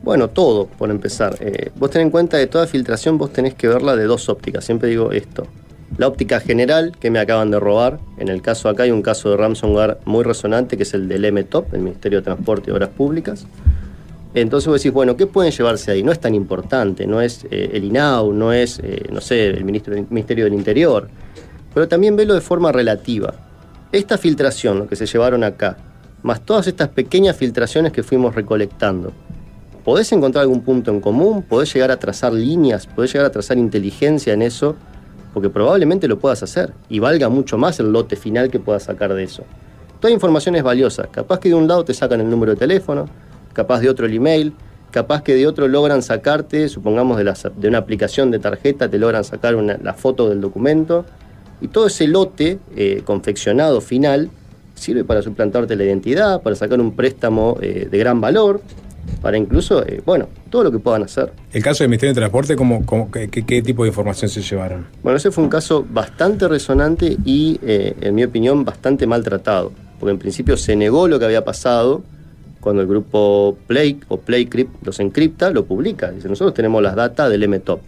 Bueno, 0.09 0.27
todo, 0.27 0.65
por 0.65 0.89
empezar. 0.89 1.37
Eh, 1.39 1.69
vos 1.75 1.91
ten 1.91 2.01
en 2.01 2.09
cuenta 2.09 2.39
que 2.39 2.47
toda 2.47 2.65
filtración 2.65 3.19
vos 3.19 3.31
tenés 3.31 3.53
que 3.53 3.67
verla 3.67 3.95
de 3.95 4.05
dos 4.05 4.27
ópticas. 4.27 4.65
Siempre 4.65 4.89
digo 4.89 5.11
esto. 5.11 5.45
La 5.99 6.07
óptica 6.07 6.39
general, 6.39 6.93
que 6.99 7.11
me 7.11 7.19
acaban 7.19 7.51
de 7.51 7.59
robar. 7.59 7.99
En 8.17 8.27
el 8.27 8.41
caso 8.41 8.69
acá 8.69 8.81
hay 8.81 8.89
un 8.89 9.03
caso 9.03 9.29
de 9.29 9.37
ransomware 9.37 9.99
muy 10.05 10.23
resonante, 10.23 10.77
que 10.77 10.81
es 10.81 10.95
el 10.95 11.07
del 11.07 11.31
MTOP, 11.31 11.75
el 11.75 11.81
Ministerio 11.81 12.21
de 12.21 12.23
Transporte 12.23 12.71
y 12.71 12.73
Obras 12.73 12.89
Públicas. 12.89 13.45
Entonces 14.33 14.67
vos 14.67 14.81
decís, 14.81 14.91
bueno, 14.91 15.15
¿qué 15.15 15.27
pueden 15.27 15.51
llevarse 15.51 15.91
ahí? 15.91 16.01
No 16.01 16.11
es 16.11 16.19
tan 16.19 16.33
importante, 16.33 17.05
no 17.05 17.21
es 17.21 17.45
eh, 17.51 17.69
el 17.73 17.83
INAU, 17.83 18.33
no 18.33 18.51
es, 18.51 18.79
eh, 18.79 19.03
no 19.11 19.21
sé, 19.21 19.45
el 19.45 19.63
Ministerio 19.63 20.45
del 20.45 20.55
Interior. 20.55 21.07
Pero 21.71 21.87
también 21.87 22.15
velo 22.15 22.33
de 22.33 22.41
forma 22.41 22.71
relativa. 22.71 23.31
Esta 23.91 24.17
filtración, 24.17 24.79
lo 24.79 24.87
que 24.87 24.95
se 24.95 25.05
llevaron 25.05 25.43
acá, 25.43 25.77
más 26.23 26.43
todas 26.43 26.65
estas 26.65 26.89
pequeñas 26.89 27.37
filtraciones 27.37 27.91
que 27.91 28.01
fuimos 28.01 28.33
recolectando, 28.33 29.13
podés 29.83 30.11
encontrar 30.11 30.43
algún 30.43 30.61
punto 30.61 30.91
en 30.91 31.01
común, 31.01 31.43
podés 31.43 31.73
llegar 31.73 31.91
a 31.91 31.97
trazar 31.97 32.33
líneas, 32.33 32.87
podés 32.87 33.13
llegar 33.13 33.27
a 33.27 33.31
trazar 33.31 33.57
inteligencia 33.57 34.33
en 34.33 34.41
eso, 34.41 34.75
porque 35.33 35.49
probablemente 35.49 36.07
lo 36.07 36.19
puedas 36.19 36.43
hacer 36.43 36.73
y 36.89 36.99
valga 36.99 37.29
mucho 37.29 37.57
más 37.57 37.79
el 37.79 37.91
lote 37.91 38.15
final 38.15 38.49
que 38.49 38.59
puedas 38.59 38.83
sacar 38.83 39.13
de 39.13 39.23
eso. 39.23 39.43
Toda 39.99 40.13
información 40.13 40.55
es 40.55 40.63
valiosa. 40.63 41.07
Capaz 41.11 41.39
que 41.39 41.49
de 41.49 41.55
un 41.55 41.67
lado 41.67 41.83
te 41.83 41.93
sacan 41.93 42.21
el 42.21 42.29
número 42.29 42.53
de 42.53 42.57
teléfono, 42.57 43.05
capaz 43.53 43.81
de 43.81 43.89
otro 43.89 44.05
el 44.05 44.13
email, 44.13 44.53
capaz 44.91 45.21
que 45.23 45.35
de 45.35 45.45
otro 45.45 45.67
logran 45.67 46.01
sacarte, 46.01 46.69
supongamos 46.69 47.17
de, 47.17 47.67
una 47.67 47.77
aplicación 47.77 48.31
de 48.31 48.39
tarjeta, 48.39 48.89
te 48.89 48.97
logran 48.97 49.23
sacar 49.23 49.53
la 49.55 49.93
foto 49.93 50.29
del 50.29 50.41
documento. 50.41 51.05
Y 51.61 51.67
todo 51.67 51.87
ese 51.87 52.07
lote 52.07 52.59
eh, 52.75 53.01
confeccionado 53.03 53.81
final 53.81 54.29
sirve 54.75 55.03
para 55.03 55.21
suplantarte 55.21 55.75
la 55.75 55.83
identidad, 55.83 56.41
para 56.41 56.55
sacar 56.55 56.79
un 56.79 56.95
préstamo 56.95 57.57
eh, 57.61 57.87
de 57.91 57.97
gran 57.97 58.21
valor, 58.21 58.61
para 59.21 59.37
incluso, 59.37 59.85
eh, 59.85 60.01
bueno, 60.05 60.27
todo 60.49 60.63
lo 60.63 60.71
que 60.71 60.79
puedan 60.79 61.03
hacer. 61.03 61.31
El 61.51 61.63
caso 61.63 61.83
del 61.83 61.89
Ministerio 61.89 62.13
de 62.13 62.19
Transporte, 62.21 62.55
¿cómo, 62.55 62.85
cómo- 62.85 63.11
qué, 63.11 63.27
tipo 63.61 63.83
de 63.83 63.89
información 63.89 64.29
se 64.29 64.41
llevaron? 64.41 64.85
Bueno, 65.03 65.17
ese 65.17 65.31
fue 65.31 65.43
un 65.43 65.49
caso 65.49 65.85
bastante 65.89 66.47
resonante 66.47 67.17
y, 67.25 67.59
eh, 67.63 67.95
en 68.01 68.15
mi 68.15 68.23
opinión, 68.23 68.63
bastante 68.65 69.05
maltratado. 69.07 69.71
Porque 69.99 70.11
en 70.11 70.19
principio 70.19 70.55
se 70.55 70.75
negó 70.75 71.07
lo 71.07 71.19
que 71.19 71.25
había 71.25 71.43
pasado 71.43 72.03
cuando 72.61 72.81
el 72.81 72.87
grupo 72.87 73.57
Play 73.67 73.99
o 74.07 74.17
PlayCrypt 74.17 74.85
los 74.85 74.99
encripta, 74.99 75.49
lo 75.51 75.65
publica. 75.65 76.11
Dice, 76.11 76.27
nosotros 76.29 76.53
tenemos 76.53 76.81
las 76.81 76.95
data 76.95 77.29
del 77.29 77.43
MTOP. 77.47 77.81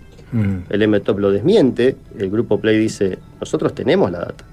El 0.70 0.88
MTOP 0.88 1.20
lo 1.20 1.30
desmiente, 1.32 1.98
el 2.18 2.30
grupo 2.30 2.60
Play 2.60 2.78
dice, 2.78 3.20
nosotros 3.40 3.76
tenemos 3.76 4.10
la 4.12 4.20
data. 4.20 4.46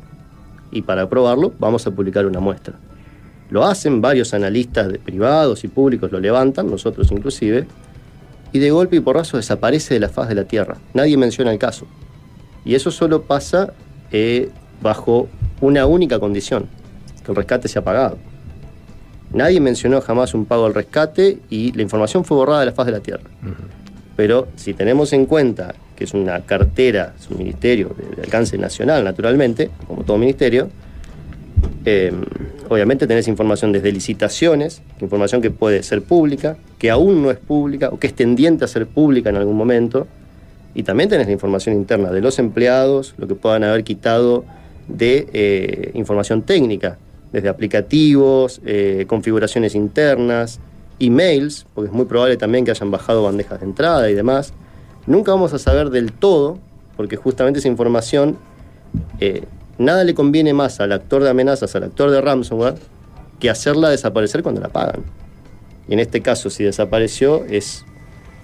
Y 0.72 0.82
para 0.82 1.08
probarlo 1.08 1.52
vamos 1.58 1.86
a 1.86 1.90
publicar 1.92 2.26
una 2.26 2.40
muestra. 2.40 2.74
Lo 3.50 3.64
hacen, 3.64 4.00
varios 4.00 4.34
analistas 4.34 4.88
de- 4.92 4.98
privados 4.98 5.64
y 5.64 5.68
públicos 5.68 6.12
lo 6.12 6.20
levantan, 6.20 6.70
nosotros 6.70 7.10
inclusive, 7.10 7.66
y 8.52 8.58
de 8.58 8.70
golpe 8.70 8.96
y 8.96 9.00
porrazo 9.00 9.36
desaparece 9.36 9.94
de 9.94 10.00
la 10.00 10.08
faz 10.08 10.28
de 10.28 10.34
la 10.34 10.44
Tierra. 10.44 10.76
Nadie 10.94 11.16
menciona 11.16 11.50
el 11.52 11.58
caso. 11.58 11.86
Y 12.64 12.74
eso 12.74 12.90
solo 12.90 13.22
pasa 13.22 13.72
eh, 14.12 14.50
bajo 14.82 15.28
una 15.60 15.86
única 15.86 16.18
condición, 16.18 16.66
que 17.24 17.32
el 17.32 17.36
rescate 17.36 17.68
sea 17.68 17.82
pagado. 17.82 18.18
Nadie 19.32 19.60
mencionó 19.60 20.00
jamás 20.00 20.32
un 20.34 20.46
pago 20.46 20.64
al 20.66 20.74
rescate 20.74 21.38
y 21.50 21.72
la 21.72 21.82
información 21.82 22.24
fue 22.24 22.36
borrada 22.38 22.60
de 22.60 22.66
la 22.66 22.72
faz 22.72 22.86
de 22.86 22.92
la 22.92 23.00
Tierra. 23.00 23.24
Pero 24.16 24.48
si 24.56 24.74
tenemos 24.74 25.12
en 25.12 25.26
cuenta 25.26 25.74
que 25.94 26.04
es 26.04 26.14
una 26.14 26.40
cartera, 26.40 27.14
es 27.18 27.28
un 27.30 27.38
ministerio 27.38 27.94
de, 27.96 28.16
de 28.16 28.22
alcance 28.22 28.56
nacional, 28.56 29.04
naturalmente, 29.04 29.70
como 29.86 30.02
todo 30.04 30.16
ministerio, 30.16 30.68
eh, 31.84 32.12
obviamente 32.68 33.06
tenés 33.06 33.28
información 33.28 33.72
desde 33.72 33.92
licitaciones, 33.92 34.82
información 35.00 35.40
que 35.40 35.50
puede 35.50 35.82
ser 35.82 36.02
pública, 36.02 36.56
que 36.78 36.90
aún 36.90 37.22
no 37.22 37.30
es 37.30 37.38
pública 37.38 37.88
o 37.90 37.98
que 37.98 38.06
es 38.08 38.14
tendiente 38.14 38.64
a 38.64 38.68
ser 38.68 38.86
pública 38.86 39.30
en 39.30 39.36
algún 39.36 39.56
momento, 39.56 40.06
y 40.74 40.82
también 40.82 41.08
tenés 41.08 41.26
la 41.26 41.32
información 41.32 41.74
interna 41.74 42.10
de 42.10 42.20
los 42.20 42.38
empleados, 42.38 43.14
lo 43.16 43.26
que 43.26 43.34
puedan 43.34 43.64
haber 43.64 43.84
quitado 43.84 44.44
de 44.86 45.28
eh, 45.32 45.90
información 45.94 46.42
técnica, 46.42 46.98
desde 47.32 47.48
aplicativos, 47.48 48.60
eh, 48.64 49.04
configuraciones 49.06 49.74
internas, 49.74 50.60
emails, 51.00 51.66
porque 51.74 51.88
es 51.88 51.94
muy 51.94 52.06
probable 52.06 52.36
también 52.36 52.64
que 52.64 52.70
hayan 52.70 52.90
bajado 52.90 53.22
bandejas 53.22 53.60
de 53.60 53.66
entrada 53.66 54.10
y 54.10 54.14
demás. 54.14 54.52
Nunca 55.06 55.32
vamos 55.32 55.52
a 55.52 55.58
saber 55.58 55.90
del 55.90 56.12
todo, 56.12 56.58
porque 56.96 57.16
justamente 57.16 57.60
esa 57.60 57.68
información, 57.68 58.36
nada 59.78 60.04
le 60.04 60.14
conviene 60.14 60.52
más 60.52 60.80
al 60.80 60.92
actor 60.92 61.22
de 61.22 61.30
amenazas, 61.30 61.74
al 61.74 61.84
actor 61.84 62.10
de 62.10 62.20
ransomware, 62.20 62.76
que 63.40 63.50
hacerla 63.50 63.88
desaparecer 63.88 64.42
cuando 64.42 64.60
la 64.60 64.68
pagan. 64.68 65.04
Y 65.88 65.94
en 65.94 66.00
este 66.00 66.20
caso, 66.20 66.50
si 66.50 66.64
desapareció, 66.64 67.44
es 67.44 67.84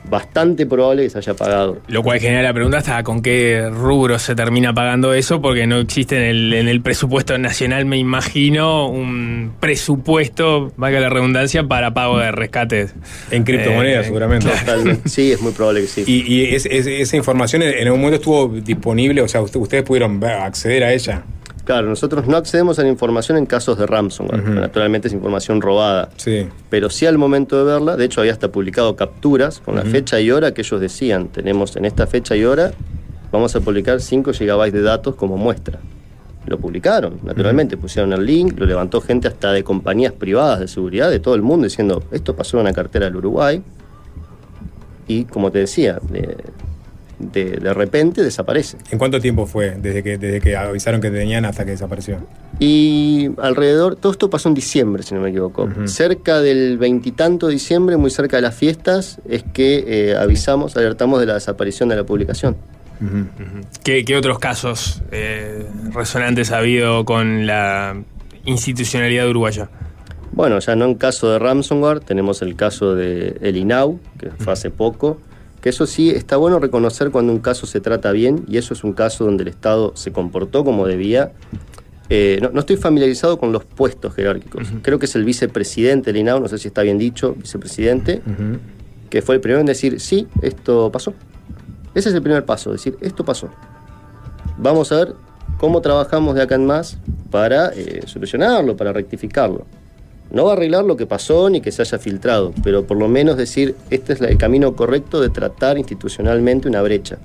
bastante 0.08 0.66
probable 0.66 1.04
que 1.04 1.10
se 1.10 1.18
haya 1.18 1.34
pagado. 1.34 1.78
Lo 1.88 2.02
cual 2.02 2.20
genera 2.20 2.42
la 2.42 2.52
pregunta 2.52 2.78
hasta 2.78 3.02
con 3.02 3.22
qué 3.22 3.68
rubro 3.70 4.18
se 4.18 4.34
termina 4.34 4.72
pagando 4.74 5.14
eso, 5.14 5.40
porque 5.40 5.66
no 5.66 5.78
existe 5.78 6.16
en 6.16 6.22
el, 6.22 6.52
en 6.52 6.68
el 6.68 6.80
presupuesto 6.82 7.36
nacional, 7.38 7.84
me 7.86 7.96
imagino, 7.96 8.88
un 8.88 9.52
presupuesto, 9.60 10.72
valga 10.76 11.00
la 11.00 11.08
redundancia, 11.10 11.64
para 11.64 11.94
pago 11.94 12.18
de 12.18 12.32
rescates. 12.32 12.94
En 13.30 13.44
criptomonedas, 13.44 14.02
Eh, 14.04 14.08
seguramente. 14.08 14.48
Totalmente. 14.48 15.08
Sí, 15.08 15.32
es 15.32 15.40
muy 15.40 15.52
probable 15.52 15.82
que 15.82 15.86
sí. 15.86 16.04
Y, 16.06 16.32
y 16.34 16.54
es- 16.54 16.66
es- 16.66 16.86
esa 16.86 17.16
información 17.16 17.62
en 17.62 17.86
algún 17.86 18.00
momento 18.00 18.16
estuvo 18.16 18.48
disponible, 18.48 19.22
o 19.22 19.28
sea, 19.28 19.40
usted- 19.40 19.60
ustedes 19.60 19.82
pudieron 19.84 20.22
acceder 20.24 20.84
a 20.84 20.92
ella. 20.92 21.22
Claro, 21.64 21.88
nosotros 21.88 22.26
no 22.26 22.36
accedemos 22.36 22.78
a 22.78 22.82
la 22.82 22.88
información 22.88 23.38
en 23.38 23.46
casos 23.46 23.78
de 23.78 23.86
ransomware, 23.86 24.40
Ujú. 24.42 24.50
naturalmente 24.52 25.08
es 25.08 25.14
información 25.14 25.62
robada. 25.62 26.10
Sí. 26.16 26.46
Pero 26.68 26.90
sí 26.90 27.06
al 27.06 27.16
momento 27.16 27.56
de 27.58 27.64
verla, 27.64 27.96
de 27.96 28.04
hecho 28.04 28.20
había 28.20 28.32
hasta 28.32 28.48
publicado 28.48 28.96
capturas 28.96 29.60
con 29.64 29.74
la 29.76 29.82
fecha 29.82 30.20
y 30.20 30.30
hora 30.30 30.52
que 30.52 30.60
ellos 30.60 30.80
decían, 30.80 31.28
tenemos 31.28 31.76
en 31.76 31.86
esta 31.86 32.06
fecha 32.06 32.36
y 32.36 32.44
hora, 32.44 32.72
vamos 33.32 33.56
a 33.56 33.60
publicar 33.60 34.00
5 34.02 34.32
GB 34.38 34.70
de 34.72 34.82
datos 34.82 35.14
como 35.14 35.38
muestra. 35.38 35.78
Lo 36.46 36.58
publicaron, 36.58 37.20
naturalmente, 37.22 37.78
pusieron 37.78 38.12
el 38.12 38.26
link, 38.26 38.58
lo 38.58 38.66
levantó 38.66 39.00
gente 39.00 39.28
hasta 39.28 39.50
de 39.50 39.64
compañías 39.64 40.12
privadas 40.12 40.60
de 40.60 40.68
seguridad 40.68 41.08
de 41.10 41.18
todo 41.18 41.34
el 41.34 41.40
mundo 41.40 41.64
diciendo, 41.64 42.02
esto 42.12 42.36
pasó 42.36 42.58
en 42.58 42.62
una 42.62 42.74
cartera 42.74 43.06
del 43.06 43.16
Uruguay. 43.16 43.62
Y 45.08 45.24
como 45.24 45.50
te 45.50 45.60
decía, 45.60 45.98
de, 46.10 46.36
de- 47.18 47.56
de 47.58 47.74
repente 47.74 48.22
desaparece. 48.22 48.76
¿En 48.90 48.98
cuánto 48.98 49.20
tiempo 49.20 49.46
fue 49.46 49.76
desde 49.78 50.02
que, 50.02 50.18
desde 50.18 50.40
que 50.40 50.56
avisaron 50.56 51.00
que 51.00 51.10
tenían 51.10 51.44
hasta 51.44 51.64
que 51.64 51.72
desapareció? 51.72 52.18
Y 52.58 53.30
alrededor, 53.38 53.96
todo 53.96 54.12
esto 54.12 54.30
pasó 54.30 54.48
en 54.48 54.54
diciembre, 54.54 55.02
si 55.02 55.14
no 55.14 55.20
me 55.20 55.30
equivoco. 55.30 55.68
Cerca 55.86 56.40
del 56.40 56.78
veintitanto 56.78 57.46
de 57.48 57.54
diciembre, 57.54 57.96
muy 57.96 58.10
cerca 58.10 58.36
de 58.36 58.42
las 58.42 58.54
fiestas, 58.54 59.20
es 59.28 59.42
que 59.42 59.84
eh, 59.86 60.16
avisamos, 60.16 60.76
alertamos 60.76 61.20
de 61.20 61.26
la 61.26 61.34
desaparición 61.34 61.88
de 61.88 61.96
la 61.96 62.04
publicación. 62.04 62.56
¿Qué, 63.82 64.04
qué 64.04 64.16
otros 64.16 64.38
casos 64.38 65.02
eh, 65.10 65.66
resonantes 65.92 66.52
ha 66.52 66.58
habido 66.58 67.04
con 67.04 67.46
la 67.46 68.00
institucionalidad 68.44 69.28
uruguaya? 69.28 69.68
Bueno, 70.32 70.58
ya 70.60 70.74
no 70.74 70.86
en 70.86 70.94
caso 70.94 71.30
de 71.30 71.38
ransomware, 71.38 72.00
tenemos 72.00 72.40
el 72.42 72.56
caso 72.56 72.94
de 72.94 73.36
el 73.42 73.56
INAU, 73.56 74.00
que 74.18 74.30
fue 74.30 74.52
hace 74.52 74.70
poco, 74.70 75.18
que 75.64 75.70
eso 75.70 75.86
sí, 75.86 76.10
está 76.10 76.36
bueno 76.36 76.58
reconocer 76.58 77.10
cuando 77.10 77.32
un 77.32 77.38
caso 77.38 77.66
se 77.66 77.80
trata 77.80 78.12
bien, 78.12 78.44
y 78.46 78.58
eso 78.58 78.74
es 78.74 78.84
un 78.84 78.92
caso 78.92 79.24
donde 79.24 79.44
el 79.44 79.48
Estado 79.48 79.96
se 79.96 80.12
comportó 80.12 80.62
como 80.62 80.86
debía. 80.86 81.32
Eh, 82.10 82.38
no, 82.42 82.50
no 82.50 82.60
estoy 82.60 82.76
familiarizado 82.76 83.38
con 83.38 83.50
los 83.50 83.64
puestos 83.64 84.12
jerárquicos. 84.12 84.70
Creo 84.82 84.98
que 84.98 85.06
es 85.06 85.14
el 85.14 85.24
vicepresidente 85.24 86.12
del 86.12 86.20
INAU, 86.20 86.38
no 86.40 86.48
sé 86.48 86.58
si 86.58 86.68
está 86.68 86.82
bien 86.82 86.98
dicho, 86.98 87.34
vicepresidente, 87.34 88.20
que 89.08 89.22
fue 89.22 89.36
el 89.36 89.40
primero 89.40 89.58
en 89.58 89.64
decir, 89.64 90.00
sí, 90.00 90.28
esto 90.42 90.92
pasó. 90.92 91.14
Ese 91.94 92.10
es 92.10 92.14
el 92.14 92.20
primer 92.20 92.44
paso, 92.44 92.70
decir, 92.70 92.98
esto 93.00 93.24
pasó. 93.24 93.48
Vamos 94.58 94.92
a 94.92 94.96
ver 94.96 95.14
cómo 95.56 95.80
trabajamos 95.80 96.34
de 96.34 96.42
acá 96.42 96.56
en 96.56 96.66
más 96.66 96.98
para 97.30 97.72
eh, 97.74 98.02
solucionarlo, 98.04 98.76
para 98.76 98.92
rectificarlo. 98.92 99.64
No 100.34 100.46
va 100.46 100.50
a 100.50 100.52
arreglar 100.54 100.84
lo 100.84 100.96
que 100.96 101.06
pasó 101.06 101.48
ni 101.48 101.60
que 101.60 101.70
se 101.70 101.82
haya 101.82 101.96
filtrado, 102.00 102.52
pero 102.64 102.84
por 102.84 102.96
lo 102.96 103.06
menos 103.06 103.36
decir, 103.36 103.76
este 103.88 104.14
es 104.14 104.20
el 104.20 104.36
camino 104.36 104.74
correcto 104.74 105.20
de 105.20 105.30
tratar 105.30 105.78
institucionalmente 105.78 106.68
una 106.68 106.82
brecha. 106.82 107.18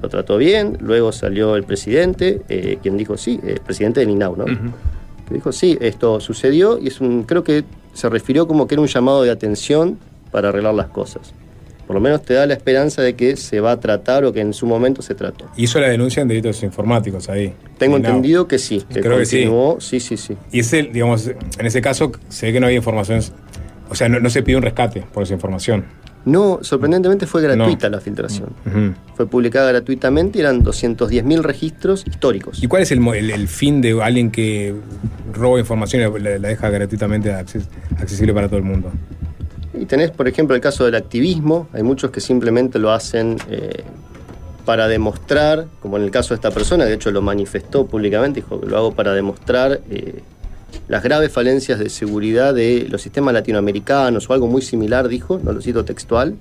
Lo 0.00 0.08
trató 0.08 0.38
bien, 0.38 0.78
luego 0.80 1.12
salió 1.12 1.56
el 1.56 1.64
presidente, 1.64 2.40
eh, 2.48 2.78
quien 2.82 2.96
dijo 2.96 3.18
sí, 3.18 3.38
el 3.44 3.60
presidente 3.60 4.00
del 4.00 4.08
INAU, 4.08 4.36
¿no? 4.36 4.46
Que 4.46 5.34
dijo 5.34 5.52
sí, 5.52 5.76
esto 5.82 6.20
sucedió 6.20 6.78
y 6.78 6.88
es 6.88 7.02
un, 7.02 7.24
creo 7.24 7.44
que 7.44 7.64
se 7.92 8.08
refirió 8.08 8.48
como 8.48 8.66
que 8.66 8.76
era 8.76 8.82
un 8.82 8.88
llamado 8.88 9.22
de 9.22 9.30
atención 9.30 9.98
para 10.30 10.48
arreglar 10.48 10.74
las 10.74 10.88
cosas. 10.88 11.34
Por 11.86 11.94
lo 11.94 12.00
menos 12.00 12.22
te 12.22 12.34
da 12.34 12.46
la 12.46 12.54
esperanza 12.54 13.02
de 13.02 13.14
que 13.14 13.36
se 13.36 13.60
va 13.60 13.72
a 13.72 13.80
tratar 13.80 14.24
o 14.24 14.32
que 14.32 14.40
en 14.40 14.52
su 14.54 14.66
momento 14.66 15.02
se 15.02 15.14
trató. 15.14 15.46
Hizo 15.56 15.80
la 15.80 15.88
denuncia 15.88 16.22
en 16.22 16.28
delitos 16.28 16.62
informáticos 16.62 17.28
ahí. 17.28 17.52
Tengo 17.78 17.96
entendido 17.96 18.46
que 18.48 18.58
sí, 18.58 18.82
que 18.92 19.00
Creo 19.00 19.18
que 19.18 19.26
sí. 19.26 19.38
continuó, 19.38 19.80
sí, 19.80 20.00
sí, 20.00 20.16
sí. 20.16 20.36
Y 20.52 20.60
ese, 20.60 20.84
digamos, 20.84 21.26
en 21.26 21.66
ese 21.66 21.82
caso 21.82 22.12
se 22.28 22.46
ve 22.46 22.52
que 22.52 22.60
no 22.60 22.66
había 22.66 22.78
información. 22.78 23.20
O 23.90 23.94
sea, 23.94 24.08
no, 24.08 24.20
no 24.20 24.30
se 24.30 24.42
pidió 24.42 24.58
un 24.58 24.62
rescate 24.64 25.02
por 25.12 25.24
esa 25.24 25.34
información. 25.34 25.84
No, 26.24 26.60
sorprendentemente 26.62 27.26
fue 27.26 27.42
gratuita 27.42 27.88
la 27.90 28.00
filtración. 28.00 28.50
Ujú. 28.64 28.94
Fue 29.16 29.26
publicada 29.26 29.72
gratuitamente 29.72 30.38
y 30.38 30.42
eran 30.42 30.62
210.000 30.62 31.42
registros 31.42 32.04
históricos. 32.06 32.62
¿Y 32.62 32.68
cuál 32.68 32.82
es 32.82 32.92
el, 32.92 33.04
el- 33.08 33.30
el 33.30 33.48
fin 33.48 33.80
de 33.80 34.00
alguien 34.00 34.30
que 34.30 34.72
roba 35.32 35.58
información 35.58 36.00
y 36.16 36.20
la, 36.20 36.38
la 36.38 36.48
deja 36.48 36.70
gratuitamente 36.70 37.32
acces- 37.32 37.66
accesible 37.98 38.32
para 38.32 38.46
todo 38.46 38.58
el 38.58 38.62
mundo? 38.64 38.92
Y 39.74 39.86
tenés, 39.86 40.10
por 40.10 40.28
ejemplo, 40.28 40.54
el 40.54 40.60
caso 40.60 40.84
del 40.84 40.94
activismo. 40.94 41.68
Hay 41.72 41.82
muchos 41.82 42.10
que 42.10 42.20
simplemente 42.20 42.78
lo 42.78 42.92
hacen 42.92 43.38
eh, 43.48 43.84
para 44.64 44.86
demostrar, 44.86 45.66
como 45.80 45.96
en 45.96 46.04
el 46.04 46.10
caso 46.10 46.30
de 46.30 46.36
esta 46.36 46.50
persona, 46.50 46.84
de 46.84 46.94
hecho 46.94 47.10
lo 47.10 47.22
manifestó 47.22 47.86
públicamente, 47.86 48.40
dijo 48.40 48.60
que 48.60 48.66
lo 48.66 48.76
hago 48.76 48.92
para 48.92 49.12
demostrar 49.12 49.80
eh, 49.90 50.22
las 50.88 51.02
graves 51.02 51.32
falencias 51.32 51.78
de 51.78 51.88
seguridad 51.88 52.54
de 52.54 52.86
los 52.88 53.02
sistemas 53.02 53.34
latinoamericanos 53.34 54.28
o 54.28 54.32
algo 54.32 54.46
muy 54.46 54.62
similar, 54.62 55.08
dijo, 55.08 55.40
no 55.42 55.52
lo 55.52 55.60
cito 55.60 55.84
textual. 55.84 56.36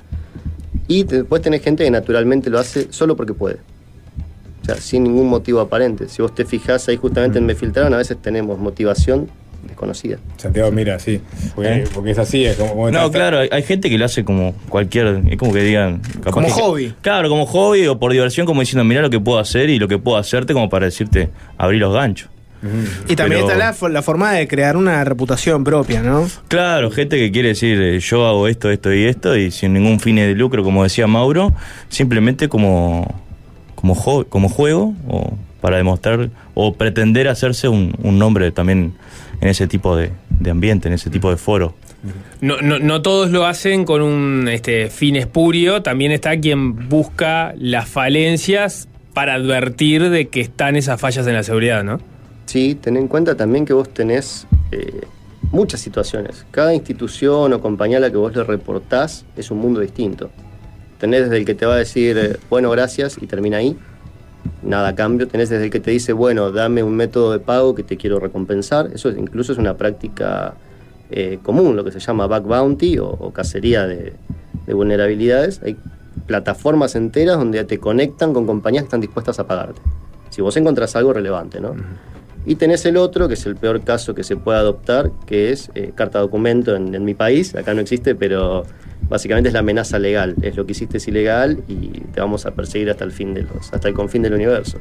Y 0.88 1.04
después 1.04 1.42
tenés 1.42 1.62
gente 1.62 1.84
que 1.84 1.92
naturalmente 1.92 2.50
lo 2.50 2.60
hace 2.60 2.92
solo 2.92 3.16
porque 3.16 3.34
puede. 3.34 3.58
O 4.62 4.66
sea, 4.66 4.76
sin 4.76 5.04
ningún 5.04 5.28
motivo 5.28 5.60
aparente. 5.60 6.08
Si 6.08 6.22
vos 6.22 6.36
te 6.36 6.46
fijás 6.46 6.88
ahí 6.88 6.98
justamente 6.98 7.40
en 7.40 7.46
Me 7.46 7.56
Filtraron, 7.56 7.94
a 7.94 7.98
veces 7.98 8.18
tenemos 8.22 8.60
motivación 8.60 9.30
desconocida. 9.68 10.18
Santiago, 10.38 10.72
mira, 10.72 10.98
sí. 11.00 11.22
Porque, 11.56 11.70
¿Eh? 11.74 11.84
porque 11.94 12.12
es 12.12 12.18
así, 12.20 12.46
es 12.46 12.56
como. 12.56 12.72
como 12.72 12.92
No, 12.92 13.06
está- 13.06 13.18
claro, 13.18 13.40
hay, 13.40 13.50
hay 13.52 13.64
gente 13.64 13.90
que 13.90 13.98
lo 13.98 14.06
hace 14.06 14.24
como 14.24 14.54
cualquier, 14.70 15.22
es 15.30 15.38
como 15.38 15.54
que 15.54 15.62
digan... 15.64 16.00
capaz 16.20 16.32
Como 16.32 16.48
que- 16.48 16.54
hobby. 16.54 16.94
Claro, 17.02 17.30
como 17.30 17.46
hobby 17.46 17.88
o 17.88 18.00
por 18.00 18.12
diversión, 18.12 18.46
como 18.46 18.62
diciendo, 18.62 18.84
mira 18.84 19.02
lo 19.02 19.10
que 19.10 19.20
puedo 19.20 19.40
hacer 19.40 19.70
y 19.70 19.80
lo 19.80 19.88
que 19.88 19.98
puedo 19.98 20.18
hacerte 20.18 20.54
como 20.54 20.70
para 20.70 20.86
decirte, 20.86 21.30
abrir 21.58 21.80
los 21.82 21.94
ganchos. 21.94 22.30
Y 23.08 23.16
también 23.16 23.42
Pero- 23.48 23.54
está 23.60 23.88
la, 23.88 23.90
la 23.90 24.02
forma 24.04 24.34
de 24.34 24.48
crear 24.48 24.78
una 24.78 25.04
reputación 25.04 25.64
propia, 25.64 26.04
¿no? 26.04 26.28
Claro, 26.48 26.92
gente 26.92 27.18
que 27.18 27.32
quiere 27.32 27.48
decir, 27.50 27.82
eh, 27.82 28.00
yo 28.00 28.28
hago 28.28 28.48
esto, 28.48 28.70
esto 28.70 28.94
y 28.94 29.06
esto, 29.06 29.36
y 29.36 29.50
sin 29.50 29.74
ningún 29.74 30.00
fin 30.00 30.18
de 30.18 30.36
lucro, 30.36 30.64
como 30.64 30.84
decía 30.84 31.08
Mauro, 31.08 31.54
simplemente 31.90 32.50
como, 32.50 33.08
como, 33.74 33.96
jo- 33.96 34.26
como 34.28 34.48
juego, 34.48 34.94
o 35.08 35.34
para 35.60 35.78
demostrar, 35.78 36.30
o 36.54 36.74
pretender 36.76 37.30
hacerse 37.30 37.68
un, 37.68 37.96
un 38.04 38.20
nombre 38.20 38.52
también 38.52 38.94
en 39.42 39.48
ese 39.48 39.68
tipo 39.68 39.96
de, 39.96 40.12
de 40.30 40.52
ambiente, 40.52 40.88
en 40.88 40.94
ese 40.94 41.10
tipo 41.10 41.30
de 41.30 41.38
foro. 41.38 41.74
No, 42.40 42.62
no, 42.62 42.80
no 42.80 43.02
todos 43.02 43.32
lo 43.32 43.46
hacen 43.46 43.86
con 43.86 44.02
un 44.02 44.48
este, 44.48 44.90
fin 44.90 45.16
espurio, 45.16 45.82
también 45.82 46.12
está 46.12 46.40
quien 46.40 46.90
busca 46.90 47.54
las 47.58 47.88
falencias 47.88 48.88
para 49.14 49.36
advertir 49.36 50.10
de 50.10 50.30
que 50.30 50.42
están 50.42 50.76
esas 50.76 51.00
fallas 51.00 51.28
en 51.28 51.34
la 51.34 51.44
seguridad, 51.44 51.84
¿no? 51.84 52.00
Sí, 52.46 52.76
ten 52.76 52.98
en 52.98 53.08
cuenta 53.08 53.36
también 53.36 53.66
que 53.66 53.74
vos 53.74 53.90
tenés 53.90 54.48
eh, 54.72 55.02
muchas 55.52 55.82
situaciones. 55.82 56.46
Cada 56.52 56.74
institución 56.74 57.54
o 57.54 57.62
compañía 57.62 57.98
a 57.98 58.02
la 58.02 58.10
que 58.10 58.18
vos 58.18 58.36
le 58.36 58.44
reportás 58.44 59.26
es 59.38 59.52
un 59.52 59.60
mundo 59.60 59.80
distinto. 59.80 60.32
Tenés 61.00 61.24
desde 61.24 61.38
el 61.38 61.46
que 61.46 61.56
te 61.56 61.66
va 61.66 61.76
a 61.76 61.78
decir, 61.78 62.18
eh, 62.18 62.38
bueno, 62.50 62.70
gracias, 62.72 63.18
y 63.22 63.28
termina 63.28 63.58
ahí. 63.58 63.78
Nada 64.64 64.90
a 64.90 64.96
cambio. 64.96 65.28
Tenés 65.28 65.50
desde 65.50 65.66
el 65.66 65.72
que 65.72 65.80
te 65.80 65.92
dice, 65.92 66.14
bueno, 66.14 66.52
dame 66.52 66.84
un 66.84 66.96
método 66.96 67.32
de 67.32 67.40
pago 67.40 67.74
que 67.76 67.84
te 67.84 67.98
quiero 67.98 68.20
recompensar. 68.20 68.90
Eso 68.94 69.10
es- 69.10 69.18
incluso 69.18 69.52
es 69.52 69.58
una 69.58 69.76
práctica 69.76 70.54
eh, 71.10 71.40
común, 71.44 71.76
lo 71.76 71.84
que 71.84 71.92
se 71.92 72.00
llama 72.00 72.26
back 72.28 72.46
bounty 72.46 72.98
o, 73.00 73.32
cacería 73.34 73.86
de, 73.86 74.14
de 74.66 74.74
vulnerabilidades. 74.74 75.62
Hay 75.64 75.76
plataformas 76.26 76.96
enteras 76.96 77.38
donde 77.38 77.64
te 77.66 77.80
conectan 77.80 78.34
con 78.34 78.46
compañías 78.46 78.84
que 78.84 78.88
están 78.88 79.02
dispuestas 79.02 79.40
a 79.40 79.46
pagarte. 79.48 79.82
Si 80.30 80.42
vos 80.42 80.56
encontrás 80.56 80.96
algo 80.96 81.12
relevante, 81.12 81.60
¿no? 81.60 81.76
Y 82.46 82.56
tenés 82.56 82.86
el 82.86 82.98
otro, 82.98 83.28
que 83.28 83.36
es 83.36 83.46
el 83.46 83.56
peor 83.56 83.84
caso 83.84 84.16
que 84.16 84.24
se 84.24 84.36
puede 84.36 84.58
adoptar, 84.58 85.12
que 85.26 85.52
es 85.52 85.70
eh, 85.76 85.92
carta 85.96 86.20
documento 86.20 86.76
en, 86.76 86.96
en 86.96 87.06
mi 87.06 87.14
país. 87.14 87.56
Acá 87.56 87.74
no 87.74 87.82
existe, 87.82 88.16
pero 88.16 88.66
básicamente 89.12 89.50
es 89.50 89.54
la 89.54 89.60
amenaza 89.60 90.00
legal. 90.00 90.36
Es 90.42 90.56
lo 90.56 90.66
que 90.66 90.72
hiciste 90.72 90.98
es 90.98 91.08
ilegal 91.08 91.64
y 91.68 91.90
te 92.14 92.22
vamos 92.22 92.46
a 92.46 92.52
perseguir 92.52 92.90
hasta 92.90 93.04
el 93.04 93.12
fin 93.12 93.34
de 93.34 93.44
los, 93.44 93.72
hasta 93.72 93.88
el 93.88 93.94
confín 93.94 94.22
del 94.22 94.34
universo. 94.34 94.80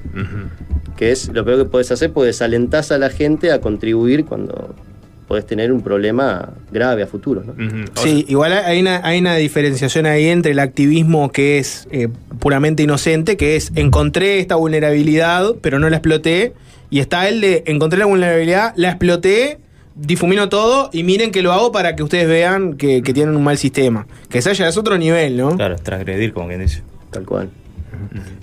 Que 0.96 1.10
es 1.10 1.28
lo 1.28 1.44
peor 1.44 1.64
que 1.64 1.64
puedes 1.68 1.90
hacer, 1.90 2.12
porque 2.12 2.28
desalentás 2.28 2.92
a 2.92 2.98
la 2.98 3.10
gente 3.10 3.52
a 3.52 3.60
contribuir 3.60 4.24
cuando 4.24 4.74
podés 5.26 5.46
tener 5.46 5.72
un 5.72 5.82
problema 5.82 6.54
grave 6.72 7.02
a 7.02 7.06
futuro. 7.06 7.44
¿no? 7.44 7.54
Sí, 7.94 8.24
igual 8.28 8.52
hay 8.52 8.80
una, 8.80 9.00
hay 9.04 9.20
una 9.20 9.36
diferenciación 9.36 10.06
ahí 10.06 10.26
entre 10.26 10.52
el 10.52 10.58
activismo 10.58 11.30
que 11.30 11.58
es 11.58 11.86
eh, 11.90 12.08
puramente 12.40 12.82
inocente, 12.82 13.36
que 13.36 13.56
es 13.56 13.70
encontré 13.74 14.40
esta 14.40 14.56
vulnerabilidad, 14.56 15.54
pero 15.60 15.78
no 15.78 15.88
la 15.88 15.96
exploté, 15.96 16.54
y 16.90 17.00
está 17.00 17.28
el 17.28 17.40
de 17.40 17.62
encontré 17.66 17.98
la 17.98 18.06
vulnerabilidad, 18.06 18.72
la 18.76 18.88
exploté, 18.88 19.58
difumino 19.94 20.48
todo 20.48 20.90
y 20.92 21.04
miren 21.04 21.30
que 21.30 21.42
lo 21.42 21.52
hago 21.52 21.72
para 21.72 21.96
que 21.96 22.02
ustedes 22.02 22.28
vean 22.28 22.74
que, 22.74 23.02
que 23.02 23.14
tienen 23.14 23.36
un 23.36 23.44
mal 23.44 23.58
sistema. 23.58 24.06
Que 24.28 24.38
ese 24.38 24.52
ya 24.54 24.68
es 24.68 24.76
otro 24.76 24.98
nivel, 24.98 25.36
¿no? 25.36 25.56
Claro, 25.56 25.76
transgredir, 25.76 26.32
como 26.32 26.48
quien 26.48 26.60
dice. 26.60 26.82
Tal 27.10 27.24
cual. 27.24 27.50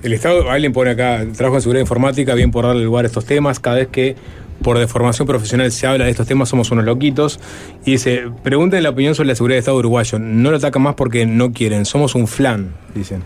El 0.03 0.13
Estado, 0.13 0.49
alguien 0.49 0.73
pone 0.73 0.91
acá, 0.91 1.25
trabajo 1.35 1.57
en 1.57 1.61
seguridad 1.61 1.81
informática, 1.81 2.35
bien 2.35 2.51
por 2.51 2.65
darle 2.65 2.83
lugar 2.83 3.05
a 3.05 3.07
estos 3.07 3.25
temas. 3.25 3.59
Cada 3.59 3.77
vez 3.77 3.87
que 3.87 4.15
por 4.61 4.77
deformación 4.77 5.27
profesional 5.27 5.71
se 5.71 5.87
habla 5.87 6.05
de 6.05 6.11
estos 6.11 6.27
temas, 6.27 6.49
somos 6.49 6.71
unos 6.71 6.85
loquitos. 6.85 7.39
Y 7.85 7.91
dice, 7.91 8.25
pregunten 8.43 8.83
la 8.83 8.89
opinión 8.89 9.15
sobre 9.15 9.29
la 9.29 9.35
seguridad 9.35 9.55
del 9.55 9.61
Estado 9.61 9.77
uruguayo. 9.77 10.19
No 10.19 10.51
lo 10.51 10.57
atacan 10.57 10.81
más 10.81 10.95
porque 10.95 11.25
no 11.25 11.51
quieren, 11.51 11.85
somos 11.85 12.15
un 12.15 12.27
flan, 12.27 12.73
dicen. 12.93 13.23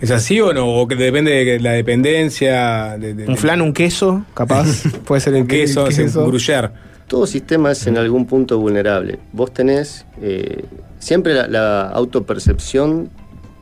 ¿Es 0.00 0.10
así 0.10 0.40
o 0.40 0.52
no? 0.52 0.68
¿O 0.80 0.86
que 0.86 0.94
depende 0.94 1.30
de 1.44 1.60
la 1.60 1.72
dependencia? 1.72 2.96
De, 2.98 3.14
de- 3.14 3.26
Un 3.26 3.36
flan, 3.36 3.60
un 3.62 3.72
queso, 3.72 4.24
capaz. 4.34 4.82
Puede 5.04 5.20
ser 5.20 5.34
el 5.34 5.42
un 5.42 5.48
queso, 5.48 5.86
el 5.86 5.94
un 6.00 6.26
gruyère. 6.30 6.70
Todo 7.06 7.26
sistema 7.26 7.70
es 7.70 7.86
en 7.86 7.96
algún 7.98 8.26
punto 8.26 8.58
vulnerable. 8.58 9.18
Vos 9.32 9.52
tenés 9.54 10.04
eh, 10.20 10.64
siempre 10.98 11.34
la, 11.34 11.46
la 11.46 11.88
autopercepción 11.88 13.08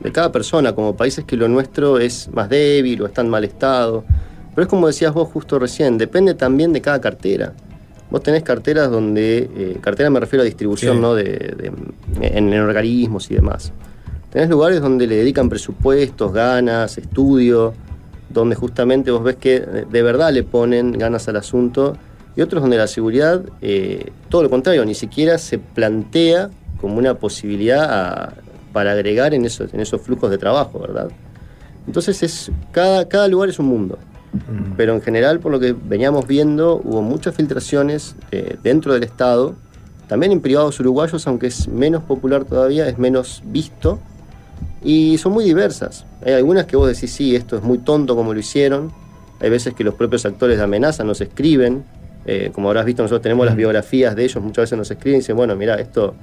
de 0.01 0.11
cada 0.11 0.31
persona 0.31 0.73
como 0.73 0.95
país 0.95 1.17
es 1.17 1.25
que 1.25 1.37
lo 1.37 1.47
nuestro 1.47 1.99
es 1.99 2.29
más 2.33 2.49
débil 2.49 3.01
o 3.01 3.05
está 3.05 3.21
en 3.21 3.29
mal 3.29 3.43
estado. 3.43 4.03
Pero 4.53 4.63
es 4.63 4.67
como 4.69 4.87
decías 4.87 5.13
vos 5.13 5.29
justo 5.31 5.59
recién, 5.59 5.97
depende 5.97 6.33
también 6.33 6.73
de 6.73 6.81
cada 6.81 6.99
cartera. 6.99 7.53
Vos 8.09 8.21
tenés 8.23 8.43
carteras 8.43 8.89
donde, 8.91 9.49
eh, 9.55 9.77
cartera 9.81 10.09
me 10.09 10.19
refiero 10.19 10.41
a 10.41 10.45
distribución, 10.45 10.95
Sí. 10.95 11.01
¿no? 11.01 11.13
De, 11.15 11.23
de- 11.23 11.71
en, 12.21 12.51
en 12.53 12.59
organismos 12.61 13.29
y 13.31 13.35
demás. 13.35 13.71
Tenés 14.35 14.49
lugares 14.49 14.81
donde 14.81 15.07
le 15.07 15.15
dedican 15.15 15.47
presupuestos, 15.47 16.33
ganas, 16.33 16.97
estudio, 16.97 17.73
donde 18.29 18.53
justamente 18.57 19.09
vos 19.09 19.23
ves 19.23 19.37
que 19.37 19.55
eh, 19.55 19.85
de 19.89 20.03
verdad 20.03 20.33
le 20.33 20.43
ponen 20.43 20.91
ganas 20.91 21.29
al 21.29 21.37
asunto, 21.37 21.95
y 22.35 22.41
otros 22.41 22.61
donde 22.61 22.75
la 22.75 22.87
seguridad, 22.87 23.41
eh, 23.61 24.11
todo 24.27 24.43
lo 24.43 24.49
contrario, 24.49 24.83
ni 24.83 24.93
siquiera 24.93 25.37
se 25.37 25.57
plantea 25.57 26.49
como 26.81 26.97
una 26.97 27.13
posibilidad 27.13 27.85
a- 27.89 28.33
para 28.73 28.91
agregar 28.91 29.33
en 29.33 29.45
esos, 29.45 29.73
en 29.73 29.79
esos 29.79 30.01
flujos 30.01 30.29
de 30.29 30.37
trabajo, 30.37 30.79
¿verdad? 30.79 31.07
Entonces 31.87 32.21
es, 32.21 32.51
cada, 32.73 33.07
cada 33.07 33.29
lugar 33.29 33.47
es 33.47 33.57
un 33.57 33.67
mundo. 33.67 33.97
Pero 34.75 34.95
en 34.95 35.01
general, 35.01 35.39
por 35.39 35.53
lo 35.53 35.61
que 35.61 35.71
veníamos 35.71 36.27
viendo, 36.27 36.81
hubo 36.83 37.01
muchas 37.01 37.33
filtraciones 37.35 38.17
eh, 38.33 38.57
dentro 38.61 38.93
del 38.93 39.03
Estado, 39.03 39.55
también 40.09 40.33
en 40.33 40.41
privados 40.41 40.77
uruguayos, 40.81 41.25
aunque 41.25 41.47
es 41.47 41.69
menos 41.69 42.03
popular 42.03 42.43
todavía, 42.43 42.89
es 42.89 42.97
menos 42.97 43.41
visto, 43.45 43.97
y 44.85 45.17
son 45.17 45.33
muy 45.33 45.43
diversas. 45.43 46.05
Hay 46.25 46.33
algunas 46.33 46.65
que 46.65 46.77
vos 46.77 46.87
decís, 46.87 47.11
sí, 47.11 47.35
esto 47.35 47.57
es 47.57 47.63
muy 47.63 47.79
tonto 47.79 48.15
como 48.15 48.33
lo 48.33 48.39
hicieron, 48.39 48.93
hay 49.41 49.49
veces 49.49 49.73
que 49.73 49.83
los 49.83 49.95
propios 49.95 50.25
actores 50.25 50.57
de 50.57 50.63
amenaza 50.63 51.03
nos 51.03 51.19
escriben, 51.19 51.83
eh, 52.25 52.51
como 52.53 52.69
habrás 52.69 52.85
visto, 52.85 53.01
nosotros 53.01 53.21
tenemos 53.21 53.45
las 53.45 53.55
biografías 53.55 54.15
de 54.15 54.23
ellos, 54.23 54.41
muchas 54.41 54.63
veces 54.63 54.77
nos 54.77 54.89
escriben 54.89 55.17
y 55.17 55.19
dicen, 55.21 55.35
bueno, 55.35 55.55
mira, 55.55 55.75
esto 55.75 56.15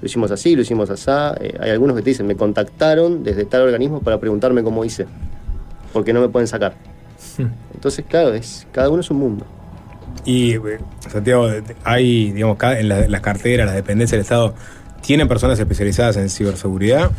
lo 0.00 0.06
hicimos 0.06 0.30
así, 0.30 0.56
lo 0.56 0.62
hicimos 0.62 0.88
así. 0.90 1.10
Eh, 1.40 1.56
hay 1.60 1.70
algunos 1.70 1.96
que 1.96 2.02
te 2.02 2.10
dicen, 2.10 2.26
me 2.26 2.34
contactaron 2.36 3.22
desde 3.24 3.44
tal 3.44 3.62
organismo 3.62 4.00
para 4.00 4.18
preguntarme 4.18 4.62
cómo 4.62 4.84
hice, 4.84 5.06
porque 5.92 6.12
no 6.12 6.20
me 6.20 6.28
pueden 6.28 6.46
sacar. 6.48 6.74
Entonces, 7.74 8.04
claro, 8.08 8.32
es, 8.34 8.66
cada 8.72 8.88
uno 8.88 9.00
es 9.00 9.10
un 9.10 9.18
mundo. 9.18 9.44
Y, 10.24 10.54
eh, 10.54 10.60
Santiago, 11.08 11.48
hay, 11.84 12.32
digamos, 12.32 12.56
en 12.62 12.88
la- 12.88 13.06
las 13.08 13.20
carteras, 13.20 13.66
las 13.66 13.74
dependencias 13.76 14.12
del 14.12 14.20
Estado, 14.22 14.54
¿Tienen 15.02 15.28
personas 15.28 15.58
especializadas 15.58 16.16
en 16.16 16.28
ciberseguridad? 16.30 17.10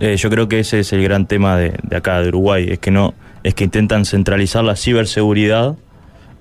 Eh, 0.00 0.16
yo 0.16 0.30
creo 0.30 0.48
que 0.48 0.60
ese 0.60 0.80
es 0.80 0.92
el 0.92 1.02
gran 1.02 1.26
tema 1.26 1.56
de, 1.56 1.74
acá, 1.94 2.20
de 2.20 2.28
Uruguay, 2.28 2.66
es 2.70 2.78
que 2.78 2.90
no, 2.90 3.14
es 3.44 3.54
que 3.54 3.64
intentan 3.64 4.04
centralizar 4.04 4.64
la 4.64 4.76
ciberseguridad 4.76 5.76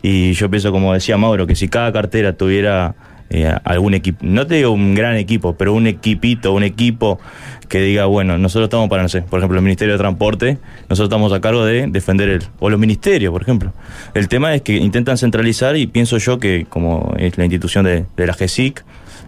y 0.01 0.33
yo 0.33 0.49
pienso, 0.49 0.71
como 0.71 0.93
decía 0.93 1.17
Mauro, 1.17 1.47
que 1.47 1.55
si 1.55 1.67
cada 1.67 1.91
cartera 1.91 2.33
tuviera 2.33 2.95
eh, 3.29 3.51
algún 3.63 3.95
equipo, 3.95 4.19
no 4.21 4.45
te 4.45 4.55
digo 4.55 4.71
un 4.71 4.93
gran 4.93 5.15
equipo, 5.15 5.55
pero 5.55 5.73
un 5.73 5.87
equipito, 5.87 6.53
un 6.53 6.63
equipo 6.63 7.19
que 7.67 7.79
diga, 7.81 8.05
bueno, 8.05 8.37
nosotros 8.37 8.67
estamos 8.67 8.87
para, 8.87 9.01
no 9.01 9.09
sé, 9.09 9.23
por 9.23 9.39
ejemplo, 9.39 9.57
el 9.57 9.63
Ministerio 9.63 9.95
de 9.95 9.97
Transporte, 9.97 10.59
nosotros 10.89 11.07
estamos 11.07 11.33
a 11.33 11.41
cargo 11.41 11.65
de 11.65 11.87
defender 11.87 12.29
el, 12.29 12.43
o 12.59 12.69
los 12.69 12.79
ministerios, 12.79 13.31
por 13.31 13.41
ejemplo. 13.41 13.73
El 14.13 14.27
tema 14.27 14.53
es 14.53 14.61
que 14.61 14.73
intentan 14.77 15.17
centralizar 15.17 15.75
y 15.75 15.87
pienso 15.87 16.17
yo 16.17 16.39
que 16.39 16.67
como 16.69 17.15
es 17.17 17.37
la 17.37 17.45
institución 17.45 17.85
de, 17.85 18.05
de 18.15 18.27
la 18.27 18.33
GESIC, 18.33 18.83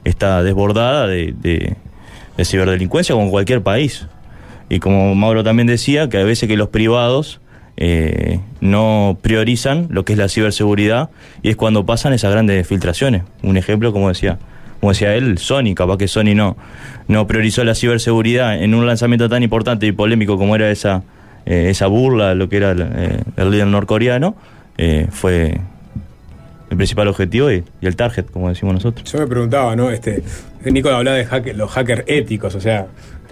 está 0.07 0.43
desbordada 0.43 1.07
de, 1.07 1.34
de- 1.39 1.75
de 2.38 2.45
ciberdelincuencia 2.45 3.15
como 3.15 3.31
cualquier 3.31 3.61
país. 3.63 4.05
Y 4.69 4.79
como 4.79 5.15
Mauro 5.15 5.43
también 5.43 5.65
decía, 5.67 6.09
que 6.09 6.17
a 6.17 6.23
veces 6.23 6.47
que 6.47 6.57
los 6.57 6.69
privados 6.69 7.39
eh, 7.77 8.39
no 8.61 9.17
priorizan 9.21 9.88
lo 9.89 10.03
que 10.05 10.13
es 10.13 10.19
la 10.19 10.27
ciberseguridad 10.29 11.09
y 11.41 11.49
es 11.49 11.55
cuando 11.55 11.85
pasan 11.85 12.13
esas 12.13 12.31
grandes 12.31 12.67
filtraciones. 12.67 13.23
Un 13.43 13.57
ejemplo, 13.57 13.91
como 13.93 14.09
decía, 14.09 14.38
como 14.79 14.91
decía 14.91 15.15
él, 15.15 15.38
Sony, 15.38 15.73
capaz 15.75 15.97
que 15.97 16.07
Sony 16.07 16.35
no, 16.35 16.57
no 17.07 17.25
priorizó 17.27 17.63
la 17.63 17.73
ciberseguridad 17.75 18.61
en 18.61 18.75
un 18.75 18.85
lanzamiento 18.85 19.29
tan 19.29 19.41
importante 19.41 19.88
y 19.88 19.91
polémico 19.91 20.38
como 20.38 20.55
era 20.55 20.69
esa, 20.69 21.03
eh, 21.45 21.67
esa 21.69 21.88
burla, 21.88 22.35
lo 22.35 22.49
que 22.49 22.57
era 22.57 22.71
el, 22.71 22.81
eh, 22.81 23.19
el 23.38 23.51
líder 23.51 23.67
norcoreano, 23.67 24.35
fue 25.09 25.59
el 26.69 26.77
principal 26.77 27.07
objetivo 27.07 27.52
y, 27.52 27.64
el 27.81 27.95
target, 27.95 28.26
como 28.26 28.49
decimos 28.49 28.76
nosotros. 28.76 29.11
Yo 29.11 29.19
me 29.19 29.27
preguntaba, 29.27 29.76
¿no? 29.76 29.89
Este, 29.89 30.23
Nico 30.65 30.89
hablaba 30.89 31.18
de 31.18 31.53
los 31.53 31.72
hackers 31.72 32.03
éticos, 32.07 32.56
o 32.56 32.61
sea, 32.61 32.88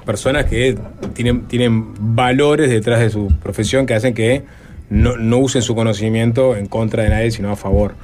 personas 0.06 0.46
que 0.46 0.78
tienen, 1.14 1.48
tienen 1.48 2.16
valores 2.16 2.70
detrás 2.70 3.00
de 3.00 3.10
su 3.10 3.28
profesión 3.42 3.86
que 3.86 3.96
hacen 3.96 4.14
que 4.14 4.44
no, 4.90 5.18
no 5.18 5.38
usen 5.40 5.62
su 5.62 5.76
conocimiento 5.76 6.56
en 6.56 6.68
contra 6.68 7.04
de 7.04 7.10
nadie, 7.10 7.32
sino 7.32 7.52
a 7.52 7.56
favor. 7.56 7.96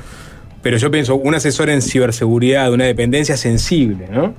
Pero 0.61 0.77
yo 0.77 0.91
pienso, 0.91 1.15
un 1.15 1.35
asesor 1.35 1.69
en 1.69 1.81
ciberseguridad 1.81 2.71
una 2.71 2.85
dependencia 2.85 3.37
sensible, 3.37 4.07
¿no? 4.11 4.33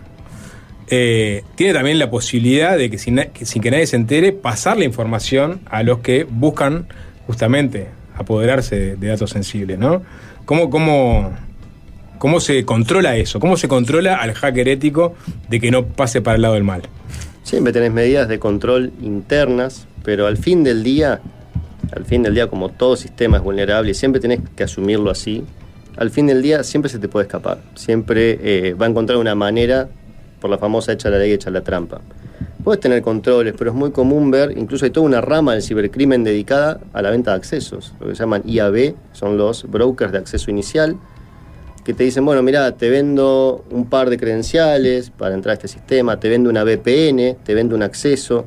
Eh, 0.89 1.43
tiene 1.55 1.73
también 1.73 1.99
la 1.99 2.11
posibilidad 2.11 2.77
de 2.77 2.91
que 2.91 2.99
sin, 2.99 3.17
que 3.33 3.47
sin 3.47 3.63
que 3.63 3.71
nadie 3.71 3.87
se 3.87 3.97
entere, 3.97 4.33
pasar 4.33 4.77
la 4.77 4.85
información 4.85 5.61
a 5.67 5.83
los 5.83 6.01
que 6.01 6.25
buscan 6.25 6.87
justamente 7.27 7.89
apoderarse 8.15 8.79
de, 8.79 8.97
de 8.97 9.09
datos 9.09 9.31
sensibles, 9.31 9.79
¿no? 9.79 10.03
¿Cómo, 10.45 10.71
cómo, 10.71 11.33
¿Cómo 12.23 12.39
se 12.39 12.65
controla 12.65 13.17
eso? 13.17 13.41
¿Cómo 13.41 13.57
se 13.57 13.67
controla 13.67 14.15
al 14.15 14.33
hacker 14.33 14.69
ético 14.69 15.17
de 15.49 15.59
que 15.59 15.73
no 15.73 15.87
pase 15.87 16.23
para 16.23 16.37
el 16.37 16.43
lado 16.43 16.55
del 16.55 16.63
mal? 16.63 16.83
Siempre 17.43 17.73
tenés 17.73 17.91
medidas 17.91 18.29
de 18.29 18.39
control 18.39 18.93
internas, 19.03 19.89
pero 20.05 20.29
al 20.29 20.37
fin 20.37 20.63
del 20.63 20.85
día, 20.85 21.21
al 21.91 22.05
fin 22.05 22.23
del 22.23 22.35
día, 22.35 22.47
como 22.47 22.69
todo 22.69 22.95
sistema 22.95 23.39
es 23.39 23.43
vulnerable 23.43 23.93
siempre 23.95 24.21
tenés 24.21 24.39
que 24.55 24.63
asumirlo 24.63 25.11
así, 25.11 25.43
al 25.97 26.11
fin 26.11 26.29
del 26.29 26.43
día 26.43 26.63
siempre 26.63 26.89
se 26.93 27.01
te 27.01 27.09
puede 27.09 27.27
escapar. 27.27 27.59
Siempre 27.75 28.39
eh, 28.41 28.75
va 28.75 28.87
a 28.87 28.89
encontrar 28.89 29.19
una 29.19 29.35
manera, 29.35 29.89
por 30.41 30.49
la 30.49 30.59
famosa 30.59 30.93
echa 30.93 31.11
la 31.11 31.19
ley, 31.19 31.33
echa 31.33 31.51
la 31.51 31.63
trampa. 31.63 32.01
Puedes 32.65 32.81
tener 32.81 33.03
controles, 33.03 33.55
pero 33.57 33.71
es 33.71 33.77
muy 33.77 33.91
común 33.91 34.31
ver, 34.31 34.57
incluso 34.57 34.85
hay 34.85 34.91
toda 34.91 35.07
una 35.07 35.21
rama 35.21 35.53
del 35.53 35.63
cibercrimen 35.63 36.25
dedicada 36.25 36.81
a 36.93 37.03
la 37.03 37.11
venta 37.11 37.33
de 37.33 37.39
accesos, 37.39 37.95
lo 38.01 38.09
que 38.09 38.15
llaman 38.15 38.43
IAB, 38.45 38.95
son 39.13 39.37
los 39.37 39.69
brokers 39.69 40.13
de 40.13 40.19
acceso 40.19 40.51
inicial, 40.51 40.97
que 41.85 41.95
te 41.95 42.05
dicen, 42.05 42.25
bueno, 42.25 42.43
mira, 42.43 42.71
te 42.77 42.89
vendo 42.91 43.65
un 43.71 43.87
par 43.87 44.09
de 44.09 44.17
credenciales 44.17 45.11
para 45.11 45.35
entrar 45.35 45.53
a 45.53 45.55
este 45.55 45.69
sistema, 45.69 46.21
te 46.21 46.29
vendo 46.29 46.49
una 46.49 46.63
VPN, 46.63 47.39
te 47.43 47.55
vendo 47.55 47.75
un 47.75 47.83
acceso. 47.83 48.45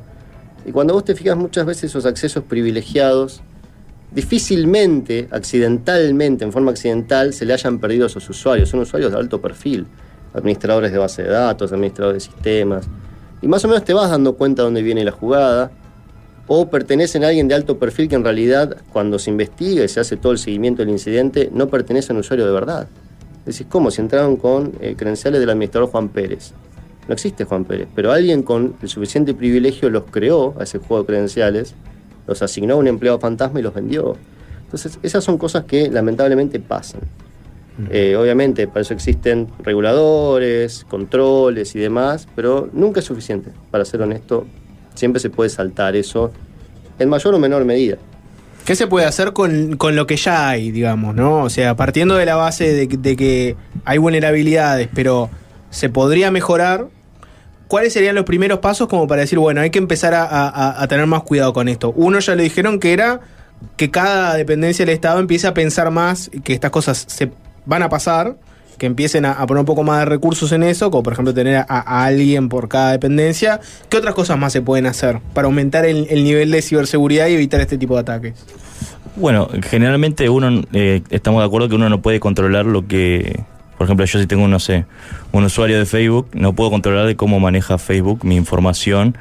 Y 0.64 0.72
cuando 0.72 0.94
vos 0.94 1.04
te 1.04 1.14
fijas 1.14 1.36
muchas 1.36 1.66
veces 1.66 1.84
esos 1.84 2.06
accesos 2.06 2.44
privilegiados, 2.44 3.42
difícilmente, 4.10 5.28
accidentalmente, 5.30 6.44
en 6.44 6.52
forma 6.52 6.70
accidental, 6.70 7.34
se 7.34 7.44
le 7.44 7.52
hayan 7.52 7.78
perdido 7.78 8.04
a 8.04 8.06
esos 8.06 8.28
usuarios. 8.30 8.70
Son 8.70 8.80
usuarios 8.80 9.12
de 9.12 9.18
alto 9.18 9.40
perfil, 9.40 9.86
administradores 10.32 10.90
de 10.90 10.98
base 10.98 11.22
de 11.22 11.28
datos, 11.28 11.72
administradores 11.72 12.24
de 12.24 12.32
sistemas. 12.32 12.88
Y 13.42 13.48
más 13.48 13.64
o 13.64 13.68
menos 13.68 13.84
te 13.84 13.94
vas 13.94 14.10
dando 14.10 14.34
cuenta 14.34 14.62
dónde 14.62 14.82
viene 14.82 15.04
la 15.04 15.12
jugada, 15.12 15.70
o 16.48 16.68
pertenecen 16.68 17.24
a 17.24 17.28
alguien 17.28 17.48
de 17.48 17.54
alto 17.54 17.78
perfil 17.78 18.08
que 18.08 18.14
en 18.14 18.24
realidad, 18.24 18.76
cuando 18.92 19.18
se 19.18 19.30
investiga 19.30 19.84
y 19.84 19.88
se 19.88 20.00
hace 20.00 20.16
todo 20.16 20.32
el 20.32 20.38
seguimiento 20.38 20.82
del 20.82 20.90
incidente, 20.90 21.50
no 21.52 21.68
pertenece 21.68 22.12
a 22.12 22.14
un 22.14 22.20
usuario 22.20 22.46
de 22.46 22.52
verdad. 22.52 22.88
Decís, 23.44 23.66
¿cómo? 23.68 23.90
Si 23.90 24.00
entraron 24.00 24.36
con 24.36 24.72
eh, 24.80 24.94
credenciales 24.96 25.40
del 25.40 25.50
administrador 25.50 25.90
Juan 25.90 26.08
Pérez. 26.08 26.52
No 27.08 27.14
existe 27.14 27.44
Juan 27.44 27.64
Pérez, 27.64 27.88
pero 27.94 28.12
alguien 28.12 28.42
con 28.42 28.76
el 28.82 28.88
suficiente 28.88 29.34
privilegio 29.34 29.90
los 29.90 30.04
creó 30.10 30.54
a 30.58 30.64
ese 30.64 30.78
juego 30.78 31.02
de 31.02 31.06
credenciales, 31.06 31.74
los 32.26 32.42
asignó 32.42 32.74
a 32.74 32.76
un 32.78 32.88
empleado 32.88 33.18
fantasma 33.18 33.60
y 33.60 33.62
los 33.62 33.74
vendió. 33.74 34.16
Entonces, 34.64 34.98
esas 35.02 35.22
son 35.22 35.38
cosas 35.38 35.64
que 35.64 35.88
lamentablemente 35.88 36.58
pasan. 36.58 37.02
Eh, 37.90 38.16
obviamente, 38.16 38.66
para 38.68 38.80
eso 38.80 38.94
existen 38.94 39.48
reguladores, 39.62 40.84
controles 40.88 41.74
y 41.74 41.78
demás, 41.78 42.26
pero 42.34 42.68
nunca 42.72 43.00
es 43.00 43.06
suficiente. 43.06 43.50
Para 43.70 43.84
ser 43.84 44.02
honesto, 44.02 44.46
siempre 44.94 45.20
se 45.20 45.30
puede 45.30 45.50
saltar 45.50 45.94
eso 45.96 46.32
en 46.98 47.08
mayor 47.08 47.34
o 47.34 47.38
menor 47.38 47.64
medida. 47.64 47.96
¿Qué 48.64 48.74
se 48.74 48.86
puede 48.86 49.06
hacer 49.06 49.32
con, 49.32 49.76
con 49.76 49.94
lo 49.94 50.06
que 50.06 50.16
ya 50.16 50.48
hay, 50.48 50.70
digamos, 50.70 51.14
no? 51.14 51.42
O 51.42 51.50
sea, 51.50 51.76
partiendo 51.76 52.16
de 52.16 52.26
la 52.26 52.34
base 52.36 52.72
de, 52.72 52.88
que- 52.88 52.96
de 52.96 53.14
que 53.16 53.56
hay 53.84 53.98
vulnerabilidades, 53.98 54.88
pero 54.94 55.28
se 55.70 55.88
podría 55.88 56.30
mejorar, 56.30 56.88
¿cuáles 57.68 57.92
serían 57.92 58.14
los 58.14 58.24
primeros 58.24 58.58
pasos 58.60 58.88
como 58.88 59.06
para 59.06 59.20
decir, 59.20 59.38
bueno, 59.38 59.60
hay 59.60 59.70
que 59.70 59.78
empezar 59.78 60.14
a, 60.14 60.24
a- 60.24 60.82
a 60.82 60.88
tener 60.88 61.06
más 61.06 61.22
cuidado 61.22 61.52
con 61.52 61.68
esto? 61.68 61.92
Uno 61.94 62.18
ya 62.18 62.34
le 62.34 62.42
dijeron 62.42 62.80
que 62.80 62.92
era 62.92 63.20
que 63.76 63.90
cada 63.90 64.34
dependencia 64.34 64.84
del 64.84 64.94
Estado 64.94 65.20
empiece 65.20 65.46
a 65.46 65.54
pensar 65.54 65.90
más 65.90 66.30
que 66.42 66.52
estas 66.52 66.70
cosas 66.70 67.04
se 67.08 67.30
van 67.66 67.82
a 67.82 67.88
pasar, 67.88 68.36
que 68.78 68.86
empiecen 68.86 69.24
a, 69.24 69.46
poner 69.46 69.60
un 69.60 69.66
poco 69.66 69.82
más 69.82 70.00
de 70.00 70.04
recursos 70.06 70.52
en 70.52 70.62
eso, 70.62 70.90
como 70.90 71.02
por 71.02 71.12
ejemplo 71.12 71.34
tener 71.34 71.64
a, 71.68 72.04
alguien 72.04 72.48
por 72.48 72.68
cada 72.68 72.92
dependencia. 72.92 73.60
¿Qué 73.88 73.96
otras 73.96 74.14
cosas 74.14 74.38
más 74.38 74.52
se 74.52 74.62
pueden 74.62 74.86
hacer 74.86 75.20
para 75.34 75.46
aumentar 75.46 75.84
el, 75.84 76.06
el 76.10 76.24
nivel 76.24 76.50
de 76.50 76.62
ciberseguridad 76.62 77.26
y 77.28 77.34
evitar 77.34 77.60
este 77.60 77.78
tipo 77.78 77.94
de 77.94 78.00
ataques? 78.00 78.34
Bueno, 79.16 79.48
generalmente 79.62 80.28
uno, 80.28 80.62
eh, 80.74 81.00
estamos 81.08 81.40
de 81.40 81.46
acuerdo 81.46 81.70
que 81.70 81.74
uno 81.74 81.88
no 81.88 82.02
puede 82.02 82.20
controlar 82.20 82.66
lo 82.66 82.86
que, 82.86 83.44
por 83.78 83.86
ejemplo, 83.86 84.04
yo 84.04 84.20
si 84.20 84.26
tengo, 84.26 84.46
no 84.46 84.60
sé, 84.60 84.84
un 85.32 85.44
usuario 85.44 85.78
de 85.78 85.86
Facebook, 85.86 86.28
no 86.34 86.52
puedo 86.52 86.70
controlar 86.70 87.06
de 87.06 87.16
cómo 87.16 87.40
maneja 87.40 87.78
Facebook 87.78 88.26
mi 88.26 88.36
información, 88.36 89.16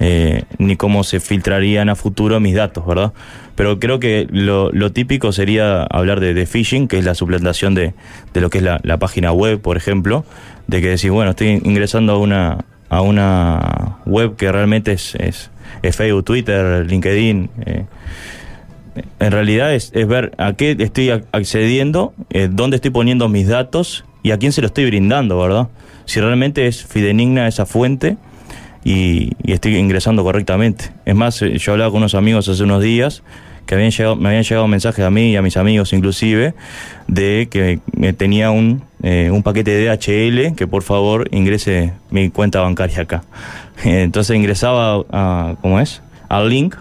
eh, 0.00 0.44
ni 0.58 0.76
cómo 0.76 1.02
se 1.02 1.20
filtrarían 1.20 1.88
a 1.88 1.96
futuro 1.96 2.38
mis 2.40 2.54
datos, 2.54 2.86
¿verdad? 2.86 3.12
Pero 3.56 3.80
creo 3.80 3.98
que 3.98 4.28
lo, 4.30 4.92
típico 4.92 5.32
sería 5.32 5.82
hablar 5.82 6.20
de, 6.20 6.46
phishing, 6.46 6.86
que 6.86 6.98
es 6.98 7.04
la 7.04 7.14
suplantación 7.14 7.74
de, 7.74 7.94
de 8.32 8.40
lo 8.40 8.50
que 8.50 8.58
es 8.58 8.64
la, 8.64 8.96
página 8.98 9.32
web, 9.32 9.60
por 9.60 9.76
ejemplo, 9.76 10.24
de 10.68 10.80
que 10.80 10.90
decís, 10.90 11.10
bueno, 11.10 11.30
estoy 11.32 11.60
ingresando 11.64 12.12
a 12.12 12.18
una, 12.18 12.64
a 12.88 13.00
una 13.00 13.98
web 14.06 14.36
que 14.36 14.52
realmente 14.52 14.92
es, 14.92 15.16
es, 15.16 15.50
Facebook, 15.96 16.24
Twitter, 16.24 16.86
LinkedIn, 16.86 17.50
eh, 17.66 17.84
en 19.18 19.32
realidad 19.32 19.74
es, 19.74 19.90
ver 19.92 20.32
a 20.38 20.52
qué 20.52 20.76
estoy 20.78 21.08
ac- 21.08 21.24
accediendo, 21.32 22.14
eh, 22.30 22.48
dónde 22.50 22.76
estoy 22.76 22.92
poniendo 22.92 23.28
mis 23.28 23.48
datos 23.48 24.04
y 24.22 24.30
a 24.30 24.38
quién 24.38 24.52
se 24.52 24.60
lo 24.60 24.68
estoy 24.68 24.86
brindando, 24.86 25.38
¿verdad? 25.40 25.68
Si 26.04 26.20
realmente 26.20 26.68
es 26.68 26.84
fidedigna 26.84 27.48
esa 27.48 27.66
fuente 27.66 28.16
y, 28.84 29.32
y 29.42 29.52
estoy 29.52 29.76
ingresando 29.76 30.22
correctamente. 30.22 30.90
Es 31.04 31.14
más, 31.14 31.42
eh, 31.42 31.58
yo 31.58 31.72
hablaba 31.72 31.90
con 31.90 31.98
unos 31.98 32.14
amigos 32.14 32.48
hace 32.48 32.62
unos 32.62 32.82
días 32.82 33.22
que 33.68 33.74
habían 33.74 33.90
llegado, 33.90 34.16
me 34.16 34.28
habían 34.30 34.44
llegado 34.44 34.66
mensajes 34.66 35.04
a 35.04 35.10
mí 35.10 35.30
y 35.32 35.36
a 35.36 35.42
mis 35.42 35.58
amigos 35.58 35.92
inclusive 35.92 36.54
de 37.06 37.48
que 37.50 37.80
tenía 38.14 38.50
un, 38.50 38.82
eh, 39.02 39.28
un 39.30 39.42
paquete 39.42 39.72
de 39.72 39.84
DHL 39.84 40.56
que 40.56 40.66
por 40.66 40.82
favor 40.82 41.28
ingrese 41.32 41.92
mi 42.10 42.30
cuenta 42.30 42.60
bancaria 42.60 43.02
acá. 43.02 43.24
Entonces 43.84 44.34
ingresaba 44.34 45.04
a, 45.10 45.56
¿cómo 45.60 45.80
es? 45.80 46.02
Al 46.30 46.48
link 46.48 46.76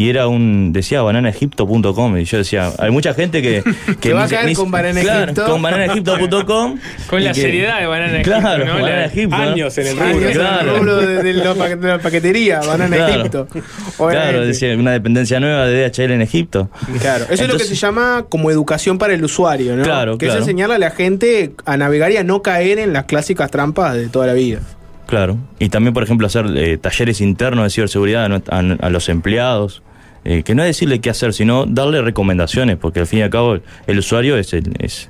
y 0.00 0.08
era 0.08 0.28
un, 0.28 0.72
decía 0.72 1.02
bananaegipto.com 1.02 2.16
y 2.16 2.24
yo 2.24 2.38
decía, 2.38 2.70
hay 2.78 2.90
mucha 2.90 3.12
gente 3.12 3.42
que... 3.42 3.62
Que 4.00 4.14
va 4.14 4.24
a 4.24 4.28
caer 4.28 4.54
con 4.56 4.70
Banana 4.70 4.98
claro, 5.02 5.24
Egipto. 5.24 5.44
con 5.44 5.60
bananaegipto.com 5.60 6.78
Con 7.06 7.22
la 7.24 7.32
que- 7.32 7.40
seriedad 7.42 7.80
de 7.80 7.86
Banana 7.86 8.12
Egipto, 8.20 8.40
Claro, 8.40 8.64
¿no? 8.64 8.72
Banana 8.74 8.96
La- 8.96 9.04
Egipto, 9.04 9.36
años 9.36 9.76
en 9.78 9.86
el 9.88 9.96
rubro. 9.98 10.18
en 10.20 10.24
el 10.24 10.32
Claro. 10.32 10.76
rubro 10.78 10.96
de, 10.96 11.22
de 11.22 11.32
la, 11.34 11.54
pa- 11.54 11.68
de 11.68 11.88
la 11.88 11.98
paquetería, 11.98 12.60
Banana 12.60 12.96
Claro. 12.96 13.14
Egipto. 13.20 13.46
Claro, 13.46 13.64
Obviamente. 13.98 14.46
decía 14.46 14.74
una 14.74 14.92
dependencia 14.92 15.38
nueva 15.38 15.66
de 15.66 15.88
DHL 15.90 16.12
en 16.12 16.22
Egipto. 16.22 16.70
Claro, 17.00 17.26
eso 17.28 17.42
es 17.44 17.48
lo 17.50 17.58
que 17.58 17.64
se 17.64 17.74
llama 17.74 18.24
como 18.30 18.50
educación 18.50 18.96
para 18.96 19.12
el 19.12 19.22
usuario, 19.22 19.76
¿no? 19.76 19.82
Claro, 19.82 20.16
que 20.16 20.26
claro. 20.26 20.40
es 20.40 20.46
enseñarle 20.46 20.76
a 20.76 20.78
la 20.78 20.90
gente 20.92 21.52
a 21.66 21.76
navegar 21.76 22.10
y 22.12 22.16
a 22.16 22.24
no 22.24 22.40
caer 22.40 22.78
en 22.78 22.94
las 22.94 23.04
clásicas 23.04 23.50
trampas 23.50 23.94
de 23.96 24.08
toda 24.08 24.26
la 24.26 24.32
vida. 24.32 24.60
Claro. 25.06 25.36
Y 25.58 25.68
también, 25.68 25.92
por 25.92 26.04
ejemplo, 26.04 26.26
hacer 26.26 26.46
eh, 26.56 26.78
talleres 26.78 27.20
internos 27.20 27.64
de 27.64 27.70
ciberseguridad 27.70 28.32
a- 28.48 28.58
a 28.58 28.90
los 28.90 29.08
empleados. 29.08 29.82
Eh, 30.24 30.42
que 30.42 30.54
no 30.54 30.62
es 30.62 30.68
decirle 30.68 31.00
qué 31.00 31.10
hacer, 31.10 31.32
sino 31.32 31.66
darle 31.66 32.02
recomendaciones, 32.02 32.76
porque 32.76 33.00
al 33.00 33.06
fin 33.06 33.20
y 33.20 33.22
al 33.22 33.30
cabo 33.30 33.58
el 33.86 33.98
usuario 33.98 34.36
es 34.36 34.52
el, 34.52 34.72
es, 34.78 35.08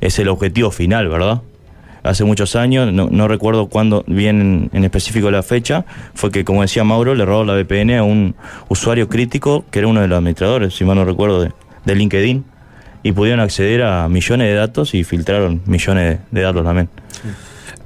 es 0.00 0.18
el 0.18 0.28
objetivo 0.28 0.70
final, 0.70 1.08
¿verdad? 1.08 1.42
hace 2.02 2.24
muchos 2.24 2.56
años, 2.56 2.92
no, 2.92 3.08
no 3.10 3.28
recuerdo 3.28 3.68
cuándo 3.68 4.04
bien 4.06 4.70
en, 4.72 4.84
específico 4.84 5.30
la 5.30 5.42
fecha, 5.42 5.84
fue 6.14 6.30
que, 6.30 6.44
como 6.44 6.62
decía 6.62 6.84
Mauro, 6.84 7.14
le 7.14 7.24
robó 7.24 7.44
la 7.44 7.54
VPN 7.54 7.98
a 7.98 8.02
un 8.02 8.34
usuario 8.68 9.08
crítico 9.08 9.64
que 9.70 9.80
era 9.80 9.88
uno 9.88 10.00
de 10.00 10.08
los 10.08 10.18
administradores, 10.18 10.74
si 10.74 10.84
mal 10.84 10.96
no 10.96 11.04
recuerdo, 11.04 11.42
de, 11.42 11.52
de 11.84 11.94
LinkedIn, 11.94 12.44
y 13.02 13.12
pudieron 13.12 13.40
acceder 13.40 13.82
a 13.82 14.08
millones 14.08 14.48
de 14.48 14.54
datos 14.54 14.94
y 14.94 15.04
filtraron 15.04 15.62
millones 15.66 16.18
de, 16.30 16.40
datos 16.40 16.64
también. 16.64 16.88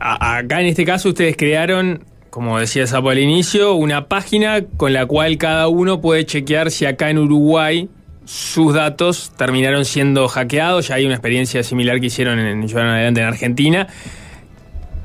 Acá 0.01 0.61
en 0.61 0.67
este 0.67 0.85
caso 0.85 1.11
ustedes 1.11 1.37
crearon, 1.37 2.05
como 2.35 2.59
decía 2.59 2.85
Sapo 2.89 3.11
al 3.11 3.21
inicio, 3.21 3.75
una 3.75 4.09
página 4.09 4.65
con 4.77 4.93
la 4.93 5.07
cual 5.07 5.39
cada 5.39 5.69
uno 5.69 6.01
puede 6.01 6.27
chequear 6.27 6.73
si 6.73 6.85
acá 6.85 7.09
en 7.09 7.19
Uruguay 7.19 7.89
sus 8.25 8.75
datos 8.75 9.31
terminaron 9.37 9.85
siendo 9.85 10.27
hackeados. 10.27 10.89
Ya 10.89 10.97
hay 10.97 11.05
una 11.05 11.15
experiencia 11.15 11.63
similar 11.63 12.01
que 12.01 12.07
hicieron 12.07 12.41
en 12.41 12.67
llevaron 12.67 12.91
adelante 12.91 13.21
en 13.21 13.27
Argentina. 13.29 13.87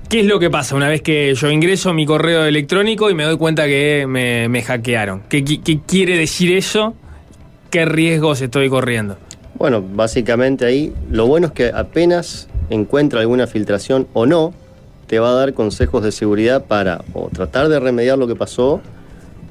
¿Qué 0.09 0.21
es 0.21 0.25
lo 0.25 0.39
que 0.39 0.49
pasa 0.49 0.75
una 0.75 0.87
vez 0.87 1.03
que 1.03 1.35
yo 1.35 1.51
ingreso 1.51 1.93
mi 1.93 2.07
correo 2.07 2.45
electrónico 2.45 3.11
y 3.11 3.13
me 3.13 3.25
doy 3.25 3.37
cuenta 3.37 3.67
que 3.67 4.07
me, 4.07 4.63
hackearon? 4.63 5.21
¿Qué, 5.29 5.43
qué 5.43 5.81
quiere 5.85 6.17
decir 6.17 6.51
eso? 6.57 6.95
¿Qué 7.69 7.85
riesgos 7.85 8.41
estoy 8.41 8.69
corriendo? 8.69 9.17
Bueno, 9.53 9.83
básicamente 9.87 10.65
ahí 10.65 10.95
lo 11.11 11.27
bueno 11.27 11.45
es 11.45 11.53
que 11.53 11.67
apenas 11.71 12.49
encuentra 12.71 13.19
alguna 13.19 13.45
filtración 13.45 14.07
o 14.13 14.25
no, 14.25 14.51
te 15.09 15.17
va 15.17 15.31
a 15.31 15.33
dar 15.33 15.55
consejos 15.55 16.03
de 16.03 16.11
seguridad 16.11 16.65
para 16.65 17.03
o 17.13 17.29
tratar 17.33 17.67
de 17.67 17.79
remediar 17.79 18.19
lo 18.19 18.27
que 18.27 18.35
pasó 18.35 18.79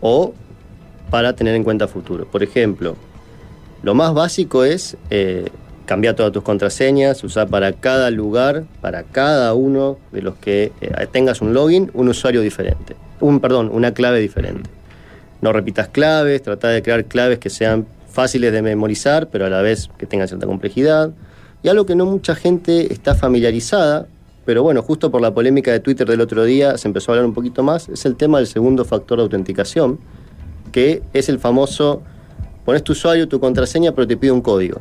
o 0.01 0.32
para 1.10 1.32
tener 1.32 1.56
en 1.56 1.64
cuenta 1.64 1.89
futuro. 1.89 2.26
Por 2.26 2.44
ejemplo, 2.44 2.94
lo 3.82 3.93
más 3.93 4.14
básico 4.14 4.62
es 4.62 4.97
eh, 5.10 5.47
cambiar 5.85 6.14
todas 6.14 6.30
tus 6.30 6.44
contraseñas, 6.44 7.24
usar 7.24 7.48
para 7.48 7.72
cada 7.72 8.12
lugar, 8.12 8.66
para 8.80 9.02
cada 9.02 9.52
uno 9.55 9.98
de 10.12 10.22
los 10.22 10.36
que 10.36 10.70
eh, 10.80 11.06
tengas 11.10 11.40
un 11.40 11.52
login, 11.55 11.90
un 11.93 12.09
usuario 12.09 12.40
diferente. 12.40 12.94
Un, 13.18 13.40
perdón, 13.40 13.68
una 13.72 13.93
clave 13.93 14.20
diferente. 14.20 14.70
No 15.40 15.52
repitas 15.52 15.89
claves, 15.89 16.40
trata 16.40 16.68
de 16.68 16.85
crear 16.85 17.05
claves 17.06 17.40
que 17.40 17.51
sean 17.51 17.85
fáciles 18.09 18.52
de 18.52 18.62
memorizar, 18.62 19.26
pero 19.26 19.47
a 19.47 19.51
la 19.51 19.60
vez 19.60 19.90
que 19.98 20.06
tengan 20.06 20.28
cierta 20.28 20.47
complejidad. 20.47 21.10
Y 21.64 21.68
algo 21.68 21.85
que 21.85 21.97
no 21.97 22.06
mucha 22.06 22.36
gente 22.36 22.93
está 22.93 23.16
familiarizada, 23.16 24.06
pero 24.49 24.62
bueno, 24.62 24.81
justo 24.81 25.11
por 25.11 25.20
la 25.20 25.35
polémica 25.35 25.73
de 25.73 25.81
Twitter 25.81 26.09
del 26.09 26.23
otro 26.23 26.43
día 26.43 26.79
se 26.79 26.89
empezó 26.89 27.12
a 27.12 27.16
hablar 27.16 27.27
un 27.27 27.35
poquito 27.35 27.62
más, 27.62 27.91
es 27.91 28.07
el 28.07 28.16
tema 28.16 28.39
del 28.39 28.47
segundo 28.47 28.87
factor 28.87 29.19
de 29.19 29.25
autenticación, 29.25 29.99
que 30.73 31.03
es 31.12 31.29
el 31.29 31.39
famoso, 31.39 32.01
pones 32.65 32.83
tu 32.83 32.93
usuario, 32.93 33.29
tu 33.29 33.41
contraseña, 33.41 33.93
pero 33.93 34.07
te 34.07 34.16
pide 34.16 34.33
un 34.33 34.41
código. 34.41 34.81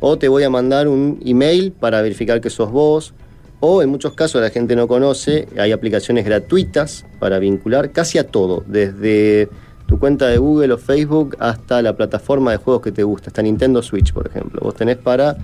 O 0.00 0.18
te 0.18 0.26
voy 0.26 0.42
a 0.42 0.50
mandar 0.50 0.88
un 0.88 1.20
email 1.24 1.70
para 1.70 2.02
verificar 2.02 2.40
que 2.40 2.50
sos 2.50 2.72
vos. 2.72 3.14
O 3.60 3.82
en 3.82 3.88
muchos 3.88 4.14
casos 4.14 4.42
la 4.42 4.50
gente 4.50 4.74
no 4.74 4.88
conoce, 4.88 5.46
hay 5.56 5.70
aplicaciones 5.70 6.24
gratuitas 6.24 7.06
para 7.20 7.38
vincular 7.38 7.92
casi 7.92 8.18
a 8.18 8.26
todo, 8.26 8.64
desde 8.66 9.48
tu 9.86 10.00
cuenta 10.00 10.26
de 10.26 10.38
Google 10.38 10.72
o 10.72 10.78
Facebook 10.78 11.36
hasta 11.38 11.80
la 11.82 11.96
plataforma 11.96 12.50
de 12.50 12.56
juegos 12.56 12.82
que 12.82 12.90
te 12.90 13.04
gusta, 13.04 13.28
hasta 13.28 13.42
Nintendo 13.42 13.80
Switch, 13.80 14.12
por 14.12 14.26
ejemplo. 14.26 14.60
Vos 14.60 14.74
tenés 14.74 14.96
para 14.96 15.36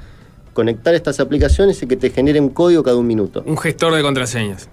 conectar 0.52 0.94
estas 0.94 1.20
aplicaciones 1.20 1.82
y 1.82 1.86
que 1.86 1.96
te 1.96 2.10
genere 2.10 2.40
un 2.40 2.50
código 2.50 2.82
cada 2.82 2.96
un 2.96 3.06
minuto. 3.06 3.42
Un 3.46 3.56
gestor 3.56 3.94
de 3.94 4.02
contraseñas. 4.02 4.68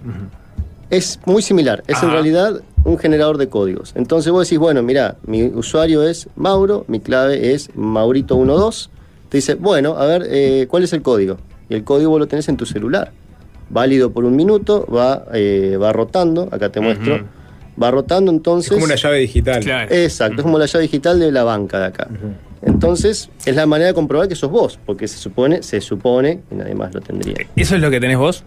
Es 0.90 1.20
muy 1.26 1.42
similar, 1.42 1.82
es 1.86 2.02
en 2.02 2.10
realidad 2.10 2.62
un 2.84 2.98
generador 2.98 3.36
de 3.36 3.48
códigos. 3.48 3.92
Entonces 3.94 4.32
vos 4.32 4.46
decís, 4.46 4.58
bueno, 4.58 4.82
mira, 4.82 5.16
mi 5.26 5.44
usuario 5.44 6.02
es 6.02 6.28
Mauro, 6.34 6.84
mi 6.88 7.00
clave 7.00 7.52
es 7.52 7.70
Maurito12. 7.74 8.88
Te 9.28 9.38
dice, 9.38 9.54
bueno, 9.54 9.96
a 9.98 10.06
ver, 10.06 10.26
eh, 10.30 10.66
¿cuál 10.68 10.84
es 10.84 10.92
el 10.94 11.02
código? 11.02 11.36
Y 11.68 11.74
el 11.74 11.84
código 11.84 12.10
vos 12.10 12.20
lo 12.20 12.26
tenés 12.26 12.48
en 12.48 12.56
tu 12.56 12.64
celular. 12.64 13.12
Válido 13.68 14.10
por 14.12 14.24
un 14.24 14.34
minuto, 14.34 14.86
va, 14.86 15.26
eh, 15.34 15.76
va 15.80 15.92
rotando, 15.92 16.48
acá 16.50 16.70
te 16.70 16.80
muestro. 16.80 17.26
Va 17.80 17.90
rotando 17.90 18.30
entonces. 18.30 18.70
Es 18.70 18.74
como 18.74 18.84
una 18.84 18.96
llave 18.96 19.18
digital. 19.18 19.62
Exacto, 19.90 20.36
es 20.38 20.42
como 20.42 20.58
la 20.58 20.66
llave 20.66 20.82
digital 20.82 21.18
de 21.20 21.32
la 21.32 21.44
banca 21.44 21.78
de 21.78 21.86
acá. 21.86 22.08
Entonces, 22.62 23.30
es 23.46 23.54
la 23.54 23.66
manera 23.66 23.88
de 23.88 23.94
comprobar 23.94 24.28
que 24.28 24.34
sos 24.34 24.50
vos, 24.50 24.78
porque 24.84 25.06
se 25.06 25.18
supone, 25.18 25.62
se 25.62 25.80
supone 25.80 26.40
que 26.48 26.56
nadie 26.56 26.74
más 26.74 26.92
lo 26.92 27.00
tendría. 27.00 27.46
¿Eso 27.54 27.76
es 27.76 27.80
lo 27.80 27.90
que 27.90 28.00
tenés 28.00 28.18
vos? 28.18 28.44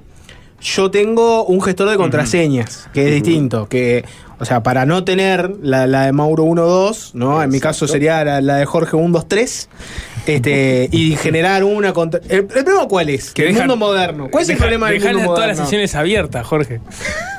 Yo 0.62 0.92
tengo 0.92 1.46
un 1.46 1.62
gestor 1.62 1.90
de 1.90 1.98
contraseñas, 1.98 2.88
que 2.94 3.08
es 3.08 3.14
distinto, 3.16 3.68
que, 3.68 4.06
o 4.40 4.46
sea, 4.46 4.62
para 4.62 4.86
no 4.86 5.04
tener 5.04 5.50
la, 5.62 5.88
la 5.88 6.06
de 6.06 6.12
Mauro 6.12 6.46
12, 6.54 7.12
¿no? 7.16 7.42
En 7.42 7.50
mi 7.50 7.60
caso 7.60 7.88
sería 7.88 8.24
la, 8.24 8.42
la 8.42 8.58
de 8.58 8.66
Jorge 8.66 8.92
123, 8.92 9.70
este, 10.28 10.88
y 10.92 11.16
generar 11.16 11.64
una 11.64 11.94
contra... 11.94 12.20
¿El, 12.30 12.40
el 12.40 12.46
problema 12.48 12.88
cuál 12.88 13.10
es? 13.10 13.32
Que 13.32 13.44
el 13.48 13.56
dejan- 13.56 13.68
mundo 13.68 13.76
moderno. 13.78 14.28
¿Cuál 14.32 14.44
es 14.44 14.50
el 14.50 14.58
problema 14.58 14.90
del 14.90 15.00
mundo 15.02 15.12
todas 15.20 15.28
moderno? 15.28 15.48
las 15.48 15.58
sesiones 15.58 15.96
abiertas, 15.96 16.46
Jorge. 16.46 16.80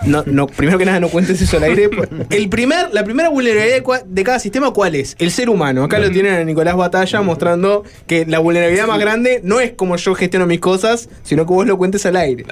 No, 0.04 0.24
no, 0.26 0.46
primero 0.48 0.78
que 0.78 0.84
nada 0.84 0.98
no 1.00 1.08
cuentes 1.08 1.40
eso 1.40 1.56
al 1.58 1.62
aire. 1.64 1.88
El 2.30 2.48
primer, 2.48 2.92
la 2.92 3.04
primera 3.04 3.28
vulnerabilidad 3.28 3.82
de, 4.06 4.24
cada 4.24 4.38
sistema, 4.40 4.72
¿cuál 4.72 4.94
es? 4.96 5.14
El 5.20 5.30
ser 5.30 5.48
humano. 5.48 5.84
Acá 5.84 5.98
lo 6.00 6.10
tienen 6.10 6.34
a 6.34 6.44
Nicolás 6.44 6.74
Batalla 6.76 7.22
mostrando 7.22 7.84
que 8.08 8.26
la 8.26 8.40
vulnerabilidad 8.40 8.86
más 8.88 8.98
grande 8.98 9.40
no 9.44 9.60
es 9.60 9.72
como 9.72 9.96
yo 9.96 10.14
gestiono 10.16 10.46
mis 10.46 10.58
cosas, 10.60 11.08
sino 11.22 11.46
que 11.46 11.52
vos 11.52 11.66
lo 11.66 11.78
cuentes 11.78 12.04
al 12.06 12.16
aire. 12.16 12.46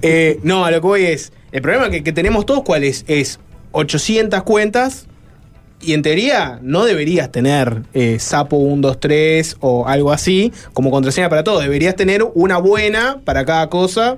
Eh, 0.00 0.38
no, 0.42 0.64
a 0.64 0.70
lo 0.70 0.80
que 0.80 0.86
voy 0.86 1.04
es. 1.04 1.32
El 1.52 1.60
problema 1.62 1.90
que, 1.90 2.02
que 2.02 2.12
tenemos 2.12 2.46
todos, 2.46 2.62
¿cuál 2.64 2.84
es? 2.84 3.04
Es 3.06 3.38
800 3.72 4.42
cuentas. 4.44 5.06
Y 5.84 5.92
en 5.92 6.00
teoría 6.00 6.58
no 6.62 6.84
deberías 6.84 7.30
tener 7.30 7.82
eh, 7.92 8.18
Sapo 8.18 8.56
123 8.56 9.56
o 9.60 9.86
algo 9.86 10.12
así 10.12 10.50
como 10.72 10.90
contraseña 10.90 11.28
para 11.28 11.44
todo. 11.44 11.60
Deberías 11.60 11.94
tener 11.94 12.24
una 12.34 12.56
buena 12.56 13.20
para 13.24 13.44
cada 13.44 13.68
cosa. 13.68 14.16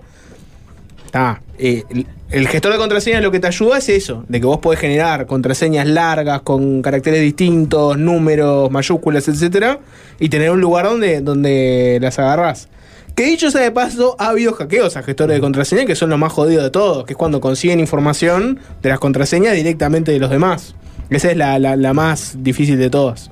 Ah, 1.13 1.41
eh, 1.59 1.83
el, 2.31 2.47
gestor 2.47 2.73
de 2.73 2.79
contraseñas 2.79 3.23
lo 3.23 3.33
que 3.33 3.41
te 3.41 3.47
ayuda 3.49 3.79
es 3.79 3.89
eso, 3.89 4.25
de 4.29 4.41
que 4.41 4.47
vos 4.47 4.59
podés 4.59 4.79
generar 4.79 5.27
contraseñas 5.27 5.87
largas 5.87 6.43
con 6.43 6.83
caracteres 6.83 7.21
distintos, 7.21 7.97
números, 7.99 8.71
mayúsculas, 8.71 9.27
etcétera, 9.27 9.81
y 10.21 10.29
tener 10.29 10.51
un 10.51 10.61
lugar 10.61 10.87
donde, 10.87 11.21
donde 11.21 11.99
las 12.01 12.19
agarrás. 12.19 12.69
Que 13.15 13.25
dicho 13.25 13.51
sea 13.51 13.63
de 13.63 13.71
paso, 13.71 14.15
ha 14.19 14.29
habido 14.29 14.53
hackeos 14.53 14.97
a 14.97 15.03
gestores 15.03 15.37
de 15.37 15.41
contraseñas 15.41 15.87
que 15.87 15.97
son 15.97 16.11
los 16.11 16.19
más 16.19 16.33
jodidos 16.33 16.65
de 16.65 16.71
todos, 16.71 17.05
que 17.07 17.15
es 17.15 17.17
cuando 17.17 17.41
consiguen 17.41 17.81
información 17.81 18.61
de 18.83 18.89
las 18.91 18.99
contraseñas 18.99 19.55
directamente 19.55 20.13
de 20.13 20.19
los 20.19 20.31
demás. 20.31 20.75
Esa 21.11 21.31
es 21.31 21.37
la, 21.37 21.59
la- 21.59 21.77
la 21.77 21.93
más 21.93 22.37
difícil 22.43 22.79
de 22.79 22.91
todas. 22.91 23.31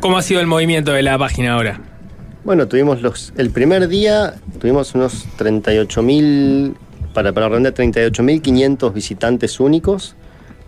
¿Cómo 0.00 0.16
ha 0.18 0.22
sido 0.22 0.40
el 0.40 0.46
movimiento 0.46 0.92
de 0.92 1.02
la 1.02 1.18
página 1.18 1.54
ahora? 1.54 1.80
Bueno, 2.44 2.66
tuvimos 2.68 3.02
los. 3.02 3.32
El 3.36 3.50
primer 3.50 3.86
día 3.88 4.34
tuvimos 4.60 4.94
unos 4.94 5.26
38.000, 5.38 6.74
para, 7.12 7.32
para 7.32 7.48
redondear, 7.48 7.74
38.500 7.74 8.92
visitantes 8.92 9.60
únicos. 9.60 10.14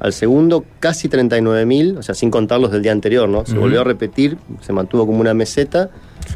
Al 0.01 0.13
segundo, 0.13 0.65
casi 0.81 1.09
39.000, 1.09 1.99
o 1.99 2.03
sea, 2.03 2.15
sin 2.17 2.31
contar 2.31 2.59
los 2.59 2.73
del 2.73 2.83
día 2.83 2.91
anterior, 2.93 3.29
¿no? 3.29 3.47
Se 3.47 3.57
volvió 3.57 3.83
a 3.83 3.85
repetir, 3.85 4.37
se 4.61 4.73
mantuvo 4.73 5.07
como 5.07 5.21
una 5.21 5.33
meseta. 5.33 5.91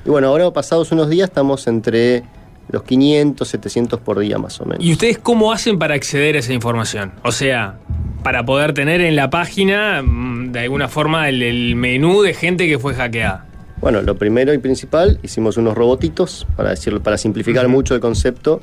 Y 0.05 0.09
bueno, 0.09 0.29
ahora 0.29 0.53
pasados 0.53 0.93
unos 0.93 1.11
días 1.11 1.29
estamos 1.29 1.67
entre 1.67 2.23
los 2.69 2.83
500, 2.83 3.47
700 3.47 4.01
por 4.01 4.19
día 4.19 4.39
más 4.39 4.61
o 4.61 4.65
menos. 4.65 4.85
¿Y 4.85 4.93
ustedes 4.93 5.19
cómo 5.19 5.53
hacen 5.53 5.79
para 5.79 5.95
acceder 5.95 6.37
a 6.37 6.41
esa 6.41 6.53
información? 6.53 7.13
O 7.23 7.33
sea, 7.33 7.79
para 8.23 8.45
poder 8.45 8.75
tener 8.75 9.01
en 9.01 9.17
la 9.17 9.31
página, 9.31 10.03
mm, 10.03 10.53
de 10.53 10.61
alguna 10.61 10.89
forma, 10.89 11.29
el, 11.29 11.43
el 11.43 11.77
menú 11.77 12.23
de 12.23 12.35
gente 12.35 12.67
que 12.67 12.79
fue 12.79 12.95
hackeada. 12.95 13.47
Bueno, 13.81 14.03
lo 14.03 14.17
primero 14.17 14.55
y 14.55 14.59
principal, 14.59 15.21
hicimos 15.23 15.59
unos 15.59 15.75
robotitos, 15.75 16.47
para 16.57 16.71
decirlo, 16.71 17.03
para 17.03 17.19
simplificar 17.19 17.69
mucho 17.69 17.95
el 17.95 18.01
concepto, 18.01 18.61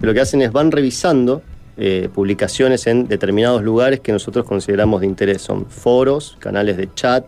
que 0.00 0.06
lo 0.06 0.14
que 0.14 0.20
hacen 0.20 0.42
es 0.42 0.52
van 0.52 0.72
revisando 0.72 1.42
eh, 1.76 2.08
publicaciones 2.14 2.86
en 2.86 3.08
determinados 3.08 3.62
lugares 3.62 4.00
que 4.00 4.12
nosotros 4.12 4.44
consideramos 4.46 5.00
de 5.00 5.06
interés. 5.06 5.42
Son 5.42 5.66
foros, 5.66 6.36
canales 6.38 6.76
de 6.76 6.88
chat, 6.94 7.24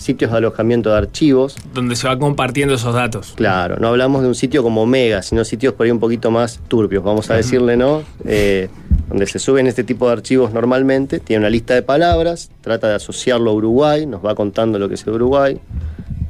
sitios 0.00 0.30
de 0.30 0.38
alojamiento 0.38 0.90
de 0.90 0.96
archivos. 0.96 1.56
Donde 1.74 1.94
se 1.94 2.08
va 2.08 2.18
compartiendo 2.18 2.74
esos 2.74 2.94
datos. 2.94 3.34
Claro, 3.36 3.76
no 3.76 3.88
hablamos 3.88 4.22
de 4.22 4.28
un 4.28 4.34
sitio 4.34 4.62
como 4.62 4.86
Mega, 4.86 5.22
sino 5.22 5.44
sitios 5.44 5.74
por 5.74 5.84
ahí 5.84 5.92
un 5.92 6.00
poquito 6.00 6.30
más 6.30 6.60
turbios, 6.68 7.04
vamos 7.04 7.30
a 7.30 7.34
decirle, 7.34 7.76
¿no? 7.76 8.02
Eh, 8.24 8.68
donde 9.08 9.26
se 9.26 9.38
suben 9.38 9.66
este 9.66 9.84
tipo 9.84 10.06
de 10.06 10.12
archivos 10.12 10.52
normalmente, 10.52 11.20
tiene 11.20 11.40
una 11.40 11.50
lista 11.50 11.74
de 11.74 11.82
palabras, 11.82 12.50
trata 12.62 12.88
de 12.88 12.94
asociarlo 12.94 13.50
a 13.50 13.54
Uruguay, 13.54 14.06
nos 14.06 14.24
va 14.24 14.34
contando 14.34 14.78
lo 14.78 14.88
que 14.88 14.94
es 14.94 15.06
Uruguay, 15.06 15.60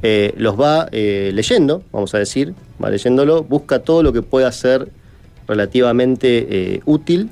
eh, 0.03 0.33
los 0.37 0.59
va 0.59 0.89
eh, 0.91 1.31
leyendo, 1.33 1.83
vamos 1.91 2.13
a 2.13 2.17
decir, 2.17 2.53
va 2.83 2.89
leyéndolo, 2.89 3.43
busca 3.43 3.79
todo 3.79 4.03
lo 4.03 4.11
que 4.11 4.21
pueda 4.21 4.51
ser 4.51 4.89
relativamente 5.47 6.81
útil 6.85 7.29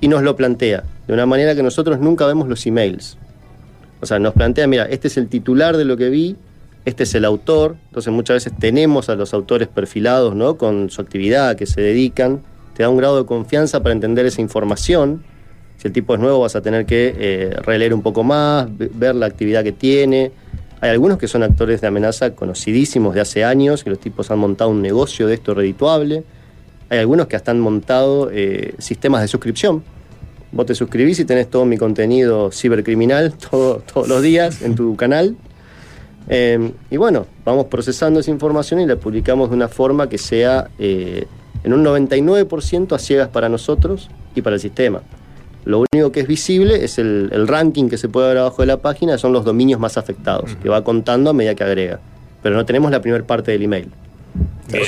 y 0.00 0.08
nos 0.08 0.22
lo 0.22 0.36
plantea, 0.36 0.84
de 1.06 1.14
una 1.14 1.26
manera 1.26 1.54
que 1.54 1.62
nosotros 1.62 1.98
nunca 2.00 2.26
vemos 2.26 2.48
los 2.48 2.66
emails. 2.66 3.16
O 4.00 4.06
sea, 4.06 4.18
nos 4.18 4.34
plantea, 4.34 4.66
mira, 4.66 4.84
este 4.84 5.08
es 5.08 5.16
el 5.16 5.28
titular 5.28 5.76
de 5.76 5.84
lo 5.84 5.96
que 5.96 6.10
vi, 6.10 6.36
este 6.84 7.02
es 7.04 7.14
el 7.14 7.24
autor, 7.24 7.76
entonces 7.88 8.12
muchas 8.12 8.36
veces 8.36 8.52
tenemos 8.58 9.08
a 9.08 9.16
los 9.16 9.34
autores 9.34 9.68
perfilados, 9.68 10.34
¿no? 10.36 10.56
Con 10.56 10.90
su 10.90 11.00
actividad, 11.00 11.56
que 11.56 11.66
se 11.66 11.80
dedican, 11.80 12.42
te 12.74 12.82
da 12.82 12.88
un 12.90 12.96
grado 12.98 13.18
de 13.18 13.26
confianza 13.26 13.82
para 13.82 13.92
entender 13.92 14.26
esa 14.26 14.40
información. 14.40 15.24
Si 15.78 15.88
el 15.88 15.92
tipo 15.92 16.14
es 16.14 16.20
nuevo 16.20 16.40
vas 16.40 16.54
a 16.56 16.60
tener 16.62 16.86
que 16.86 17.14
eh, 17.18 17.50
releer 17.62 17.92
un 17.94 18.02
poco 18.02 18.22
más, 18.22 18.68
ve- 18.76 18.90
ver 18.94 19.14
la 19.14 19.26
actividad 19.26 19.64
que 19.64 19.72
tiene. 19.72 20.30
Hay 20.80 20.90
algunos 20.90 21.16
que 21.18 21.26
son 21.26 21.42
actores 21.42 21.80
de 21.80 21.86
amenaza 21.86 22.34
conocidísimos 22.34 23.14
de 23.14 23.22
hace 23.22 23.44
años, 23.44 23.82
que 23.82 23.90
los 23.90 23.98
tipos 23.98 24.30
han 24.30 24.38
montado 24.38 24.70
un 24.70 24.82
negocio 24.82 25.26
de 25.26 25.34
esto 25.34 25.54
redituable. 25.54 26.22
Hay 26.90 26.98
algunos 26.98 27.26
que 27.26 27.36
hasta 27.36 27.50
han 27.50 27.60
montado 27.60 28.30
eh, 28.30 28.74
sistemas 28.78 29.22
de 29.22 29.28
suscripción. 29.28 29.82
Vos 30.52 30.66
te 30.66 30.74
suscribís 30.74 31.18
y 31.20 31.24
tenés 31.24 31.48
todo 31.50 31.64
mi 31.64 31.76
contenido 31.76 32.50
cibercriminal 32.52 33.32
todo- 33.50 33.82
todos 33.92 34.08
los 34.08 34.22
días 34.22 34.62
en 34.62 34.74
tu 34.74 34.96
canal. 34.96 35.36
Eh, 36.28 36.72
y 36.90 36.96
bueno, 36.96 37.26
vamos 37.44 37.66
procesando 37.66 38.20
esa 38.20 38.30
información 38.30 38.80
y 38.80 38.86
la 38.86 38.96
publicamos 38.96 39.50
de 39.50 39.56
una 39.56 39.68
forma 39.68 40.08
que 40.08 40.18
sea 40.18 40.68
eh, 40.78 41.26
en 41.62 41.72
un 41.72 41.84
99% 41.84 42.92
a 42.94 42.98
ciegas 42.98 43.28
para 43.28 43.48
nosotros 43.48 44.08
y 44.34 44.42
para 44.42 44.54
el 44.54 44.60
sistema. 44.60 45.02
Lo 45.64 45.84
único 45.92 46.12
que 46.12 46.20
es 46.20 46.28
visible 46.28 46.84
es 46.84 46.98
el, 46.98 47.28
el 47.32 47.48
ranking 47.48 47.88
que 47.88 47.96
se 47.98 48.08
puede 48.08 48.28
ver 48.28 48.38
abajo 48.38 48.62
de 48.62 48.66
la 48.66 48.76
página, 48.78 49.18
son 49.18 49.32
los 49.32 49.44
dominios 49.44 49.80
más 49.80 49.96
afectados, 49.98 50.56
que 50.62 50.68
va 50.68 50.84
contando 50.84 51.30
a 51.30 51.32
medida 51.32 51.54
que 51.56 51.64
agrega. 51.64 51.98
Pero 52.42 52.54
no 52.54 52.64
tenemos 52.64 52.90
la 52.92 53.00
primera 53.00 53.24
parte 53.24 53.50
del 53.50 53.62
email. 53.62 53.88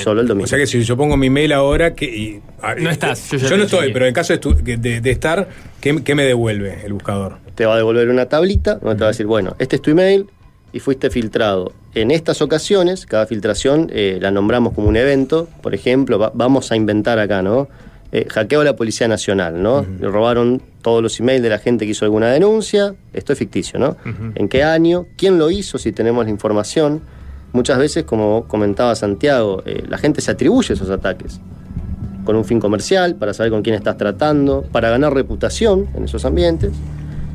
Solo 0.02 0.20
el 0.20 0.26
dominio. 0.28 0.44
O 0.44 0.48
sea 0.48 0.58
que 0.58 0.66
si 0.66 0.82
yo 0.82 0.96
pongo 0.96 1.16
mi 1.16 1.30
mail 1.30 1.52
ahora, 1.52 1.94
que, 1.94 2.04
y- 2.04 2.40
ah, 2.62 2.74
No 2.74 2.90
estás, 2.90 3.30
yo 3.30 3.38
Yo, 3.38 3.56
no 3.56 3.64
estoy, 3.64 3.92
pero 3.92 4.06
en 4.06 4.12
caso 4.14 4.36
de, 4.36 4.76
de- 4.76 5.00
de 5.00 5.10
estar, 5.10 5.48
¿qué, 5.80 6.02
qué 6.02 6.14
me 6.14 6.24
devuelve 6.24 6.78
el 6.84 6.92
buscador? 6.92 7.36
te 7.54 7.66
va 7.66 7.74
a 7.74 7.76
devolver 7.76 8.08
una 8.08 8.26
tablita 8.26 8.76
donde 8.76 8.94
te 8.94 9.00
va 9.00 9.06
a 9.06 9.10
decir, 9.10 9.26
bueno, 9.26 9.56
este 9.58 9.76
es 9.76 9.82
tu 9.82 9.90
email 9.90 10.26
y 10.72 10.78
fuiste 10.78 11.10
filtrado. 11.10 11.72
En 11.94 12.12
estas 12.12 12.40
ocasiones, 12.40 13.04
cada 13.04 13.26
filtración 13.26 13.90
eh, 13.92 14.18
la 14.20 14.30
nombramos 14.30 14.74
como 14.74 14.86
un 14.88 14.96
evento. 14.96 15.48
Por 15.60 15.74
ejemplo, 15.74 16.18
va- 16.20 16.30
vamos 16.34 16.70
a 16.70 16.76
inventar 16.76 17.18
acá, 17.18 17.42
¿no? 17.42 17.68
Eh, 18.12 18.26
hackeo 18.30 18.60
a 18.60 18.64
la 18.64 18.76
Policía 18.76 19.08
Nacional, 19.08 19.60
¿no? 19.62 19.84
Le 20.00 20.06
robaron 20.08 20.62
todos 20.82 21.02
los 21.02 21.18
emails 21.18 21.42
de 21.42 21.48
la 21.48 21.58
gente 21.58 21.84
que 21.84 21.90
hizo 21.90 22.04
alguna 22.04 22.30
denuncia. 22.30 22.94
Esto 23.12 23.32
es 23.32 23.38
ficticio, 23.40 23.78
¿no? 23.80 23.96
¿En 24.36 24.48
qué 24.48 24.62
año? 24.62 25.06
¿Quién 25.16 25.36
lo 25.38 25.50
hizo? 25.50 25.78
Si 25.78 25.90
tenemos 25.92 26.24
la 26.24 26.30
información. 26.30 27.02
Muchas 27.52 27.78
veces, 27.78 28.04
como 28.04 28.44
comentaba 28.46 28.94
Santiago, 28.94 29.62
eh, 29.64 29.84
la 29.88 29.98
gente 29.98 30.20
se 30.20 30.30
atribuye 30.30 30.74
esos 30.74 30.90
ataques 30.90 31.40
con 32.24 32.36
un 32.36 32.44
fin 32.44 32.60
comercial, 32.60 33.14
para 33.14 33.32
saber 33.32 33.50
con 33.50 33.62
quién 33.62 33.74
estás 33.74 33.96
tratando, 33.96 34.62
para 34.70 34.90
ganar 34.90 35.14
reputación 35.14 35.88
en 35.94 36.04
esos 36.04 36.26
ambientes. 36.26 36.72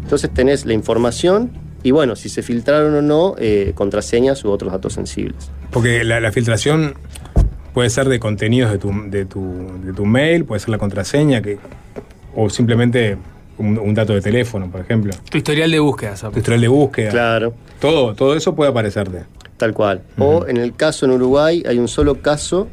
Entonces 0.04 0.30
tenés 0.32 0.68
la 0.68 0.74
información 0.74 1.52
y 1.82 1.90
bueno, 1.90 2.16
si 2.16 2.30
se 2.30 2.44
filtraron 2.44 2.94
o 2.94 3.02
no, 3.02 3.36
eh, 3.40 3.72
contraseñas 3.74 4.46
u 4.46 4.52
otros 4.52 4.72
datos 4.72 4.94
sensibles. 4.94 5.50
Porque 5.72 6.04
la, 6.04 6.20
la 6.20 6.32
filtración 6.32 6.94
puede 7.74 7.90
ser 7.90 8.08
de 8.08 8.20
contenidos 8.20 8.72
de 8.72 8.78
tu, 8.78 8.92
de, 9.08 9.26
tu, 9.26 9.80
de 9.84 9.94
tu 9.94 10.06
mail, 10.06 10.46
puede 10.46 10.60
ser 10.60 10.70
la 10.70 10.78
contraseña, 10.78 11.42
que, 11.42 11.58
o 12.36 12.50
simplemente 12.50 13.18
un, 13.58 13.80
un 13.80 13.94
dato 13.94 14.14
de 14.14 14.22
teléfono, 14.22 14.70
por 14.70 14.82
ejemplo. 14.82 15.14
Tu 15.30 15.40
historial 15.40 15.72
de 15.72 15.80
búsqueda, 15.80 16.16
Sapo. 16.16 16.34
Tu 16.34 16.40
historial 16.40 16.62
de 16.62 16.68
búsqueda. 16.68 17.10
Claro. 17.10 17.54
Todo, 17.82 18.14
todo 18.14 18.36
eso 18.36 18.56
puede 18.56 18.70
aparecerte. 18.70 19.24
Tal 19.64 19.74
cual. 19.74 20.02
O 20.18 20.46
en 20.46 20.58
el 20.58 20.76
caso 20.76 21.06
en 21.06 21.12
Uruguay 21.12 21.64
hay 21.66 21.80
un 21.80 21.88
solo 21.88 22.22
caso, 22.22 22.68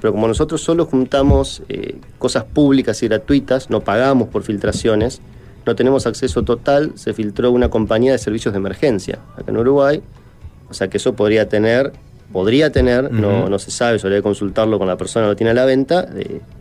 pero 0.00 0.12
como 0.12 0.28
nosotros 0.28 0.62
solo 0.62 0.86
juntamos 0.86 1.64
eh, 1.68 1.98
cosas 2.18 2.44
públicas 2.44 3.02
y 3.02 3.08
gratuitas, 3.08 3.68
no 3.68 3.80
pagamos 3.80 4.28
por 4.28 4.44
filtraciones, 4.44 5.20
no 5.66 5.74
tenemos 5.74 6.06
acceso 6.06 6.44
total, 6.44 6.92
se 6.94 7.12
filtró 7.14 7.50
una 7.50 7.68
compañía 7.68 8.12
de 8.12 8.18
servicios 8.18 8.54
de 8.54 8.58
emergencia 8.58 9.18
acá 9.36 9.50
en 9.50 9.56
Uruguay. 9.56 10.00
O 10.70 10.74
sea 10.74 10.86
que 10.86 10.98
eso 10.98 11.14
podría 11.14 11.48
tener, 11.48 11.92
podría 12.32 12.70
tener, 12.70 13.12
no, 13.12 13.48
no 13.48 13.58
se 13.58 13.72
sabe, 13.72 13.98
que 13.98 14.22
consultarlo 14.22 14.78
con 14.78 14.86
la 14.86 14.96
persona 14.96 15.24
que 15.24 15.30
lo 15.30 15.36
tiene 15.36 15.50
a 15.50 15.54
la 15.54 15.64
venta, 15.64 16.06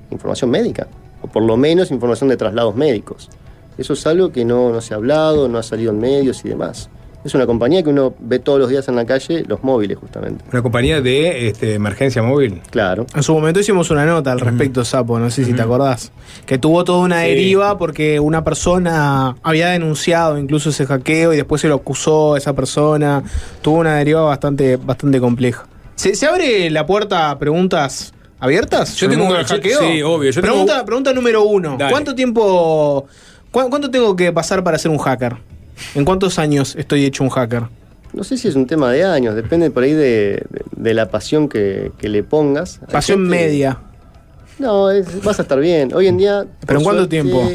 información 0.10 0.50
médica. 0.50 0.88
O 1.22 1.28
por 1.28 1.44
lo 1.44 1.58
menos 1.58 1.92
información 1.92 2.28
de 2.30 2.38
traslados 2.38 2.76
médicos. 2.76 3.30
Eso 3.78 3.94
es 3.94 4.08
algo 4.08 4.32
que 4.32 4.46
no, 4.46 4.72
no 4.72 4.82
se 4.82 4.96
ha 4.96 4.98
hablado, 4.98 5.48
no 5.48 5.60
ha 5.60 5.64
salido 5.64 5.92
en 5.92 6.00
medios 6.00 6.44
y 6.44 6.50
demás. 6.50 6.90
Es 7.26 7.34
una 7.34 7.48
compañía 7.48 7.82
que 7.82 7.90
uno 7.90 8.14
ve 8.20 8.38
todos 8.38 8.60
los 8.60 8.70
días 8.70 8.88
en 8.88 8.96
la 8.96 9.04
calle, 9.06 9.44
los 9.48 9.64
móviles 9.64 9.98
justamente. 9.98 10.46
Una 10.54 10.62
compañía 10.62 11.02
de 11.02 11.48
este, 11.48 11.74
emergencia 11.74 12.22
móvil. 12.22 12.62
Claro. 12.70 13.08
En 13.16 13.24
su 13.24 13.34
momento 13.34 13.60
hicimos 13.60 13.90
una 13.90 14.06
nota 14.06 14.32
al 14.32 14.40
respecto, 14.40 14.86
Sapo, 14.86 15.18
no 15.18 15.32
sé 15.32 15.44
si 15.44 15.54
te 15.54 15.62
acordás. 15.64 16.12
Que 16.46 16.60
tuvo 16.60 16.84
toda 16.84 17.00
una 17.00 17.24
Sí. 17.24 17.30
deriva 17.30 17.80
porque 17.80 18.20
una 18.20 18.44
persona 18.44 19.36
había 19.42 19.70
denunciado 19.70 20.38
incluso 20.38 20.70
ese 20.70 20.86
hackeo 20.86 21.34
y 21.34 21.38
después 21.38 21.62
se 21.62 21.68
lo 21.68 21.74
acusó 21.76 22.36
a 22.36 22.38
esa 22.38 22.54
persona. 22.54 23.24
Tuvo 23.64 23.80
una 23.80 23.96
deriva 23.96 24.22
bastante, 24.22 24.78
bastante 24.78 25.20
compleja. 25.20 25.66
¿Se, 25.96 26.14
se 26.14 26.28
abre 26.28 26.70
la 26.70 26.86
puerta 26.86 27.32
a 27.32 27.40
preguntas 27.40 28.14
abiertas? 28.40 28.96
Yo 28.98 29.08
¿En 29.08 29.14
el 29.14 29.18
tengo- 29.20 29.36
yo- 29.36 29.46
hackeo? 29.48 29.80
sí, 29.80 30.02
obvio, 30.04 30.30
yo 30.30 30.42
pregunta, 30.42 30.74
tengo- 30.74 30.86
pregunta 30.86 31.12
número 31.14 31.44
uno. 31.44 31.76
Dale. 31.80 31.92
¿Cuánto 31.92 32.14
tiempo... 32.14 33.08
cu- 33.50 33.68
¿Cuánto 33.70 33.90
tengo 33.90 34.16
que 34.16 34.32
pasar 34.32 34.64
para 34.64 34.78
ser 34.78 34.92
un 34.92 35.00
hacker? 35.00 35.38
¿En 35.96 36.06
cuántos 36.06 36.40
años 36.40 36.76
estoy 36.78 37.06
hecho 37.06 37.24
un 37.24 37.30
hacker? 37.30 37.64
No 38.14 38.24
sé 38.24 38.38
si 38.38 38.48
es 38.48 38.56
un 38.56 38.66
tema 38.66 38.92
de 38.92 39.04
años, 39.04 39.36
depende 39.36 39.72
por 39.72 39.84
ahí 39.84 39.92
de, 39.94 40.44
de- 40.50 40.64
de 40.76 40.94
la 40.94 41.10
pasión 41.10 41.50
que, 41.50 41.92
que 41.98 42.08
le 42.10 42.24
pongas. 42.24 42.80
Pasión 42.92 43.20
gente- 43.20 43.30
media. 43.36 43.80
No, 44.58 44.90
es- 44.90 45.22
vas 45.24 45.38
a 45.40 45.42
estar 45.42 45.60
bien. 45.60 45.94
Hoy 45.94 46.08
en 46.08 46.18
día. 46.18 46.46
¿Pero 46.66 46.80
en 46.80 46.84
cuánto 46.86 47.02
suerte, 47.02 47.22
tiempo? 47.22 47.50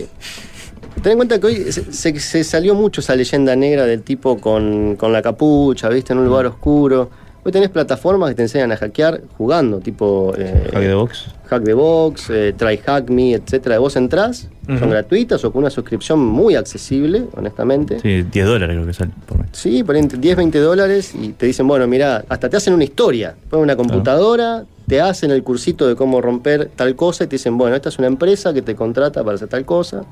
Ten 1.03 1.13
en 1.13 1.19
cuenta 1.19 1.41
que 1.41 1.47
hoy 1.47 1.73
se, 1.73 1.91
se- 1.93 2.21
se 2.21 2.45
salió 2.45 2.75
mucho 2.75 3.01
esa 3.01 3.17
leyenda 3.17 3.57
negra 3.57 3.87
del 3.87 4.03
tipo 4.03 4.39
con, 4.39 4.97
con 4.97 5.13
la 5.15 5.23
capucha, 5.23 5.89
¿viste? 5.89 6.13
En 6.13 6.19
un 6.19 6.27
lugar 6.27 6.45
oscuro. 6.47 7.11
Hoy 7.43 7.53
tenés 7.53 7.71
plataformas 7.71 8.29
que 8.29 8.35
te 8.35 8.43
enseñan 8.43 8.71
a 8.73 8.77
hackear 8.77 9.23
jugando, 9.39 9.79
tipo. 9.79 10.35
eh, 10.37 10.69
Hack 10.75 10.83
the 10.83 10.95
Box. 10.95 11.27
Hack 11.49 11.65
the 11.65 11.73
Box, 11.73 12.31
eh, 12.31 12.55
Try 12.55 12.77
Hack 12.77 13.09
Me, 13.09 13.33
etcétera. 13.33 13.79
Vos 13.79 13.97
entrás, 13.97 14.49
son 14.79 14.91
gratuitas 14.91 15.43
o 15.45 15.51
con 15.51 15.61
una 15.63 15.71
suscripción 15.71 16.21
muy 16.25 16.55
accesible, 16.55 17.25
honestamente. 17.37 17.99
Sí, 18.01 18.23
10 18.31 18.47
dólares 18.47 18.77
creo 18.77 18.87
que 18.87 18.93
sale 18.93 19.11
por 19.27 19.39
mes. 19.39 19.49
Sí, 19.53 19.83
por 19.83 19.97
entre 19.97 20.19
10, 20.19 20.37
20 20.37 20.59
dólares 20.59 21.15
y 21.15 21.31
te 21.31 21.47
dicen, 21.47 21.67
bueno, 21.67 21.87
mira, 21.87 22.25
hasta 22.29 22.49
te 22.51 22.57
hacen 22.59 22.75
una 22.75 22.85
historia. 22.85 23.35
Ponen 23.49 23.65
una 23.65 23.75
computadora, 23.77 24.65
te 24.87 25.01
hacen 25.01 25.31
el 25.31 25.43
cursito 25.43 25.89
de 25.89 25.97
cómo 25.97 26.21
romper 26.21 26.71
tal 26.77 26.95
cosa 26.95 27.25
y 27.25 27.27
te 27.27 27.37
dicen, 27.37 27.57
bueno, 27.57 27.75
esta 27.75 27.89
es 27.89 27.99
una 27.99 28.07
empresa 28.07 28.53
que 28.53 28.61
te 28.63 28.77
contrata 28.77 29.25
para 29.25 29.37
hacer 29.37 29.49
tal 29.49 29.65
cosa, 29.65 30.03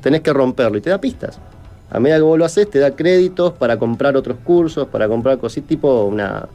tenés 0.00 0.20
que 0.20 0.32
romperlo 0.32 0.78
y 0.78 0.80
te 0.80 0.90
da 0.90 1.00
pistas. 1.00 1.38
A 1.90 2.00
medida 2.00 2.16
que 2.16 2.22
vos 2.22 2.38
lo 2.38 2.44
haces, 2.44 2.70
te 2.70 2.78
da 2.78 2.92
créditos 2.92 3.52
para 3.52 3.78
comprar 3.78 4.16
otros 4.16 4.38
cursos, 4.44 4.88
para 4.88 5.08
comprar 5.08 5.38
cositas, 5.38 5.68
tipo 5.68 6.04
una, 6.04 6.48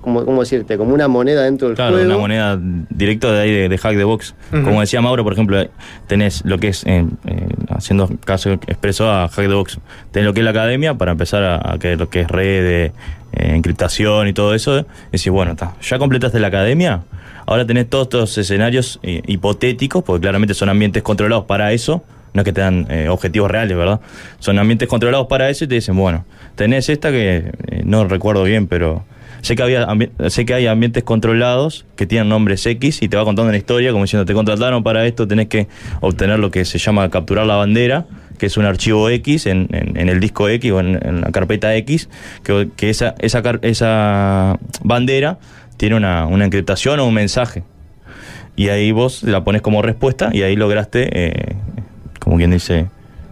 ¿cómo, 0.00 0.24
cómo 0.24 0.40
decirte? 0.40 0.76
Como 0.76 0.94
una 0.94 1.08
moneda 1.08 1.42
dentro 1.42 1.68
del 1.68 1.76
Claro, 1.76 1.92
juego. 1.94 2.08
una 2.08 2.18
moneda 2.18 2.58
directa 2.90 3.32
de 3.32 3.40
ahí 3.40 3.50
de, 3.52 3.68
de 3.68 3.78
Hack 3.78 3.96
the 3.96 4.04
Box. 4.04 4.34
Como 4.50 4.80
decía 4.80 5.00
Mauro, 5.00 5.22
por 5.24 5.32
ejemplo, 5.32 5.64
tenés 6.06 6.42
lo 6.44 6.58
que 6.58 6.68
es, 6.68 6.84
eh, 6.86 7.04
eh, 7.26 7.46
haciendo 7.68 8.08
caso 8.24 8.50
expreso 8.52 9.10
a 9.10 9.28
Hack 9.28 9.46
the 9.48 9.54
Box, 9.54 9.78
tenés 10.10 10.26
lo 10.26 10.34
que 10.34 10.40
es 10.40 10.44
la 10.44 10.50
academia 10.50 10.94
para 10.94 11.12
empezar 11.12 11.42
a, 11.42 11.72
a 11.74 11.78
que 11.78 11.96
lo 11.96 12.08
que 12.08 12.20
es 12.20 12.28
red, 12.28 12.64
eh, 12.66 12.92
encriptación 13.32 14.28
y 14.28 14.32
todo 14.32 14.54
eso. 14.54 14.78
Y 14.78 14.84
decís, 15.12 15.30
bueno, 15.30 15.52
está, 15.52 15.74
ya 15.82 15.98
completaste 15.98 16.40
la 16.40 16.48
academia, 16.48 17.02
ahora 17.46 17.64
tenés 17.66 17.88
todos 17.88 18.04
estos 18.06 18.38
escenarios 18.38 18.98
eh, 19.02 19.22
hipotéticos, 19.26 20.02
porque 20.04 20.22
claramente 20.22 20.54
son 20.54 20.68
ambientes 20.68 21.02
controlados 21.02 21.44
para 21.46 21.72
eso. 21.72 22.02
No 22.32 22.42
es 22.42 22.44
que 22.44 22.52
te 22.52 22.60
dan 22.60 22.86
eh, 22.90 23.08
objetivos 23.08 23.50
reales, 23.50 23.76
¿verdad? 23.76 23.98
Son 24.38 24.56
ambientes 24.60 24.86
controlados 24.88 25.26
para 25.26 25.48
eso 25.50 25.64
y 25.64 25.66
te 25.66 25.74
dicen, 25.74 25.96
bueno, 25.96 26.24
tenés 26.54 26.88
esta 26.88 27.10
que 27.10 27.50
eh, 27.66 27.82
no 27.84 28.04
recuerdo 28.06 28.44
bien, 28.44 28.68
pero 28.68 29.02
Sé 29.42 29.56
que, 29.56 29.62
había 29.62 29.86
sé 30.28 30.44
que 30.44 30.54
hay 30.54 30.66
ambientes 30.66 31.02
controlados 31.02 31.86
que 31.96 32.06
tienen 32.06 32.28
nombres 32.28 32.64
X 32.66 33.02
y 33.02 33.08
te 33.08 33.16
va 33.16 33.24
contando 33.24 33.48
una 33.48 33.56
historia 33.58 33.92
como 33.92 34.04
diciendo 34.04 34.24
te 34.26 34.34
contrataron 34.34 34.82
para 34.82 35.06
esto, 35.06 35.26
tenés 35.26 35.48
que 35.48 35.66
obtener 36.00 36.38
lo 36.38 36.50
que 36.50 36.64
se 36.64 36.78
llama 36.78 37.08
capturar 37.10 37.46
la 37.46 37.56
bandera, 37.56 38.06
que 38.38 38.46
es 38.46 38.56
un 38.56 38.64
archivo 38.66 39.08
X 39.08 39.46
en, 39.46 39.68
en- 39.72 39.96
en 39.96 40.08
el 40.08 40.20
disco 40.20 40.48
X 40.48 40.70
o 40.72 40.80
en, 40.80 41.20
la 41.22 41.30
carpeta 41.32 41.74
X, 41.76 42.08
que, 42.42 42.68
que 42.76 42.90
esa, 42.90 43.14
esa, 43.20 43.42
esa 43.62 44.58
bandera 44.82 45.38
tiene 45.76 45.96
una, 45.96 46.26
una 46.26 46.44
encriptación 46.44 47.00
o 47.00 47.06
un 47.06 47.14
mensaje. 47.14 47.62
Y 48.56 48.68
ahí 48.68 48.92
vos 48.92 49.22
la 49.22 49.42
pones 49.44 49.62
como 49.62 49.80
respuesta 49.80 50.30
y 50.32 50.42
ahí 50.42 50.54
lograste, 50.56 51.08
eh, 51.12 51.56
como 52.18 52.36
quien 52.36 52.50
dice, 52.50 52.86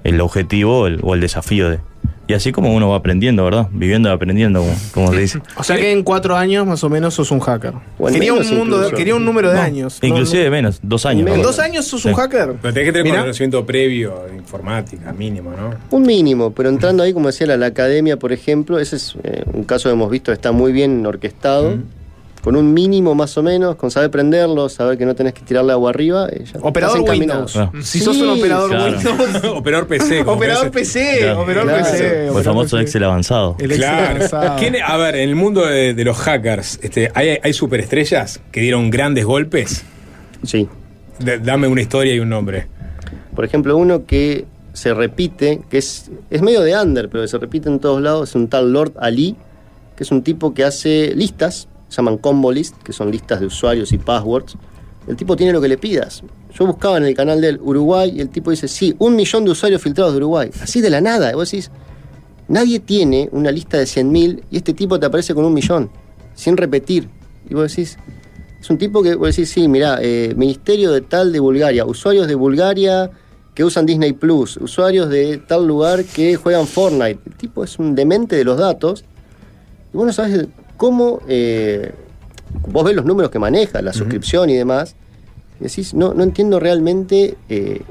el 0.05 0.21
objetivo 0.23 0.87
el, 0.87 1.01
o 1.03 1.15
el 1.15 1.21
desafío 1.21 1.69
de... 1.69 1.81
Y 2.27 2.35
así 2.35 2.53
como 2.53 2.75
uno 2.75 2.91
va 2.91 2.97
aprendiendo, 2.97 3.43
¿verdad? 3.43 3.69
Viviendo 3.73 4.11
y 4.11 4.13
aprendiendo, 4.13 4.63
como, 4.93 5.13
se 5.15 5.19
dice. 5.21 5.41
O 5.57 5.63
sea 5.63 5.77
que 5.79 5.93
en 5.93 6.03
cuatro 6.03 6.37
años 6.37 6.67
más 6.67 6.85
o 6.85 6.91
menos 6.91 7.15
sos 7.15 7.31
un 7.31 7.41
hacker. 7.41 7.73
Quería 8.13 8.35
un, 8.35 8.47
mundo 8.55 8.81
de- 8.81 8.91
quería 8.93 9.15
un 9.15 9.25
número 9.25 9.49
de 9.49 9.55
No, 9.57 9.63
años. 9.63 9.99
Inclusive 10.03 10.51
menos, 10.51 10.79
dos 10.83 11.07
años. 11.07 11.27
¿En 11.27 11.41
dos 11.41 11.59
años 11.59 11.87
sos 11.87 12.03
Sí. 12.03 12.09
un 12.09 12.15
hacker? 12.15 12.57
Pero 12.61 12.75
tenés 12.75 12.89
que 12.89 12.93
tener 12.93 13.05
Mirá. 13.05 13.21
conocimiento 13.23 13.65
previo 13.65 14.25
de 14.31 14.37
informática, 14.37 15.11
mínimo, 15.13 15.53
¿no? 15.53 15.71
Un 15.91 16.03
mínimo, 16.03 16.51
pero 16.53 16.69
entrando 16.69 17.03
ahí, 17.03 17.15
como 17.15 17.29
decía, 17.29 17.47
la, 17.47 17.57
la 17.57 17.67
academia, 17.67 18.19
por 18.19 18.33
ejemplo, 18.33 18.79
ese 18.79 18.97
es 18.97 19.15
eh, 19.25 19.45
un 19.55 19.65
caso 19.65 19.89
que 19.89 19.95
hemos 19.95 20.11
visto 20.11 20.31
que 20.31 20.35
está 20.35 20.53
muy 20.53 20.73
bien 20.73 21.07
orquestado, 21.07 21.79
con 22.43 22.55
un 22.57 22.73
mínimo 22.73 23.15
más 23.15 23.37
o 23.37 23.43
menos, 23.43 23.75
con 23.77 23.91
saber 23.91 24.11
prenderlo, 24.11 24.69
saber 24.69 24.97
que 24.97 25.05
no 25.05 25.15
tenés 25.15 25.33
que 25.35 25.43
tirarle 25.43 25.73
agua 25.73 25.91
arriba. 25.91 26.29
eh, 26.31 26.45
ya 26.45 26.61
Operador. 26.63 27.01
Windows. 27.09 27.57
Ah. 27.57 27.71
Si 27.83 27.99
sos 28.01 28.17
un 28.19 28.31
operador 28.31 28.71
Claro. 28.71 28.85
Windows. 28.95 29.45
operador 29.57 29.87
PC. 29.89 30.23
Operador. 30.23 30.71
PC, 30.71 31.17
Claro. 31.21 31.43
operador 31.43 31.69
Claro. 31.69 31.85
PC. 31.85 32.05
O 32.05 32.07
el 32.07 32.13
operador 32.31 32.45
famoso 32.45 32.77
PC. 32.77 32.83
Excel 32.85 33.05
avanzado. 33.05 33.57
El 33.59 33.73
Excel 33.73 33.79
Claro. 33.81 34.07
avanzado. 34.17 34.57
¿Quién- 34.59 34.77
a 34.85 34.97
ver, 34.97 35.17
en 35.17 35.29
el 35.29 35.35
mundo 35.37 35.67
de, 35.67 35.95
de 35.95 36.05
los 36.05 36.17
hackers, 36.17 36.79
este, 36.83 37.11
¿hay, 37.15 37.39
hay 37.43 37.53
superestrellas 37.53 38.41
que 38.53 38.61
dieron 38.61 38.89
grandes 38.91 39.25
golpes? 39.25 39.85
Sí. 40.45 40.69
Dame 41.43 41.67
una 41.67 41.81
historia 41.83 42.15
y 42.15 42.21
un 42.21 42.29
nombre. 42.29 42.69
Por 43.35 43.45
ejemplo, 43.45 43.77
uno 43.77 44.07
que 44.07 44.45
se 44.73 44.95
repite, 44.95 45.61
que 45.69 45.79
es, 45.79 46.11
es 46.31 46.41
medio 46.43 46.61
de 46.61 46.77
under, 46.81 47.09
pero 47.09 47.25
que 47.25 47.29
se 47.29 47.39
repite 47.39 47.69
en 47.69 47.81
todos 47.81 48.01
lados, 48.01 48.29
es 48.31 48.35
un 48.37 48.47
tal 48.49 48.73
Lord 48.73 48.93
Ali, 49.01 49.35
que 49.97 50.05
es 50.05 50.13
un 50.13 50.23
tipo 50.23 50.55
que 50.55 50.63
hace 50.63 51.13
listas, 51.17 51.67
se 51.89 51.97
llaman 51.97 52.19
combo 52.19 52.53
list, 52.53 52.77
que 52.83 52.93
son 52.93 53.11
listas 53.11 53.41
de 53.41 53.47
usuarios 53.47 53.93
y 53.93 53.99
passwords, 53.99 54.57
El 55.07 55.17
tipo 55.17 55.37
tiene 55.37 55.53
lo 55.53 55.61
que 55.61 55.69
le 55.69 55.79
pidas. 55.79 56.23
Yo 56.53 56.67
buscaba 56.67 56.99
en 56.99 57.05
el 57.05 57.15
canal 57.15 57.41
del 57.41 57.59
Uruguay 57.63 58.13
y 58.15 58.21
el 58.21 58.29
tipo 58.29 58.51
dice, 58.51 58.69
sí, 58.69 58.95
un 58.99 59.17
millón 59.17 59.45
de 59.45 59.53
usuarios 59.53 59.81
filtrados 59.81 60.13
de 60.13 60.19
Uruguay. 60.19 60.51
Así 60.61 60.83
de 60.83 60.91
la 60.91 61.01
nada. 61.01 61.31
Y 61.31 61.35
vos 61.35 61.51
decís, 61.51 61.71
nadie 62.47 62.79
tiene 62.81 63.29
una 63.33 63.51
lista 63.51 63.79
de 63.79 63.85
100.000 63.85 64.43
y 64.51 64.57
este 64.59 64.75
tipo 64.75 65.01
te 65.01 65.07
aparece 65.07 65.35
con 65.35 65.47
un 65.47 65.55
millón, 65.55 65.91
sin 66.35 66.59
repetir. 66.59 67.09
Y 67.49 67.55
vos 67.55 67.71
decís, 67.71 67.97
es 68.61 68.69
un 68.69 68.77
tipo 68.77 69.03
que 69.03 69.15
vos 69.15 69.35
decís, 69.35 69.51
sí, 69.51 69.67
mirá, 69.67 69.99
eh, 70.03 70.35
Ministerio 70.37 70.93
de 70.93 71.01
tal 71.01 71.33
de 71.33 71.41
Bulgaria, 71.41 71.87
usuarios 71.87 72.27
de 72.27 72.35
Bulgaria 72.35 73.11
que 73.55 73.65
usan 73.65 73.87
Disney 73.87 74.13
Plus, 74.13 74.57
usuarios 74.59 75.09
de 75.09 75.39
tal 75.39 75.67
lugar 75.67 76.05
que 76.05 76.37
juegan 76.37 76.67
Fortnite. 76.67 77.19
El 77.27 77.35
tipo 77.35 77.65
es 77.65 77.79
un 77.79 77.95
demente 77.95 78.37
de 78.37 78.45
los 78.45 78.57
datos. 78.57 79.05
Y 79.93 79.97
vos 79.97 80.07
no 80.07 80.13
sabes 80.13 80.47
cómo. 80.79 81.21
eh, 81.29 81.93
vos 82.67 82.83
ves 82.85 82.97
los 82.97 83.05
números 83.05 83.31
que 83.31 83.39
maneja, 83.39 83.83
la 83.83 83.93
suscripción 83.93 84.49
y 84.49 84.55
demás. 84.57 84.95
Y 85.61 85.65
decís, 85.65 85.93
no, 85.93 86.15
no 86.15 86.23
entiendo 86.23 86.59
realmente 86.59 87.37
eh, 87.51 87.83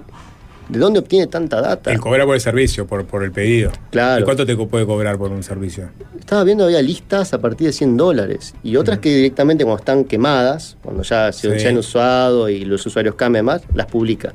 de 0.70 0.80
dónde 0.80 1.00
obtiene 1.00 1.28
tanta 1.28 1.62
data. 1.62 1.92
El 1.92 2.00
cobrar 2.00 2.26
por 2.26 2.34
el 2.36 2.42
servicio, 2.42 2.88
por, 2.88 3.06
por 3.06 3.24
el 3.24 3.32
pedido. 3.32 3.72
Claro. 3.92 4.22
¿Y 4.22 4.24
cuánto 4.24 4.46
te 4.46 4.56
puede 4.56 4.86
cobrar 4.86 5.18
por 5.18 5.32
un 5.32 5.44
servicio? 5.44 5.90
Estaba 6.20 6.44
viendo, 6.44 6.64
había 6.66 6.82
listas 6.82 7.34
a 7.34 7.40
partir 7.40 7.68
de 7.68 7.74
100 7.74 7.98
dólares. 7.98 8.54
Y 8.64 8.76
otras 8.78 9.00
que 9.00 9.14
directamente 9.16 9.64
cuando 9.64 9.80
están 9.80 10.04
quemadas, 10.06 10.78
cuando 10.84 11.04
ya 11.04 11.32
se, 11.32 11.54
Sí. 11.54 11.60
se 11.60 11.68
han 11.68 11.78
usado 11.78 12.50
y 12.50 12.66
los 12.66 12.86
usuarios 12.86 13.16
cambian 13.16 13.46
más, 13.46 13.62
las 13.76 13.86
publica. 13.88 14.34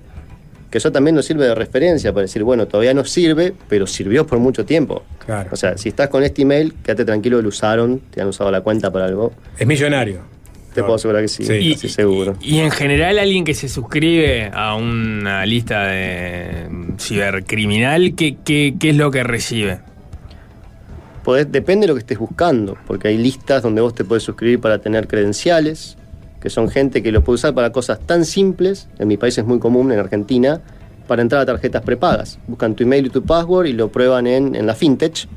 Que 0.73 0.79
eso 0.79 0.91
también 0.91 1.15
nos 1.15 1.27
sirve 1.27 1.45
de 1.47 1.55
referencia 1.55 2.13
para 2.13 2.23
decir, 2.23 2.43
bueno, 2.43 2.67
todavía 2.67 2.95
no 2.95 3.05
sirve, 3.05 3.53
pero 3.69 3.87
sirvió 3.87 4.27
por 4.27 4.39
mucho 4.41 4.65
tiempo. 4.65 5.05
Claro. 5.25 5.51
O 5.53 5.57
sea, 5.57 5.77
si 5.79 5.91
estás 5.91 6.09
con 6.09 6.25
este 6.25 6.43
email, 6.43 6.73
quédate 6.83 7.05
tranquilo 7.05 7.41
lo 7.43 7.49
usaron, 7.51 8.01
te 8.11 8.23
han 8.23 8.29
usado 8.29 8.51
la 8.51 8.63
cuenta 8.63 8.91
para 8.91 9.05
algo. 9.05 9.33
Es 9.59 9.67
millonario. 9.67 10.21
Te 10.75 10.81
puedo 10.81 10.95
asegurar 10.95 11.21
que 11.21 11.29
sí, 11.29 11.45
Sí. 11.45 11.75
sí, 11.75 11.89
seguro. 11.91 12.35
Y 12.41 12.61
en 12.61 12.71
general 12.71 13.19
alguien 13.19 13.45
que 13.45 13.53
se 13.53 13.69
suscribe 13.69 14.51
a 14.55 14.75
una 14.75 15.45
lista 15.45 15.85
de 15.89 16.67
cibercriminal, 16.99 18.15
¿qué, 18.15 18.39
qué, 18.43 18.75
qué 18.81 18.91
es 18.91 18.97
lo 18.97 19.11
que 19.11 19.23
recibe? 19.23 19.81
Podés- 21.25 21.49
depende 21.51 21.85
de 21.85 21.89
lo 21.89 21.95
que 21.95 22.01
estés 22.01 22.19
buscando, 22.19 22.79
porque 22.87 23.09
hay 23.09 23.19
listas 23.19 23.63
donde 23.63 23.83
vos 23.83 23.95
te 23.95 24.05
puedes 24.05 24.23
suscribir 24.25 24.61
para 24.61 24.79
tener 24.79 25.07
credenciales, 25.07 25.99
que 26.43 26.51
son 26.51 26.69
gente 26.69 27.03
que 27.03 27.13
lo 27.13 27.23
puede 27.23 27.37
usar 27.37 27.55
para 27.55 27.71
cosas 27.71 28.01
tan 28.01 28.25
simples, 28.25 28.89
en 28.99 29.07
mi 29.09 29.17
país 29.17 29.39
es 29.39 29.45
muy 29.45 29.61
común, 29.61 29.93
en 29.93 30.01
Argentina, 30.01 30.61
para 31.07 31.23
entrar 31.23 31.43
a 31.43 31.47
tarjetas 31.47 31.83
prepagas. 31.83 32.39
Buscan 32.49 32.75
tu 32.75 32.83
email 32.83 33.07
y 33.07 33.11
tu 33.11 33.23
password 33.23 33.67
y 33.67 33.73
lo 33.73 33.89
prueban 33.89 34.27
en, 34.27 34.55
en 34.57 34.67
la 34.67 34.75
fintech, 34.75 35.29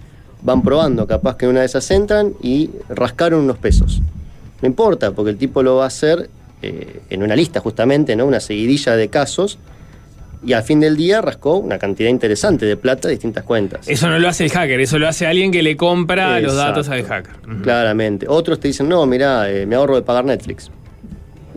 van 0.41 0.63
probando, 0.63 1.05
capaz 1.05 1.37
que 1.37 1.47
una 1.47 1.59
de 1.59 1.67
esas 1.67 1.89
entran 1.91 2.33
y 2.41 2.71
rascaron 2.89 3.41
unos 3.41 3.57
pesos. 3.57 4.01
No 4.61 4.67
importa, 4.67 5.11
porque 5.11 5.29
el 5.29 5.37
tipo 5.37 5.61
lo 5.61 5.75
va 5.75 5.83
a 5.83 5.87
hacer 5.87 6.29
eh, 6.61 7.01
en 7.11 7.21
una 7.21 7.35
lista 7.35 7.59
justamente, 7.59 8.15
¿no? 8.15 8.25
una 8.25 8.39
seguidilla 8.39 8.95
de 8.95 9.09
casos, 9.09 9.59
y 10.43 10.53
al 10.53 10.63
fin 10.63 10.79
del 10.79 10.97
día 10.97 11.21
rascó 11.21 11.57
una 11.57 11.77
cantidad 11.77 12.09
interesante 12.09 12.65
de 12.65 12.77
plata 12.77 13.07
de 13.07 13.15
distintas 13.15 13.43
cuentas. 13.43 13.87
Eso 13.87 14.07
no 14.09 14.17
lo 14.17 14.27
hace 14.27 14.45
el 14.45 14.51
hacker, 14.51 14.79
eso 14.79 14.97
lo 14.97 15.07
hace 15.07 15.27
alguien 15.27 15.51
que 15.51 15.61
le 15.61 15.75
compra 15.75 16.39
los 16.39 16.55
datos 16.55 16.89
al 16.89 17.03
hacker. 17.03 17.35
Claramente. 17.63 18.27
Otros 18.29 18.59
te 18.59 18.67
dicen, 18.67 18.87
no, 18.87 19.05
mira, 19.05 19.47
me 19.67 19.75
ahorro 19.75 19.95
de 19.95 20.03
pagar 20.03 20.25
Netflix. 20.25 20.71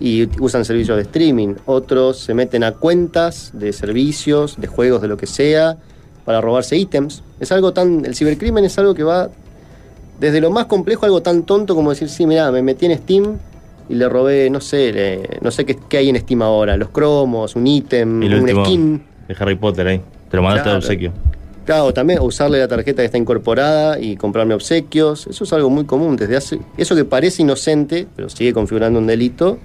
Y 0.00 0.28
usan 0.40 0.64
servicios 0.64 0.96
de 0.96 1.02
streaming. 1.02 1.54
Otros 1.66 2.18
se 2.18 2.34
meten 2.34 2.62
a 2.64 2.72
cuentas 2.72 3.50
de 3.52 3.72
servicios, 3.72 4.56
de 4.60 4.66
juegos, 4.68 5.02
de 5.02 5.08
lo 5.08 5.16
que 5.16 5.26
sea, 5.26 5.76
para 6.24 6.40
robarse 6.40 6.76
ítems. 6.76 7.22
Es 7.40 7.50
algo 7.52 7.72
tan. 7.72 8.04
El 8.04 8.14
cibercrimen 8.14 8.64
es 8.64 8.78
algo 8.78 8.94
que 8.94 9.02
va 9.02 9.28
desde 10.20 10.40
lo 10.40 10.50
más 10.50 10.66
complejo, 10.66 11.04
algo 11.04 11.22
tan 11.22 11.42
tonto 11.44 11.74
como 11.74 11.90
decir, 11.90 12.08
sí, 12.08 12.26
mira, 12.26 12.50
me 12.52 12.62
metí 12.62 12.86
en 12.86 12.96
Steam 12.98 13.38
y 13.88 13.94
le 13.94 14.08
robé, 14.08 14.50
no 14.50 14.60
sé, 14.60 14.92
le- 14.92 15.38
no 15.40 15.50
sé 15.50 15.64
qué, 15.64 15.76
qué 15.88 15.98
hay 15.98 16.08
en 16.10 16.16
Steam 16.20 16.42
ahora, 16.42 16.76
los 16.76 16.90
cromos, 16.90 17.54
un 17.56 17.66
ítem, 17.66 18.22
un 18.22 18.34
último 18.34 18.64
skin. 18.64 19.02
de 19.28 19.36
Harry 19.38 19.54
Potter 19.54 19.86
ahí. 19.86 20.00
Te 20.30 20.36
lo 20.36 20.42
mandaste 20.42 20.64
Claro. 20.64 20.80
de 20.80 20.84
obsequio. 20.86 21.12
Claro, 21.64 21.92
también 21.92 22.18
usarle 22.20 22.58
la 22.58 22.66
tarjeta 22.68 23.02
que 23.02 23.06
está 23.06 23.18
incorporada 23.18 23.98
y 24.00 24.16
comprarme 24.16 24.54
obsequios. 24.54 25.26
Eso 25.26 25.44
es 25.44 25.52
algo 25.52 25.68
muy 25.70 25.84
común. 25.84 26.16
Desde 26.16 26.36
hace. 26.36 26.58
Eso 26.78 26.96
que 26.96 27.04
parece 27.04 27.42
inocente, 27.42 28.06
pero 28.16 28.28
sigue 28.30 28.52
configurando 28.54 28.98
un 28.98 29.06
delito. 29.06 29.58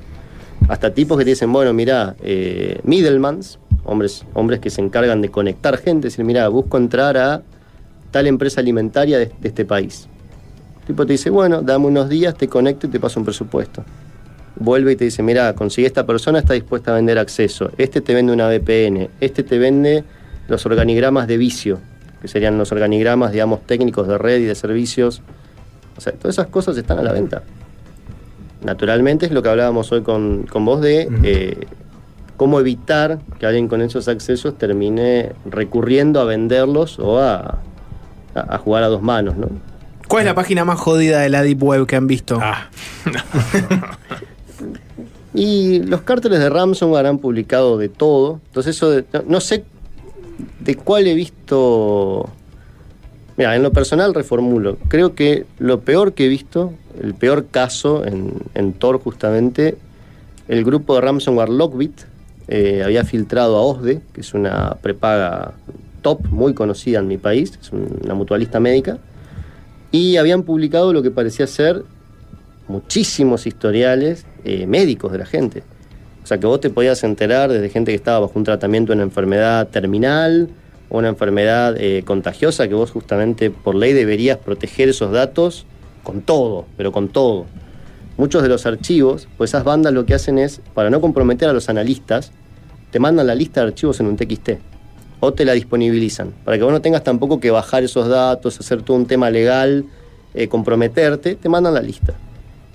Hasta 0.68 0.94
tipos 0.94 1.18
que 1.18 1.26
te 1.26 1.32
dicen, 1.32 1.52
bueno, 1.52 1.74
mirá, 1.74 2.16
eh, 2.22 2.80
middlemans, 2.84 3.60
hombres, 3.84 4.26
hombres 4.34 4.60
que 4.60 4.70
se 4.70 4.82
encargan 4.82 5.22
de 5.22 5.30
conectar 5.30 5.78
gente, 5.78 6.08
decir, 6.08 6.24
mirá, 6.24 6.48
busco 6.48 6.78
entrar 6.78 7.18
a 7.18 7.42
tal 8.12 8.28
empresa 8.28 8.62
alimentaria 8.62 9.20
de, 9.20 9.32
este 9.44 9.66
país. 9.66 10.08
El 10.82 10.88
tipo 10.88 11.06
te 11.06 11.14
dice, 11.14 11.30
bueno, 11.30 11.62
dame 11.62 11.88
unos 11.88 12.10
días, 12.10 12.36
te 12.36 12.48
conecto 12.48 12.88
y 12.88 12.90
te 12.90 13.00
paso 13.00 13.20
un 13.20 13.26
presupuesto. 13.26 13.84
Vuelve 14.56 14.94
y 14.94 14.96
te 14.96 15.06
dice, 15.06 15.24
mira, 15.24 15.54
consigue 15.54 15.88
esta 15.88 16.06
persona, 16.06 16.40
está 16.40 16.54
dispuesta 16.54 16.92
a 16.92 16.96
vender 16.96 17.18
acceso. 17.18 17.72
Este 17.78 18.02
te 18.02 18.14
vende 18.14 18.32
una 18.32 18.48
VPN. 18.48 19.10
Este 19.20 19.44
te 19.44 19.58
vende 19.58 20.04
los 20.48 20.66
organigramas 20.66 21.28
de 21.28 21.38
vicio, 21.38 21.80
que 22.22 22.28
serían 22.28 22.58
los 22.58 22.72
organigramas, 22.72 23.32
digamos, 23.32 23.66
técnicos 23.66 24.08
de 24.08 24.18
red 24.18 24.40
y 24.42 24.46
de 24.46 24.56
servicios. 24.56 25.22
O 25.98 26.02
sea, 26.02 26.14
todas 26.14 26.36
esas 26.36 26.48
cosas 26.48 26.78
están 26.78 27.00
a 27.00 27.04
la 27.04 27.12
venta. 27.12 27.44
Naturalmente 28.66 29.26
es 29.26 29.32
lo 29.32 29.42
que 29.44 29.50
hablábamos 29.50 29.92
hoy 29.92 30.02
con, 30.02 30.44
con 30.44 30.66
vos 30.66 30.82
de 30.82 31.10
eh, 31.24 31.68
cómo 32.38 32.60
evitar 32.60 33.20
que 33.40 33.46
alguien 33.46 33.68
con 33.68 33.82
esos 33.82 34.08
accesos 34.08 34.58
termine 34.58 35.34
recurriendo 35.46 36.20
a 36.22 36.26
venderlos 36.26 37.00
o 37.00 37.20
a, 37.20 37.60
a- 38.36 38.56
a 38.56 38.58
jugar 38.58 38.84
a 38.84 38.88
dos 38.88 39.02
manos, 39.02 39.38
¿no? 39.38 39.48
¿Cuál 40.08 40.24
es 40.24 40.26
la 40.28 40.36
página 40.36 40.66
más 40.66 40.80
jodida 40.80 41.22
de 41.22 41.30
la 41.30 41.42
Deep 41.44 41.64
Web 41.64 41.88
que 41.88 41.96
han 41.96 42.08
visto? 42.08 42.36
Y 45.36 45.80
los 45.82 46.02
cárteles 46.02 46.40
de 46.40 46.50
ransomware 46.50 47.08
han 47.08 47.18
publicado 47.18 47.78
de 47.80 47.90
todo. 47.90 48.40
Entonces 48.48 48.76
eso 48.76 48.92
de- 48.92 49.06
no, 49.14 49.24
no 49.28 49.42
sé 49.42 49.64
de 50.60 50.76
cuál 50.76 51.08
he 51.08 51.16
visto... 51.16 52.30
Mira, 53.36 53.56
en 53.56 53.64
lo 53.64 53.72
personal 53.72 54.14
reformulo. 54.14 54.78
Creo 54.90 55.16
que 55.16 55.46
lo 55.58 55.82
peor 55.82 56.14
que 56.14 56.26
he 56.26 56.30
visto, 56.30 56.74
el 57.02 57.16
peor 57.16 57.48
caso 57.48 58.06
en, 58.06 58.34
en 58.54 58.74
Tor 58.74 59.00
justamente, 59.00 59.78
el 60.48 60.64
grupo 60.64 60.96
de 60.96 61.02
ransomware 61.02 61.50
Lockbit 61.50 62.02
eh, 62.48 62.84
había 62.84 63.04
filtrado 63.06 63.58
a 63.58 63.62
OSDE, 63.62 64.02
que 64.14 64.22
es 64.22 64.34
una 64.34 64.76
prepaga 64.82 65.54
top 66.02 66.28
muy 66.28 66.54
conocida 66.54 67.00
en 67.00 67.08
mi 67.08 67.18
país, 67.18 67.58
es 67.60 67.72
una 67.72 68.14
mutualista 68.14 68.60
médica, 68.60 68.98
y 69.92 70.18
habían 70.18 70.44
publicado 70.44 70.92
lo 70.92 71.02
que 71.02 71.12
parecía 71.12 71.48
ser 71.48 71.84
muchísimos 72.68 73.48
historiales 73.48 74.26
eh, 74.44 74.68
médicos 74.68 75.12
de 75.12 75.20
la 75.20 75.26
gente. 75.26 75.64
O 76.24 76.28
sea, 76.28 76.38
que 76.40 76.46
vos 76.46 76.60
te 76.60 76.70
podías 76.70 77.04
enterar 77.04 77.52
desde 77.52 77.70
gente 77.70 77.92
que 77.92 77.96
estaba 77.96 78.20
bajo 78.20 78.34
un 78.36 78.46
tratamiento 78.46 78.92
de 78.92 78.98
una 78.98 79.04
enfermedad 79.04 79.68
terminal 79.70 80.50
una 81.00 81.10
enfermedad 81.10 81.76
eh, 81.78 82.04
contagiosa, 82.06 82.68
que 82.68 82.74
vos 82.74 82.92
justamente 82.92 83.50
por 83.50 83.76
ley 83.76 83.94
deberías 83.94 84.38
proteger 84.38 84.90
esos 84.90 85.12
datos 85.12 85.66
con 86.04 86.22
todo, 86.22 86.66
pero 86.78 86.92
con 86.92 87.10
todo. 87.10 87.46
Muchos 88.18 88.44
de 88.44 88.50
los 88.50 88.66
archivos, 88.66 89.28
pues 89.38 89.52
esas 89.52 89.64
bandas 89.64 89.94
lo 89.94 90.06
que 90.06 90.14
hacen 90.14 90.38
es, 90.38 90.62
para 90.74 90.90
no 90.90 91.02
comprometer 91.02 91.50
a 91.50 91.54
los 91.54 91.70
analistas, 91.70 92.32
te 92.92 93.00
mandan 93.00 93.26
la 93.26 93.36
lista 93.36 93.62
de 93.62 93.68
archivos 93.68 94.00
en 94.00 94.08
un 94.08 94.18
TXT 94.18 94.52
o 95.20 95.34
te 95.34 95.46
la 95.46 95.54
disponibilizan, 95.54 96.34
para 96.44 96.58
que 96.58 96.64
vos 96.64 96.74
no 96.74 96.82
tengas 96.82 97.04
tampoco 97.04 97.40
que 97.40 97.50
bajar 97.50 97.84
esos 97.84 98.10
datos, 98.10 98.60
hacer 98.60 98.82
todo 98.82 98.98
un 98.98 99.06
tema 99.06 99.30
legal, 99.30 99.86
eh, 100.34 100.48
comprometerte, 100.48 101.36
te 101.36 101.50
mandan 101.50 101.74
la 101.74 101.82
lista. 101.82 102.14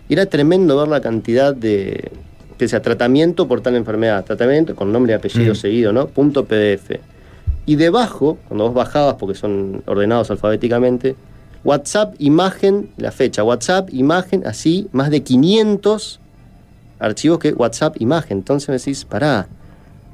Y 0.08 0.14
era 0.14 0.24
tremendo 0.26 0.76
ver 0.78 0.88
la 0.88 1.02
cantidad 1.02 1.54
de, 1.54 2.10
que 2.58 2.66
sea 2.66 2.80
tratamiento 2.82 3.46
por 3.46 3.60
tal 3.60 3.76
enfermedad, 3.76 4.24
tratamiento 4.24 4.74
con 4.74 4.90
nombre 4.92 5.12
y 5.12 5.14
apellido 5.14 5.52
Mm. 5.52 5.56
seguido, 5.56 5.92
¿no? 5.92 6.08
Punto 6.08 6.46
PDF. 6.46 6.98
Y 7.68 7.76
debajo, 7.76 8.38
cuando 8.48 8.64
vos 8.64 8.72
bajabas, 8.72 9.16
porque 9.16 9.34
son 9.34 9.82
ordenados 9.84 10.30
alfabéticamente, 10.30 11.16
WhatsApp, 11.64 12.14
imagen, 12.18 12.88
la 12.96 13.12
fecha, 13.12 13.44
WhatsApp, 13.44 13.90
imagen, 13.92 14.46
así, 14.46 14.88
más 14.92 15.10
de 15.10 15.22
500 15.22 16.18
archivos 16.98 17.38
que 17.38 17.52
WhatsApp, 17.52 18.00
imagen. 18.00 18.38
Entonces 18.38 18.70
me 18.70 18.76
decís, 18.76 19.04
pará, 19.04 19.48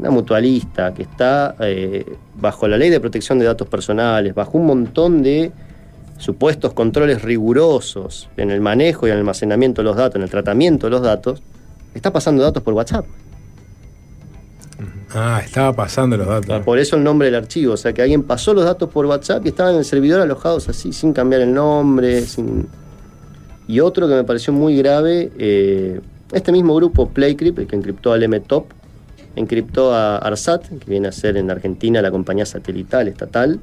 una 0.00 0.10
mutualista 0.10 0.92
que 0.94 1.02
está 1.02 1.54
eh, 1.60 2.04
bajo 2.34 2.66
la 2.66 2.76
ley 2.76 2.90
de 2.90 2.98
protección 2.98 3.38
de 3.38 3.44
datos 3.44 3.68
personales, 3.68 4.34
bajo 4.34 4.58
un 4.58 4.66
montón 4.66 5.22
de 5.22 5.52
supuestos 6.18 6.72
controles 6.72 7.22
rigurosos 7.22 8.28
en 8.36 8.50
el 8.50 8.60
manejo 8.60 9.06
y 9.06 9.10
en 9.10 9.14
el 9.14 9.20
almacenamiento 9.20 9.80
de 9.80 9.84
los 9.84 9.96
datos, 9.96 10.16
en 10.16 10.22
el 10.22 10.30
tratamiento 10.30 10.88
de 10.88 10.90
los 10.90 11.02
datos, 11.02 11.40
está 11.94 12.12
pasando 12.12 12.42
datos 12.42 12.64
por 12.64 12.74
WhatsApp. 12.74 13.06
Ah, 15.14 15.40
estaba 15.44 15.72
pasando 15.72 16.16
los 16.16 16.26
datos. 16.26 16.64
Por 16.64 16.78
eso 16.78 16.96
el 16.96 17.04
nombre 17.04 17.26
del 17.26 17.36
archivo. 17.36 17.74
O 17.74 17.76
sea, 17.76 17.92
que 17.92 18.02
alguien 18.02 18.24
pasó 18.24 18.52
los 18.52 18.64
datos 18.64 18.90
por 18.90 19.06
WhatsApp 19.06 19.46
y 19.46 19.50
estaban 19.50 19.74
en 19.74 19.78
el 19.78 19.84
servidor 19.84 20.20
alojados 20.20 20.68
así, 20.68 20.92
sin 20.92 21.12
cambiar 21.12 21.42
el 21.42 21.54
nombre. 21.54 22.22
Sin... 22.22 22.66
Y 23.68 23.80
otro 23.80 24.08
que 24.08 24.14
me 24.14 24.24
pareció 24.24 24.52
muy 24.52 24.76
grave, 24.76 25.30
eh, 25.38 26.00
este 26.32 26.50
mismo 26.50 26.74
grupo, 26.74 27.08
PlayCrypt, 27.08 27.58
el 27.60 27.66
que 27.68 27.76
encriptó 27.76 28.12
al 28.12 28.28
MTOP, 28.28 28.72
encriptó 29.36 29.94
a 29.94 30.18
ARSAT, 30.18 30.68
que 30.80 30.90
viene 30.90 31.08
a 31.08 31.12
ser 31.12 31.36
en 31.36 31.50
Argentina 31.50 32.02
la 32.02 32.10
compañía 32.10 32.44
satelital 32.44 33.06
estatal, 33.06 33.60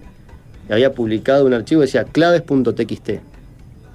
y 0.70 0.74
había 0.74 0.94
publicado 0.94 1.46
un 1.46 1.54
archivo 1.54 1.82
que 1.82 1.88
decía 1.88 2.06
claves.txt. 2.06 3.10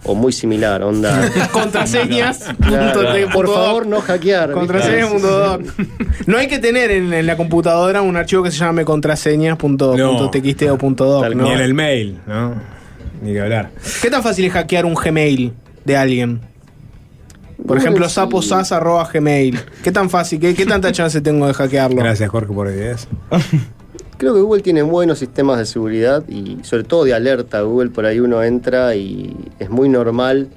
o 0.04 0.14
muy 0.14 0.32
similar, 0.32 0.82
onda. 0.82 1.30
Contraseñas. 1.52 2.44
Claro, 2.66 3.00
por 3.32 3.46
favor, 3.52 3.86
no 3.86 4.00
hackear. 4.00 4.48
¿viste? 4.48 4.58
Contraseñas. 4.60 5.10
punto 5.10 5.28
doc. 5.28 5.60
No 6.26 6.38
hay 6.38 6.48
que 6.48 6.58
tener 6.58 6.90
en, 6.90 7.12
en 7.12 7.26
la 7.26 7.36
computadora 7.36 8.02
un 8.02 8.16
archivo 8.16 8.42
que 8.42 8.50
se 8.50 8.58
llame 8.58 8.84
contraseñas. 8.84 9.56
Punto, 9.56 9.96
No. 9.96 10.30
punto. 10.78 11.28
Ni 11.34 11.50
en 11.50 11.60
el 11.60 11.74
mail, 11.74 12.18
¿no? 12.26 12.54
Ni 13.22 13.32
que 13.32 13.40
hablar. 13.40 13.70
¿Qué 14.02 14.10
tan 14.10 14.22
fácil 14.22 14.44
es 14.44 14.52
hackear 14.52 14.84
un 14.84 14.94
Gmail 14.94 15.52
de 15.84 15.96
alguien? 15.96 16.40
Por 17.66 17.78
ejemplo, 17.78 18.08
sí. 18.08 18.14
saposas 18.16 18.70
arroba 18.70 19.08
gmail. 19.12 19.58
¿Qué 19.82 19.90
tan 19.90 20.10
fácil? 20.10 20.38
¿Qué, 20.38 20.54
qué 20.54 20.66
tanta 20.66 20.92
chance 20.92 21.20
tengo 21.20 21.46
de 21.46 21.54
hackearlo? 21.54 21.96
Gracias, 21.96 22.28
Jorge, 22.28 22.52
por 22.52 22.68
ideas. 22.68 23.08
Creo 24.18 24.34
que 24.34 24.40
Google 24.40 24.62
tiene 24.62 24.82
buenos 24.82 25.18
sistemas 25.18 25.58
de 25.58 25.66
seguridad 25.66 26.24
y 26.28 26.58
sobre 26.62 26.84
todo 26.84 27.04
de 27.04 27.14
alerta. 27.14 27.60
Google 27.62 27.90
por 27.90 28.06
ahí 28.06 28.18
uno 28.20 28.42
entra 28.42 28.94
y 28.94 29.36
es 29.58 29.68
muy 29.68 29.88
normal 29.88 30.48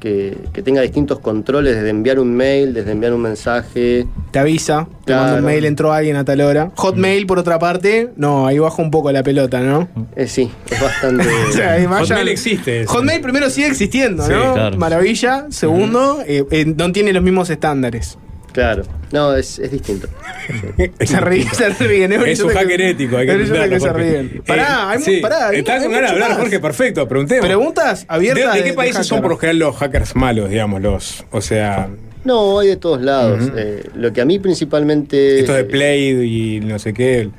que, 0.00 0.36
que 0.52 0.62
tenga 0.62 0.80
distintos 0.80 1.20
controles 1.20 1.76
desde 1.76 1.90
enviar 1.90 2.18
un 2.18 2.34
mail, 2.34 2.74
desde 2.74 2.90
enviar 2.90 3.12
un 3.12 3.20
mensaje. 3.22 4.04
Te 4.32 4.40
avisa, 4.40 4.88
te 5.04 5.12
Claro. 5.12 5.22
manda 5.22 5.38
un 5.38 5.44
mail, 5.44 5.64
entró 5.64 5.92
alguien 5.92 6.16
a 6.16 6.24
tal 6.24 6.40
hora. 6.40 6.72
Hotmail, 6.74 7.24
por 7.24 7.38
otra 7.38 7.60
parte, 7.60 8.10
no, 8.16 8.48
ahí 8.48 8.58
baja 8.58 8.82
un 8.82 8.90
poco 8.90 9.12
la 9.12 9.22
pelota, 9.22 9.60
¿no? 9.60 9.86
Eh, 10.16 10.26
sí, 10.26 10.50
es 10.68 10.80
bastante... 10.82 11.24
O 11.48 11.52
sea, 11.52 11.88
Hotmail 11.88 12.26
existe. 12.28 12.80
eso. 12.80 12.90
Hotmail 12.92 13.20
primero 13.20 13.48
sigue 13.48 13.68
existiendo, 13.68 14.24
Sí, 14.26 14.32
¿no? 14.32 14.54
claro. 14.54 14.76
Maravilla. 14.76 15.46
Segundo, 15.50 16.18
eh, 16.26 16.44
eh, 16.50 16.64
no 16.76 16.90
tiene 16.90 17.12
los 17.12 17.22
mismos 17.22 17.48
estándares. 17.50 18.18
Claro, 18.52 18.82
no, 19.12 19.34
es, 19.34 19.58
es 19.58 19.70
distinto. 19.70 20.08
Se 21.00 21.20
ríen, 21.20 21.48
se 21.54 21.68
ríen. 21.70 22.12
Es 22.12 22.40
un 22.40 22.50
hacker 22.50 22.80
ético, 22.80 23.16
hay 23.16 23.26
que 23.26 23.38
que 23.38 23.46
se 23.80 23.92
ríen. 23.92 24.28
Jorge. 24.28 24.42
Pará, 24.46 24.90
hay, 24.90 24.98
Eh, 24.98 25.02
sí, 25.02 25.16
pará, 25.22 25.48
hay- 25.48 25.58
Estás 25.58 25.76
hay 25.76 25.82
con 25.84 25.92
ganas 25.92 26.10
de 26.10 26.14
hablar, 26.14 26.30
más. 26.30 26.38
Jorge, 26.38 26.60
perfecto, 26.60 27.08
preguntemos. 27.08 27.46
Preguntas 27.46 28.00
¿De, 28.00 28.06
abiertas. 28.08 28.54
de 28.54 28.64
qué 28.64 28.72
países 28.74 29.06
son 29.06 29.20
por 29.22 29.30
lo 29.30 29.36
general 29.38 29.58
los 29.58 29.76
hackers 29.76 30.16
malos, 30.16 30.50
digamos, 30.50 30.82
los? 30.82 31.24
O 31.30 31.40
sea, 31.40 31.88
No, 32.24 32.58
hay 32.58 32.68
de 32.68 32.76
todos 32.76 33.00
lados. 33.02 33.50
Eh, 33.56 33.84
lo 33.94 34.12
que 34.12 34.20
a 34.20 34.24
mí 34.24 34.38
principalmente... 34.38 35.40
estos 35.40 35.56
de 35.56 35.64
Play 35.64 36.56
y 36.56 36.60
no 36.60 36.78
sé 36.78 36.92
qué. 36.92 37.30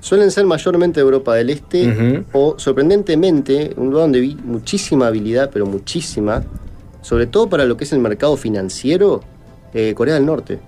Suelen 0.00 0.30
ser 0.30 0.44
mayormente 0.44 1.00
de 1.00 1.04
Europa 1.04 1.34
del 1.34 1.50
Este 1.50 2.24
o, 2.32 2.54
sorprendentemente, 2.58 3.72
un 3.76 3.86
lugar 3.90 4.02
donde 4.04 4.20
vi 4.20 4.36
muchísima 4.44 5.06
habilidad, 5.06 5.50
pero 5.52 5.64
muchísima, 5.64 6.44
sobre 7.00 7.26
todo 7.26 7.48
para 7.48 7.64
lo 7.64 7.76
que 7.76 7.84
es 7.84 7.92
el 7.92 8.00
mercado 8.00 8.36
financiero, 8.36 9.22
eh, 9.74 9.94
Corea 9.94 10.14
del 10.14 10.26
Norte. 10.26 10.58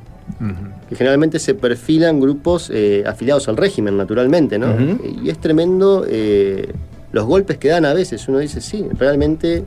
Que 0.88 0.96
generalmente 0.96 1.38
se 1.38 1.54
perfilan 1.54 2.18
grupos 2.18 2.70
eh, 2.72 3.04
afiliados 3.06 3.46
al 3.48 3.56
régimen, 3.56 3.96
naturalmente, 3.96 4.58
¿no? 4.58 4.72
Ujú. 4.72 5.20
Y 5.22 5.28
es 5.28 5.38
tremendo 5.38 6.06
eh, 6.08 6.72
los 7.12 7.26
golpes 7.26 7.58
que 7.58 7.68
dan 7.68 7.84
a 7.84 7.92
veces. 7.92 8.26
Uno 8.28 8.38
dice, 8.38 8.60
sí, 8.62 8.86
realmente 8.98 9.64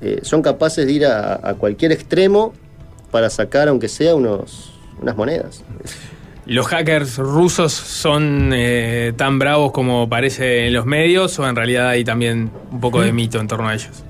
eh, 0.00 0.20
son 0.22 0.40
capaces 0.40 0.86
de 0.86 0.92
ir 0.92 1.06
a, 1.06 1.34
a 1.42 1.54
cualquier 1.54 1.92
extremo 1.92 2.54
para 3.10 3.28
sacar, 3.28 3.68
aunque 3.68 3.88
sea, 3.88 4.14
unos, 4.14 4.72
unas 5.00 5.16
monedas. 5.16 5.62
¿Los 6.46 6.68
hackers 6.68 7.18
rusos 7.18 7.72
son 7.72 8.52
eh, 8.54 9.12
tan 9.16 9.38
bravos 9.38 9.72
como 9.72 10.08
parece 10.08 10.68
en 10.68 10.74
los 10.74 10.86
medios 10.86 11.38
o 11.40 11.48
en 11.48 11.56
realidad 11.56 11.88
hay 11.88 12.04
también 12.04 12.50
un 12.70 12.80
poco 12.80 13.00
de 13.02 13.12
mito 13.12 13.40
en 13.40 13.48
torno 13.48 13.68
a 13.68 13.74
ellos? 13.74 14.04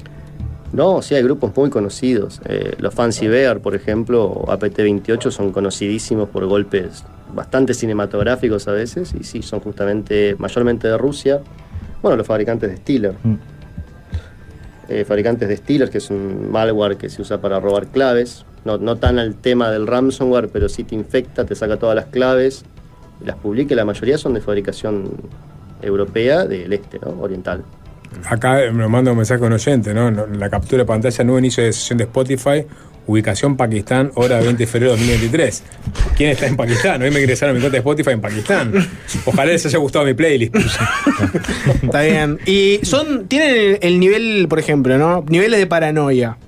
No, 0.77 1.01
sí, 1.01 1.15
hay 1.15 1.23
grupos 1.23 1.57
muy 1.57 1.71
conocidos. 1.71 2.43
Eh, 2.45 2.75
los 2.79 2.93
Fancy 2.93 3.29
Bear, 3.29 3.61
por 3.61 3.75
ejemplo, 3.75 4.25
o 4.25 4.47
APT-28 4.47 5.31
son 5.31 5.51
conocidísimos 5.51 6.29
por 6.29 6.45
golpes 6.45 7.03
bastante 7.35 7.73
cinematográficos 7.73 8.69
a 8.69 8.73
veces, 8.73 9.15
y 9.19 9.25
sí, 9.25 9.41
son 9.41 9.61
justamente, 9.61 10.37
mayormente 10.39 10.87
de 10.87 10.99
Rusia. 10.99 11.41
Bueno, 12.03 12.19
los 12.19 12.27
fabricantes 12.27 12.71
de 12.71 12.77
Steeler. 12.77 13.15
Eh, 14.91 15.07
fabricantes 15.07 15.49
de 15.49 15.57
Steeler, 15.57 15.89
que 15.89 15.97
es 15.97 16.11
un 16.11 16.51
malware 16.51 16.99
que 16.99 17.09
se 17.09 17.23
usa 17.23 17.41
para 17.41 17.59
robar 17.59 17.87
claves. 17.87 18.45
No, 18.67 18.77
no 18.77 18.97
tan 18.97 19.19
al 19.19 19.35
tema 19.35 19.71
del 19.71 19.87
ransomware, 19.87 20.51
pero 20.51 20.69
sí 20.69 20.85
te 20.85 20.95
infecta, 20.95 21.47
te 21.47 21.55
saca 21.55 21.79
todas 21.79 21.97
las 21.97 22.07
claves 22.07 22.67
las 23.25 23.37
publica. 23.37 23.73
y 23.73 23.77
La 23.77 23.87
mayoría 23.87 24.19
son 24.19 24.35
de 24.35 24.43
fabricación 24.43 25.11
europea 25.81 26.45
del 26.45 26.73
este, 26.73 26.99
¿no? 26.99 27.19
Oriental. 27.21 27.63
Acá 28.25 28.61
me 28.73 28.89
manda 28.89 29.11
un 29.13 29.17
mensaje 29.19 29.43
un 29.43 29.53
oyente, 29.53 29.95
¿no? 29.95 30.11
La 30.11 30.49
captura 30.51 30.83
de 30.83 30.87
pantalla, 30.87 31.25
nuevo 31.25 31.39
inicio 31.39 31.63
de 31.63 31.73
sesión 31.73 31.99
de 31.99 32.05
Spotify, 32.05 32.65
ubicación 33.07 33.57
Pakistán, 33.57 34.11
hora 34.15 34.41
20 34.41 34.57
de 34.57 34.67
febrero 34.67 34.93
de 34.93 34.99
2023. 34.99 35.63
¿Quién 36.17 36.31
está 36.31 36.47
en 36.47 36.57
Pakistán? 36.57 37.03
Hoy 37.03 37.11
me 37.11 37.21
ingresaron 37.21 37.55
a 37.55 37.55
mi 37.55 37.61
cuenta 37.61 37.77
de 37.77 37.79
Spotify 37.79 38.11
en 38.11 38.21
Pakistán. 38.21 38.89
Ojalá 39.25 39.53
les 39.53 39.65
haya 39.67 39.79
gustado 39.79 40.05
mi 40.05 40.15
playlist. 40.15 40.55
Está 41.83 42.03
bien. 42.03 42.39
Y 42.47 42.81
son, 42.83 43.29
tienen 43.29 43.79
el 43.81 44.01
nivel, 44.01 44.47
por 44.49 44.59
ejemplo, 44.59 44.99
¿no? 44.99 45.25
Niveles 45.29 45.61
de 45.61 45.67
paranoia. 45.67 46.39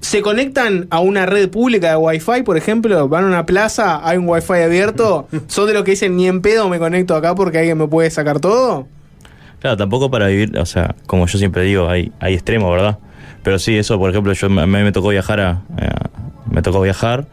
¿Se 0.00 0.22
conectan 0.22 0.86
a 0.90 1.00
una 1.00 1.26
red 1.26 1.50
pública 1.50 1.90
de 1.90 1.96
Wi-Fi, 1.96 2.42
por 2.44 2.56
ejemplo? 2.56 3.08
¿Van 3.08 3.24
a 3.24 3.26
una 3.26 3.46
plaza, 3.46 4.00
hay 4.08 4.16
un 4.16 4.28
Wi-Fi 4.28 4.62
abierto? 4.64 5.28
¿Son 5.48 5.66
de 5.66 5.74
los 5.74 5.82
que 5.84 5.92
dicen 5.92 6.16
ni 6.16 6.28
en 6.28 6.40
pedo 6.40 6.68
me 6.68 6.78
conecto 6.78 7.16
acá 7.16 7.34
porque 7.34 7.58
alguien 7.58 7.78
me 7.78 7.88
puede 7.88 8.10
sacar 8.10 8.40
todo? 8.40 8.86
Claro, 9.60 9.76
tampoco 9.76 10.10
para 10.10 10.28
vivir, 10.28 10.56
o 10.58 10.66
sea, 10.66 10.94
como 11.06 11.26
yo 11.26 11.38
siempre 11.38 11.62
digo, 11.62 11.88
hay, 11.88 12.12
hay 12.20 12.34
extremos, 12.34 12.70
¿verdad? 12.70 12.98
Pero 13.42 13.58
sí, 13.58 13.76
eso, 13.76 13.98
por 13.98 14.10
ejemplo, 14.10 14.32
yo 14.32 14.46
a 14.46 14.66
mí 14.66 14.82
me 14.82 14.92
tocó 14.92 15.08
viajar 15.08 15.40
a, 15.40 15.50
a- 15.50 16.10
me 16.50 16.62
tocó 16.62 16.80
viajar 16.80 17.26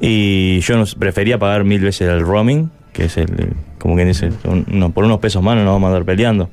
y 0.00 0.60
yo 0.60 0.76
no, 0.76 0.84
prefería 0.98 1.38
pagar 1.38 1.64
mil 1.64 1.80
veces 1.80 2.08
el 2.08 2.20
roaming, 2.20 2.70
que 2.92 3.04
es 3.04 3.16
el, 3.16 3.54
como 3.78 3.94
quien 3.94 4.08
dice, 4.08 4.30
uno- 4.44 4.90
por 4.90 5.04
unos 5.04 5.20
pesos 5.20 5.42
más 5.42 5.56
no 5.56 5.64
nos 5.64 5.74
vamos 5.74 5.86
a 5.86 5.90
andar 5.90 6.04
peleando. 6.04 6.50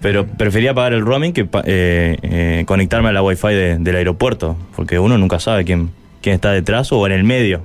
Pero 0.00 0.26
prefería 0.26 0.72
pagar 0.74 0.92
el 0.92 1.00
roaming 1.04 1.32
que 1.32 1.48
eh, 1.64 2.16
eh, 2.22 2.64
conectarme 2.66 3.08
a 3.08 3.12
la 3.12 3.22
wifi 3.22 3.48
de- 3.48 3.78
del 3.78 3.96
aeropuerto, 3.96 4.56
porque 4.76 4.98
uno 4.98 5.18
nunca 5.18 5.40
sabe 5.40 5.64
quién, 5.64 5.90
quién 6.22 6.34
está 6.36 6.52
detrás 6.52 6.92
o 6.92 7.04
en 7.06 7.12
el 7.12 7.24
medio, 7.24 7.62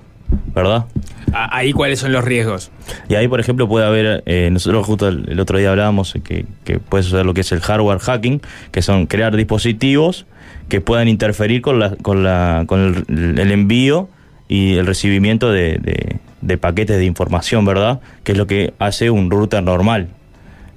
¿verdad? 0.53 0.85
Ahí 1.33 1.73
cuáles 1.73 1.99
son 1.99 2.11
los 2.11 2.23
riesgos. 2.23 2.71
Y 3.07 3.15
ahí, 3.15 3.27
por 3.27 3.39
ejemplo, 3.39 3.67
puede 3.67 3.85
haber, 3.85 4.23
eh, 4.25 4.49
nosotros 4.51 4.85
justo 4.85 5.07
el, 5.07 5.25
el 5.29 5.39
otro 5.39 5.57
día 5.59 5.69
hablábamos 5.69 6.13
que, 6.23 6.45
que 6.63 6.79
puede 6.79 7.03
suceder 7.03 7.25
lo 7.25 7.33
que 7.33 7.41
es 7.41 7.51
el 7.51 7.59
hardware 7.61 7.99
hacking, 7.99 8.41
que 8.71 8.81
son 8.81 9.05
crear 9.05 9.35
dispositivos 9.35 10.25
que 10.69 10.81
puedan 10.81 11.07
interferir 11.07 11.61
con, 11.61 11.79
la, 11.79 11.95
con, 12.01 12.23
la, 12.23 12.63
con 12.67 13.05
el, 13.07 13.39
el 13.39 13.51
envío 13.51 14.09
y 14.47 14.73
el 14.75 14.85
recibimiento 14.87 15.51
de, 15.51 15.77
de- 15.79 16.17
de 16.41 16.57
paquetes 16.57 16.95
de 16.97 17.03
información, 17.03 17.65
¿verdad? 17.65 17.99
Que 18.23 18.31
es 18.31 18.37
lo 18.37 18.47
que 18.47 18.73
hace 18.79 19.09
un 19.09 19.29
router 19.29 19.61
normal. 19.61 20.07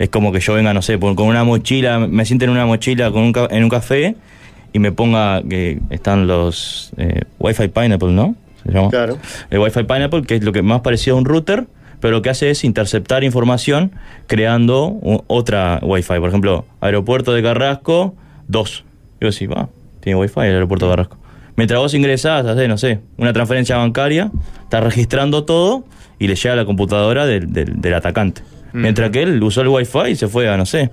Es 0.00 0.08
como 0.08 0.32
que 0.32 0.40
yo 0.40 0.54
venga, 0.54 0.74
no 0.74 0.82
sé, 0.82 0.98
con 0.98 1.16
una 1.20 1.44
mochila, 1.44 2.00
me 2.00 2.24
siente 2.24 2.46
en 2.46 2.50
una 2.50 2.66
mochila 2.66 3.12
con 3.12 3.22
un 3.22 3.32
en 3.48 3.62
un 3.62 3.70
café 3.70 4.16
y 4.72 4.80
me 4.80 4.90
ponga 4.90 5.40
que 5.48 5.78
están 5.90 6.26
los 6.26 6.90
eh, 6.96 7.20
Wi-Fi 7.38 7.68
Pineapple, 7.68 8.10
¿no? 8.10 8.34
Se 8.64 8.72
llama. 8.72 8.90
Claro. 8.90 9.18
El 9.50 9.58
Wi-Fi 9.58 9.84
Pineapple, 9.84 10.22
que 10.22 10.36
es 10.36 10.44
lo 10.44 10.52
que 10.52 10.62
más 10.62 10.80
parecido 10.82 11.16
a 11.16 11.18
un 11.18 11.24
router, 11.24 11.66
pero 12.00 12.12
lo 12.12 12.22
que 12.22 12.30
hace 12.30 12.50
es 12.50 12.64
interceptar 12.64 13.22
información 13.24 13.92
creando 14.26 14.98
otra 15.28 15.78
Wi-Fi. 15.82 16.18
Por 16.18 16.28
ejemplo, 16.28 16.64
aeropuerto 16.80 17.32
de 17.32 17.42
Carrasco 17.42 18.14
2. 18.48 18.84
Yo 19.20 19.26
decía, 19.28 19.48
va, 19.48 19.68
tiene 20.00 20.18
Wi-Fi 20.18 20.40
el 20.40 20.54
aeropuerto 20.54 20.86
de 20.86 20.92
Carrasco. 20.92 21.18
Mientras 21.56 21.78
vos 21.80 21.92
ingresás, 21.94 22.46
haces, 22.46 22.68
no 22.68 22.78
sé, 22.78 23.00
una 23.18 23.32
transferencia 23.32 23.76
bancaria, 23.76 24.30
está 24.62 24.80
registrando 24.80 25.44
todo 25.44 25.84
y 26.18 26.26
le 26.28 26.34
llega 26.34 26.54
a 26.54 26.56
la 26.56 26.64
computadora 26.64 27.26
del, 27.26 27.52
del- 27.52 27.80
del 27.80 27.94
atacante. 27.94 28.42
Mientras 28.72 29.10
que 29.10 29.22
él 29.22 29.42
usó 29.42 29.60
el 29.60 29.68
Wi-Fi 29.68 30.08
y 30.12 30.16
se 30.16 30.28
fue 30.28 30.48
a, 30.48 30.56
no 30.56 30.64
sé, 30.64 30.90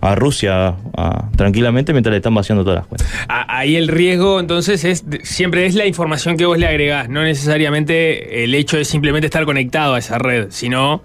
a 0.00 0.14
Rusia 0.14 0.74
a- 0.96 1.28
tranquilamente 1.36 1.92
mientras 1.92 2.10
le 2.12 2.16
están 2.18 2.34
vaciando 2.34 2.64
todas 2.64 2.80
las 2.80 2.86
cuentas. 2.86 3.08
Ahí 3.28 3.76
el 3.76 3.88
riesgo 3.88 4.40
entonces 4.40 4.84
es 4.84 5.04
siempre 5.22 5.66
es 5.66 5.74
la 5.74 5.86
información 5.86 6.36
que 6.36 6.44
vos 6.46 6.58
le 6.58 6.66
agregás, 6.66 7.08
no 7.08 7.22
necesariamente 7.22 8.44
el 8.44 8.54
hecho 8.54 8.76
de 8.76 8.84
simplemente 8.84 9.26
estar 9.26 9.44
conectado 9.44 9.94
a 9.94 9.98
esa 9.98 10.18
red, 10.18 10.46
sino 10.50 11.02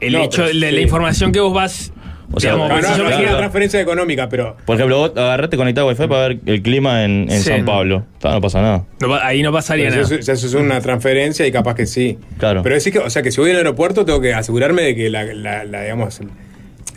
el 0.00 0.12
No, 0.14 0.22
hecho 0.24 0.42
de 0.44 0.52
sí. 0.52 0.58
la 0.58 0.80
información 0.80 1.32
que 1.32 1.40
vos 1.40 1.54
vas. 1.54 1.92
O 2.32 2.40
sea, 2.40 2.54
digamos, 2.54 2.82
No, 2.82 2.96
no, 2.98 3.08
no 3.10 3.18
una 3.20 3.36
transferencia 3.38 3.80
económica, 3.80 4.28
pero 4.28 4.56
Por 4.66 4.74
ejemplo, 4.74 4.98
vos 4.98 5.12
agarrate 5.16 5.56
conectado 5.56 5.86
a 5.86 5.90
Wi-Fi 5.92 6.08
para 6.08 6.28
ver 6.28 6.40
el 6.46 6.60
clima 6.60 7.04
en, 7.04 7.30
en 7.30 7.40
Sí. 7.40 7.50
San 7.50 7.64
Pablo. 7.64 8.04
No 8.24 8.40
pasa 8.40 8.60
nada. 8.60 8.84
no 9.00 9.14
ahí 9.14 9.42
no 9.44 9.52
pasaría 9.52 9.90
pero 9.90 10.02
nada. 10.02 10.16
eso, 10.16 10.32
eso 10.32 10.46
es 10.48 10.54
una 10.54 10.80
transferencia 10.80 11.46
y 11.46 11.52
capaz 11.52 11.76
que 11.76 11.86
sí. 11.86 12.18
Claro. 12.38 12.64
Pero 12.64 12.74
decís 12.74 12.92
que, 12.92 12.98
o 12.98 13.08
sea, 13.10 13.22
que 13.22 13.30
si 13.30 13.40
voy 13.40 13.50
al 13.52 13.58
aeropuerto 13.58 14.04
tengo 14.04 14.20
que 14.20 14.34
asegurarme 14.34 14.82
de 14.82 14.96
que 14.96 15.08
la, 15.08 15.22
la- 15.22 15.64
la, 15.64 15.82
digamos, 15.82 16.20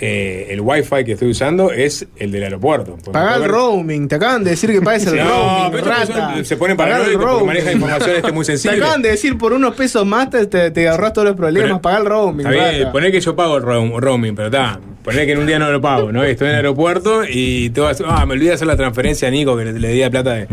eh, 0.01 0.47
el 0.51 0.61
wifi 0.61 1.03
que 1.03 1.13
estoy 1.13 1.31
usando 1.31 1.71
es 1.71 2.07
el 2.17 2.31
del 2.31 2.43
aeropuerto. 2.43 2.97
Pagá 3.11 3.35
el 3.35 3.45
roaming, 3.45 4.07
te 4.07 4.15
acaban 4.15 4.43
de 4.43 4.51
decir 4.51 4.71
que 4.71 4.81
pagues 4.81 5.05
el 5.07 5.15
No, 5.23 5.69
roaming, 5.71 5.83
rata. 5.85 6.43
se 6.43 6.55
ponen 6.57 6.77
paranoicos 6.77 7.25
porque 7.25 7.45
manejan 7.45 7.73
información 7.73 8.15
este 8.15 8.31
muy 8.31 8.45
sensible. 8.45 8.77
Te 8.77 8.83
acaban 8.83 9.01
de 9.01 9.09
decir 9.09 9.37
por 9.37 9.51
unos 9.53 9.75
pesos 9.75 10.05
más 10.05 10.29
te, 10.29 10.45
te, 10.71 10.87
ahorras 10.87 11.13
todos 11.13 11.27
los 11.27 11.35
problemas, 11.37 11.79
pagá 11.79 11.97
el 11.99 12.05
roaming, 12.05 12.47
Está 12.47 12.91
poner 12.91 13.11
que 13.11 13.19
yo 13.19 13.35
pago 13.35 13.57
el 13.57 13.63
roam- 13.63 13.99
roaming, 13.99 14.35
pero 14.35 14.47
está. 14.47 14.79
Poner 15.03 15.25
que 15.25 15.31
en 15.33 15.39
un 15.39 15.47
día 15.47 15.59
no 15.59 15.71
lo 15.71 15.81
pago, 15.81 16.11
¿no? 16.11 16.23
Estoy 16.23 16.47
en 16.47 16.51
el 16.51 16.57
aeropuerto 16.57 17.23
y 17.25 17.69
vas, 17.69 18.01
ah, 18.05 18.25
me 18.25 18.33
olvidé 18.33 18.49
de 18.49 18.55
hacer 18.55 18.67
la 18.67 18.77
transferencia 18.77 19.27
a 19.27 19.31
Nico 19.31 19.57
que 19.57 19.65
le, 19.65 19.73
le 19.79 19.89
di 19.89 19.99
la 20.01 20.09
plata 20.09 20.33
de, 20.33 20.47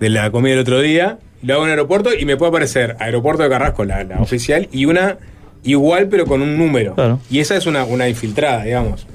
de 0.00 0.08
la 0.08 0.30
comida 0.30 0.54
el 0.54 0.60
otro 0.60 0.80
día. 0.80 1.18
Lo 1.42 1.54
hago 1.54 1.62
en 1.62 1.68
el 1.68 1.72
aeropuerto 1.78 2.10
y 2.18 2.24
me 2.26 2.36
puede 2.36 2.50
aparecer 2.50 2.96
aeropuerto 2.98 3.42
de 3.42 3.48
Carrasco, 3.48 3.84
la, 3.84 4.04
la 4.04 4.20
oficial, 4.20 4.68
y 4.72 4.84
una 4.84 5.16
igual 5.64 6.08
pero 6.08 6.26
con 6.26 6.42
un 6.42 6.56
número. 6.56 6.94
Claro. 6.94 7.18
Y 7.30 7.38
esa 7.40 7.56
es 7.56 7.66
una, 7.66 7.84
una 7.84 8.08
infiltrada, 8.08 8.64
digamos. 8.64 9.06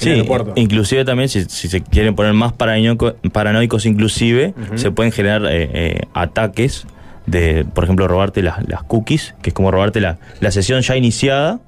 el 0.00 0.24
Sí, 0.24 0.28
inclusive 0.56 1.04
también 1.04 1.28
si, 1.28 1.44
si 1.44 1.68
se 1.68 1.82
quieren 1.82 2.14
poner 2.14 2.32
más 2.32 2.52
paranoico- 2.54 3.14
paranoicos 3.32 3.84
inclusive, 3.86 4.54
se 4.76 4.90
pueden 4.90 5.12
generar 5.12 5.42
eh, 5.44 5.70
eh, 5.72 6.00
ataques 6.14 6.86
de, 7.26 7.64
por 7.74 7.84
ejemplo, 7.84 8.08
robarte 8.08 8.42
las, 8.42 8.66
las 8.68 8.82
cookies, 8.82 9.34
que 9.42 9.50
es 9.50 9.54
como 9.54 9.70
robarte 9.70 10.00
la, 10.00 10.18
la 10.40 10.50
sesión 10.50 10.80
ya 10.80 10.96
iniciada 10.96 11.60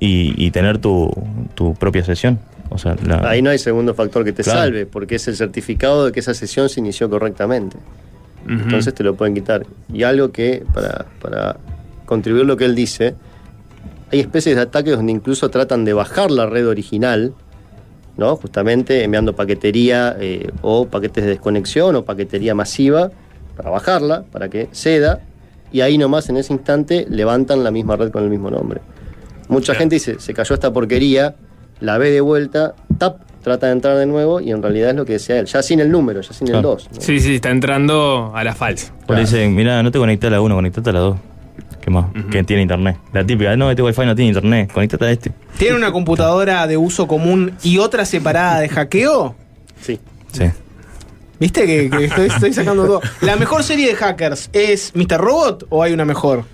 y, 0.00 0.34
y 0.44 0.50
tener 0.50 0.78
tu, 0.78 1.10
tu 1.54 1.74
propia 1.74 2.04
sesión. 2.04 2.38
O 2.70 2.76
sea, 2.78 2.96
la- 3.06 3.26
Ahí 3.30 3.40
no 3.42 3.48
hay 3.50 3.58
segundo 3.58 3.94
factor 3.94 4.24
que 4.24 4.32
te 4.32 4.42
Claro. 4.42 4.58
salve, 4.60 4.84
porque 4.84 5.14
es 5.14 5.26
el 5.28 5.36
certificado 5.36 6.04
de 6.04 6.12
que 6.12 6.20
esa 6.20 6.34
sesión 6.34 6.68
se 6.68 6.80
inició 6.80 7.08
correctamente. 7.08 7.76
Entonces 8.48 8.92
te 8.94 9.02
lo 9.04 9.14
pueden 9.14 9.34
quitar. 9.34 9.66
Y 9.92 10.02
algo 10.04 10.30
que, 10.32 10.62
para, 10.72 11.06
para 11.20 11.56
contribuir 12.06 12.44
lo 12.46 12.56
que 12.56 12.64
él 12.64 12.74
dice, 12.74 13.14
hay 14.10 14.20
especies 14.20 14.56
de 14.56 14.62
ataques 14.62 14.96
donde 14.96 15.12
incluso 15.12 15.48
tratan 15.50 15.84
de 15.84 15.92
bajar 15.92 16.30
la 16.30 16.46
red 16.46 16.66
original, 16.68 17.34
¿no? 18.16 18.36
Justamente 18.36 19.04
enviando 19.04 19.34
paquetería 19.36 20.16
eh, 20.18 20.50
o 20.62 20.86
paquetes 20.86 21.24
de 21.24 21.30
desconexión 21.30 21.94
o 21.96 22.04
paquetería 22.04 22.54
masiva 22.54 23.10
para 23.56 23.70
bajarla, 23.70 24.24
para 24.32 24.48
que 24.48 24.68
ceda, 24.72 25.20
y 25.72 25.80
ahí 25.82 25.98
nomás 25.98 26.28
en 26.28 26.36
ese 26.38 26.52
instante 26.52 27.06
levantan 27.10 27.62
la 27.64 27.70
misma 27.70 27.96
red 27.96 28.10
con 28.10 28.22
el 28.24 28.30
mismo 28.30 28.50
nombre. 28.50 28.80
Mucha 29.48 29.74
gente 29.74 29.96
dice, 29.96 30.18
se 30.20 30.32
cayó 30.34 30.54
esta 30.54 30.72
porquería, 30.72 31.34
la 31.80 31.98
ve 31.98 32.10
de 32.10 32.20
vuelta, 32.20 32.74
tap, 32.98 33.18
trata 33.42 33.66
de 33.66 33.72
entrar 33.72 33.96
de 33.96 34.06
nuevo 34.06 34.40
y 34.40 34.50
en 34.50 34.62
realidad 34.62 34.90
es 34.90 34.96
lo 34.96 35.04
que 35.04 35.14
decía 35.14 35.38
él, 35.38 35.46
ya 35.46 35.62
sin 35.62 35.80
el 35.80 35.90
número, 35.90 36.20
ya 36.20 36.32
sin 36.32 36.48
el 36.48 36.52
Claro. 36.54 36.70
2. 36.70 36.88
Sí, 36.98 37.20
sí, 37.20 37.36
está 37.36 37.50
entrando 37.50 38.32
a 38.34 38.42
la 38.44 38.54
falsa. 38.54 38.92
o 39.06 39.12
le 39.14 39.20
dicen, 39.20 39.54
mira, 39.54 39.82
no 39.82 39.90
te 39.90 39.98
conecté 39.98 40.26
a 40.26 40.30
la 40.30 40.40
1, 40.40 40.54
conectate 40.54 40.90
a 40.90 40.92
la 40.92 40.98
2. 41.00 41.16
Que 42.30 42.44
tiene 42.44 42.62
internet. 42.62 42.96
La 43.12 43.24
típica, 43.24 43.56
no, 43.56 43.70
este 43.70 43.82
wifi 43.82 44.04
no 44.06 44.14
tiene 44.14 44.28
internet, 44.30 44.70
conectate 44.72 45.04
a 45.04 45.10
este. 45.10 45.32
¿Tiene 45.58 45.76
una 45.76 45.90
computadora 45.92 46.66
de 46.66 46.76
uso 46.76 47.06
común 47.06 47.52
y 47.62 47.78
otra 47.78 48.04
separada 48.04 48.60
de 48.60 48.68
hackeo? 48.68 49.34
Sí. 49.80 49.98
Sí. 50.32 50.44
¿Viste 51.40 51.66
que, 51.66 51.88
que 51.90 52.04
estoy, 52.06 52.26
estoy 52.26 52.52
sacando 52.52 52.84
todo? 52.84 53.00
¿La 53.20 53.36
mejor 53.36 53.62
serie 53.62 53.86
de 53.88 53.94
hackers 53.94 54.50
es 54.52 54.92
Mr. 54.94 55.18
Robot 55.18 55.66
o 55.70 55.82
hay 55.82 55.92
una 55.92 56.04
mejor? 56.04 56.44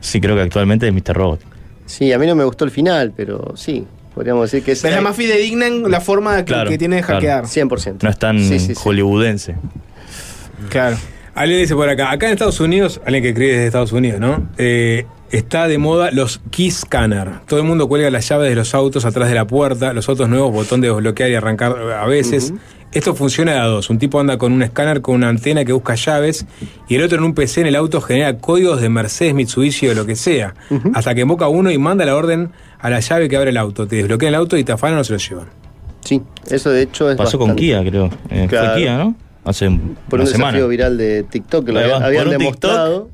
Sí, 0.00 0.20
creo 0.20 0.34
que 0.34 0.42
actualmente 0.42 0.86
es 0.88 0.92
Mr. 0.94 1.14
Robot. 1.14 1.40
Sí, 1.86 2.12
a 2.12 2.18
mí 2.18 2.26
no 2.26 2.34
me 2.34 2.44
gustó 2.44 2.64
el 2.64 2.70
final, 2.70 3.12
pero 3.14 3.52
sí, 3.56 3.84
podríamos 4.14 4.50
decir 4.50 4.64
que 4.64 4.72
es... 4.72 4.80
Pero 4.80 4.94
es 4.96 5.02
la 5.02 5.06
más 5.08 5.16
fidedigna 5.16 5.66
en 5.66 5.90
la 5.90 6.00
forma 6.00 6.36
que, 6.38 6.44
Claro, 6.44 6.70
que 6.70 6.78
tiene 6.78 6.96
de 6.96 7.02
claro. 7.02 7.16
hackear. 7.20 7.44
100%. 7.44 8.02
No 8.02 8.08
es 8.08 8.18
tan 8.18 8.38
Sí, 8.38 8.58
sí, 8.58 8.74
sí. 8.74 8.80
hollywoodense. 8.82 9.56
Claro. 10.70 10.96
Alguien 11.34 11.60
dice 11.60 11.74
por 11.74 11.88
acá, 11.88 12.10
acá 12.12 12.26
en 12.26 12.32
Estados 12.32 12.60
Unidos, 12.60 13.00
alguien 13.04 13.22
que 13.22 13.28
escribe 13.30 13.52
desde 13.52 13.66
Estados 13.66 13.92
Unidos, 13.92 14.20
¿no? 14.20 14.48
Eh, 14.56 15.04
está 15.30 15.66
de 15.66 15.78
moda 15.78 16.10
los 16.12 16.40
key 16.50 16.70
scanner. 16.70 17.40
Todo 17.46 17.58
el 17.60 17.66
mundo 17.66 17.88
cuelga 17.88 18.08
las 18.10 18.28
llaves 18.28 18.48
de 18.48 18.54
los 18.54 18.74
autos 18.74 19.04
atrás 19.04 19.28
de 19.28 19.34
la 19.34 19.46
puerta, 19.46 19.92
los 19.92 20.08
autos 20.08 20.28
nuevos, 20.28 20.52
botón 20.52 20.80
de 20.80 20.88
desbloquear 20.88 21.30
y 21.30 21.34
arrancar 21.34 21.76
a 21.76 22.06
veces. 22.06 22.54
Esto 22.92 23.16
funciona 23.16 23.54
de 23.54 23.58
a 23.58 23.64
dos. 23.64 23.90
Un 23.90 23.98
tipo 23.98 24.20
anda 24.20 24.38
con 24.38 24.52
un 24.52 24.62
escáner 24.62 25.00
con 25.00 25.16
una 25.16 25.28
antena 25.28 25.64
que 25.64 25.72
busca 25.72 25.96
llaves 25.96 26.46
y 26.88 26.94
el 26.94 27.02
otro 27.02 27.18
en 27.18 27.24
un 27.24 27.34
PC 27.34 27.62
en 27.62 27.66
el 27.66 27.74
auto 27.74 28.00
genera 28.00 28.38
códigos 28.38 28.80
de 28.80 28.88
Mercedes, 28.88 29.34
Mitsubishi 29.34 29.88
o 29.88 29.94
lo 29.94 30.06
que 30.06 30.14
sea. 30.14 30.54
Hasta 30.94 31.16
que 31.16 31.22
invoca 31.22 31.48
uno 31.48 31.72
y 31.72 31.78
manda 31.78 32.04
la 32.04 32.14
orden 32.14 32.52
a 32.78 32.90
la 32.90 33.00
llave 33.00 33.28
que 33.28 33.36
abre 33.36 33.50
el 33.50 33.56
auto. 33.56 33.88
Te 33.88 33.96
desbloquea 33.96 34.28
el 34.28 34.36
auto 34.36 34.56
y 34.56 34.62
te 34.62 34.70
afanan 34.70 35.00
o 35.00 35.04
se 35.04 35.14
lo 35.14 35.18
llevan. 35.18 35.46
Sí, 36.04 36.22
eso 36.48 36.70
de 36.70 36.82
hecho 36.82 37.10
es 37.10 37.16
Pasó 37.16 37.38
con 37.40 37.56
Kia, 37.56 37.82
creo. 37.82 38.10
Eh, 38.30 38.46
Claro. 38.48 38.74
Fue 38.74 38.76
Kia, 38.82 38.98
¿no? 38.98 39.16
Hace 39.44 39.68
Por 40.08 40.20
una 40.20 40.24
un 40.24 40.26
semana. 40.26 40.52
desafío 40.52 40.68
viral 40.68 40.96
de 40.96 41.22
TikTok 41.24 41.66
que 41.66 41.72
lo 41.72 41.80
habían, 41.80 42.02
habían 42.02 42.24
por 42.24 42.32
un 42.32 42.38
demostrado 42.38 43.08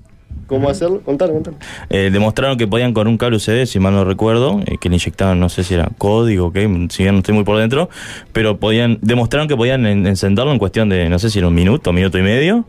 cómo 0.47 0.69
hacerlo. 0.69 1.01
Contar, 1.03 1.31
contar. 1.31 1.55
Eh, 1.91 2.11
demostraron 2.13 2.57
que 2.59 2.67
podían 2.67 2.93
con 2.93 3.07
un 3.07 3.17
cable 3.19 3.37
USB, 3.37 3.67
si 3.67 3.79
mal 3.79 3.95
no 3.95 4.05
recuerdo, 4.05 4.61
eh, 4.67 4.79
que 4.81 4.89
le 4.89 4.97
inyectaban, 4.97 5.39
no 5.39 5.49
sé 5.49 5.63
si 5.65 5.75
era 5.75 5.89
código, 5.99 6.47
o 6.47 6.53
qué, 6.53 6.63
si 6.91 7.03
bien 7.05 7.15
no 7.15 7.19
estoy 7.21 7.35
muy 7.35 7.45
por 7.45 7.57
dentro, 7.59 7.89
pero 8.33 8.57
podían, 8.59 8.99
demostraron 9.01 9.47
que 9.49 9.57
podían 9.57 9.87
en- 9.87 10.07
encenderlo 10.09 10.51
en 10.53 10.59
cuestión 10.59 10.89
de, 10.89 11.09
no 11.09 11.19
sé 11.21 11.31
si 11.31 11.39
era 11.39 11.47
un 11.49 11.55
minuto, 11.55 11.93
minuto 11.93 12.19
y 12.19 12.23
medio, 12.23 12.65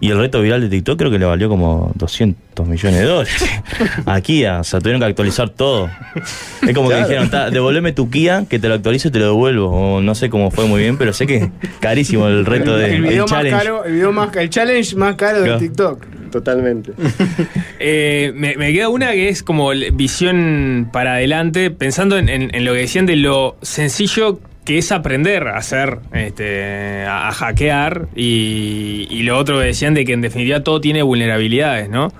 y 0.00 0.10
el 0.10 0.18
reto 0.18 0.40
viral 0.42 0.60
de 0.60 0.68
TikTok 0.68 0.98
creo 0.98 1.10
que 1.10 1.18
le 1.18 1.24
valió 1.24 1.48
como 1.48 1.90
200 1.94 2.66
millones 2.68 3.00
de 3.00 3.06
dólares. 3.06 3.44
A 4.06 4.20
Kia, 4.20 4.60
o 4.60 4.64
sea, 4.64 4.80
tuvieron 4.80 5.00
que 5.00 5.06
actualizar 5.06 5.48
todo. 5.50 5.88
Es 6.66 6.74
como 6.74 6.88
que 6.90 6.96
dijeron, 6.96 7.30
"Ta, 7.30 7.50
devolveme 7.50 7.92
tu 7.92 8.10
Kia, 8.10 8.44
que 8.48 8.58
te 8.58 8.68
lo 8.68 8.74
actualizo 8.74 9.08
y 9.08 9.10
te 9.10 9.18
lo 9.18 9.26
devuelvo. 9.26 9.68
O 9.70 10.00
no 10.02 10.14
sé 10.14 10.28
cómo 10.30 10.50
fue 10.50 10.66
muy 10.66 10.80
bien, 10.80 10.96
pero 10.98 11.12
sé 11.12 11.26
que 11.26 11.36
es 11.36 11.48
carísimo 11.80 12.28
el 12.28 12.44
reto 12.46 12.76
de 12.76 12.94
el 12.96 13.02
video 13.02 13.22
más 13.24 13.30
challenge. 13.30 13.58
caro, 13.58 13.84
el 13.84 13.92
video 13.94 14.12
más 14.12 14.36
el 14.36 14.50
challenge 14.50 14.96
más 14.96 15.14
caro 15.16 15.42
de. 15.42 15.58
TikTok. 15.58 16.04
Totalmente. 16.30 16.92
Eh, 17.78 18.32
me, 18.34 18.56
me 18.56 18.72
queda 18.72 18.88
una 18.88 19.12
que 19.12 19.28
es 19.28 19.42
como 19.42 19.70
visión 19.92 20.88
para 20.92 21.14
adelante, 21.14 21.70
pensando 21.70 22.16
en, 22.18 22.28
en- 22.28 22.54
en 22.54 22.64
lo 22.64 22.72
que 22.72 22.80
decían 22.80 23.06
de 23.06 23.16
lo 23.16 23.56
sencillo 23.62 24.40
que 24.66 24.76
es 24.78 24.92
aprender 24.92 25.48
a 25.48 25.56
hacer, 25.56 26.00
este, 26.12 27.04
a, 27.04 27.28
a 27.28 27.32
hackear, 27.32 28.08
y, 28.14 29.06
y 29.08 29.22
lo 29.22 29.38
otro 29.38 29.60
que 29.60 29.66
decían 29.66 29.94
de 29.94 30.04
que 30.04 30.12
en 30.12 30.20
definitiva 30.20 30.60
todo 30.60 30.80
tiene 30.82 31.02
vulnerabilidades, 31.02 31.88
¿no? 31.88 32.12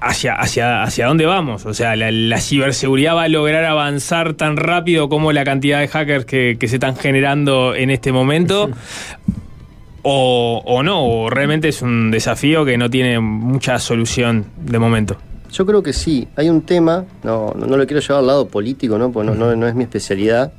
Hacia, 0.00 0.34
hacia, 0.34 0.82
hacia 0.82 1.06
dónde 1.06 1.24
vamos? 1.24 1.64
O 1.64 1.72
sea, 1.72 1.96
la, 1.96 2.10
la 2.10 2.38
ciberseguridad 2.40 3.14
va 3.16 3.22
a 3.22 3.28
lograr 3.28 3.64
avanzar 3.64 4.34
tan 4.34 4.56
rápido 4.58 5.08
como 5.08 5.32
la 5.32 5.44
cantidad 5.44 5.78
de 5.80 5.88
hackers 5.88 6.24
que, 6.26 6.56
que 6.60 6.68
se 6.68 6.76
están 6.76 6.96
generando 6.96 7.74
en 7.74 7.88
este 7.90 8.10
momento. 8.12 8.70
O, 10.02 10.62
o 10.66 10.82
no, 10.82 11.02
o 11.06 11.30
realmente 11.30 11.68
es 11.68 11.80
un 11.80 12.10
desafío 12.10 12.64
que 12.66 12.76
no 12.76 12.90
tiene 12.90 13.18
mucha 13.20 13.78
solución 13.78 14.44
de 14.58 14.78
momento. 14.78 15.16
Yo 15.50 15.64
creo 15.64 15.82
que 15.82 15.94
sí. 15.94 16.28
Hay 16.36 16.50
un 16.50 16.60
tema, 16.62 17.04
no, 17.22 17.54
no, 17.56 17.66
no 17.66 17.76
lo 17.78 17.86
quiero 17.86 18.02
llevar 18.02 18.18
al 18.18 18.26
lado 18.26 18.48
político, 18.48 18.98
¿no? 18.98 19.10
Porque 19.10 19.30
no, 19.30 19.34
no- 19.34 19.56
no 19.56 19.66
es 19.66 19.74
mi 19.74 19.84
especialidad. 19.84 20.52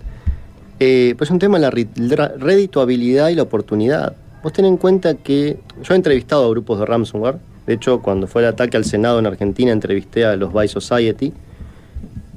Eh, 0.80 1.16
pues 1.18 1.30
es 1.30 1.32
un 1.32 1.40
tema 1.40 1.58
la 1.58 1.70
redituabilidad 1.70 3.30
y 3.30 3.36
la 3.36 3.44
oportunidad. 3.44 4.16
Vos 4.44 4.54
ten 4.54 4.66
en 4.66 4.78
cuenta 4.78 5.16
que 5.16 5.58
yo 5.82 5.94
he 5.94 5.98
entrevistado 5.98 6.46
a 6.46 6.50
grupos 6.50 6.80
de 6.80 6.86
ransomware. 6.86 7.38
De 7.66 7.74
hecho, 7.74 8.02
cuando 8.02 8.28
fue 8.28 8.44
el 8.44 8.50
ataque 8.50 8.78
al 8.78 8.86
Senado 8.86 9.18
en 9.20 9.26
Argentina, 9.26 9.72
entrevisté 9.72 10.26
a 10.26 10.36
los 10.36 10.54
Vice 10.54 10.80
Society. 10.80 11.34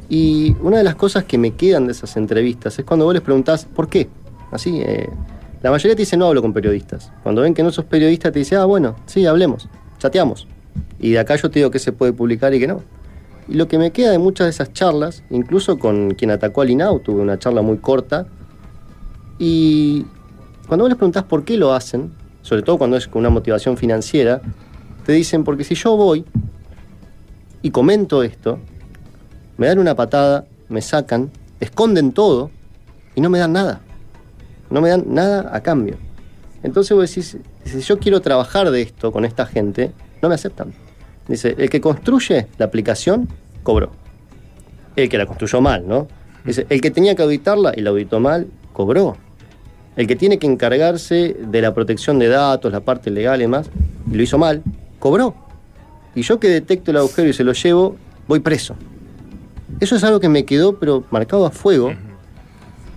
Y 0.09 0.57
una 0.63 0.79
de 0.79 0.85
las 0.85 0.95
cosas 0.95 1.25
que 1.25 1.37
me 1.37 1.51
quedan 1.51 1.87
de 1.87 1.93
esas 1.93 2.17
entrevistas 2.17 2.79
es 2.79 2.85
cuando 2.85 3.05
vos 3.05 3.13
les 3.13 3.23
preguntás, 3.23 3.67
¿por 3.67 3.89
qué? 3.89 4.09
Así, 4.51 4.81
eh, 4.81 5.11
la 5.63 5.71
mayoría 5.71 5.95
te 5.95 6.03
dice, 6.03 6.17
no 6.17 6.27
hablo 6.29 6.41
con 6.41 6.55
periodistas. 6.55 7.13
Cuando 7.23 7.43
ven 7.43 7.53
que 7.53 7.63
no 7.63 7.71
sos 7.71 7.85
periodista, 7.85 8.33
te 8.33 8.39
dice, 8.39 8.57
ah, 8.57 8.65
bueno, 8.65 8.97
sí, 9.05 9.27
hablemos, 9.27 9.69
chateamos. 9.99 10.47
Y 10.99 11.11
de 11.11 11.19
acá 11.19 11.37
yo 11.37 11.51
te 11.51 11.59
digo 11.59 11.71
que 11.71 11.79
se 11.79 11.93
puede 11.93 12.13
publicar 12.13 12.55
y 12.55 12.61
que 12.61 12.69
no. 12.69 12.83
Y 13.49 13.55
lo 13.55 13.67
que 13.67 13.79
me 13.79 13.93
queda 13.93 14.11
de 14.11 14.19
muchas 14.19 14.47
de 14.47 14.51
esas 14.51 14.73
charlas, 14.73 15.25
incluso 15.31 15.79
con 15.79 16.11
quien 16.15 16.31
atacó 16.31 16.61
al 16.61 16.71
INAU, 16.71 17.01
tuve 17.01 17.23
una 17.23 17.39
charla 17.39 17.63
muy 17.63 17.79
corta, 17.79 18.27
y 19.39 20.05
cuando 20.67 20.85
vos 20.85 20.91
les 20.91 20.99
preguntás 20.99 21.25
por 21.25 21.45
qué 21.45 21.57
lo 21.57 21.73
hacen, 21.73 22.13
sobre 22.43 22.63
todo 22.63 22.77
cuando 22.79 22.97
es 22.97 23.09
con 23.09 23.21
una 23.21 23.31
motivación 23.31 23.77
financiera, 23.77 24.43
te 25.07 25.13
dicen, 25.13 25.45
porque 25.45 25.65
si 25.65 25.75
yo 25.75 25.97
voy 25.97 26.25
y 27.63 27.71
comento 27.71 28.23
esto, 28.23 28.59
me 29.57 29.67
dan 29.67 29.79
una 29.79 29.95
patada, 29.95 30.47
me 30.69 30.83
sacan, 30.83 31.31
esconden 31.61 32.13
todo 32.13 32.51
y 33.15 33.21
no 33.21 33.31
me 33.31 33.39
dan 33.39 33.53
nada. 33.53 33.81
No 34.71 34.83
me 34.83 34.91
dan 34.91 35.05
nada 35.07 35.51
a 35.57 35.63
cambio. 35.63 35.97
Entonces 36.63 36.95
vos 36.95 37.09
decís, 37.09 37.39
si 37.65 37.81
yo 37.81 37.99
quiero 37.99 38.21
trabajar 38.21 38.71
de 38.71 38.83
esto 38.83 39.13
con 39.13 39.25
esta 39.25 39.47
gente, 39.47 39.93
no 40.21 40.29
me 40.29 40.35
aceptan. 40.35 40.75
Dice, 41.29 41.55
el 41.59 41.69
que 41.69 41.81
construye 41.81 42.47
la 42.57 42.67
aplicación, 42.67 43.29
cobró. 43.63 43.93
El 44.97 45.09
que 45.09 45.19
la 45.19 45.27
construyó 45.27 45.61
mal, 45.61 45.87
¿no? 45.87 46.09
Dice, 46.45 46.67
el 46.71 46.81
que 46.81 46.91
tenía 46.91 47.15
que 47.15 47.23
auditarla 47.23 47.73
y 47.77 47.83
la 47.83 47.91
auditó 47.91 48.19
mal, 48.19 48.49
cobró. 48.73 49.17
El 49.97 50.07
que 50.07 50.17
tiene 50.17 50.39
que 50.39 50.47
encargarse 50.47 51.37
de 51.39 51.61
la 51.61 51.75
protección 51.75 52.19
de 52.19 52.29
datos, 52.29 52.73
la 52.73 52.81
parte 52.81 53.11
legal 53.11 53.41
y 53.41 53.43
demás, 53.43 53.71
y 54.11 54.15
lo 54.15 54.23
hizo 54.23 54.39
mal, 54.39 54.63
cobró. 54.99 55.35
Y 56.15 56.23
yo 56.23 56.41
que 56.41 56.49
detecto 56.49 56.91
el 56.91 56.97
agujero 56.97 57.29
y 57.29 57.33
se 57.33 57.45
lo 57.45 57.53
llevo, 57.53 57.97
voy 58.27 58.41
preso. 58.41 58.75
Eso 59.81 59.97
es 59.97 60.05
algo 60.05 60.21
que 60.21 60.29
me 60.29 60.45
quedó, 60.45 60.79
pero 60.79 61.05
marcado 61.11 61.47
a 61.47 61.51
fuego. 61.51 61.93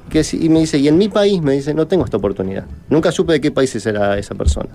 Que 0.10 0.26
y 0.34 0.50
me 0.50 0.60
dice, 0.60 0.78
y 0.78 0.88
en 0.88 0.98
mi 0.98 1.10
país 1.10 1.42
me 1.42 1.54
dice, 1.54 1.74
no 1.74 1.88
tengo 1.88 2.06
esta 2.06 2.18
oportunidad. 2.18 2.66
Nunca 2.90 3.12
supe 3.12 3.34
de 3.34 3.42
qué 3.42 3.52
país 3.52 3.86
era 3.86 4.18
esa 4.18 4.36
persona. 4.36 4.70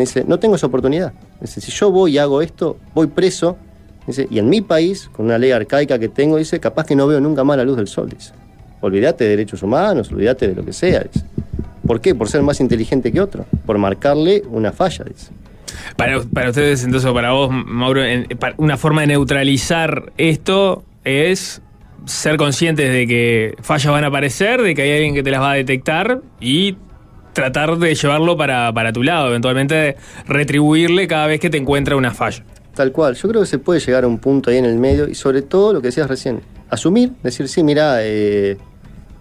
Dice, 0.00 0.24
no 0.26 0.38
tengo 0.38 0.56
esa 0.56 0.66
oportunidad. 0.66 1.12
Dice, 1.40 1.60
si 1.60 1.70
yo 1.72 1.90
voy 1.90 2.12
y 2.14 2.18
hago 2.18 2.42
esto, 2.42 2.76
voy 2.94 3.06
preso. 3.06 3.56
Dice, 4.06 4.28
y 4.30 4.38
en 4.38 4.48
mi 4.48 4.60
país, 4.60 5.08
con 5.12 5.26
una 5.26 5.38
ley 5.38 5.50
arcaica 5.52 5.98
que 5.98 6.08
tengo, 6.08 6.36
dice, 6.36 6.60
capaz 6.60 6.86
que 6.86 6.94
no 6.94 7.06
veo 7.06 7.20
nunca 7.20 7.42
más 7.44 7.56
la 7.56 7.64
luz 7.64 7.76
del 7.76 7.88
sol. 7.88 8.08
Dice, 8.08 8.32
olvídate 8.80 9.24
de 9.24 9.30
derechos 9.30 9.62
humanos, 9.62 10.10
olvídate 10.12 10.48
de 10.48 10.54
lo 10.54 10.64
que 10.64 10.72
sea. 10.72 11.00
Dice. 11.12 11.24
¿Por 11.86 12.00
qué? 12.00 12.14
Por 12.14 12.28
ser 12.28 12.42
más 12.42 12.60
inteligente 12.60 13.10
que 13.12 13.20
otro. 13.20 13.46
Por 13.64 13.78
marcarle 13.78 14.42
una 14.50 14.72
falla, 14.72 15.04
dice. 15.04 15.30
Para, 15.96 16.20
para 16.22 16.50
ustedes, 16.50 16.84
entonces, 16.84 17.10
para 17.12 17.32
vos, 17.32 17.50
Mauro, 17.52 18.04
en- 18.04 18.26
una 18.58 18.76
forma 18.76 19.00
de 19.02 19.08
neutralizar 19.08 20.12
esto 20.16 20.84
es 21.04 21.62
ser 22.04 22.36
conscientes 22.36 22.92
de 22.92 23.06
que 23.06 23.54
fallas 23.62 23.92
van 23.92 24.04
a 24.04 24.08
aparecer, 24.08 24.62
de 24.62 24.74
que 24.74 24.82
hay 24.82 24.92
alguien 24.92 25.14
que 25.14 25.22
te 25.22 25.30
las 25.30 25.40
va 25.40 25.52
a 25.52 25.54
detectar 25.54 26.20
y 26.40 26.76
tratar 27.36 27.76
de 27.78 27.94
llevarlo 27.94 28.36
para, 28.36 28.72
para 28.72 28.92
tu 28.92 29.02
lado, 29.02 29.28
eventualmente 29.28 29.96
retribuirle 30.26 31.06
cada 31.06 31.26
vez 31.26 31.38
que 31.38 31.50
te 31.50 31.58
encuentra 31.58 31.94
una 31.94 32.12
falla. 32.12 32.42
Tal 32.74 32.92
cual. 32.92 33.14
Yo 33.14 33.28
creo 33.28 33.40
que 33.42 33.46
se 33.46 33.58
puede 33.58 33.78
llegar 33.80 34.04
a 34.04 34.06
un 34.08 34.18
punto 34.18 34.50
ahí 34.50 34.56
en 34.56 34.64
el 34.64 34.76
medio 34.78 35.06
y 35.08 35.14
sobre 35.14 35.42
todo 35.42 35.72
lo 35.72 35.80
que 35.80 35.88
decías 35.88 36.08
recién, 36.08 36.40
asumir, 36.70 37.12
decir, 37.22 37.48
sí, 37.48 37.62
mira, 37.62 37.98
eh, 38.00 38.56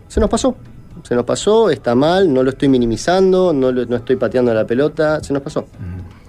se 0.08 0.20
nos 0.20 0.30
pasó. 0.30 0.56
Se 1.04 1.14
nos 1.14 1.26
pasó, 1.26 1.70
está 1.70 1.94
mal, 1.94 2.34
no 2.34 2.42
lo 2.42 2.50
estoy 2.50 2.68
minimizando, 2.70 3.54
no, 3.54 3.72
lo- 3.72 3.86
no 3.86 3.98
estoy 3.98 4.16
pateando 4.16 4.54
la 4.54 4.66
pelota, 4.66 5.22
se 5.24 5.34
nos 5.34 5.42
pasó. 5.44 5.66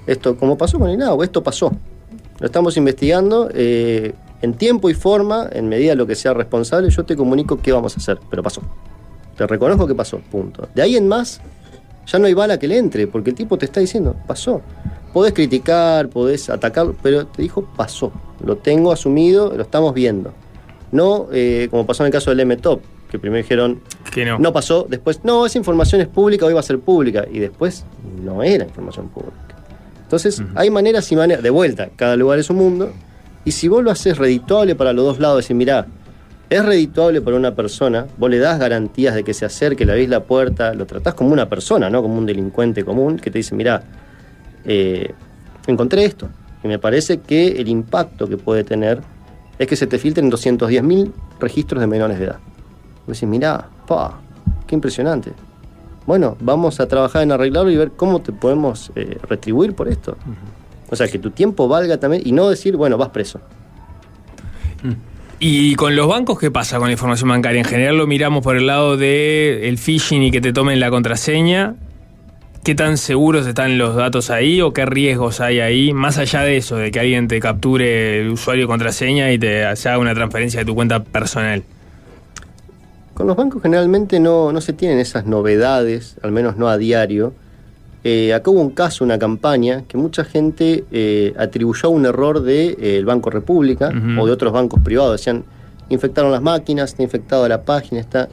Esto, 0.06 0.36
como 0.36 0.58
pasó 0.58 0.78
con 0.78 0.90
INAO, 0.90 1.22
esto 1.22 1.42
pasó. 1.42 1.72
Lo 2.40 2.46
estamos 2.46 2.76
investigando 2.76 3.48
eh, 3.54 4.12
en 4.42 4.54
tiempo 4.54 4.90
y 4.90 4.94
forma, 4.94 5.48
en 5.52 5.68
medida 5.68 5.90
de 5.90 5.96
lo 5.96 6.06
que 6.06 6.14
sea 6.14 6.34
responsable, 6.34 6.90
yo 6.90 7.04
te 7.04 7.16
comunico 7.16 7.58
qué 7.62 7.72
vamos 7.72 7.94
a 7.94 7.96
hacer, 7.98 8.18
pero 8.28 8.42
pasó. 8.42 8.60
Te 9.36 9.46
reconozco 9.46 9.86
que 9.86 9.94
pasó, 9.94 10.18
punto. 10.30 10.68
De 10.74 10.82
ahí 10.82 10.96
en 10.96 11.08
más, 11.08 11.40
ya 12.06 12.18
no 12.18 12.26
hay 12.26 12.34
bala 12.34 12.58
que 12.58 12.68
le 12.68 12.78
entre, 12.78 13.06
porque 13.06 13.30
el 13.30 13.36
tipo 13.36 13.58
te 13.58 13.66
está 13.66 13.80
diciendo, 13.80 14.16
pasó. 14.26 14.62
Podés 15.12 15.32
criticar, 15.32 16.08
podés 16.08 16.50
atacar, 16.50 16.88
pero 17.02 17.26
te 17.26 17.42
dijo, 17.42 17.64
pasó. 17.76 18.12
Lo 18.44 18.56
tengo 18.56 18.92
asumido, 18.92 19.52
lo 19.56 19.62
estamos 19.62 19.94
viendo. 19.94 20.32
No 20.92 21.28
eh, 21.32 21.68
como 21.70 21.86
pasó 21.86 22.02
en 22.02 22.08
el 22.08 22.12
caso 22.12 22.30
del 22.30 22.40
M-Top, 22.40 22.80
que 23.10 23.18
primero 23.18 23.42
dijeron, 23.42 23.80
Que 24.12 24.24
no. 24.24 24.38
no 24.38 24.52
pasó, 24.52 24.86
después, 24.88 25.20
no, 25.24 25.46
esa 25.46 25.58
información 25.58 26.00
es 26.00 26.08
pública, 26.08 26.46
hoy 26.46 26.52
va 26.52 26.60
a 26.60 26.62
ser 26.62 26.78
pública, 26.78 27.24
y 27.30 27.38
después 27.38 27.84
no 28.22 28.42
era 28.42 28.64
información 28.64 29.08
pública. 29.08 29.36
Entonces, 30.02 30.40
hay 30.54 30.70
maneras 30.70 31.10
y 31.10 31.16
maneras, 31.16 31.42
de 31.42 31.50
vuelta, 31.50 31.88
cada 31.96 32.14
lugar 32.14 32.38
es 32.38 32.50
un 32.50 32.56
mundo, 32.56 32.92
y 33.44 33.52
si 33.52 33.68
vos 33.68 33.82
lo 33.82 33.90
haces 33.90 34.18
redituable 34.18 34.74
para 34.74 34.92
los 34.92 35.04
dos 35.04 35.18
lados, 35.18 35.38
decir, 35.38 35.56
mirá, 35.56 35.86
es 36.48 36.64
redituable 36.64 37.20
para 37.20 37.36
una 37.36 37.54
persona, 37.54 38.06
vos 38.18 38.30
le 38.30 38.38
das 38.38 38.58
garantías 38.58 39.14
de 39.14 39.24
que 39.24 39.34
se 39.34 39.44
acerque, 39.44 39.84
le 39.84 39.92
abrís 39.92 40.08
la 40.08 40.24
puerta, 40.24 40.74
lo 40.74 40.86
tratás 40.86 41.14
como 41.14 41.32
una 41.32 41.48
persona, 41.48 41.90
no 41.90 42.02
como 42.02 42.18
un 42.18 42.26
delincuente 42.26 42.84
común, 42.84 43.18
que 43.18 43.30
te 43.30 43.38
dice, 43.38 43.54
mirá, 43.54 43.82
eh, 44.64 45.12
encontré 45.66 46.04
esto, 46.04 46.28
y 46.62 46.68
me 46.68 46.78
parece 46.78 47.18
que 47.18 47.48
el 47.60 47.68
impacto 47.68 48.28
que 48.28 48.36
puede 48.36 48.62
tener 48.62 49.00
es 49.58 49.66
que 49.66 49.76
se 49.76 49.86
te 49.86 49.98
filtren 49.98 50.30
210.000 50.30 51.12
registros 51.40 51.80
de 51.80 51.86
menores 51.86 52.18
de 52.18 52.26
edad. 52.26 52.38
Vos 53.06 53.16
decís, 53.16 53.28
mirá, 53.28 53.68
pa, 53.86 54.20
qué 54.66 54.74
impresionante. 54.74 55.32
Bueno, 56.06 56.36
vamos 56.40 56.78
a 56.78 56.86
trabajar 56.86 57.22
en 57.22 57.32
arreglarlo 57.32 57.70
y 57.70 57.76
ver 57.76 57.92
cómo 57.92 58.20
te 58.20 58.32
podemos 58.32 58.92
eh, 58.94 59.18
retribuir 59.28 59.74
por 59.74 59.88
esto. 59.88 60.16
O 60.88 60.94
sea, 60.94 61.08
que 61.08 61.18
tu 61.18 61.30
tiempo 61.30 61.66
valga 61.66 61.98
también 61.98 62.22
y 62.24 62.30
no 62.30 62.48
decir, 62.48 62.76
bueno, 62.76 62.96
vas 62.96 63.08
preso. 63.08 63.40
¿Y 65.38 65.74
con 65.74 65.94
los 65.96 66.08
bancos 66.08 66.38
qué 66.38 66.50
pasa 66.50 66.78
con 66.78 66.88
la 66.88 66.92
información 66.92 67.28
bancaria? 67.28 67.60
En 67.60 67.66
general 67.66 67.98
lo 67.98 68.06
miramos 68.06 68.42
por 68.42 68.56
el 68.56 68.66
lado 68.66 68.96
de 68.96 69.74
phishing 69.76 70.22
y 70.22 70.30
que 70.30 70.40
te 70.40 70.52
tomen 70.52 70.80
la 70.80 70.90
contraseña. 70.90 71.74
¿Qué 72.64 72.74
tan 72.74 72.96
seguros 72.96 73.46
están 73.46 73.78
los 73.78 73.94
datos 73.94 74.30
ahí 74.30 74.60
o 74.60 74.72
qué 74.72 74.86
riesgos 74.86 75.40
hay 75.40 75.60
ahí? 75.60 75.92
Más 75.92 76.18
allá 76.18 76.40
de 76.40 76.56
eso, 76.56 76.76
de 76.76 76.90
que 76.90 77.00
alguien 77.00 77.28
te 77.28 77.38
capture 77.38 78.20
el 78.20 78.30
usuario 78.30 78.64
y 78.64 78.66
contraseña 78.66 79.30
y 79.30 79.38
te 79.38 79.64
haga 79.64 79.98
una 79.98 80.14
transferencia 80.14 80.60
de 80.60 80.66
tu 80.66 80.74
cuenta 80.74 81.04
personal. 81.04 81.62
Con 83.14 83.26
los 83.26 83.36
bancos 83.36 83.62
generalmente 83.62 84.18
no, 84.18 84.52
no 84.52 84.60
se 84.60 84.72
tienen 84.72 84.98
esas 84.98 85.26
novedades, 85.26 86.16
al 86.22 86.32
menos 86.32 86.56
no 86.56 86.68
a 86.68 86.78
diario. 86.78 87.34
Eh, 88.08 88.32
acá 88.32 88.52
hubo 88.52 88.60
un 88.60 88.70
caso, 88.70 89.02
una 89.02 89.18
campaña, 89.18 89.82
que 89.88 89.98
mucha 89.98 90.22
gente 90.22 90.84
eh, 90.92 91.34
atribuyó 91.36 91.90
un 91.90 92.06
error 92.06 92.40
del 92.40 92.76
de, 92.76 92.98
eh, 92.98 93.02
Banco 93.02 93.30
República 93.30 93.90
o 94.16 94.26
de 94.26 94.30
otros 94.30 94.52
bancos 94.52 94.80
privados. 94.80 95.20
Decían, 95.20 95.42
infectaron 95.88 96.30
las 96.30 96.40
máquinas, 96.40 96.90
está 96.90 97.02
infectada 97.02 97.48
la 97.48 97.64
página, 97.64 98.00
está... 98.00 98.28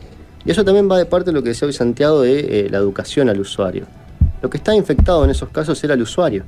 Y 0.46 0.52
eso 0.52 0.64
también 0.64 0.88
va 0.92 1.00
de 1.00 1.08
parte 1.08 1.32
de 1.32 1.34
lo 1.34 1.42
que 1.42 1.50
decía 1.50 1.66
hoy 1.66 1.74
Santiago 1.74 2.22
de 2.22 2.40
eh, 2.40 2.68
la 2.70 2.78
educación 2.78 3.30
al 3.30 3.40
usuario. 3.40 3.88
Lo 4.44 4.50
que 4.52 4.58
está 4.58 4.76
infectado 4.76 5.24
en 5.24 5.32
esos 5.32 5.50
casos 5.50 5.84
era 5.84 5.96
el 5.96 6.04
usuario. 6.04 6.44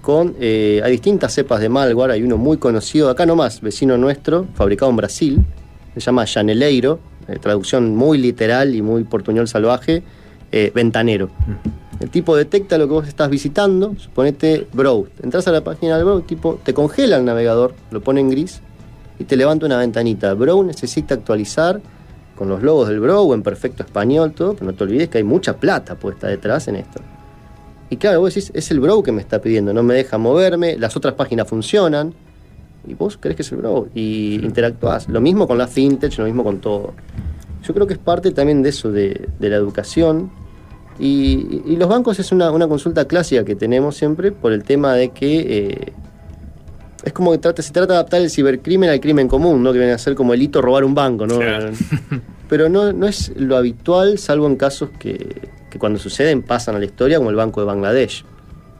Con, 0.00 0.34
hay 0.40 0.90
distintas 0.90 1.34
cepas 1.34 1.60
de 1.60 1.68
malware, 1.68 2.12
hay 2.12 2.22
uno 2.22 2.38
muy 2.38 2.56
conocido, 2.56 3.10
acá 3.10 3.26
nomás, 3.26 3.60
vecino 3.60 3.98
nuestro, 3.98 4.46
fabricado 4.54 4.90
en 4.90 4.96
Brasil, 4.96 5.44
se 5.92 6.00
llama 6.00 6.24
Janeleiro, 6.26 6.98
traducción 7.42 7.94
muy 7.94 8.16
literal 8.16 8.74
y 8.74 8.80
muy 8.80 9.04
portuñol 9.04 9.48
salvaje, 9.48 10.02
ventanero. 10.74 11.28
El 12.02 12.10
tipo 12.10 12.34
detecta 12.34 12.78
lo 12.78 12.88
que 12.88 12.94
vos 12.94 13.06
estás 13.06 13.30
visitando, 13.30 13.94
suponete 13.96 14.66
Browse. 14.72 15.12
Entras 15.22 15.46
a 15.46 15.52
la 15.52 15.62
página 15.62 15.96
del 15.96 16.04
Browse, 16.04 16.26
tipo, 16.26 16.58
te 16.60 16.74
congela 16.74 17.16
el 17.16 17.24
navegador, 17.24 17.74
lo 17.92 18.00
pone 18.00 18.20
en 18.20 18.28
gris 18.28 18.60
y 19.20 19.24
te 19.24 19.36
levanta 19.36 19.66
una 19.66 19.78
ventanita. 19.78 20.34
Browse 20.34 20.66
necesita 20.66 21.14
actualizar 21.14 21.80
con 22.34 22.48
los 22.48 22.60
logos 22.60 22.88
del 22.88 22.98
Browse 22.98 23.34
en 23.34 23.44
perfecto 23.44 23.84
español, 23.84 24.32
todo, 24.32 24.54
pero 24.54 24.66
no 24.66 24.72
te 24.72 24.82
olvides 24.82 25.10
que 25.10 25.18
hay 25.18 25.24
mucha 25.24 25.56
plata 25.56 25.94
puesta 25.94 26.26
detrás 26.26 26.66
en 26.66 26.76
esto. 26.76 27.00
Y 27.88 27.98
claro, 27.98 28.18
vos 28.18 28.34
decís, 28.34 28.50
es 28.52 28.68
el 28.72 28.80
Browse 28.80 29.04
que 29.04 29.12
me 29.12 29.20
está 29.20 29.40
pidiendo, 29.40 29.72
no 29.72 29.84
me 29.84 29.94
deja 29.94 30.18
moverme, 30.18 30.76
las 30.78 30.96
otras 30.96 31.14
páginas 31.14 31.46
funcionan, 31.46 32.12
y 32.84 32.94
vos 32.94 33.16
crees 33.16 33.36
que 33.36 33.42
es 33.42 33.52
el 33.52 33.58
Browse, 33.58 33.90
y 33.94 34.40
interactuás. 34.42 35.08
Lo 35.08 35.20
mismo 35.20 35.46
con 35.46 35.56
la 35.56 35.68
fintech, 35.68 36.18
lo 36.18 36.24
mismo 36.24 36.42
con 36.42 36.58
todo. 36.58 36.94
Yo 37.62 37.72
creo 37.74 37.86
que 37.86 37.92
es 37.92 38.00
parte 38.00 38.32
también 38.32 38.60
de 38.60 38.70
eso, 38.70 38.90
de 38.90 39.28
la 39.38 39.54
educación. 39.54 40.41
Y, 41.02 41.62
y 41.66 41.74
los 41.74 41.88
bancos 41.88 42.20
es 42.20 42.30
una, 42.30 42.52
una 42.52 42.68
consulta 42.68 43.08
clásica 43.08 43.44
que 43.44 43.56
tenemos 43.56 43.96
siempre 43.96 44.30
por 44.30 44.52
el 44.52 44.62
tema 44.62 44.94
de 44.94 45.08
que 45.08 45.40
eh, 45.40 45.92
es 47.02 47.12
como 47.12 47.32
que 47.32 47.38
trata, 47.38 47.60
se 47.60 47.72
trata 47.72 47.94
de 47.94 47.98
adaptar 47.98 48.20
el 48.20 48.30
cibercrimen 48.30 48.88
al 48.88 49.00
crimen 49.00 49.26
común, 49.26 49.64
¿no? 49.64 49.72
Que 49.72 49.80
viene 49.80 49.94
a 49.94 49.98
ser 49.98 50.14
como 50.14 50.32
el 50.32 50.40
hito 50.40 50.62
robar 50.62 50.84
un 50.84 50.94
banco, 50.94 51.26
¿no? 51.26 51.40
Pero 52.48 52.68
no, 52.68 52.92
no 52.92 53.08
es 53.08 53.32
lo 53.34 53.56
habitual, 53.56 54.16
salvo 54.16 54.46
en 54.46 54.54
casos 54.54 54.90
que, 55.00 55.50
que 55.68 55.78
cuando 55.80 55.98
suceden 55.98 56.40
pasan 56.40 56.76
a 56.76 56.78
la 56.78 56.84
historia, 56.84 57.18
como 57.18 57.30
el 57.30 57.36
Banco 57.36 57.60
de 57.60 57.66
Bangladesh. 57.66 58.24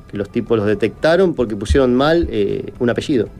Que 0.08 0.16
los 0.16 0.30
tipos 0.30 0.56
los 0.56 0.68
detectaron 0.68 1.34
porque 1.34 1.56
pusieron 1.56 1.92
mal 1.92 2.28
eh, 2.30 2.72
un 2.78 2.88
apellido 2.88 3.30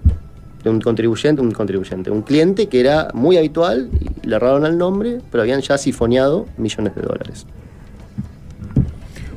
de 0.64 0.70
un 0.70 0.80
contribuyente, 0.80 1.40
un 1.40 1.52
contribuyente, 1.52 2.10
un 2.10 2.22
cliente 2.22 2.66
que 2.66 2.80
era 2.80 3.10
muy 3.14 3.36
habitual 3.36 3.90
y 4.00 4.26
le 4.26 4.34
erraron 4.34 4.64
al 4.64 4.76
nombre, 4.76 5.20
pero 5.30 5.42
habían 5.42 5.60
ya 5.60 5.78
sifoneado 5.78 6.46
millones 6.56 6.96
de 6.96 7.02
dólares. 7.02 7.46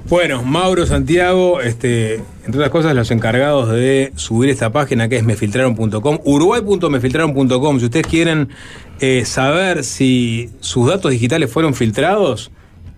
Bueno, 0.08 0.44
Mauro 0.44 0.86
Santiago, 0.86 1.62
este, 1.62 2.16
entre 2.46 2.58
otras 2.58 2.70
cosas, 2.70 2.94
los 2.96 3.10
encargados 3.10 3.70
de 3.72 4.12
subir 4.16 4.52
esta 4.52 4.72
página 4.72 5.10
que 5.10 5.16
es 5.18 5.24
mefiltraron.com, 5.24 6.20
uruguay.mefiltraron.com. 6.24 7.80
Si 7.80 7.86
ustedes 7.86 8.06
quieren 8.06 8.50
eh, 9.00 9.26
saber 9.26 9.84
si 9.84 10.52
sus 10.60 10.88
datos 10.88 11.10
digitales 11.12 11.52
fueron 11.52 11.74
filtrados, 11.74 12.52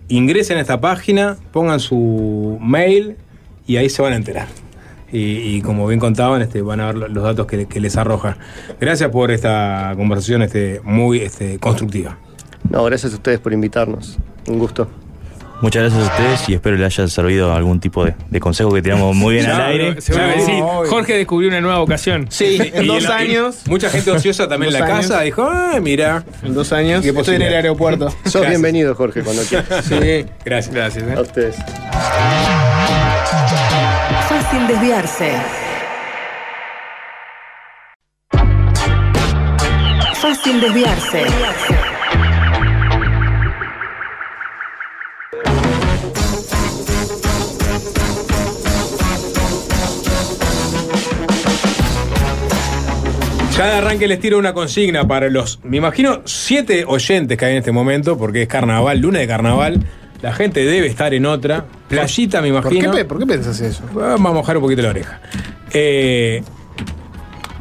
ingresen 0.08 0.58
a 0.58 0.60
esta 0.60 0.80
página, 0.82 1.38
pongan 1.50 1.80
su 1.80 2.58
mail 2.60 3.16
y 3.66 3.76
ahí 3.78 3.88
se 3.88 4.02
van 4.02 4.12
a 4.12 4.16
enterar. 4.16 4.48
Y, 5.10 5.62
como 5.62 5.86
bien 5.86 6.00
contaban, 6.00 6.42
este, 6.42 6.60
van 6.60 6.80
a 6.80 6.86
ver 6.88 6.96
lo- 6.96 7.08
los 7.08 7.24
datos 7.24 7.46
que, 7.46 7.64
que 7.64 7.80
les 7.80 7.96
arrojan. 7.96 8.36
Gracias 8.78 9.08
por 9.10 9.30
esta 9.30 9.94
conversación 9.96 10.42
este, 10.42 10.82
muy 10.84 11.20
este, 11.20 11.58
constructiva. 11.58 12.18
No, 12.68 12.84
gracias 12.84 13.14
a 13.14 13.16
ustedes 13.16 13.40
por 13.40 13.54
invitarnos. 13.54 14.18
Un 14.46 14.58
gusto. 14.58 14.86
Muchas 15.60 15.82
gracias 15.82 16.02
a 16.08 16.12
ustedes 16.12 16.48
y 16.48 16.54
espero 16.54 16.76
les 16.76 16.86
haya 16.98 17.08
servido 17.08 17.52
algún 17.52 17.80
tipo 17.80 18.04
de, 18.04 18.14
de 18.30 18.38
consejo 18.40 18.72
que 18.72 18.80
tiramos 18.80 19.16
muy 19.16 19.34
bien 19.34 19.46
al 19.50 19.60
aire. 19.60 20.00
seguro 20.00 20.24
que 20.34 20.40
sí. 20.42 20.60
Jorge 20.88 21.16
descubrió 21.16 21.48
una 21.48 21.60
nueva 21.60 21.78
vocación. 21.80 22.26
Sí, 22.30 22.58
en 22.72 22.84
Y 22.84 22.86
dos 22.86 23.06
años. 23.06 23.62
y 23.66 23.70
Mucha 23.70 23.90
gente 23.90 24.10
ociosa 24.12 24.48
también 24.48 24.72
en 24.72 24.78
la 24.80 24.86
años. 24.86 25.08
casa 25.08 25.22
dijo, 25.22 25.42
ah, 25.50 25.78
mira. 25.82 26.24
En 26.44 26.54
dos 26.54 26.72
años. 26.72 27.02
¿Qué 27.02 27.08
Estoy 27.10 27.36
en 27.36 27.42
el 27.42 27.54
aeropuerto. 27.54 28.08
Sos 28.10 28.16
Gracias. 28.34 28.50
bienvenido, 28.50 28.94
Jorge, 28.94 29.22
cuando 29.22 29.42
quieras. 29.48 29.84
Sí. 29.84 30.26
Gracias. 30.44 30.74
Gracias. 30.74 31.04
¿eh? 31.04 31.14
A 31.16 31.20
ustedes. 31.22 31.56
Fácil 34.28 34.66
desviarse. 34.68 35.32
Fácil 40.20 40.60
desviarse. 40.60 41.22
Ya 53.58 53.66
de 53.66 53.72
arranque 53.72 54.06
les 54.06 54.20
tiro 54.20 54.38
una 54.38 54.52
consigna 54.52 55.08
para 55.08 55.28
los, 55.28 55.58
me 55.64 55.78
imagino, 55.78 56.22
siete 56.26 56.84
oyentes 56.86 57.36
que 57.36 57.44
hay 57.44 57.52
en 57.54 57.58
este 57.58 57.72
momento, 57.72 58.16
porque 58.16 58.42
es 58.42 58.48
carnaval, 58.48 59.00
lunes 59.00 59.20
de 59.20 59.26
carnaval. 59.26 59.84
La 60.22 60.32
gente 60.32 60.64
debe 60.64 60.86
estar 60.86 61.12
en 61.12 61.26
otra. 61.26 61.64
Playita, 61.88 62.40
me 62.40 62.52
¿Por 62.52 62.68
qué, 62.68 62.76
imagino. 62.76 63.08
¿Por 63.08 63.18
qué 63.18 63.26
pensás 63.26 63.60
eso? 63.60 63.82
Vamos 63.92 64.30
a 64.30 64.34
mojar 64.34 64.56
un 64.58 64.62
poquito 64.62 64.82
la 64.82 64.90
oreja. 64.90 65.20
Eh, 65.72 66.40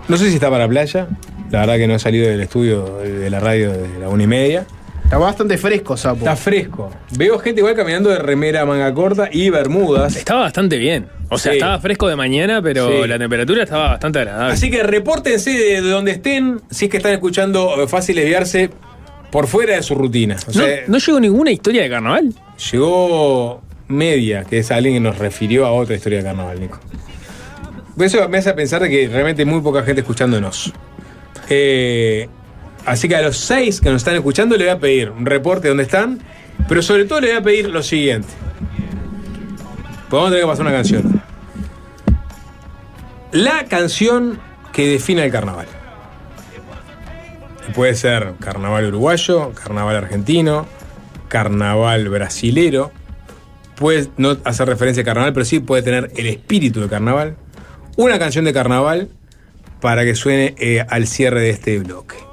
no 0.08 0.18
sé 0.18 0.30
si 0.30 0.36
está 0.36 0.52
para 0.52 0.68
playa. 0.68 1.08
La 1.50 1.62
verdad 1.62 1.78
que 1.78 1.88
no 1.88 1.96
he 1.96 2.00
salido 2.00 2.30
del 2.30 2.42
estudio 2.42 3.00
de 3.00 3.30
la 3.32 3.40
radio 3.40 3.72
de 3.72 4.00
la 4.00 4.10
una 4.10 4.22
y 4.22 4.28
media. 4.28 4.68
Está 5.08 5.18
bastante 5.20 5.58
fresco, 5.58 5.96
Sapo. 5.96 6.18
Está 6.20 6.36
fresco. 6.36 6.92
Veo 7.12 7.40
gente 7.40 7.62
igual 7.62 7.76
caminando 7.76 8.10
de 8.10 8.20
remera 8.20 8.66
manga 8.66 8.94
corta 8.94 9.30
y 9.32 9.50
bermudas. 9.50 10.18
Estaba 10.18 10.42
bastante 10.42 10.78
bien. 10.78 11.08
O 11.30 11.38
sea, 11.38 11.54
Sí. 11.54 11.60
estaba 11.60 11.80
fresco 11.80 12.10
de 12.10 12.18
mañana, 12.18 12.62
pero 12.62 12.90
Sí. 13.04 13.08
la 13.08 13.18
temperatura 13.18 13.64
estaba 13.64 13.92
bastante 13.92 14.20
agradable. 14.20 14.54
Así 14.54 14.70
que 14.70 14.84
repórtense 14.84 15.52
de 15.52 15.80
donde 15.80 16.12
estén, 16.12 16.60
si 16.70 16.86
es 16.86 16.92
que 16.92 16.98
están 16.98 17.14
escuchando 17.14 17.82
eh, 17.82 17.88
Fácil 17.88 18.18
Desviarse 18.18 18.70
por 19.32 19.48
fuera 19.48 19.76
de 19.78 19.82
su 19.84 19.96
rutina. 19.96 20.36
O 20.46 20.48
¿No, 20.48 20.54
sea, 20.66 20.84
¿No 20.88 20.98
llegó 20.98 21.20
ninguna 21.22 21.52
historia 21.52 21.84
de 21.84 21.90
carnaval? 21.90 22.34
llegó 22.72 23.62
media, 23.88 24.44
que 24.44 24.58
es 24.60 24.72
alguien 24.72 24.96
que 24.96 25.00
nos 25.00 25.18
refirió 25.18 25.66
a 25.66 25.72
otra 25.72 25.96
historia 25.96 26.18
de 26.18 26.26
carnaval, 26.26 26.60
Nico. 26.60 26.80
Eso 27.98 28.28
me 28.28 28.40
hace 28.40 28.54
pensar 28.54 28.82
de 28.82 28.90
que 28.90 29.08
realmente 29.08 29.44
hay 29.44 29.46
muy 29.46 29.62
poca 29.62 29.84
gente 29.84 30.02
escuchándonos. 30.02 30.74
Eh, 31.50 32.28
Así 32.88 33.10
que 33.10 33.18
a 33.18 33.22
los 33.22 33.38
seis 33.38 33.82
que 33.82 33.90
nos 33.90 33.98
están 33.98 34.16
escuchando 34.16 34.56
le 34.56 34.64
voy 34.64 34.74
a 34.74 34.80
pedir 34.80 35.10
un 35.10 35.26
reporte 35.26 35.64
de 35.64 35.70
dónde 35.70 35.84
están, 35.84 36.20
pero 36.70 36.82
sobre 36.82 37.04
todo 37.04 37.20
le 37.20 37.28
voy 37.28 37.36
a 37.36 37.42
pedir 37.42 37.70
lo 37.70 37.84
siguiente. 37.84 38.30
Podemos 40.10 40.32
tener 40.32 40.44
que 40.46 40.48
pasar 40.48 40.66
una 40.66 40.74
canción. 40.74 41.22
La 43.34 43.66
canción 43.66 44.40
que 44.72 44.88
define 44.88 45.26
el 45.26 45.32
carnaval. 45.34 45.68
Puede 47.76 47.94
ser 47.96 48.36
carnaval 48.40 48.86
uruguayo, 48.86 49.52
carnaval 49.52 49.98
argentino, 49.98 50.66
carnaval 51.28 52.08
brasilero. 52.08 52.94
Puede 53.76 54.08
no 54.16 54.38
hacer 54.46 54.66
referencia 54.66 55.02
a 55.02 55.06
carnaval, 55.06 55.34
pero 55.34 55.46
sí 55.46 55.60
puede 55.60 55.84
tener 55.84 56.10
el 56.16 56.28
espíritu 56.28 56.80
de 56.80 56.88
carnaval. 56.88 57.36
Una 57.98 58.18
canción 58.18 58.46
de 58.46 58.54
carnaval 58.54 59.10
para 59.82 60.06
que 60.06 60.16
suene 60.16 60.56
eh, 60.58 60.86
al 60.88 61.06
cierre 61.06 61.42
de 61.42 61.50
este 61.50 61.80
bloque. 61.80 62.27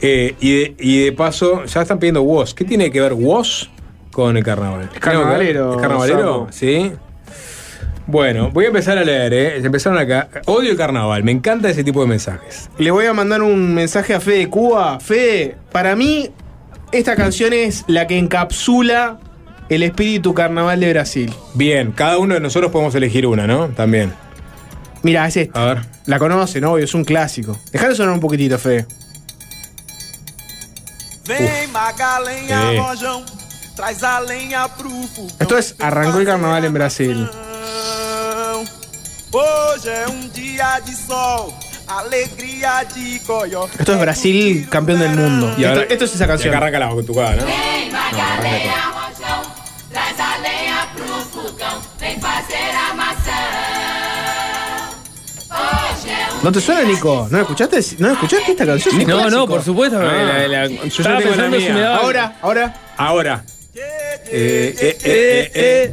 Eh, 0.00 0.34
y, 0.40 0.52
de, 0.52 0.74
y 0.78 1.04
de 1.04 1.12
paso, 1.12 1.64
ya 1.64 1.82
están 1.82 1.98
pidiendo 1.98 2.22
WOS. 2.22 2.54
¿Qué 2.54 2.64
tiene 2.64 2.90
que 2.90 3.00
ver 3.00 3.14
WOS 3.14 3.70
con 4.12 4.36
el 4.36 4.44
carnaval? 4.44 4.88
carnavalero, 4.98 5.74
¿Es 5.74 5.80
carnavalero? 5.80 6.46
Sí. 6.50 6.92
Bueno, 8.06 8.50
voy 8.50 8.64
a 8.64 8.68
empezar 8.68 8.98
a 8.98 9.04
leer, 9.04 9.32
¿eh? 9.32 9.56
Empezaron 9.58 9.98
acá. 9.98 10.28
Odio 10.46 10.72
el 10.72 10.76
carnaval, 10.76 11.22
me 11.22 11.30
encanta 11.30 11.68
ese 11.70 11.84
tipo 11.84 12.00
de 12.00 12.08
mensajes. 12.08 12.68
Le 12.78 12.90
voy 12.90 13.06
a 13.06 13.12
mandar 13.12 13.42
un 13.42 13.72
mensaje 13.72 14.14
a 14.14 14.20
Fede 14.20 14.48
Cuba. 14.48 14.98
Fede, 14.98 15.56
para 15.70 15.94
mí, 15.94 16.30
esta 16.90 17.14
canción 17.14 17.52
es 17.52 17.84
la 17.86 18.06
que 18.08 18.18
encapsula 18.18 19.20
el 19.68 19.84
espíritu 19.84 20.34
carnaval 20.34 20.80
de 20.80 20.90
Brasil. 20.90 21.32
Bien, 21.54 21.92
cada 21.92 22.18
uno 22.18 22.34
de 22.34 22.40
nosotros 22.40 22.72
podemos 22.72 22.94
elegir 22.96 23.26
una, 23.26 23.46
¿no? 23.46 23.68
También. 23.68 24.12
Mira, 25.04 25.28
es 25.28 25.36
esta. 25.36 25.62
A 25.62 25.74
ver. 25.74 25.84
La 26.06 26.18
conocen, 26.18 26.64
obvio, 26.64 26.84
es 26.84 26.94
un 26.94 27.04
clásico. 27.04 27.56
Dejale 27.70 27.94
sonar 27.94 28.12
un 28.12 28.20
poquitito, 28.20 28.58
Fede. 28.58 28.86
Fogão. 32.76 33.24
Esto 35.38 35.58
es 35.58 35.74
Arrancó 35.78 36.18
el 36.18 36.26
carnaval 36.26 36.64
en 36.64 36.72
Brasil. 36.72 37.28
Hoje 39.32 39.88
é 39.88 40.08
um 40.08 40.28
dia 40.30 40.80
de 40.80 40.92
sol, 40.94 41.54
alegria 41.86 42.82
de 42.92 43.20
coió. 43.24 43.68
Esto 43.78 43.92
es 43.92 44.00
Brasil, 44.00 44.68
campeón 44.68 44.98
del 44.98 45.10
mundo. 45.14 45.54
Y 45.56 45.62
esto, 45.62 45.68
ahora- 45.80 45.86
esto 45.88 46.04
es 46.04 46.14
esa 46.16 46.24
y 46.24 46.26
canción. 46.26 46.52
acá 46.54 46.58
arranca 46.66 46.78
la 46.80 46.92
batucada, 46.92 47.36
¿no? 47.36 47.44
Traz 47.46 48.99
¿No 56.42 56.50
te 56.50 56.60
suena, 56.60 56.82
Nico? 56.84 57.28
¿No 57.30 57.38
escuchaste? 57.40 57.80
¿No 57.98 58.12
escuchaste 58.12 58.52
esta 58.52 58.64
canción? 58.66 58.98
Es 59.00 59.06
No, 59.06 59.28
no, 59.28 59.46
por 59.46 59.62
supuesto. 59.62 59.98
Ah. 60.00 60.46
la- 60.48 60.48
la- 60.48 60.66
Yo 60.68 60.74
estaba 60.86 61.18
tengo 61.18 61.30
la 61.32 61.36
pensando 61.36 61.56
si 61.58 61.64
mía. 61.64 61.74
me 61.74 61.80
daba. 61.80 61.96
Ahora, 61.98 62.36
ahora. 62.40 62.74
Ahora. 62.96 63.44
Eh, 63.74 64.74
eh, 64.80 64.98
eh, 65.04 65.50
eh, 65.54 65.92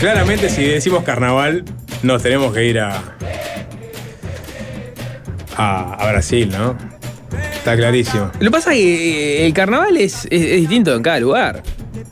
Claramente, 0.00 0.48
si 0.48 0.64
decimos 0.64 1.02
carnaval, 1.02 1.64
nos 2.02 2.22
tenemos 2.22 2.54
que 2.54 2.64
ir 2.66 2.78
a. 2.78 3.02
a, 5.56 5.94
a 5.94 6.10
Brasil, 6.12 6.48
¿no? 6.56 6.76
Está 7.56 7.76
clarísimo. 7.76 8.30
Lo 8.38 8.44
que 8.46 8.50
pasa 8.50 8.70
es 8.72 8.76
que 8.78 9.42
eh, 9.42 9.46
el 9.46 9.52
carnaval 9.52 9.96
es, 9.96 10.26
es- 10.30 10.42
es 10.42 10.60
distinto 10.60 10.94
en 10.94 11.02
cada 11.02 11.18
lugar. 11.18 11.62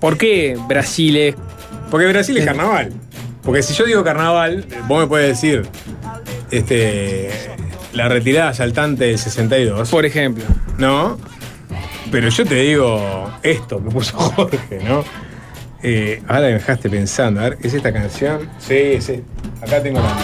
¿Por 0.00 0.18
qué 0.18 0.58
Brasil 0.66 1.16
es.? 1.16 1.34
Porque 1.92 2.06
Brasil 2.08 2.36
es 2.38 2.44
carnaval. 2.44 2.92
Porque 3.44 3.62
si 3.62 3.74
yo 3.74 3.84
digo 3.84 4.02
carnaval, 4.02 4.66
vos 4.88 5.00
me 5.00 5.06
puedes 5.06 5.28
decir. 5.28 5.66
Este. 6.50 7.30
La 7.92 8.08
retirada 8.08 8.52
saltante 8.54 9.04
del 9.04 9.18
62. 9.18 9.90
Por 9.90 10.04
ejemplo. 10.04 10.44
¿No? 10.78 11.18
Pero 12.10 12.28
yo 12.28 12.44
te 12.44 12.54
digo 12.56 13.30
esto 13.42 13.82
que 13.82 13.90
puso 13.90 14.16
Jorge, 14.18 14.80
¿no? 14.86 15.04
Eh, 15.82 16.22
ahora 16.26 16.46
me 16.46 16.54
dejaste 16.54 16.88
pensando. 16.88 17.40
A 17.40 17.50
ver, 17.50 17.58
¿es 17.62 17.74
esta 17.74 17.92
canción? 17.92 18.48
Sí, 18.58 19.00
sí. 19.00 19.22
Acá 19.60 19.82
tengo 19.82 20.00
la. 20.00 20.16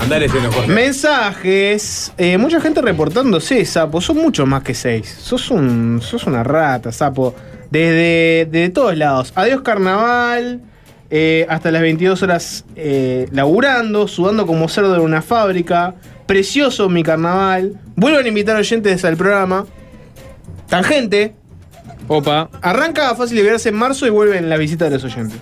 Andá 0.00 0.18
leyendo, 0.18 0.50
Jorge. 0.52 0.72
Mensajes. 0.72 2.12
Eh, 2.16 2.38
mucha 2.38 2.60
gente 2.60 2.80
reportándose, 2.80 3.64
Sapo. 3.64 4.00
Son 4.00 4.16
muchos 4.16 4.46
más 4.46 4.62
que 4.62 4.74
seis. 4.74 5.14
Sos, 5.20 5.50
un, 5.50 6.00
sos 6.00 6.24
una 6.24 6.44
rata, 6.44 6.92
Sapo. 6.92 7.34
Desde, 7.70 8.46
desde 8.50 8.70
todos 8.70 8.96
lados. 8.96 9.32
Adiós 9.34 9.60
carnaval. 9.62 10.62
Eh, 11.10 11.46
hasta 11.48 11.70
las 11.70 11.80
22 11.80 12.22
horas 12.22 12.64
eh, 12.76 13.28
laburando, 13.32 14.08
sudando 14.08 14.46
como 14.46 14.68
cerdo 14.68 14.94
en 14.94 15.00
una 15.00 15.22
fábrica. 15.22 15.94
Precioso 16.26 16.88
mi 16.90 17.02
carnaval. 17.02 17.80
Vuelvan 17.96 18.26
a 18.26 18.28
invitar 18.28 18.56
oyentes 18.56 19.04
al 19.04 19.16
programa. 19.16 19.66
Tangente. 20.68 21.34
Opa. 22.08 22.50
Arranca 22.60 23.14
fácil 23.14 23.38
de 23.38 23.42
verse 23.42 23.70
en 23.70 23.76
marzo 23.76 24.06
y 24.06 24.10
vuelven 24.10 24.50
la 24.50 24.58
visita 24.58 24.84
de 24.84 24.90
los 24.90 25.04
oyentes. 25.04 25.40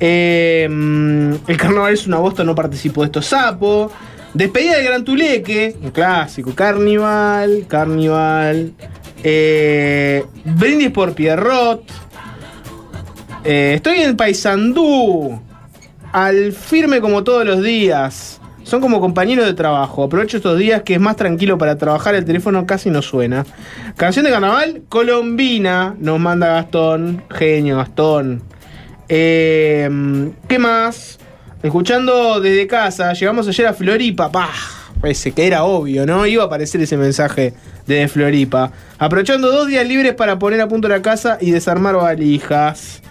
Eh, 0.00 0.66
mm, 0.70 1.34
el 1.48 1.56
carnaval 1.56 1.92
es 1.92 2.06
una 2.06 2.18
bosta, 2.18 2.42
no 2.44 2.54
participo 2.54 3.02
de 3.02 3.06
esto 3.06 3.20
sapo. 3.20 3.90
Despedida 4.32 4.78
de 4.78 4.84
Gran 4.84 5.04
Tuleque, 5.04 5.76
un 5.82 5.90
clásico. 5.90 6.54
Carnival, 6.54 7.66
Carnival. 7.68 8.72
Brindis 10.44 10.90
por 10.90 11.14
Pierrot. 11.14 12.03
Eh, 13.44 13.74
estoy 13.74 13.98
en 14.00 14.16
Paysandú. 14.16 15.38
Al 16.12 16.52
firme 16.52 17.00
como 17.00 17.24
todos 17.24 17.44
los 17.44 17.62
días. 17.62 18.40
Son 18.62 18.80
como 18.80 19.00
compañeros 19.00 19.44
de 19.44 19.52
trabajo. 19.52 20.04
Aprovecho 20.04 20.38
estos 20.38 20.58
días 20.58 20.82
que 20.82 20.94
es 20.94 21.00
más 21.00 21.16
tranquilo 21.16 21.58
para 21.58 21.76
trabajar. 21.76 22.14
El 22.14 22.24
teléfono 22.24 22.64
casi 22.66 22.88
no 22.88 23.02
suena. 23.02 23.44
Canción 23.96 24.24
de 24.24 24.30
carnaval, 24.30 24.82
Colombina. 24.88 25.94
Nos 25.98 26.18
manda 26.18 26.54
Gastón. 26.54 27.22
Genio, 27.30 27.76
Gastón. 27.76 28.42
Eh, 29.08 29.90
¿Qué 30.48 30.58
más? 30.58 31.18
Escuchando 31.62 32.40
desde 32.40 32.66
casa. 32.66 33.12
Llegamos 33.12 33.46
ayer 33.46 33.66
a 33.66 33.74
Floripa. 33.74 34.32
¡Pah! 34.32 34.48
Parece 35.02 35.32
que 35.32 35.46
era 35.46 35.64
obvio, 35.64 36.06
¿no? 36.06 36.24
Iba 36.24 36.44
a 36.44 36.46
aparecer 36.46 36.80
ese 36.80 36.96
mensaje 36.96 37.52
desde 37.86 38.08
Floripa. 38.08 38.72
Aprovechando 38.98 39.52
dos 39.52 39.66
días 39.68 39.86
libres 39.86 40.14
para 40.14 40.38
poner 40.38 40.62
a 40.62 40.68
punto 40.68 40.88
la 40.88 41.02
casa 41.02 41.36
y 41.42 41.50
desarmar 41.50 41.96
valijas. 41.96 43.02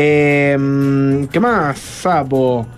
Eh, 0.00 1.26
¿Qué 1.32 1.40
más, 1.40 1.76
sapo? 1.76 2.68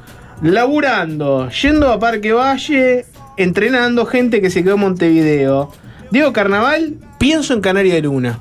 Laburando, 0.41 1.51
yendo 1.51 1.93
a 1.93 1.99
Parque 1.99 2.33
Valle, 2.33 3.05
entrenando 3.37 4.07
gente 4.07 4.41
que 4.41 4.49
se 4.49 4.63
quedó 4.65 4.77
en 4.77 4.81
Montevideo. 4.81 5.71
Digo 6.11 6.33
carnaval, 6.33 6.95
pienso 7.19 7.53
en 7.53 7.61
Canaria 7.61 7.93
de 7.93 8.01
Luna. 8.01 8.41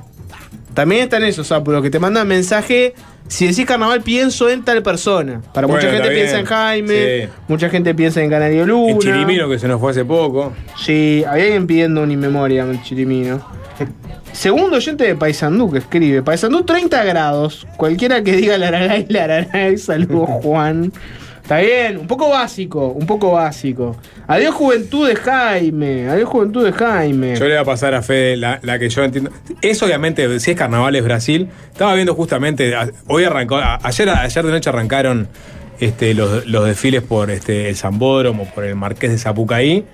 También 0.72 1.02
están 1.02 1.24
esos 1.24 1.48
sapos, 1.48 1.74
los 1.74 1.82
que 1.82 1.90
te 1.90 1.98
mandan 1.98 2.26
mensaje. 2.26 2.94
Si 3.30 3.46
decís 3.46 3.64
carnaval, 3.64 4.02
pienso 4.02 4.50
en 4.50 4.64
tal 4.64 4.82
persona. 4.82 5.40
Para 5.54 5.68
Bueno, 5.68 5.80
mucha 5.80 5.94
gente 5.94 6.10
piensa 6.10 6.38
en 6.40 6.46
Jaime, 6.46 6.94
Sí. 6.94 7.28
mucha 7.46 7.68
gente 7.70 7.94
piensa 7.94 8.20
en 8.20 8.28
Canario 8.28 8.66
Luna. 8.66 8.92
El 8.94 8.98
Chirimino 8.98 9.48
que 9.48 9.56
se 9.60 9.68
nos 9.68 9.80
fue 9.80 9.92
hace 9.92 10.04
poco. 10.04 10.52
Sí, 10.76 11.22
había 11.28 11.44
alguien 11.44 11.68
pidiendo 11.68 12.02
un 12.02 12.10
inmemoria 12.10 12.64
el 12.64 12.82
Chirimino. 12.82 13.40
Segundo 14.32 14.78
oyente 14.78 15.04
de 15.04 15.14
Paysandú 15.14 15.70
que 15.70 15.78
escribe. 15.78 16.22
Paysandú 16.22 16.64
30 16.64 17.04
grados. 17.04 17.66
Cualquiera 17.76 18.22
que 18.24 18.32
diga 18.32 18.58
Laragay, 18.58 19.06
Laragay. 19.08 19.78
Saludos, 19.78 20.28
Juan. 20.42 20.92
Está 21.50 21.62
bien, 21.62 21.98
un 21.98 22.06
poco 22.06 22.30
básico, 22.30 22.90
un 22.90 23.08
poco 23.08 23.32
básico. 23.32 23.96
Adiós 24.28 24.54
juventud 24.54 25.08
de 25.08 25.16
Jaime, 25.16 26.08
adiós 26.08 26.28
juventud 26.28 26.64
de 26.64 26.70
Jaime. 26.70 27.34
Yo 27.34 27.46
le 27.46 27.54
voy 27.54 27.62
a 27.62 27.64
pasar 27.64 27.92
a 27.92 28.02
Fede 28.02 28.36
la, 28.36 28.60
la 28.62 28.78
que 28.78 28.88
yo 28.88 29.02
entiendo. 29.02 29.32
Es 29.60 29.82
obviamente, 29.82 30.38
si 30.38 30.52
es 30.52 30.56
carnaval 30.56 30.94
es 30.94 31.02
Brasil. 31.02 31.48
Estaba 31.72 31.94
viendo 31.94 32.14
justamente, 32.14 32.72
hoy 33.08 33.24
arrancó, 33.24 33.56
ayer, 33.56 34.08
ayer 34.10 34.46
de 34.46 34.52
noche 34.52 34.70
arrancaron 34.70 35.26
este, 35.80 36.14
los, 36.14 36.46
los 36.46 36.66
desfiles 36.66 37.02
por 37.02 37.32
este, 37.32 37.68
el 37.68 37.74
Zambódromo, 37.74 38.44
por 38.54 38.64
el 38.64 38.76
Marqués 38.76 39.10
de 39.10 39.18
Zapucaí. 39.18 39.84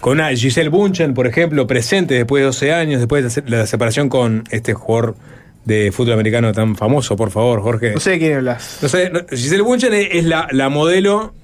Con 0.00 0.14
una 0.14 0.30
Giselle 0.30 0.68
Bunchen, 0.68 1.14
por 1.14 1.28
ejemplo, 1.28 1.68
presente 1.68 2.14
después 2.14 2.40
de 2.40 2.46
12 2.46 2.72
años, 2.72 2.98
después 2.98 3.36
de 3.36 3.42
la 3.48 3.66
separación 3.66 4.08
con 4.08 4.42
este 4.50 4.74
jugador 4.74 5.14
de 5.68 5.92
fútbol 5.92 6.14
americano 6.14 6.52
tan 6.52 6.74
famoso, 6.76 7.14
por 7.14 7.30
favor, 7.30 7.60
Jorge. 7.62 7.92
No 7.92 8.00
sé 8.00 8.10
de 8.12 8.18
quién 8.18 8.34
hablas. 8.38 8.78
No 8.82 8.88
sé, 8.88 9.10
no, 9.10 9.20
Giselle 9.30 9.62
Bunchen 9.62 9.92
es, 9.94 10.08
es 10.12 10.24
la, 10.24 10.48
la 10.50 10.68
modelo, 10.70 11.34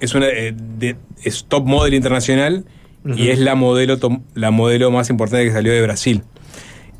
es 0.00 0.14
una 0.14 0.26
eh, 0.28 0.54
de- 0.56 0.96
es 1.22 1.44
top 1.46 1.66
model 1.66 1.94
internacional 1.94 2.64
y 3.04 3.28
es 3.28 3.38
la 3.38 3.54
modelo 3.54 3.98
tom- 3.98 4.22
la 4.34 4.50
modelo 4.50 4.90
más 4.90 5.10
importante 5.10 5.44
que 5.46 5.52
salió 5.52 5.72
de 5.72 5.82
Brasil. 5.82 6.22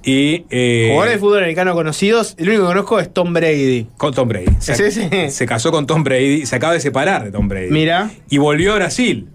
Y 0.04 0.44
eh, 0.50 0.86
Jugadores 0.90 1.14
de 1.14 1.18
fútbol 1.18 1.38
americano 1.38 1.74
conocidos, 1.74 2.34
el 2.38 2.48
único 2.48 2.62
que 2.62 2.68
conozco 2.68 3.00
es 3.00 3.12
Tom 3.12 3.32
Brady. 3.32 3.88
con 3.96 4.14
Tom 4.14 4.28
Brady. 4.28 4.46
Se, 4.60 4.72
¿Es 4.74 4.80
ese? 4.80 5.30
se 5.30 5.46
casó 5.46 5.72
con 5.72 5.86
Tom 5.86 6.04
Brady, 6.04 6.46
se 6.46 6.54
acaba 6.54 6.74
de 6.74 6.80
separar 6.80 7.24
de 7.24 7.32
Tom 7.32 7.48
Brady. 7.48 7.70
Mira. 7.70 8.10
Y 8.30 8.38
volvió 8.38 8.74
a 8.74 8.76
Brasil. 8.76 9.28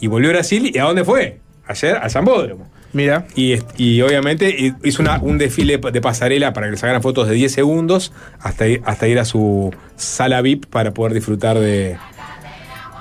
Y 0.00 0.06
volvió 0.06 0.30
a 0.30 0.32
Brasil 0.34 0.70
y 0.74 0.78
¿a 0.78 0.84
dónde 0.84 1.04
fue? 1.04 1.40
Ayer 1.66 1.96
al 1.96 2.10
Zambódromo. 2.10 2.70
Mira. 2.92 3.26
Y, 3.34 3.56
y 3.76 4.00
obviamente 4.02 4.48
hi- 4.58 4.74
hizo 4.84 5.02
una- 5.02 5.18
un 5.20 5.38
desfile 5.38 5.78
de 5.78 6.00
pasarela 6.00 6.52
para 6.52 6.66
que 6.68 6.72
le 6.72 6.76
sacaran 6.78 7.02
fotos 7.02 7.28
de 7.28 7.34
10 7.34 7.52
segundos 7.52 8.12
hasta, 8.40 8.66
ir- 8.66 8.82
hasta 8.86 9.06
ir 9.08 9.18
a 9.18 9.24
su 9.24 9.74
sala 9.96 10.40
VIP 10.40 10.66
para 10.66 10.92
poder 10.94 11.12
disfrutar 11.14 11.58
de, 11.58 11.96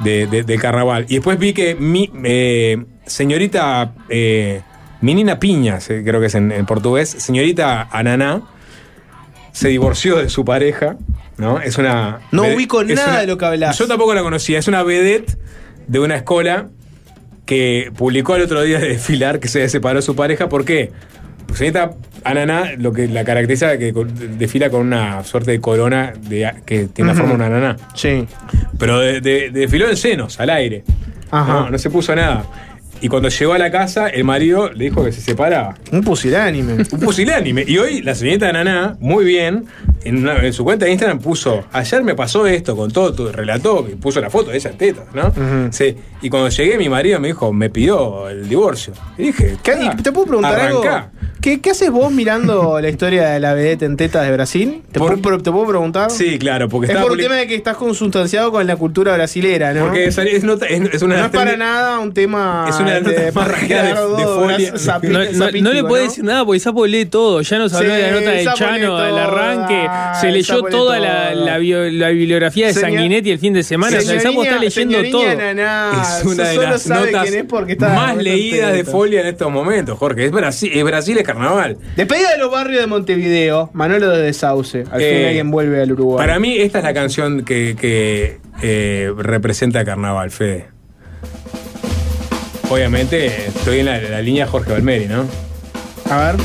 de- 0.03 0.27
de- 0.27 0.43
del 0.43 0.59
carnaval. 0.59 1.05
Y 1.07 1.15
después 1.15 1.39
vi 1.39 1.53
que 1.53 1.75
mi, 1.75 2.11
eh, 2.25 2.83
señorita 3.05 3.93
eh, 4.09 4.61
Menina 5.01 5.39
Piña, 5.39 5.79
se- 5.79 6.03
creo 6.03 6.19
que 6.19 6.27
es 6.27 6.35
en, 6.35 6.51
en 6.51 6.65
portugués, 6.65 7.09
señorita 7.09 7.87
Ananá, 7.91 8.41
se 9.53 9.69
divorció 9.69 10.17
de 10.17 10.29
su 10.29 10.43
pareja, 10.43 10.97
¿no? 11.37 11.61
Es 11.61 11.77
una. 11.77 12.19
No 12.31 12.43
ubico 12.43 12.83
nada 12.83 13.11
una- 13.11 13.19
de 13.21 13.27
lo 13.27 13.37
que 13.37 13.45
hablás. 13.45 13.77
Yo 13.77 13.87
tampoco 13.87 14.13
la 14.13 14.21
conocía, 14.23 14.59
es 14.59 14.67
una 14.67 14.83
vedette 14.83 15.37
de 15.87 15.99
una 15.99 16.17
escuela 16.17 16.67
que 17.45 17.91
publicó 17.95 18.35
el 18.35 18.41
otro 18.43 18.61
día 18.63 18.79
de 18.79 18.89
desfilar 18.89 19.39
que 19.39 19.47
se 19.47 19.67
separó 19.69 19.97
de 19.99 20.01
su 20.01 20.15
pareja. 20.15 20.49
¿Por 20.49 20.65
qué? 20.65 20.91
Pues 21.47 21.59
señorita 21.59 21.91
Ananá, 22.23 22.71
lo 22.77 22.91
que 22.91 23.07
la 23.07 23.23
caracteriza 23.23 23.77
que 23.77 23.93
desfila 23.93 24.69
con 24.71 24.81
una 24.81 25.23
suerte 25.23 25.51
de 25.51 25.61
corona 25.61 26.13
de, 26.27 26.51
que 26.65 26.85
tiene 26.85 27.11
la 27.11 27.15
forma 27.15 27.29
de 27.31 27.35
una 27.35 27.45
ananá. 27.45 27.77
Sí. 27.93 28.25
Pero 28.79 28.99
de, 28.99 29.21
de- 29.21 29.51
desfiló 29.51 29.87
en 29.87 29.95
senos, 29.95 30.39
al 30.39 30.49
aire. 30.49 30.83
Ajá. 31.29 31.53
No, 31.53 31.69
no 31.69 31.77
se 31.77 31.89
puso 31.91 32.15
nada. 32.15 32.45
Y 33.01 33.09
cuando 33.09 33.29
llegó 33.29 33.53
a 33.53 33.57
la 33.57 33.69
casa, 33.71 34.07
el 34.07 34.23
marido 34.23 34.71
le 34.71 34.85
dijo 34.85 35.03
que 35.03 35.11
se 35.11 35.21
separaba. 35.21 35.75
Un 35.91 36.01
pusilánime. 36.01 36.73
Un 36.73 36.99
pusilánime. 36.99 37.63
Y 37.67 37.77
hoy 37.77 38.01
la 38.01 38.15
señorita 38.15 38.51
Naná, 38.51 38.95
muy 38.99 39.25
bien, 39.25 39.65
en, 40.03 40.17
una- 40.17 40.37
en 40.45 40.53
su 40.53 40.63
cuenta 40.63 40.85
de 40.85 40.91
Instagram 40.91 41.19
puso, 41.19 41.65
ayer 41.71 42.03
me 42.03 42.15
pasó 42.15 42.47
esto, 42.47 42.75
con 42.75 42.91
todo, 42.91 43.13
tu, 43.13 43.27
relató, 43.31 43.85
y 43.91 43.95
puso 43.95 44.21
la 44.21 44.29
foto 44.29 44.51
de 44.51 44.57
ella 44.57 44.71
en 44.71 44.77
tetas, 44.77 45.05
¿no? 45.13 45.31
Sí. 45.71 45.95
Y 46.21 46.29
cuando 46.29 46.49
llegué, 46.49 46.77
mi 46.77 46.89
marido 46.89 47.19
me 47.19 47.27
dijo, 47.27 47.51
me 47.53 47.69
pidió 47.69 48.29
el 48.29 48.47
divorcio. 48.47 48.93
Y 49.17 49.23
dije, 49.27 49.57
¿Qué- 49.61 49.75
y 49.83 50.01
¿Te 50.01 50.11
puedo 50.11 50.27
preguntar 50.27 50.59
arrancá. 50.59 50.95
algo? 50.97 51.09
¿Qué, 51.41 51.61
qué 51.61 51.71
haces 51.71 51.91
vos 51.91 52.11
mirando 52.11 52.79
la 52.81 52.89
historia 52.89 53.29
de 53.29 53.39
la 53.39 53.53
vedette 53.53 53.83
en 53.83 53.97
tetas 53.97 54.25
de 54.25 54.31
Brasil? 54.31 54.81
¿Te, 54.91 54.99
puedo, 54.99 55.15
te 55.39 55.51
puedo 55.51 55.67
preguntar? 55.67 56.09
Sí, 56.09 56.39
claro, 56.39 56.69
porque 56.69 56.91
es 56.91 56.97
por 56.97 57.11
public- 57.11 57.23
tema 57.23 57.35
de 57.35 57.45
que 57.47 57.55
estás 57.55 57.77
consustanciado 57.77 58.51
con 58.51 58.65
la 58.65 58.75
cultura 58.77 59.13
brasilera, 59.13 59.73
¿no? 59.73 59.85
Porque 59.85 60.05
es, 60.05 60.17
es 60.17 60.25
es- 60.27 60.43
es 60.93 61.01
una 61.03 61.17
no 61.17 61.25
es 61.25 61.31
para 61.31 61.55
nada 61.57 61.99
un 61.99 62.13
tema 62.13 62.65
Es 62.69 62.79
una 62.79 62.94
más 63.03 63.15
de- 63.15 63.21
de 63.25 63.31
Folia. 63.31 63.93
No, 63.93 64.07
no- 64.09 64.17
no 64.17 64.77
zapístico, 64.77 65.73
le 65.73 65.83
puede 65.83 66.03
¿no? 66.03 66.09
decir 66.09 66.23
nada 66.23 66.45
porque 66.45 66.59
Sapo 66.59 66.85
lee 66.87 67.05
todo. 67.05 67.41
Ya 67.41 67.57
nos 67.59 67.73
habló 67.73 67.89
Sí, 67.89 67.95
de 67.95 68.01
la 68.01 68.11
nota 68.11 68.31
de 68.31 68.45
Chano, 68.55 68.97
del 68.99 69.17
arranque. 69.17 69.87
Se 70.21 70.27
ay, 70.27 70.33
leyó 70.33 70.61
toda 70.63 70.99
la, 70.99 71.31
todo. 71.33 71.45
la 71.45 71.57
bio- 71.57 71.91
la 71.91 72.09
bibliografía 72.09 72.67
de 72.67 72.73
Señor- 72.73 72.91
Sanguinetti 72.91 73.31
el 73.31 73.39
fin 73.39 73.53
de 73.53 73.63
semana. 73.63 73.97
O 73.97 74.01
sea, 74.01 74.13
el 74.15 74.21
Sapo 74.21 74.43
está 74.43 74.57
leyendo 74.59 74.97
todo. 75.11 75.35
Naná, 75.35 75.91
Es 76.19 76.25
una 76.25 76.47
de 76.49 76.57
las 76.57 76.87
notas 76.87 77.29
más 77.79 78.17
leídas 78.17 78.73
de. 78.73 78.83
Folia 78.85 79.21
en 79.21 79.27
estos 79.27 79.51
momentos, 79.51 79.97
Jorge. 79.97 80.25
Es 80.25 80.31
Brasil, 80.31 80.71
es 80.73 80.83
Brasil, 80.83 81.17
es 81.17 81.23
carnaval. 81.23 81.77
Despedida 81.95 82.31
de 82.31 82.37
los 82.37 82.51
barrios 82.51 82.81
de 82.81 82.87
Montevideo, 82.87 83.69
Manolo 83.73 84.09
de 84.09 84.31
Sauce. 84.33 84.83
Al 84.91 85.01
Eh, 85.01 85.15
fin 85.17 85.25
alguien 85.27 85.51
vuelve 85.51 85.81
al 85.81 85.91
Uruguay. 85.91 86.17
Para 86.25 86.39
mí, 86.39 86.57
esta 86.57 86.77
es 86.79 86.83
la 86.83 86.93
canción 86.93 87.43
que, 87.43 87.75
que, 87.79 88.39
eh, 88.61 89.11
representa 89.17 89.79
el 89.79 89.85
carnaval, 89.85 90.31
Fede. 90.31 90.67
Obviamente, 92.69 93.47
estoy 93.47 93.79
en 93.79 93.85
la, 93.85 93.99
la 93.99 94.21
línea 94.21 94.47
Jorge 94.47 94.71
Valmeri, 94.71 95.07
¿no? 95.07 95.25
A 96.09 96.17
ver. 96.17 96.35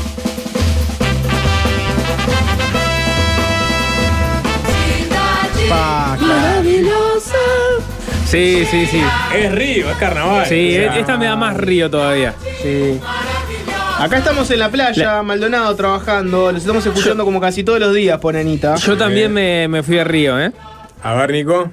Pa, 5.69 6.17
Maravillosa. 6.19 7.35
Sí, 8.25 8.65
sí, 8.69 8.85
sí. 8.85 9.01
Es 9.35 9.51
Río, 9.53 9.89
es 9.89 9.97
carnaval. 9.97 10.45
Sí, 10.45 10.77
O 10.77 10.81
sea, 10.83 10.99
esta 10.99 11.17
me 11.17 11.25
da 11.25 11.35
más 11.35 11.55
río 11.57 11.89
todavía. 11.89 12.33
Sí. 12.61 12.99
Acá 13.99 14.17
estamos 14.17 14.49
en 14.51 14.59
la 14.59 14.69
playa, 14.69 15.21
Maldonado 15.21 15.75
trabajando. 15.75 16.51
Los 16.51 16.61
estamos 16.61 16.85
escuchando 16.85 17.25
como 17.25 17.39
casi 17.39 17.63
todos 17.63 17.79
los 17.79 17.93
días, 17.93 18.19
pone 18.19 18.39
Anita. 18.39 18.75
Yo 18.75 18.97
también 18.97 19.31
me, 19.33 19.67
me 19.67 19.83
fui 19.83 19.99
a 19.99 20.03
Río, 20.03 20.39
¿eh? 20.39 20.51
A 21.03 21.13
ver, 21.15 21.31
Nico. 21.31 21.71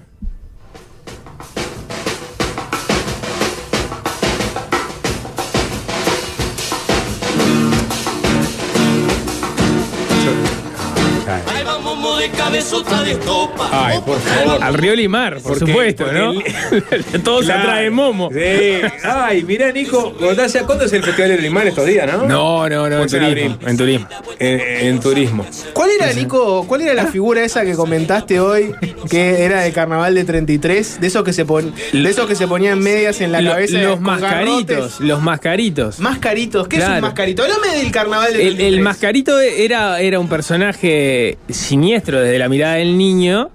Ay, 13.98 14.02
por 14.06 14.18
favor. 14.20 14.62
Al 14.62 14.74
Río 14.74 14.94
Limar, 14.94 15.34
por 15.40 15.58
Porque- 15.58 15.66
supuesto, 15.66 16.04
porque 16.04 16.18
¿no? 16.18 17.20
Todos 17.24 17.44
Claro. 17.44 17.60
atrás 17.62 17.80
de 17.80 17.90
Momo. 17.90 18.30
Sí. 18.32 18.88
Ay, 19.04 19.42
mirá, 19.44 19.72
Nico. 19.72 20.14
¿Cuándo 20.18 20.42
es 20.84 20.92
el 20.92 21.02
Festival 21.02 21.30
del 21.30 21.42
Limán 21.42 21.68
estos 21.68 21.86
días, 21.86 22.06
no? 22.06 22.26
No, 22.26 22.68
no, 22.68 22.88
no, 22.88 23.02
en 23.02 23.08
turismo. 23.08 23.58
En 23.66 23.76
turismo. 23.76 24.08
En, 24.38 24.60
en 24.60 25.00
turismo. 25.00 25.46
¿Cuál 25.72 25.90
era, 25.98 26.12
Nico? 26.12 26.64
¿Cuál 26.66 26.82
era 26.82 26.94
la 26.94 27.06
figura 27.06 27.42
esa 27.44 27.64
que 27.64 27.74
comentaste 27.74 28.40
hoy? 28.40 28.74
Que 29.10 29.44
era 29.44 29.62
de 29.62 29.72
carnaval 29.72 30.14
de 30.14 30.24
33, 30.24 31.00
de 31.00 31.06
esos 31.06 31.22
que 31.24 31.32
se 31.32 31.44
pon, 31.44 31.72
de 31.92 32.08
esos 32.10 32.26
que 32.26 32.34
se 32.34 32.46
ponían 32.46 32.78
medias 32.80 33.20
en 33.20 33.32
la 33.32 33.40
Lo- 33.40 33.52
cabeza. 33.52 33.78
los 33.78 34.00
mascaritos, 34.00 34.76
garrotes. 34.76 35.00
los 35.00 35.22
mascaritos. 35.22 35.98
Mascaritos, 36.00 36.68
¿qué 36.68 36.76
es 36.78 36.84
un 36.88 37.00
mascarito? 37.00 37.42
Háblame 37.42 37.76
del 37.78 37.90
carnaval 37.90 38.32
de 38.32 38.40
El, 38.42 38.56
33. 38.56 38.72
el 38.74 38.80
mascarito 38.80 39.40
era, 39.40 40.00
era 40.00 40.18
un 40.18 40.28
personaje 40.28 41.38
siniestro 41.48 42.20
desde 42.20 42.38
la 42.38 42.48
mirada 42.48 42.74
del 42.74 42.96
niño 42.98 43.50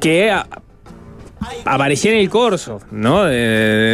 que 0.00 0.30
a- 0.30 0.46
aparecía 1.64 2.12
en 2.12 2.18
el 2.18 2.28
corso, 2.30 2.80
¿no? 2.90 3.24
De, 3.24 3.36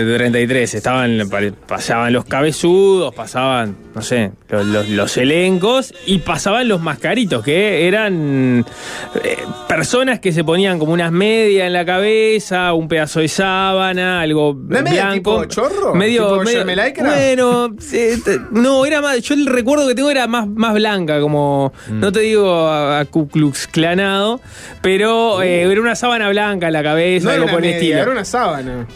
de 0.05 0.17
33. 0.17 0.75
Estaban, 0.75 1.19
pasaban 1.67 2.13
los 2.13 2.25
cabezudos, 2.25 3.15
pasaban, 3.15 3.77
no 3.95 4.03
sé, 4.03 4.33
los, 4.49 4.67
los- 4.67 4.89
los 4.89 5.17
elencos 5.17 5.95
y 6.07 6.19
pasaban 6.19 6.69
los 6.69 6.81
mascaritos, 6.81 7.45
que 7.45 7.87
eran 7.87 8.65
eh, 9.25 9.37
personas 9.69 10.21
que 10.21 10.33
se 10.33 10.45
ponían 10.45 10.79
como 10.79 10.93
unas 10.93 11.13
medias 11.13 11.67
en 11.67 11.73
la 11.73 11.85
cabeza, 11.85 12.73
un 12.73 12.89
pedazo 12.89 13.21
de 13.21 13.29
sábana, 13.29 14.21
algo 14.21 14.55
¿No 14.55 14.83
blanco. 14.83 15.15
tipo 15.15 15.45
chorro? 15.47 15.95
Medio, 15.95 16.25
¿Tipo 16.25 16.45
medio- 16.45 16.65
bueno, 16.65 17.71
eh, 17.93 18.39
no, 18.51 18.85
era 18.85 19.01
más. 19.01 19.21
Yo 19.23 19.35
el 19.35 19.47
recuerdo 19.47 19.87
que 19.89 19.95
tengo 19.95 20.11
era 20.11 20.27
más, 20.27 20.47
más 20.49 20.75
blanca, 20.75 21.21
como. 21.21 21.73
Mm. 21.89 22.01
No 22.01 22.13
te 22.13 22.21
digo 22.21 22.67
a, 22.69 23.01
a 23.01 23.05
Ku 23.05 23.29
Klux 23.29 23.67
Klanado, 23.67 24.41
pero 24.83 25.43
eh, 25.43 25.63
era 25.63 25.81
una 25.81 25.95
sábana 25.95 26.29
blanca 26.31 26.67
en 26.69 26.73
la 26.73 26.83
cabeza. 26.83 27.29
No 27.29 27.35
algo 27.43 27.55
por 27.57 27.65
el 27.65 27.71
media, 27.71 27.77
estilo. 27.79 28.03
era 28.03 28.11
una 28.11 28.25
sábana. 28.25 28.87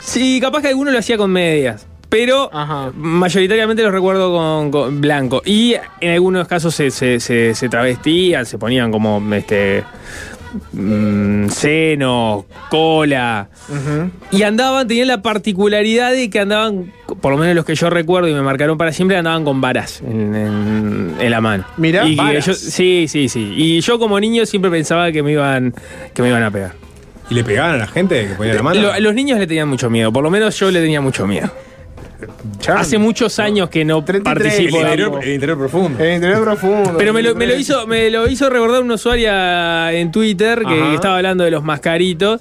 Sí, 0.00 0.38
capaz 0.40 0.62
que 0.62 0.68
alguno 0.68 0.90
lo 0.90 0.98
hacía 0.98 1.16
con 1.16 1.30
medias. 1.30 1.86
Pero 2.08 2.48
mayoritariamente 2.96 3.82
lo 3.82 3.90
recuerdo 3.90 4.32
con, 4.32 4.70
con 4.70 5.00
blanco. 5.00 5.42
Y 5.44 5.74
en 6.00 6.12
algunos 6.12 6.46
casos 6.46 6.72
se, 6.74 6.90
se- 6.92 7.18
se- 7.18 7.54
se 7.56 7.68
travestían, 7.68 8.46
se 8.46 8.56
ponían 8.56 8.92
como 8.92 9.20
este 9.34 9.82
mm, 10.72 11.48
seno, 11.48 12.46
cola. 12.70 13.48
Y 14.30 14.42
andaban, 14.42 14.86
tenían 14.86 15.08
la 15.08 15.22
particularidad 15.22 16.12
de 16.12 16.30
que 16.30 16.38
andaban, 16.38 16.92
por 17.20 17.32
lo 17.32 17.38
menos 17.38 17.56
los 17.56 17.64
que 17.64 17.74
yo 17.74 17.90
recuerdo 17.90 18.28
y 18.28 18.34
me 18.34 18.42
marcaron 18.42 18.78
para 18.78 18.92
siempre, 18.92 19.16
andaban 19.16 19.44
con 19.44 19.60
varas 19.60 20.00
en, 20.02 20.34
en- 20.36 21.14
en 21.18 21.30
la 21.30 21.40
mano. 21.40 21.64
Mirá, 21.78 22.06
Y 22.06 22.14
varas. 22.14 22.46
yo- 22.46 22.54
sí, 22.54 23.06
sí, 23.08 23.28
sí. 23.28 23.52
Y 23.56 23.80
yo 23.80 23.98
como 23.98 24.20
niño 24.20 24.46
siempre 24.46 24.70
pensaba 24.70 25.10
que 25.10 25.22
me 25.24 25.32
iban, 25.32 25.74
que 26.12 26.22
me 26.22 26.28
iban 26.28 26.44
a 26.44 26.50
pegar. 26.52 26.72
¿Y 27.30 27.34
le 27.34 27.44
pegaban 27.44 27.74
a 27.74 27.78
la 27.78 27.86
gente 27.86 28.28
que 28.28 28.34
ponía 28.34 28.54
la 28.54 28.62
mano? 28.62 28.80
Lo- 28.80 29.00
los 29.00 29.14
niños 29.14 29.38
le 29.38 29.46
tenían 29.46 29.68
mucho 29.68 29.88
miedo, 29.90 30.12
por 30.12 30.22
lo 30.22 30.30
menos 30.30 30.58
yo 30.58 30.70
le 30.70 30.80
tenía 30.80 31.00
mucho 31.00 31.26
miedo. 31.26 31.50
Hace 32.74 32.96
muchos 32.96 33.38
años 33.38 33.68
que 33.68 33.84
no 33.84 34.02
participo 34.04 34.38
el 34.46 34.70
de 34.70 34.78
interior, 34.80 35.20
el 35.22 35.32
interior 35.34 35.58
profundo. 35.58 36.02
El 36.02 36.14
interior 36.14 36.42
profundo. 36.42 36.94
pero 36.96 37.12
me 37.12 37.22
lo, 37.22 37.34
me 37.34 37.46
lo 37.46 37.54
hizo, 37.54 37.86
me 37.86 38.10
lo 38.10 38.26
hizo 38.28 38.48
recordar 38.48 38.82
una 38.82 38.94
usuaria 38.94 39.92
en 39.92 40.10
Twitter 40.10 40.60
que 40.60 40.80
Ajá. 40.80 40.94
estaba 40.94 41.16
hablando 41.16 41.44
de 41.44 41.50
los 41.50 41.62
mascaritos 41.64 42.40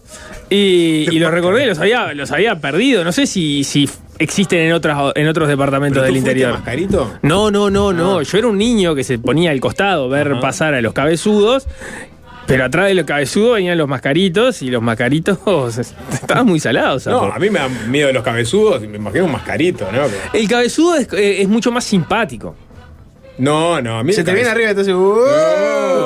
y, 0.50 1.08
y 1.12 1.20
los 1.20 1.32
recordé, 1.32 1.66
los 1.66 1.80
había, 1.80 2.14
los 2.14 2.32
había 2.32 2.60
perdido. 2.62 3.04
No 3.04 3.12
sé 3.12 3.26
si, 3.26 3.64
si 3.66 3.90
existen 4.20 4.60
en 4.60 4.74
otras, 4.74 4.98
en 5.16 5.28
otros 5.28 5.50
departamentos 5.50 6.02
¿Pero 6.02 6.06
del 6.06 6.14
tú 6.14 6.18
interior. 6.20 6.54
mascarito? 6.54 7.14
No, 7.22 7.52
no, 7.52 7.70
no, 7.70 7.92
no. 7.92 8.22
Yo 8.22 8.38
era 8.38 8.48
un 8.48 8.58
niño 8.58 8.96
que 8.96 9.04
se 9.04 9.18
ponía 9.20 9.52
al 9.52 9.60
costado 9.60 10.08
ver 10.08 10.40
pasar 10.40 10.76
a 10.76 10.82
los 10.82 10.94
cabezudos. 10.94 11.68
Pero 12.46 12.66
atrás 12.66 12.88
de 12.88 12.94
los 12.94 13.06
cabezudos 13.06 13.56
venían 13.56 13.78
los 13.78 13.88
mascaritos 13.88 14.62
y 14.62 14.70
los 14.70 14.82
mascaritos 14.82 15.40
estaban 16.12 16.46
muy 16.46 16.60
salados. 16.60 17.08
No, 17.08 17.24
a 17.24 17.40
mí 17.40 17.50
me 17.50 17.60
dan 17.60 17.92
miedo 17.92 18.12
los 18.12 18.24
cabezudos, 18.24 18.82
me 18.82 18.98
imagino 18.98 19.26
un 19.26 19.32
mascarito, 19.32 19.90
¿no? 19.92 20.04
El 20.34 20.48
cabezudo 20.48 20.96
es, 20.96 21.12
eh, 21.14 21.42
es 21.42 21.48
mucho 21.48 21.72
más 21.72 21.84
simpático. 21.84 22.56
No, 23.38 23.82
no, 23.82 23.98
a 24.00 24.04
mí 24.04 24.14
Se 24.14 24.24
te 24.24 24.34
viene 24.34 24.50
arriba 24.50 24.70
entonces. 24.70 24.94
No, 24.94 25.16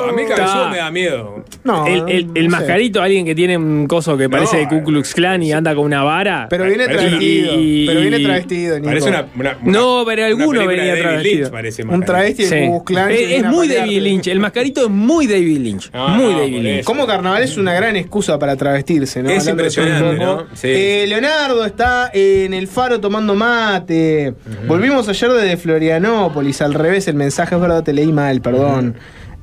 a 0.08 0.12
mí 0.12 0.22
Está. 0.22 0.68
me 0.70 0.78
da 0.78 0.90
miedo. 0.90 1.44
No, 1.64 1.86
el 1.86 2.48
mascarito, 2.48 3.02
alguien 3.02 3.26
que 3.26 3.34
tiene 3.34 3.56
un 3.56 3.86
coso 3.86 4.16
que 4.16 4.28
parece 4.30 4.56
de 4.58 4.68
Ku 4.68 4.82
Klux 4.82 5.12
Klan 5.14 5.42
y 5.42 5.52
anda 5.52 5.74
con 5.74 5.84
una 5.84 6.02
vara. 6.02 6.46
Pero 6.48 6.64
viene 6.64 6.86
travestido. 6.88 7.52
y- 7.58 7.86
pero 7.86 8.00
viene 8.00 8.20
travestido, 8.20 8.76
Nico. 8.76 8.88
Parece 8.88 9.08
una, 9.10 9.26
una- 9.36 9.58
No, 9.62 10.02
pero 10.06 10.24
alguno 10.24 10.66
venía 10.66 10.96
travestido. 10.98 11.38
Lynch, 11.40 11.50
parece 11.50 11.82
Un 11.84 12.02
travesti 12.02 12.44
de 12.44 12.48
Sí. 12.48 12.66
Ku 12.68 12.84
Klux 12.84 13.00
Klan 13.02 13.10
Es, 13.12 13.44
muy. 13.44 13.68
David 13.68 14.00
Lynch. 14.02 14.26
El 14.28 14.40
mascarito 14.40 14.82
es 14.84 14.88
muy 14.90 15.26
David 15.26 15.58
Lynch. 15.58 15.90
Muy 15.92 16.32
no, 16.32 16.38
David 16.40 16.62
Lynch. 16.62 16.84
Como 16.84 17.06
carnaval 17.06 17.42
es 17.42 17.56
una 17.58 17.74
gran 17.74 17.96
excusa 17.96 18.38
para 18.38 18.56
travestirse, 18.56 19.22
¿no? 19.22 19.28
Es 19.30 19.46
impresionante, 19.46 20.16
poco. 20.18 20.24
¿no? 20.24 20.46
Sí. 20.54 20.68
Eh, 20.70 21.04
Leonardo 21.08 21.64
está 21.64 22.10
en 22.14 22.54
el 22.54 22.66
faro 22.68 22.98
tomando 23.00 23.34
mate. 23.34 24.32
Volvimos 24.66 25.08
ayer 25.08 25.30
desde 25.32 25.56
Florianópolis, 25.58 26.62
al 26.62 26.72
revés 26.74 27.06
el 27.08 27.17
mensaje, 27.18 27.54
es 27.54 27.60
verdad, 27.60 27.82
te 27.82 27.92
leí 27.92 28.10
mal, 28.12 28.40
perdón. 28.40 28.94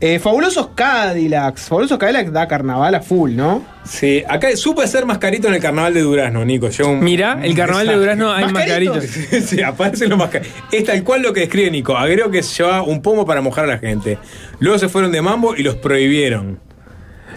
Eh, 0.01 0.19
fabulosos 0.19 0.69
Cadillacs. 0.75 1.63
Fabulosos 1.69 1.97
Cadillacs 1.97 2.31
da 2.33 2.47
carnaval 2.49 2.95
a 2.95 3.01
full, 3.01 3.33
¿no? 3.33 3.63
Sí, 3.85 4.23
acá 4.27 4.49
supe 4.57 4.85
ser 4.87 5.05
mascarito 5.05 5.47
en 5.47 5.53
el 5.53 5.61
carnaval 5.61 5.93
de 5.93 6.01
Durazno, 6.01 6.43
Nico. 6.43 6.69
Yo 6.69 6.89
un- 6.89 7.03
Mirá, 7.03 7.39
el 7.41 7.55
carnaval 7.55 7.87
de 7.87 7.95
Durazno 7.95 8.31
hay 8.33 8.51
mascaritos. 8.51 9.03
sí, 9.05 9.61
aparecen 9.61 10.09
los 10.09 10.17
mascaritos. 10.19 10.53
Es 10.71 10.83
tal 10.83 11.01
cual 11.03 11.21
lo 11.21 11.31
que 11.31 11.41
describe 11.41 11.71
Nico. 11.71 11.95
Agrego 11.97 12.29
que 12.29 12.43
se 12.43 12.61
llevaba 12.63 12.83
un 12.83 13.01
pomo 13.01 13.25
para 13.25 13.39
mojar 13.41 13.63
a 13.63 13.67
la 13.67 13.77
gente. 13.77 14.17
Luego 14.59 14.77
se 14.79 14.89
fueron 14.89 15.11
de 15.13 15.21
mambo 15.21 15.55
y 15.55 15.63
los 15.63 15.75
prohibieron. 15.77 16.59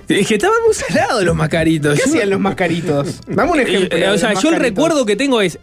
Es 0.09 0.27
que 0.27 0.35
estaban 0.35 0.57
muy 0.67 0.75
salados 0.75 1.23
los 1.23 1.37
mascaritos. 1.37 1.95
¿Qué 1.95 2.01
Yo- 2.07 2.11
hacían 2.11 2.31
los 2.31 2.41
mascaritos? 2.41 3.21
Dame 3.29 3.53
un 3.53 3.61
ejemplo. 3.61 3.97
Eh, 3.97 4.09
o 4.09 4.19
sea, 4.19 4.33
yo 4.35 4.49
el 4.51 4.57
recuerdo 4.57 5.07
que 5.07 5.15
tengo 5.15 5.41
es. 5.41 5.59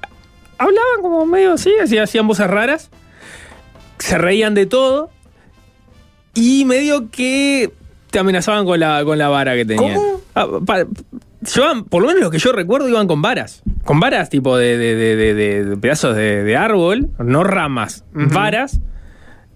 Hablaban 0.58 1.02
como 1.02 1.26
medio 1.26 1.54
así, 1.54 1.72
así, 1.84 1.98
hacían 1.98 2.26
voces 2.28 2.48
raras. 2.48 2.90
Se 4.00 4.18
reían 4.18 4.54
de 4.54 4.66
todo. 4.66 5.10
Y 6.34 6.66
medio 6.66 7.10
que 7.12 7.72
te 8.12 8.20
amenazaban 8.20 8.66
con 8.66 8.80
la, 8.80 9.04
con 9.06 9.18
la 9.18 9.30
vara 9.30 9.56
que 9.56 9.66
tenían. 9.66 9.96
¿Cómo? 9.96 10.22
Ah, 10.36 10.48
pa- 10.66 10.86
llevaban, 11.54 11.86
por 11.86 12.02
lo 12.02 12.08
menos 12.08 12.22
lo 12.24 12.30
que 12.32 12.40
yo 12.40 12.52
recuerdo, 12.52 12.90
iban 12.90 13.08
con 13.08 13.22
varas. 13.22 13.62
Con 13.86 14.00
varas 14.00 14.30
tipo 14.30 14.58
de, 14.58 14.78
de- 14.78 14.96
de- 15.16 15.34
de- 15.66 15.78
pedazos 15.78 16.16
de, 16.16 16.58
árbol, 16.58 17.10
no 17.20 17.44
ramas, 17.44 18.04
varas. 18.14 18.80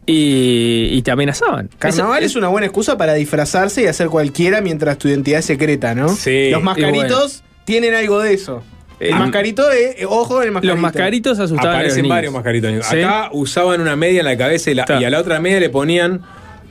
Y, 0.06 0.88
y 0.92 1.02
te 1.04 1.12
amenazaban. 1.12 1.70
Carnaval 1.78 2.20
Eso- 2.24 2.26
es 2.26 2.36
una 2.36 2.48
buena 2.48 2.66
excusa 2.66 2.98
para 2.98 3.14
disfrazarse 3.14 3.84
y 3.84 3.86
hacer 3.86 4.08
cualquiera 4.08 4.60
mientras 4.62 4.98
tu 4.98 5.08
identidad 5.08 5.40
es 5.40 5.46
secreta, 5.46 5.94
¿no? 5.94 6.10
Sí. 6.10 6.50
Los 6.50 6.64
mascaritos 6.64 7.44
tienen 7.66 7.94
algo 7.94 8.20
de 8.20 8.34
eso. 8.34 8.64
El 9.00 9.16
mascarito, 9.16 9.72
es, 9.72 10.02
eh, 10.02 10.06
ojo, 10.06 10.42
el 10.42 10.52
mascarito. 10.52 10.74
Los 10.74 10.82
mascaritos 10.82 11.40
asustaban 11.40 11.62
a 11.62 11.70
los 11.70 11.76
Aparecen 11.78 12.02
niños. 12.04 12.16
varios 12.16 12.34
mascaritos. 12.34 12.86
Sí. 12.88 13.00
Acá 13.02 13.30
usaban 13.32 13.80
una 13.82 13.96
media 13.96 14.20
en 14.20 14.26
la 14.26 14.38
cabeza 14.38 14.72
y, 14.72 14.76
la- 14.76 14.86
y 15.00 15.04
a 15.06 15.10
la 15.10 15.20
otra 15.20 15.40
media 15.40 15.60
le 15.60 15.70
ponían 15.70 16.22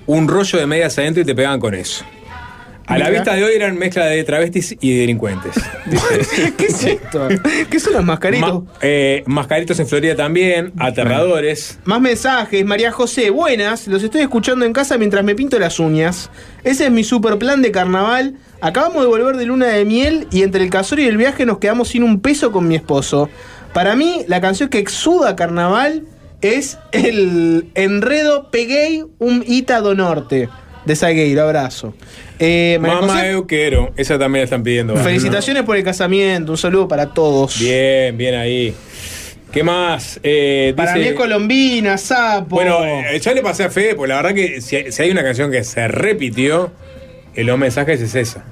un 0.07 0.29
rollo 0.29 0.59
de 0.59 0.67
medias 0.67 0.99
adentro 0.99 1.23
y 1.23 1.27
te 1.27 1.35
pegaban 1.35 1.59
con 1.61 1.75
eso. 1.75 2.05
A 2.89 2.97
la 2.97 3.11
vista 3.11 3.35
de 3.35 3.45
hoy 3.45 3.53
eran 3.55 3.77
mezcla 3.77 4.07
de 4.07 4.25
travestis 4.25 4.75
y 4.81 4.99
delincuentes. 4.99 5.53
¿Qué 6.57 6.67
es 6.67 6.85
esto? 6.85 7.29
¿Qué 7.71 7.79
son 7.79 7.93
los 7.93 8.05
mascaritos? 8.05 8.65
Ma- 8.65 8.71
eh, 8.81 9.23
mascaritos 9.27 9.79
en 9.79 9.87
Florida 9.87 10.17
también, 10.17 10.73
aterradores. 10.79 11.79
Más 11.85 12.01
mensajes, 12.01 12.65
María 12.65 12.91
José, 12.91 13.29
buenas, 13.31 13.87
los 13.89 14.03
estoy 14.03 14.23
escuchando 14.23 14.65
en 14.65 14.73
casa 14.73 14.97
mientras 14.97 15.23
me 15.23 15.35
pinto 15.35 15.59
las 15.59 15.79
uñas. 15.79 16.31
Ese 16.65 16.87
es 16.87 16.91
mi 16.91 17.05
super 17.05 17.39
plan 17.39 17.61
de 17.61 17.71
carnaval. 17.71 18.37
Acabamos 18.63 19.03
de 19.03 19.09
volver 19.09 19.37
de 19.37 19.45
luna 19.47 19.67
de 19.67 19.85
miel 19.85 20.27
y 20.31 20.43
entre 20.43 20.65
el 20.65 20.71
casorio 20.71 21.05
y 21.05 21.09
el 21.09 21.17
viaje 21.19 21.45
nos 21.45 21.59
quedamos 21.59 21.89
sin 21.89 22.03
un 22.03 22.21
peso 22.21 22.53
con 22.53 22.67
mi 22.67 22.75
esposo. 22.75 23.29
Para 23.75 23.97
mí, 23.97 24.25
la 24.29 24.41
canción 24.41 24.71
que 24.71 24.79
exuda 24.79 25.37
carnaval 25.37 26.05
es 26.41 26.79
el 26.93 27.69
Enredo 27.75 28.51
Peguei 28.51 29.05
un 29.19 29.45
Ita 29.47 29.81
do 29.81 29.95
Norte 29.95 30.49
de 30.89 30.97
Salgueiro. 30.97 31.43
Abrazo. 31.45 31.95
Eh, 32.41 32.79
Mamá 32.81 32.97
José, 33.13 33.31
Euquero, 33.31 33.93
esa 33.97 34.19
también 34.19 34.41
la 34.41 34.45
están 34.45 34.63
pidiendo. 34.65 34.97
felicitaciones 34.97 35.63
por 35.63 35.77
el 35.77 35.85
casamiento, 35.85 36.53
un 36.53 36.59
saludo 36.59 36.89
para 36.89 37.07
todos. 37.15 37.59
Bien, 37.61 38.17
bien 38.17 38.35
ahí. 38.35 38.75
¿Qué 39.53 39.63
más? 39.63 40.21
Eh, 40.23 40.75
Para 40.77 40.93
dice- 40.95 41.03
mí 41.05 41.09
es 41.11 41.15
Colombina, 41.15 41.97
Sapo. 41.97 42.57
Bueno, 42.57 42.85
eh, 42.85 43.19
ya 43.21 43.33
le 43.33 43.41
pasé 43.43 43.65
a 43.65 43.71
Fede, 43.71 43.95
porque 43.95 44.09
la 44.11 44.17
verdad 44.17 44.35
que 44.35 44.61
si, 44.61 44.91
si 44.93 45.03
hay 45.03 45.11
una 45.11 45.23
canción 45.23 45.51
que 45.51 45.65
se 45.65 45.89
repitió, 45.89 46.71
en 47.35 47.47
los 47.47 47.59
mensajes 47.59 48.01
es 48.01 48.15
esa. 48.15 48.45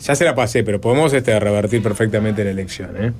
Ya 0.00 0.14
se 0.14 0.24
la 0.24 0.34
pasé, 0.34 0.62
pero 0.62 0.80
podemos 0.80 1.12
este, 1.12 1.38
revertir 1.40 1.82
perfectamente 1.82 2.44
la 2.44 2.50
elección. 2.50 2.90
¿eh? 3.00 3.12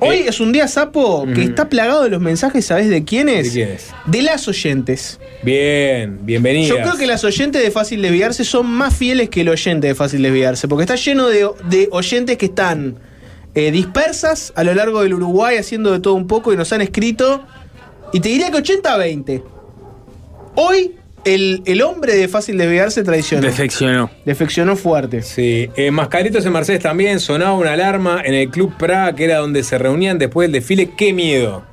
Hoy 0.00 0.24
es 0.26 0.40
un 0.40 0.52
día 0.52 0.66
sapo 0.66 1.26
que 1.34 1.42
está 1.42 1.68
plagado 1.68 2.02
de 2.02 2.08
los 2.08 2.20
mensajes, 2.20 2.64
¿sabes 2.64 2.88
de 2.88 3.04
quiénes? 3.04 3.52
¿De 3.54 3.64
quién 3.64 3.68
es? 3.76 3.90
De 4.06 4.22
las 4.22 4.48
oyentes. 4.48 5.20
Bien, 5.42 6.18
bienvenida. 6.22 6.68
Yo 6.68 6.76
creo 6.76 6.96
que 6.96 7.06
las 7.06 7.22
oyentes 7.24 7.62
de 7.62 7.70
Fácil 7.70 8.00
Desviarse 8.00 8.44
son 8.44 8.66
más 8.66 8.96
fieles 8.96 9.28
que 9.28 9.42
el 9.42 9.50
oyente 9.50 9.88
de 9.88 9.94
Fácil 9.94 10.22
Desviarse, 10.22 10.68
porque 10.68 10.84
está 10.84 10.96
lleno 10.96 11.28
de, 11.28 11.48
de 11.68 11.88
oyentes 11.92 12.38
que 12.38 12.46
están 12.46 12.96
eh, 13.54 13.70
dispersas 13.72 14.52
a 14.56 14.64
lo 14.64 14.74
largo 14.74 15.02
del 15.02 15.14
Uruguay 15.14 15.56
haciendo 15.56 15.90
de 15.92 16.00
todo 16.00 16.14
un 16.14 16.26
poco 16.26 16.52
y 16.52 16.56
nos 16.56 16.72
han 16.72 16.80
escrito. 16.80 17.44
Y 18.12 18.20
te 18.20 18.28
diría 18.28 18.50
que 18.50 18.58
80-20. 18.58 19.42
Hoy 20.54 20.96
el, 21.24 21.62
el 21.66 21.82
hombre 21.82 22.14
de 22.16 22.28
Fácil 22.28 22.56
Desviarse 22.58 23.02
traicionó. 23.02 23.46
Defeccionó. 23.46 24.10
Defeccionó 24.24 24.76
fuerte. 24.76 25.22
Sí, 25.22 25.68
en 25.76 25.94
Mascaritos 25.94 26.44
en 26.46 26.52
Mercedes 26.52 26.80
también 26.82 27.20
sonaba 27.20 27.54
una 27.54 27.72
alarma 27.72 28.22
en 28.24 28.34
el 28.34 28.48
Club 28.50 28.74
Praga, 28.78 29.14
que 29.14 29.24
era 29.24 29.38
donde 29.38 29.62
se 29.62 29.78
reunían 29.78 30.18
después 30.18 30.46
del 30.46 30.52
desfile. 30.60 30.90
¡Qué 30.96 31.12
miedo! 31.12 31.64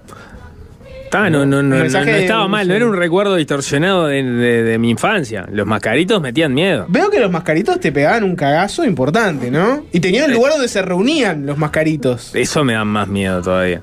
Ah, 1.14 1.30
no, 1.30 1.46
no, 1.46 1.64
no, 1.64 1.78
no, 1.78 1.84
estaba 1.86 2.50
mal, 2.50 2.68
no 2.68 2.74
era 2.74 2.86
un 2.86 2.96
recuerdo 2.96 3.38
distorsionado 3.38 4.08
de, 4.08 4.22
de- 4.24 4.64
de 4.64 4.78
mi 4.78 4.90
infancia. 4.90 5.48
Los 5.50 5.66
mascaritos 5.66 6.22
metían 6.22 6.54
miedo. 6.54 6.86
Veo 6.90 7.10
que 7.10 7.22
los 7.22 7.32
mascaritos 7.32 7.80
te 7.80 7.94
pegaban 7.94 8.26
un 8.26 8.36
cagazo 8.36 8.84
importante, 8.84 9.50
¿no? 9.50 9.86
Y 9.94 10.02
tenían 10.02 10.26
el 10.26 10.34
lugar 10.36 10.52
donde 10.52 10.68
se 10.68 10.82
reunían 10.82 11.46
los 11.46 11.58
mascaritos. 11.58 12.36
Eso 12.36 12.64
me 12.66 12.74
da 12.74 12.84
más 12.84 13.08
miedo 13.08 13.42
todavía. 13.42 13.82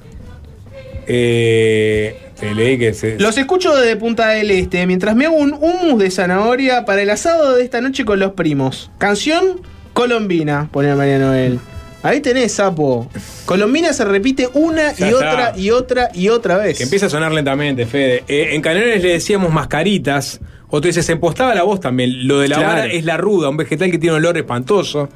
Eh, 1.06 2.16
leí 2.54 2.78
que 2.78 2.92
se. 2.94 3.18
Los 3.18 3.36
escucho 3.38 3.74
desde 3.76 3.96
Punta 3.96 4.28
del 4.28 4.50
Este 4.50 4.86
mientras 4.86 5.14
me 5.16 5.26
hago 5.26 5.36
un 5.36 5.52
hummus 5.54 5.98
de 5.98 6.10
zanahoria 6.10 6.84
para 6.84 7.02
el 7.02 7.10
asado 7.10 7.56
de 7.56 7.62
esta 7.64 7.80
noche 7.80 8.04
con 8.04 8.18
los 8.18 8.32
primos. 8.32 8.90
Canción 8.98 9.60
colombina, 9.92 10.68
pone 10.72 10.94
María 10.94 11.18
Noel. 11.18 11.58
Ahí 12.02 12.20
tenés, 12.20 12.52
sapo. 12.52 13.08
Colombina 13.46 13.92
se 13.94 14.04
repite 14.04 14.48
una 14.52 14.92
Ya 14.92 15.06
y 15.06 15.10
está. 15.12 15.16
otra 15.16 15.52
y 15.56 15.70
otra 15.70 16.08
y 16.12 16.28
otra 16.28 16.56
vez. 16.58 16.76
Que 16.76 16.84
empieza 16.84 17.06
a 17.06 17.08
sonar 17.08 17.32
lentamente, 17.32 17.86
Fede. 17.86 18.24
Eh, 18.28 18.48
en 18.52 18.60
Canelones 18.60 19.02
le 19.02 19.12
decíamos 19.12 19.50
mascaritas. 19.52 20.38
Otro 20.68 20.88
dice, 20.88 21.02
se 21.02 21.12
empostaba 21.12 21.54
la 21.54 21.62
voz 21.62 21.80
también. 21.80 22.26
Lo 22.26 22.40
de 22.40 22.48
la 22.48 22.56
Claro. 22.56 22.72
vara 22.74 22.86
es 22.86 23.04
la 23.06 23.16
ruda, 23.16 23.48
un 23.48 23.56
vegetal 23.56 23.90
que 23.90 23.98
tiene 23.98 24.16
un 24.16 24.18
olor 24.22 24.36
espantoso. 24.36 25.08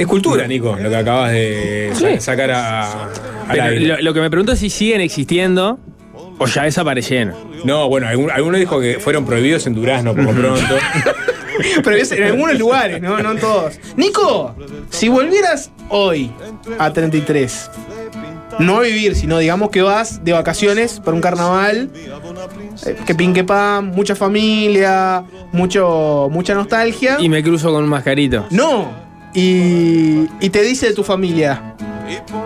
Es 0.00 0.06
cultura, 0.06 0.46
Nico, 0.46 0.76
lo 0.80 0.88
que 0.88 0.96
acabas 0.96 1.32
de 1.32 1.90
Sí. 1.94 2.06
sacar 2.20 2.50
a, 2.52 3.08
lo, 3.80 4.00
lo 4.00 4.14
que 4.14 4.20
me 4.20 4.30
pregunto 4.30 4.52
es 4.52 4.58
si 4.58 4.70
siguen 4.70 5.00
existiendo 5.02 5.78
o 6.38 6.46
ya 6.46 6.62
desaparecieron. 6.64 7.34
No, 7.64 7.86
bueno, 7.88 8.06
algún- 8.08 8.30
alguno 8.30 8.56
dijo 8.56 8.80
que 8.80 8.98
fueron 8.98 9.26
prohibidos 9.26 9.66
en 9.66 9.74
Durazno 9.74 10.14
por 10.14 10.24
lo 10.24 10.30
pronto. 10.32 10.74
Pero 11.84 11.96
es 11.96 12.10
en 12.12 12.22
algunos 12.22 12.58
lugares, 12.58 13.02
¿no? 13.02 13.22
No 13.22 13.32
en 13.32 13.38
todos. 13.38 13.78
Nico, 13.96 14.54
si 14.88 15.08
volvieras 15.10 15.70
hoy 15.90 16.32
a 16.78 16.90
33, 16.90 17.70
no 18.60 18.78
a 18.78 18.80
vivir, 18.80 19.14
sino 19.14 19.36
digamos 19.38 19.68
que 19.68 19.82
vas 19.82 20.24
de 20.24 20.32
vacaciones 20.32 20.98
por 21.00 21.12
un 21.12 21.20
carnaval, 21.20 21.90
eh, 22.86 22.96
que 23.06 23.14
pinque 23.14 23.44
pan, 23.44 23.88
mucha 23.88 24.14
familia, 24.16 25.22
mucho, 25.52 26.28
mucha 26.30 26.54
nostalgia. 26.54 27.18
Y 27.20 27.28
me 27.28 27.42
cruzo 27.42 27.70
con 27.70 27.84
un 27.84 27.90
mascarito. 27.90 28.46
No. 28.50 28.99
Y, 29.34 30.28
y 30.40 30.50
te 30.50 30.62
dice 30.62 30.92
tu 30.92 31.04
familia, 31.04 31.74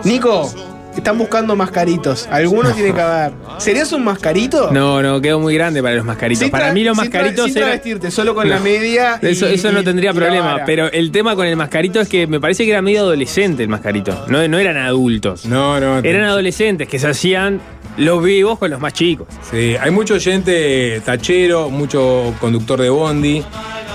Nico, 0.03 0.51
están 0.99 1.17
buscando 1.17 1.55
mascaritos. 1.55 2.27
Algunos 2.31 2.75
tiene 2.75 2.93
que 2.93 3.01
haber. 3.01 3.31
¿Serías 3.57 3.91
un 3.93 4.03
mascarito? 4.03 4.71
No, 4.71 5.01
no, 5.01 5.21
quedó 5.21 5.39
muy 5.39 5.53
grande 5.55 5.81
para 5.81 5.95
los 5.95 6.05
mascaritos. 6.05 6.39
Sin 6.43 6.51
para 6.51 6.71
mí 6.73 6.83
los 6.83 6.95
sin 6.97 7.05
mascaritos 7.05 7.45
sin 7.45 7.57
eran- 7.57 7.69
travestirte, 7.69 8.11
solo 8.11 8.33
con 8.35 8.47
No. 8.47 8.55
la 8.55 8.59
media. 8.61 9.19
y- 9.21 9.27
Eso, 9.27 9.47
eso 9.47 9.71
no 9.71 9.83
tendría 9.83 10.13
problema, 10.13 10.61
pero 10.65 10.91
el 10.91 11.11
tema 11.11 11.35
con 11.35 11.45
el 11.47 11.55
mascarito 11.55 11.99
es 12.01 12.07
que 12.09 12.27
me 12.27 12.39
parece 12.39 12.65
que 12.65 12.71
era 12.71 12.81
medio 12.81 13.01
adolescente 13.01 13.63
el 13.63 13.69
mascarito. 13.69 14.25
No, 14.29 14.47
no 14.47 14.57
eran 14.59 14.77
adultos. 14.77 15.45
No, 15.45 15.79
no. 15.79 15.99
Eran 15.99 16.23
adolescentes 16.23 16.87
que 16.87 16.99
se 16.99 17.07
hacían 17.07 17.59
los 17.97 18.21
vivos 18.23 18.59
con 18.59 18.69
los 18.71 18.79
más 18.79 18.93
chicos. 18.93 19.27
Sí, 19.49 19.75
hay 19.79 19.91
mucho 19.91 20.15
oyente 20.15 21.01
tachero, 21.05 21.69
mucho 21.69 22.33
conductor 22.41 22.81
de 22.81 22.89
bondi. 22.89 23.43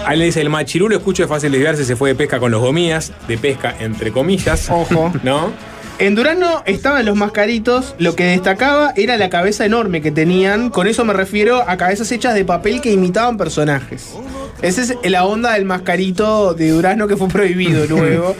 Ahí 0.06 0.18
le 0.18 0.24
dice, 0.24 0.40
el 0.40 0.48
machirulo 0.48 0.97
escucho 0.97 1.22
de 1.24 1.28
fácil 1.28 1.52
desviarse, 1.52 1.85
se 1.85 1.94
fue 1.94 2.09
de 2.10 2.14
pesca 2.14 2.40
con 2.40 2.51
los 2.51 2.60
gomías, 2.62 3.12
de 3.28 3.36
pesca 3.36 3.74
entre 3.78 4.10
comillas. 4.10 4.68
Ojo. 4.70 5.12
¿No? 5.22 5.52
En 6.01 6.14
Durano 6.14 6.62
estaban 6.64 7.05
los 7.05 7.14
mascaritos, 7.14 7.94
lo 7.98 8.16
que 8.16 8.24
destacaba 8.24 8.93
era 8.97 9.18
la 9.18 9.28
cabeza 9.28 9.66
enorme 9.66 10.01
que 10.01 10.10
tenían, 10.10 10.70
con 10.70 10.86
eso 10.86 11.05
me 11.05 11.12
refiero 11.12 11.62
a 11.68 11.77
cabezas 11.77 12.10
hechas 12.10 12.35
de 12.35 12.44
papel 12.44 12.81
que 12.81 12.90
imitaban 12.90 13.36
personajes. 13.36 14.14
Esa 14.62 14.81
es 14.82 14.94
la 15.05 15.24
onda 15.27 15.52
del 15.52 15.66
mascarito 15.66 16.55
de 16.55 16.70
Durazno 16.70 17.06
que 17.06 17.16
fue 17.18 17.28
prohibido 17.28 17.85
luego. 17.89 18.35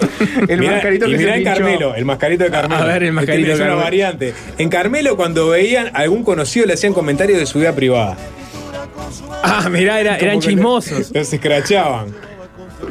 El 0.49 0.59
Mirá- 0.61 0.73
mascarito 0.73 1.07
y 1.07 1.13
que 1.13 1.19
mirá 1.19 1.33
se 1.33 1.39
en 1.39 1.45
pinchó. 1.45 1.59
Carmelo, 1.61 1.95
el 1.95 2.05
mascarito 2.07 2.45
de 2.45 2.51
Carmelo. 2.51 2.83
A 2.83 2.87
ver, 2.87 3.03
el 3.03 3.13
mascarito 3.13 3.41
Este 3.43 3.47
de 3.49 3.53
Es 3.53 3.59
una 3.61 3.67
Carmelo. 3.69 3.85
variante. 3.85 4.35
En 4.59 4.69
Carmelo, 4.71 5.17
cuando 5.17 5.49
veían 5.51 5.89
a 5.89 5.99
algún 6.01 6.25
conocido, 6.25 6.65
le 6.67 6.73
hacían 6.75 6.95
comentarios 6.95 7.39
de 7.39 7.45
su 7.47 7.59
vida 7.59 7.75
privada. 7.75 8.17
Ah, 9.43 9.69
mirá, 9.71 10.01
era- 10.01 10.17
eran 10.17 10.41
chismosos. 10.41 11.11
Los 11.15 11.31
escrachaban. 11.33 12.07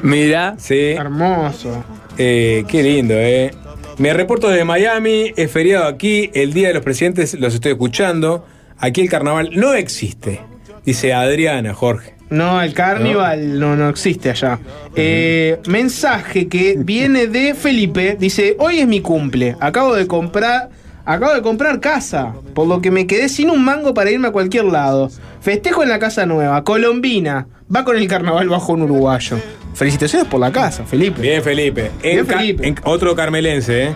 Mirá. 0.03 0.55
Sí. 0.59 0.91
Hermoso. 0.91 1.83
Eh, 2.17 2.65
qué 2.67 2.83
lindo, 2.83 3.13
¿eh? 3.15 3.51
Me 3.99 4.13
reporto 4.13 4.47
desde 4.47 4.63
Miami, 4.63 5.33
es 5.35 5.51
feriado 5.51 5.85
aquí, 5.85 6.31
el 6.33 6.53
Día 6.53 6.69
de 6.69 6.73
los 6.73 6.83
Presidentes 6.83 7.37
los 7.37 7.53
estoy 7.53 7.73
escuchando. 7.73 8.45
Aquí 8.77 9.01
el 9.01 9.09
carnaval 9.09 9.49
no 9.55 9.73
existe, 9.73 10.39
dice 10.85 11.13
Adriana, 11.13 11.73
Jorge. 11.73 12.15
No, 12.29 12.61
el 12.61 12.73
carnival 12.73 13.59
no, 13.59 13.75
no, 13.75 13.89
existe 13.89 14.29
allá. 14.29 14.57
Eh, 14.95 15.59
mensaje 15.67 16.47
que 16.47 16.75
viene 16.79 17.27
de 17.27 17.53
Felipe. 17.53 18.15
Dice, 18.17 18.55
hoy 18.59 18.79
es 18.79 18.87
mi 18.87 19.01
cumple. 19.01 19.57
Acabo 19.59 19.93
de 19.93 20.07
comprar 20.07 20.69
Acabo 21.09 21.33
de 21.33 21.41
comprar 21.41 21.79
casa, 21.79 22.35
por 22.53 22.67
lo 22.67 22.81
que 22.81 22.91
me 22.91 23.07
quedé 23.07 23.29
sin 23.29 23.49
un 23.49 23.65
mango 23.65 23.95
para 23.95 24.11
irme 24.11 24.27
a 24.27 24.31
cualquier 24.31 24.65
lado. 24.65 25.09
Festejo 25.41 25.81
en 25.81 25.89
la 25.89 25.97
casa 25.97 26.27
nueva, 26.27 26.63
Colombina. 26.63 27.47
Va 27.75 27.83
con 27.83 27.97
el 27.97 28.07
carnaval 28.07 28.47
bajo 28.47 28.73
un 28.73 28.83
uruguayo. 28.83 29.37
Felicitaciones 29.73 30.27
por 30.27 30.39
la 30.39 30.51
casa, 30.51 30.83
Felipe. 30.85 31.21
Bien, 31.21 31.41
Felipe. 31.43 31.91
Bien, 32.03 32.19
En 32.19 32.27
Felipe. 32.27 32.67
en- 32.67 32.75
otro 32.83 33.15
carmelense, 33.15 33.83
¿eh? 33.89 33.95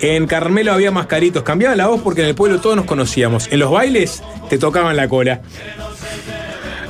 En 0.00 0.26
Carmelo 0.26 0.72
había 0.72 0.90
mascaritos. 0.90 1.42
Cambiaba 1.44 1.76
la 1.76 1.86
voz 1.86 2.00
porque 2.02 2.22
en 2.22 2.28
el 2.28 2.34
pueblo 2.34 2.60
todos 2.60 2.74
nos 2.76 2.84
conocíamos. 2.86 3.48
En 3.52 3.60
los 3.60 3.70
bailes 3.70 4.22
te 4.50 4.58
tocaban 4.58 4.96
la 4.96 5.06
cola. 5.08 5.40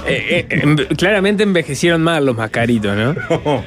Eh, 0.06 0.46
eh, 0.50 0.86
claramente 0.96 1.42
envejecieron 1.42 2.02
mal 2.02 2.24
los 2.26 2.36
mascaritos, 2.36 2.96
¿no? 2.96 3.14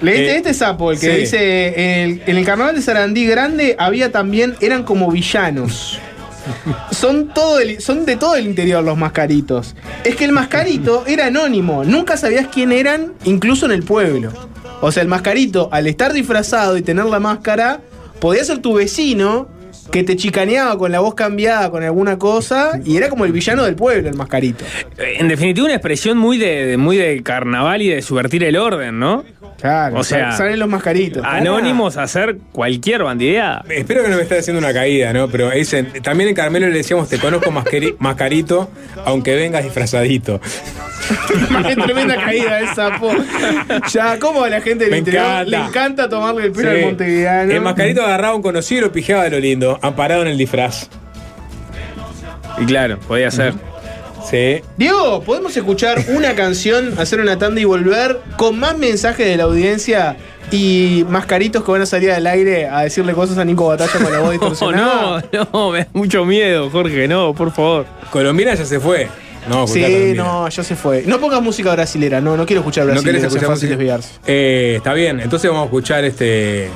Leíste 0.00 0.32
Eh, 0.32 0.36
este 0.36 0.54
sapo, 0.54 0.90
el 0.92 0.98
que 0.98 1.10
sí. 1.14 1.20
dice, 1.20 1.68
en 1.76 2.10
el, 2.10 2.22
en 2.26 2.36
el 2.36 2.44
carnaval 2.44 2.74
de 2.74 2.82
Sarandí 2.82 3.26
Grande 3.26 3.76
había 3.78 4.10
también, 4.12 4.54
eran 4.60 4.82
como 4.82 5.10
villanos. 5.10 6.00
Son, 6.90 7.28
todo 7.34 7.58
son 7.78 8.04
de 8.06 8.16
todo 8.16 8.36
el 8.36 8.46
interior 8.46 8.82
los 8.82 8.96
mascaritos. 8.96 9.74
Es 10.04 10.16
que 10.16 10.24
el 10.24 10.32
mascarito 10.32 11.04
era 11.06 11.26
anónimo, 11.26 11.84
nunca 11.84 12.16
sabías 12.16 12.48
quién 12.52 12.72
eran, 12.72 13.14
incluso 13.24 13.66
en 13.66 13.72
el 13.72 13.82
pueblo. 13.82 14.32
O 14.80 14.92
sea, 14.92 15.02
el 15.02 15.08
mascarito, 15.08 15.68
al 15.72 15.86
estar 15.86 16.12
disfrazado 16.12 16.76
y 16.76 16.82
tener 16.82 17.06
la 17.06 17.20
máscara, 17.20 17.80
podía 18.20 18.44
ser 18.44 18.58
tu 18.58 18.74
vecino 18.74 19.48
que 19.90 20.02
te 20.02 20.16
chicaneaba 20.16 20.76
con 20.78 20.92
la 20.92 21.00
voz 21.00 21.14
cambiada 21.14 21.70
con 21.70 21.82
alguna 21.82 22.18
cosa 22.18 22.78
y 22.84 22.96
era 22.96 23.08
como 23.08 23.24
el 23.24 23.32
villano 23.32 23.64
del 23.64 23.74
pueblo, 23.76 24.08
el 24.08 24.14
mascarito. 24.16 24.64
Eh, 24.98 25.16
En 25.18 25.28
definitiva, 25.28 25.66
una 25.66 25.74
expresión 25.74 26.18
muy 26.18 26.38
de, 26.38 26.66
de- 26.66 26.76
muy 26.76 26.96
de 26.96 27.22
carnaval 27.22 27.82
y 27.82 27.88
de 27.88 28.02
subvertir 28.02 28.44
el 28.44 28.56
orden, 28.56 28.98
¿no? 28.98 29.24
Claro, 29.60 29.98
O 29.98 30.04
sea, 30.04 30.32
salen 30.32 30.58
los 30.58 30.68
mascaritos. 30.68 31.22
Anónimos 31.24 31.96
a 31.96 32.02
hacer 32.02 32.36
cualquier 32.52 33.02
bandideada. 33.04 33.64
Espero 33.70 34.02
que 34.02 34.10
no 34.10 34.16
me 34.16 34.22
esté 34.22 34.38
haciendo 34.38 34.58
una 34.58 34.72
caída, 34.74 35.14
¿no? 35.14 35.28
Pero 35.28 35.50
dicen, 35.50 35.90
también 36.02 36.28
en 36.28 36.34
Carmelo 36.34 36.66
le 36.68 36.76
decíamos, 36.76 37.08
te 37.08 37.18
conozco 37.18 37.50
mascari- 37.50 37.96
mascarito, 37.98 38.70
aunque 39.06 39.34
vengas 39.34 39.64
disfrazadito. 39.64 40.40
Qué 41.66 41.76
tremenda 41.76 42.16
caída 42.16 42.56
de 42.56 42.66
sapo. 42.74 43.10
Ya, 43.92 44.18
¿cómo 44.18 44.42
a 44.44 44.50
la 44.50 44.60
gente 44.60 44.84
del 44.84 44.90
Me 44.90 44.98
interior 44.98 45.24
encanta. 45.24 45.44
le 45.44 45.56
encanta 45.56 46.08
tomarle 46.08 46.44
el 46.46 46.52
pelo 46.52 46.70
Sí. 46.72 46.76
al 46.78 46.84
montevideano? 46.84 47.52
El 47.52 47.60
mascarito 47.60 48.02
agarraba 48.02 48.32
a 48.32 48.36
un 48.36 48.42
conocido 48.42 48.80
y 48.80 48.84
lo 48.86 48.92
pijeaba 48.92 49.24
de 49.24 49.30
lo 49.30 49.38
lindo, 49.38 49.75
amparado 49.82 50.22
en 50.22 50.28
el 50.28 50.38
disfraz. 50.38 50.88
Y 52.58 52.64
claro, 52.64 52.98
podía 53.00 53.30
ser. 53.30 53.54
Sí. 54.30 54.60
Diego, 54.76 55.22
¿podemos 55.22 55.56
escuchar 55.56 55.98
una 56.08 56.34
canción, 56.36 56.94
hacer 56.98 57.20
una 57.20 57.38
tanda 57.38 57.60
y 57.60 57.64
volver 57.64 58.20
con 58.36 58.58
más 58.58 58.76
mensajes 58.76 59.26
de 59.26 59.36
la 59.36 59.44
audiencia 59.44 60.16
y 60.50 61.04
mascaritos 61.08 61.62
que 61.64 61.70
van 61.72 61.82
a 61.82 61.86
salir 61.86 62.10
al 62.10 62.26
aire 62.26 62.66
a 62.68 62.82
decirle 62.82 63.12
cosas 63.14 63.38
a 63.38 63.44
Nico 63.44 63.66
Batalla 63.66 63.92
con 63.92 64.12
la 64.12 64.18
voz 64.20 64.34
No, 64.40 64.48
distorsionada? 64.50 65.24
no, 65.32 65.48
no, 65.52 65.70
me 65.70 65.78
da 65.80 65.88
mucho 65.92 66.24
miedo, 66.24 66.70
Jorge, 66.70 67.06
no, 67.08 67.34
por 67.34 67.52
favor. 67.52 67.86
Colombina 68.10 68.54
ya 68.54 68.64
se 68.64 68.80
fue. 68.80 69.08
No, 69.48 69.66
Sí, 69.68 70.12
no, 70.16 70.48
ya 70.48 70.64
se 70.64 70.74
fue. 70.74 71.04
No 71.06 71.20
pongas 71.20 71.40
música 71.40 71.70
brasilera, 71.72 72.20
no, 72.20 72.36
no 72.36 72.46
quiero 72.46 72.60
escuchar 72.62 72.84
¿No 72.86 72.92
brasilera. 72.92 73.18
querés 73.18 73.28
escuchar 73.32 73.48
fácil 73.50 73.68
música? 73.68 73.78
desviarse. 73.78 74.10
Eh, 74.26 74.74
está 74.78 74.92
bien, 74.92 75.20
entonces 75.20 75.48
vamos 75.48 75.62
a 75.62 75.66
escuchar 75.66 76.04
este. 76.04 76.68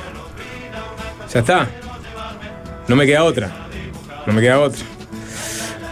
Ya 1.33 1.39
está. 1.41 1.67
No 2.91 2.97
me 2.97 3.05
queda 3.05 3.23
otra. 3.23 3.49
No 4.27 4.33
me 4.33 4.41
queda 4.41 4.59
otra. 4.59 4.83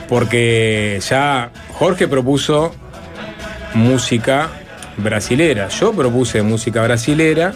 Porque 0.10 1.00
ya 1.10 1.50
Jorge 1.72 2.10
propuso 2.10 2.76
música 3.74 4.50
brasilera. 4.98 5.70
Yo 5.70 5.94
propuse 5.94 6.42
música 6.42 6.84
brasilera. 6.84 7.54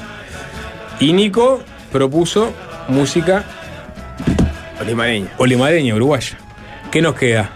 Y 1.02 1.12
Nico 1.12 1.62
propuso 1.92 2.54
música 2.88 3.44
Olimareña. 4.80 5.28
olimareña, 5.36 5.94
uruguaya. 5.94 6.38
¿Qué 6.90 7.02
nos 7.02 7.16
queda? 7.16 7.50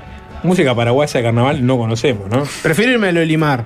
Música 0.44 0.76
paraguaya 0.76 1.22
de 1.22 1.24
carnaval 1.24 1.66
no 1.66 1.78
conocemos, 1.78 2.30
¿no? 2.30 2.44
Prefiero 2.64 2.92
irme 2.92 3.08
al 3.08 3.18
Olimar. 3.20 3.66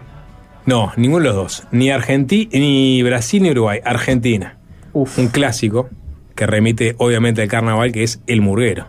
No, 0.67 0.93
ninguno 0.95 1.23
de 1.23 1.29
los 1.29 1.35
dos. 1.35 1.63
Ni 1.71 1.89
Argentina, 1.89 2.51
ni 2.53 3.01
Brasil 3.01 3.41
ni 3.41 3.49
Uruguay. 3.49 3.79
Argentina. 3.83 4.59
Un 4.93 5.29
clásico 5.29 5.89
que 6.41 6.47
remite 6.47 6.95
obviamente 6.97 7.43
al 7.43 7.47
carnaval 7.47 7.91
que 7.91 8.01
es 8.01 8.19
El 8.25 8.41
Murguero. 8.41 8.87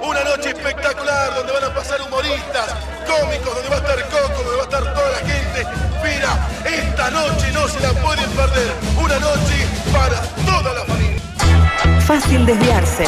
Una 0.00 0.22
noche 0.22 0.50
espectacular 0.50 1.34
donde 1.34 1.52
van 1.54 1.64
a 1.64 1.74
pasar 1.74 2.00
humoristas, 2.02 2.76
cómicos, 3.04 3.54
donde 3.56 3.68
va 3.68 3.74
a 3.74 3.78
estar 3.78 4.08
Coco, 4.10 4.42
donde 4.44 4.56
va 4.58 4.62
a 4.62 4.62
estar 4.62 4.94
toda 4.94 5.10
la 5.10 5.18
gente. 5.26 5.66
Mira, 6.04 6.48
esta 6.64 7.10
noche 7.10 7.52
no 7.52 7.66
se 7.66 7.80
la 7.80 7.92
pueden 8.00 8.30
perder. 8.30 8.72
Una 8.96 9.18
noche 9.18 9.66
para 9.92 10.22
toda 10.46 10.74
la 10.74 10.84
familia. 10.84 12.00
Fácil 12.02 12.46
desviarse. 12.46 13.06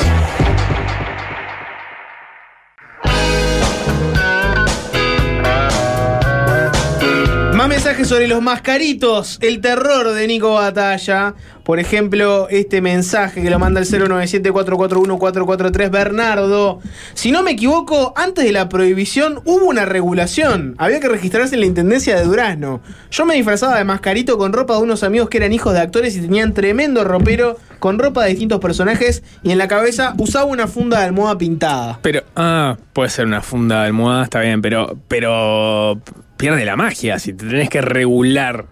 Sobre 8.11 8.27
los 8.27 8.43
mascaritos, 8.43 9.39
el 9.41 9.61
terror 9.61 10.11
de 10.11 10.27
Nico 10.27 10.55
Batalla. 10.55 11.37
Por 11.62 11.78
ejemplo, 11.78 12.49
este 12.51 12.81
mensaje 12.81 13.41
que 13.41 13.51
lo 13.51 13.61
manda 13.61 13.78
el 13.78 13.87
097-441-443 13.87 15.91
Bernardo. 15.93 16.81
Si 17.15 17.31
no 17.31 17.45
me 17.45 17.53
equivoco, 17.53 18.12
antes 18.16 18.45
de 18.45 18.51
la 18.51 18.69
prohibición 18.69 19.41
hubo 19.45 19.66
una 19.66 19.85
regulación. 19.85 20.74
Había 20.78 20.99
que 20.99 21.09
registrarse 21.09 21.55
en 21.55 21.61
la 21.61 21.66
Intendencia 21.66 22.16
de 22.16 22.24
Durazno. 22.24 22.81
Yo 23.12 23.24
me 23.27 23.37
disfrazaba 23.37 23.78
de 23.78 23.85
mascarito 23.85 24.37
con 24.39 24.53
ropa 24.53 24.74
de 24.74 24.81
unos 24.81 25.05
amigos 25.05 25.28
que 25.28 25.37
eran 25.37 25.53
hijos 25.53 25.73
de 25.73 25.78
actores 25.78 26.16
y 26.16 26.20
tenían 26.20 26.53
tremendo 26.53 27.05
ropero 27.05 27.59
con 27.78 28.01
ropa 28.01 28.24
de 28.24 28.31
distintos 28.31 28.59
personajes 28.59 29.23
y 29.45 29.53
en 29.53 29.59
la 29.59 29.69
cabeza 29.69 30.15
usaba 30.19 30.47
una 30.47 30.66
funda 30.66 30.99
de 30.99 31.05
almohada 31.05 31.39
pintada. 31.39 32.01
Pero, 32.03 32.24
ah, 32.35 32.77
puede 32.93 33.09
ser 33.09 33.27
una 33.27 33.41
funda 33.41 33.82
de 33.82 33.87
almohada, 33.87 34.24
está 34.24 34.41
bien, 34.41 34.61
pero, 34.61 34.99
pero 35.07 36.01
pierde 36.41 36.65
la 36.65 36.77
magia 36.77 37.19
si 37.19 37.33
te 37.33 37.47
tenés 37.47 37.69
que 37.69 37.81
regular 37.83 38.67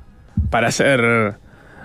para 0.51 0.70
ser 0.70 1.35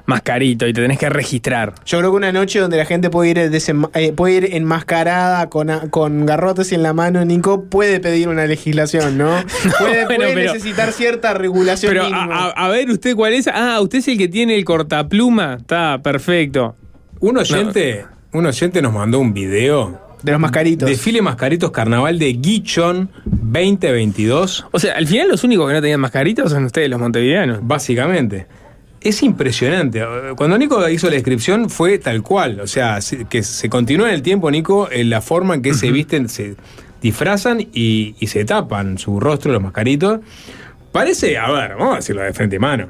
mascarito 0.05 0.67
y 0.67 0.73
te 0.73 0.81
tenés 0.81 0.99
que 0.99 1.09
registrar. 1.09 1.73
Yo 1.85 1.99
creo 1.99 2.11
que 2.11 2.17
una 2.17 2.31
noche 2.33 2.59
donde 2.59 2.75
la 2.77 2.85
gente 2.85 3.09
puede 3.09 3.29
ir, 3.29 3.37
desenma- 3.49 3.89
eh, 3.93 4.11
puede 4.11 4.33
ir 4.35 4.49
enmascarada 4.55 5.49
con, 5.49 5.69
con 5.91 6.25
garrotes 6.25 6.73
en 6.73 6.83
la 6.83 6.91
mano, 6.91 7.23
Nico, 7.23 7.63
puede 7.65 8.01
pedir 8.01 8.27
una 8.27 8.45
legislación, 8.45 9.17
¿no? 9.17 9.29
Puede, 9.79 10.05
bueno, 10.05 10.25
puede 10.25 10.33
pero- 10.33 10.53
necesitar 10.53 10.91
cierta 10.91 11.33
regulación 11.33 11.89
Pero 11.93 12.03
a, 12.05 12.09
mínima. 12.09 12.35
a- 12.47 12.49
a 12.65 12.69
ver, 12.69 12.89
¿usted 12.89 13.15
cuál 13.15 13.33
es? 13.33 13.47
Ah, 13.47 13.79
usted 13.81 13.99
es 13.99 14.07
el 14.09 14.17
que 14.17 14.27
tiene 14.27 14.55
el 14.55 14.65
cortapluma. 14.65 15.55
Está 15.61 16.01
perfecto. 16.03 16.75
Un 17.21 17.37
oyente, 17.37 18.05
un 18.33 18.45
oyente 18.45 18.81
nos 18.81 18.91
mandó 18.91 19.19
un 19.19 19.33
video. 19.33 20.01
De 20.23 20.31
los 20.31 20.39
mascaritos. 20.41 20.89
Desfile 20.89 21.21
Mascaritos 21.21 21.69
Carnaval 21.71 22.17
de 22.17 22.33
Guichón 22.33 23.09
2022. 23.25 24.65
O 24.71 24.79
sea, 24.79 24.93
al 24.93 25.05
final 25.07 25.27
los 25.27 25.43
únicos 25.43 25.67
que 25.67 25.73
no 25.73 25.81
tenían 25.81 25.99
mascaritos 25.99 26.51
son 26.51 26.65
ustedes, 26.65 26.89
los 26.89 26.99
montevideanos. 26.99 27.59
Básicamente. 27.61 28.47
Es 29.01 29.21
impresionante. 29.21 30.01
Cuando 30.37 30.57
Nico 30.57 30.87
hizo 30.87 31.07
la 31.07 31.13
descripción 31.13 31.69
fue 31.69 31.97
tal 31.99 32.21
cual. 32.23 32.61
O 32.61 32.67
sea, 32.67 33.01
se- 33.01 33.25
que 33.25 33.43
se 33.43 33.69
continúa 33.69 34.07
en 34.07 34.15
el 34.15 34.21
tiempo, 34.21 34.49
Nico, 34.49 34.87
en 34.89 35.09
la 35.09 35.21
forma 35.21 35.55
en 35.55 35.61
que 35.61 35.73
se 35.73 35.91
visten, 35.91 36.29
se 36.29 36.55
disfrazan 37.01 37.59
y, 37.59 38.15
y 38.19 38.27
se 38.27 38.45
tapan 38.45 38.97
su 38.97 39.19
rostro, 39.19 39.51
los 39.51 39.61
mascaritos. 39.61 40.21
Parece, 40.93 41.37
a 41.37 41.51
ver, 41.51 41.71
vamos 41.75 41.93
a 41.93 41.95
decirlo 41.97 42.21
de 42.21 42.31
frente 42.33 42.59
mano. 42.59 42.87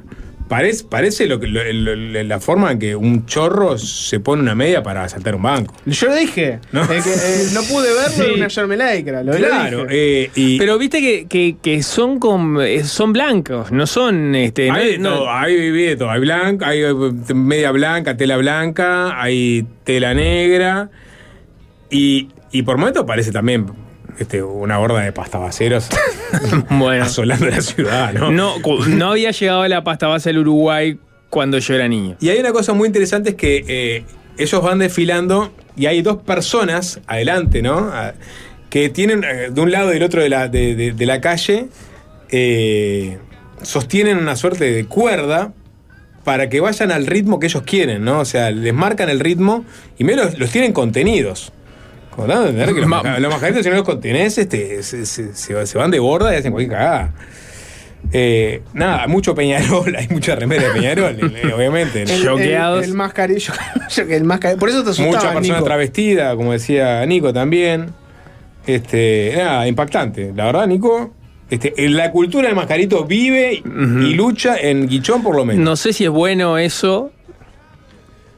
Parece, 0.48 0.84
parece 0.84 1.26
lo 1.26 1.40
que, 1.40 1.46
lo- 1.46 1.64
lo- 1.72 1.96
lo- 1.96 2.22
la 2.22 2.38
forma 2.38 2.70
en 2.72 2.78
que 2.78 2.94
un 2.94 3.24
chorro 3.24 3.78
se 3.78 4.20
pone 4.20 4.42
una 4.42 4.54
media 4.54 4.82
para 4.82 5.08
saltar 5.08 5.34
un 5.34 5.42
banco. 5.42 5.74
Yo 5.86 6.08
lo 6.08 6.14
dije. 6.14 6.60
¿No? 6.70 6.86
Que, 6.86 6.98
eh, 6.98 7.46
no 7.54 7.62
pude 7.62 7.88
verlo 7.94 8.10
Sí. 8.10 8.30
en 8.30 8.34
una 8.34 8.48
Yarmelaicra. 8.48 9.22
Lo, 9.22 9.32
lo 9.32 9.38
Claro, 9.38 9.84
dije. 9.86 10.24
eh, 10.24 10.30
y 10.34 10.58
Pero 10.58 10.76
viste 10.78 11.00
que, 11.00 11.26
que- 11.26 11.56
que 11.62 11.82
son 11.82 12.18
con, 12.20 12.60
eh, 12.60 12.84
son 12.84 13.14
blancos, 13.14 13.72
no 13.72 13.86
son 13.86 14.34
este. 14.34 14.68
no- 14.68 14.74
hay, 14.74 14.98
no- 14.98 15.10
todo, 15.14 15.30
hay 15.32 15.70
de 15.70 15.96
todo. 15.96 16.10
Hay 16.10 16.20
blanca, 16.20 16.68
hay 16.68 16.82
eh, 16.82 16.94
media 17.34 17.70
blanca, 17.70 18.16
tela 18.16 18.36
blanca, 18.36 19.20
hay 19.20 19.66
tela 19.84 20.12
negra. 20.12 20.90
Y, 21.90 22.28
y 22.52 22.62
por 22.62 22.76
momentos 22.76 23.04
parece 23.06 23.32
también 23.32 23.66
este, 24.18 24.42
una 24.42 24.78
horda 24.78 25.00
de 25.00 25.12
pastabaceros 25.12 25.88
bueno, 26.70 27.04
asolando 27.04 27.46
la 27.46 27.60
ciudad, 27.60 28.12
¿no? 28.12 28.30
no, 28.88 29.10
había 29.10 29.30
llegado 29.30 29.62
a 29.62 29.68
la 29.68 29.82
pasta 29.84 30.06
base 30.06 30.30
del 30.30 30.38
Uruguay 30.38 30.98
cuando 31.30 31.58
yo 31.58 31.74
era 31.74 31.88
niño. 31.88 32.16
Y 32.20 32.28
hay 32.28 32.38
una 32.38 32.52
cosa 32.52 32.72
muy 32.74 32.86
interesante 32.86 33.30
es 33.30 33.34
que 33.36 33.64
eh, 33.66 34.04
ellos 34.38 34.62
van 34.62 34.78
desfilando 34.78 35.52
y 35.76 35.86
hay 35.86 36.02
dos 36.02 36.18
personas 36.22 37.00
adelante, 37.06 37.60
¿no? 37.62 37.90
Que 38.70 38.88
tienen 38.88 39.24
eh, 39.24 39.50
de 39.50 39.60
un 39.60 39.70
lado 39.72 39.90
y 39.90 39.94
del 39.94 40.02
otro 40.04 40.22
de 40.22 40.28
la, 40.28 40.46
de, 40.48 40.74
de- 40.76 40.92
de 40.92 41.06
la 41.06 41.20
calle, 41.20 41.66
eh, 42.30 43.18
sostienen 43.62 44.18
una 44.18 44.36
suerte 44.36 44.70
de 44.70 44.84
cuerda 44.86 45.52
para 46.24 46.48
que 46.48 46.60
vayan 46.60 46.90
al 46.90 47.06
ritmo 47.06 47.38
que 47.38 47.46
ellos 47.46 47.62
quieren, 47.62 48.04
¿no? 48.04 48.20
O 48.20 48.24
sea, 48.24 48.50
les 48.50 48.72
marcan 48.74 49.08
el 49.10 49.20
ritmo 49.20 49.64
y 49.98 50.04
me 50.04 50.16
los, 50.16 50.38
los 50.38 50.50
tienen 50.50 50.72
contenidos. 50.72 51.52
Que 52.16 52.80
los, 52.80 52.88
los 53.20 53.32
majaritos, 53.32 53.62
si 53.62 53.68
no 53.70 53.76
los 53.76 53.84
contenés, 53.84 54.38
este, 54.38 54.82
se, 54.82 55.04
se- 55.06 55.34
se- 55.34 55.66
se 55.66 55.78
van 55.78 55.90
de 55.90 55.98
borda 55.98 56.34
y 56.34 56.38
hacen 56.38 56.52
cualquier 56.52 56.76
cagada. 56.78 57.12
Eh, 58.12 58.60
nada, 58.74 59.06
mucho 59.06 59.34
Peñarol, 59.34 59.96
hay 59.98 60.08
mucha 60.08 60.36
remera 60.36 60.64
de 60.64 60.70
Peñarol, 60.74 61.16
obviamente. 61.56 62.02
El, 62.02 62.10
el, 62.10 62.84
el 62.84 62.94
mascarillo. 62.94 63.52
el 64.08 64.24
mascarillo. 64.24 64.60
Por 64.60 64.68
eso 64.68 64.84
te 64.84 64.90
asustaba, 64.90 65.08
Mucha 65.16 65.32
persona 65.32 65.54
Nico. 65.56 65.64
travestida, 65.64 66.36
como 66.36 66.52
decía 66.52 67.04
Nico 67.06 67.32
también. 67.32 67.90
Este, 68.66 69.34
nada, 69.36 69.66
impactante. 69.68 70.32
La 70.34 70.44
verdad, 70.46 70.66
Nico, 70.66 71.12
este, 71.50 71.72
en 71.84 71.96
la 71.96 72.10
cultura 72.10 72.46
del 72.48 72.56
mascarito 72.56 73.04
vive 73.04 73.54
y 73.64 74.14
lucha 74.14 74.56
en 74.58 74.86
Guichón 74.86 75.22
por 75.22 75.36
lo 75.36 75.44
menos. 75.44 75.64
No 75.64 75.76
sé 75.76 75.92
si 75.92 76.04
es 76.04 76.10
bueno 76.10 76.56
eso, 76.58 77.10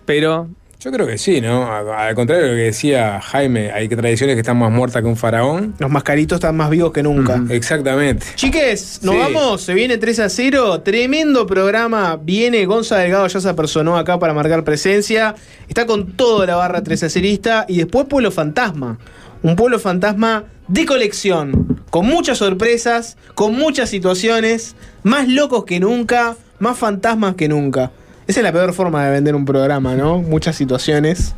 pero 0.05 0.49
Yo 0.87 0.93
creo 0.93 1.05
que 1.05 1.19
sí, 1.19 1.41
¿no? 1.41 1.67
Al 1.69 2.15
contrario 2.15 2.45
de 2.45 2.51
lo 2.53 2.57
que 2.57 2.63
decía 2.67 3.21
Jaime, 3.21 3.73
hay 3.73 3.89
tradiciones 3.89 4.37
que 4.37 4.41
están 4.43 4.57
más 4.57 4.71
muertas 4.71 5.03
que 5.03 5.09
un 5.09 5.17
faraón. 5.17 5.75
Los 5.81 5.91
mascaritos 5.91 6.37
están 6.37 6.57
más 6.57 6.71
vivos 6.71 6.93
que 6.93 7.03
nunca. 7.03 7.43
Exactamente. 7.51 8.25
Chiques, 8.37 9.01
nos 9.03 9.17
Sí. 9.17 9.21
vamos, 9.21 9.63
se 9.63 9.75
viene 9.75 9.99
3 9.99 10.21
a 10.21 10.29
0, 10.29 10.83
tremendo 10.83 11.45
programa, 11.45 12.17
viene 12.23 12.65
Gonza 12.67 12.99
Delgado, 12.99 13.27
ya 13.27 13.41
se 13.41 13.49
apersonó 13.49 13.99
acá 13.99 14.21
para 14.21 14.33
marcar 14.33 14.63
presencia, 14.63 15.35
está 15.67 15.87
con 15.87 16.13
toda 16.13 16.47
la 16.47 16.55
barra 16.55 16.85
3 16.85 17.03
a 17.03 17.09
0 17.11 17.65
y 17.67 17.79
después 17.79 18.07
Pueblo 18.07 18.31
Fantasma, 18.31 18.97
un 19.43 19.57
Pueblo 19.57 19.81
Fantasma 19.81 20.45
de 20.69 20.87
colección, 20.87 21.83
con 21.91 22.07
muchas 22.07 22.39
sorpresas, 22.39 23.17
con 23.35 23.57
muchas 23.57 23.91
situaciones, 23.91 24.77
más 25.03 25.27
locos 25.27 25.65
que 25.65 25.81
nunca, 25.81 26.37
más 26.61 26.79
fantasmas 26.79 27.35
que 27.35 27.49
nunca. 27.49 27.91
Esa 28.27 28.41
es 28.41 28.45
la 28.45 28.53
peor 28.53 28.73
forma 28.73 29.05
de 29.05 29.11
vender 29.13 29.35
un 29.35 29.45
programa, 29.45 29.95
¿no? 29.95 30.19
Muchas 30.19 30.57
situaciones. 30.57 31.35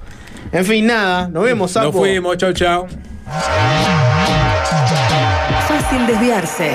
En 0.52 0.64
fin, 0.64 0.86
nada, 0.86 1.28
nos 1.28 1.44
vemos, 1.44 1.74
Nos 1.74 1.84
sapo. 1.84 1.98
fuimos, 1.98 2.36
chau, 2.38 2.52
chau. 2.52 2.86
Fácil 5.68 6.06
desviarse. 6.06 6.70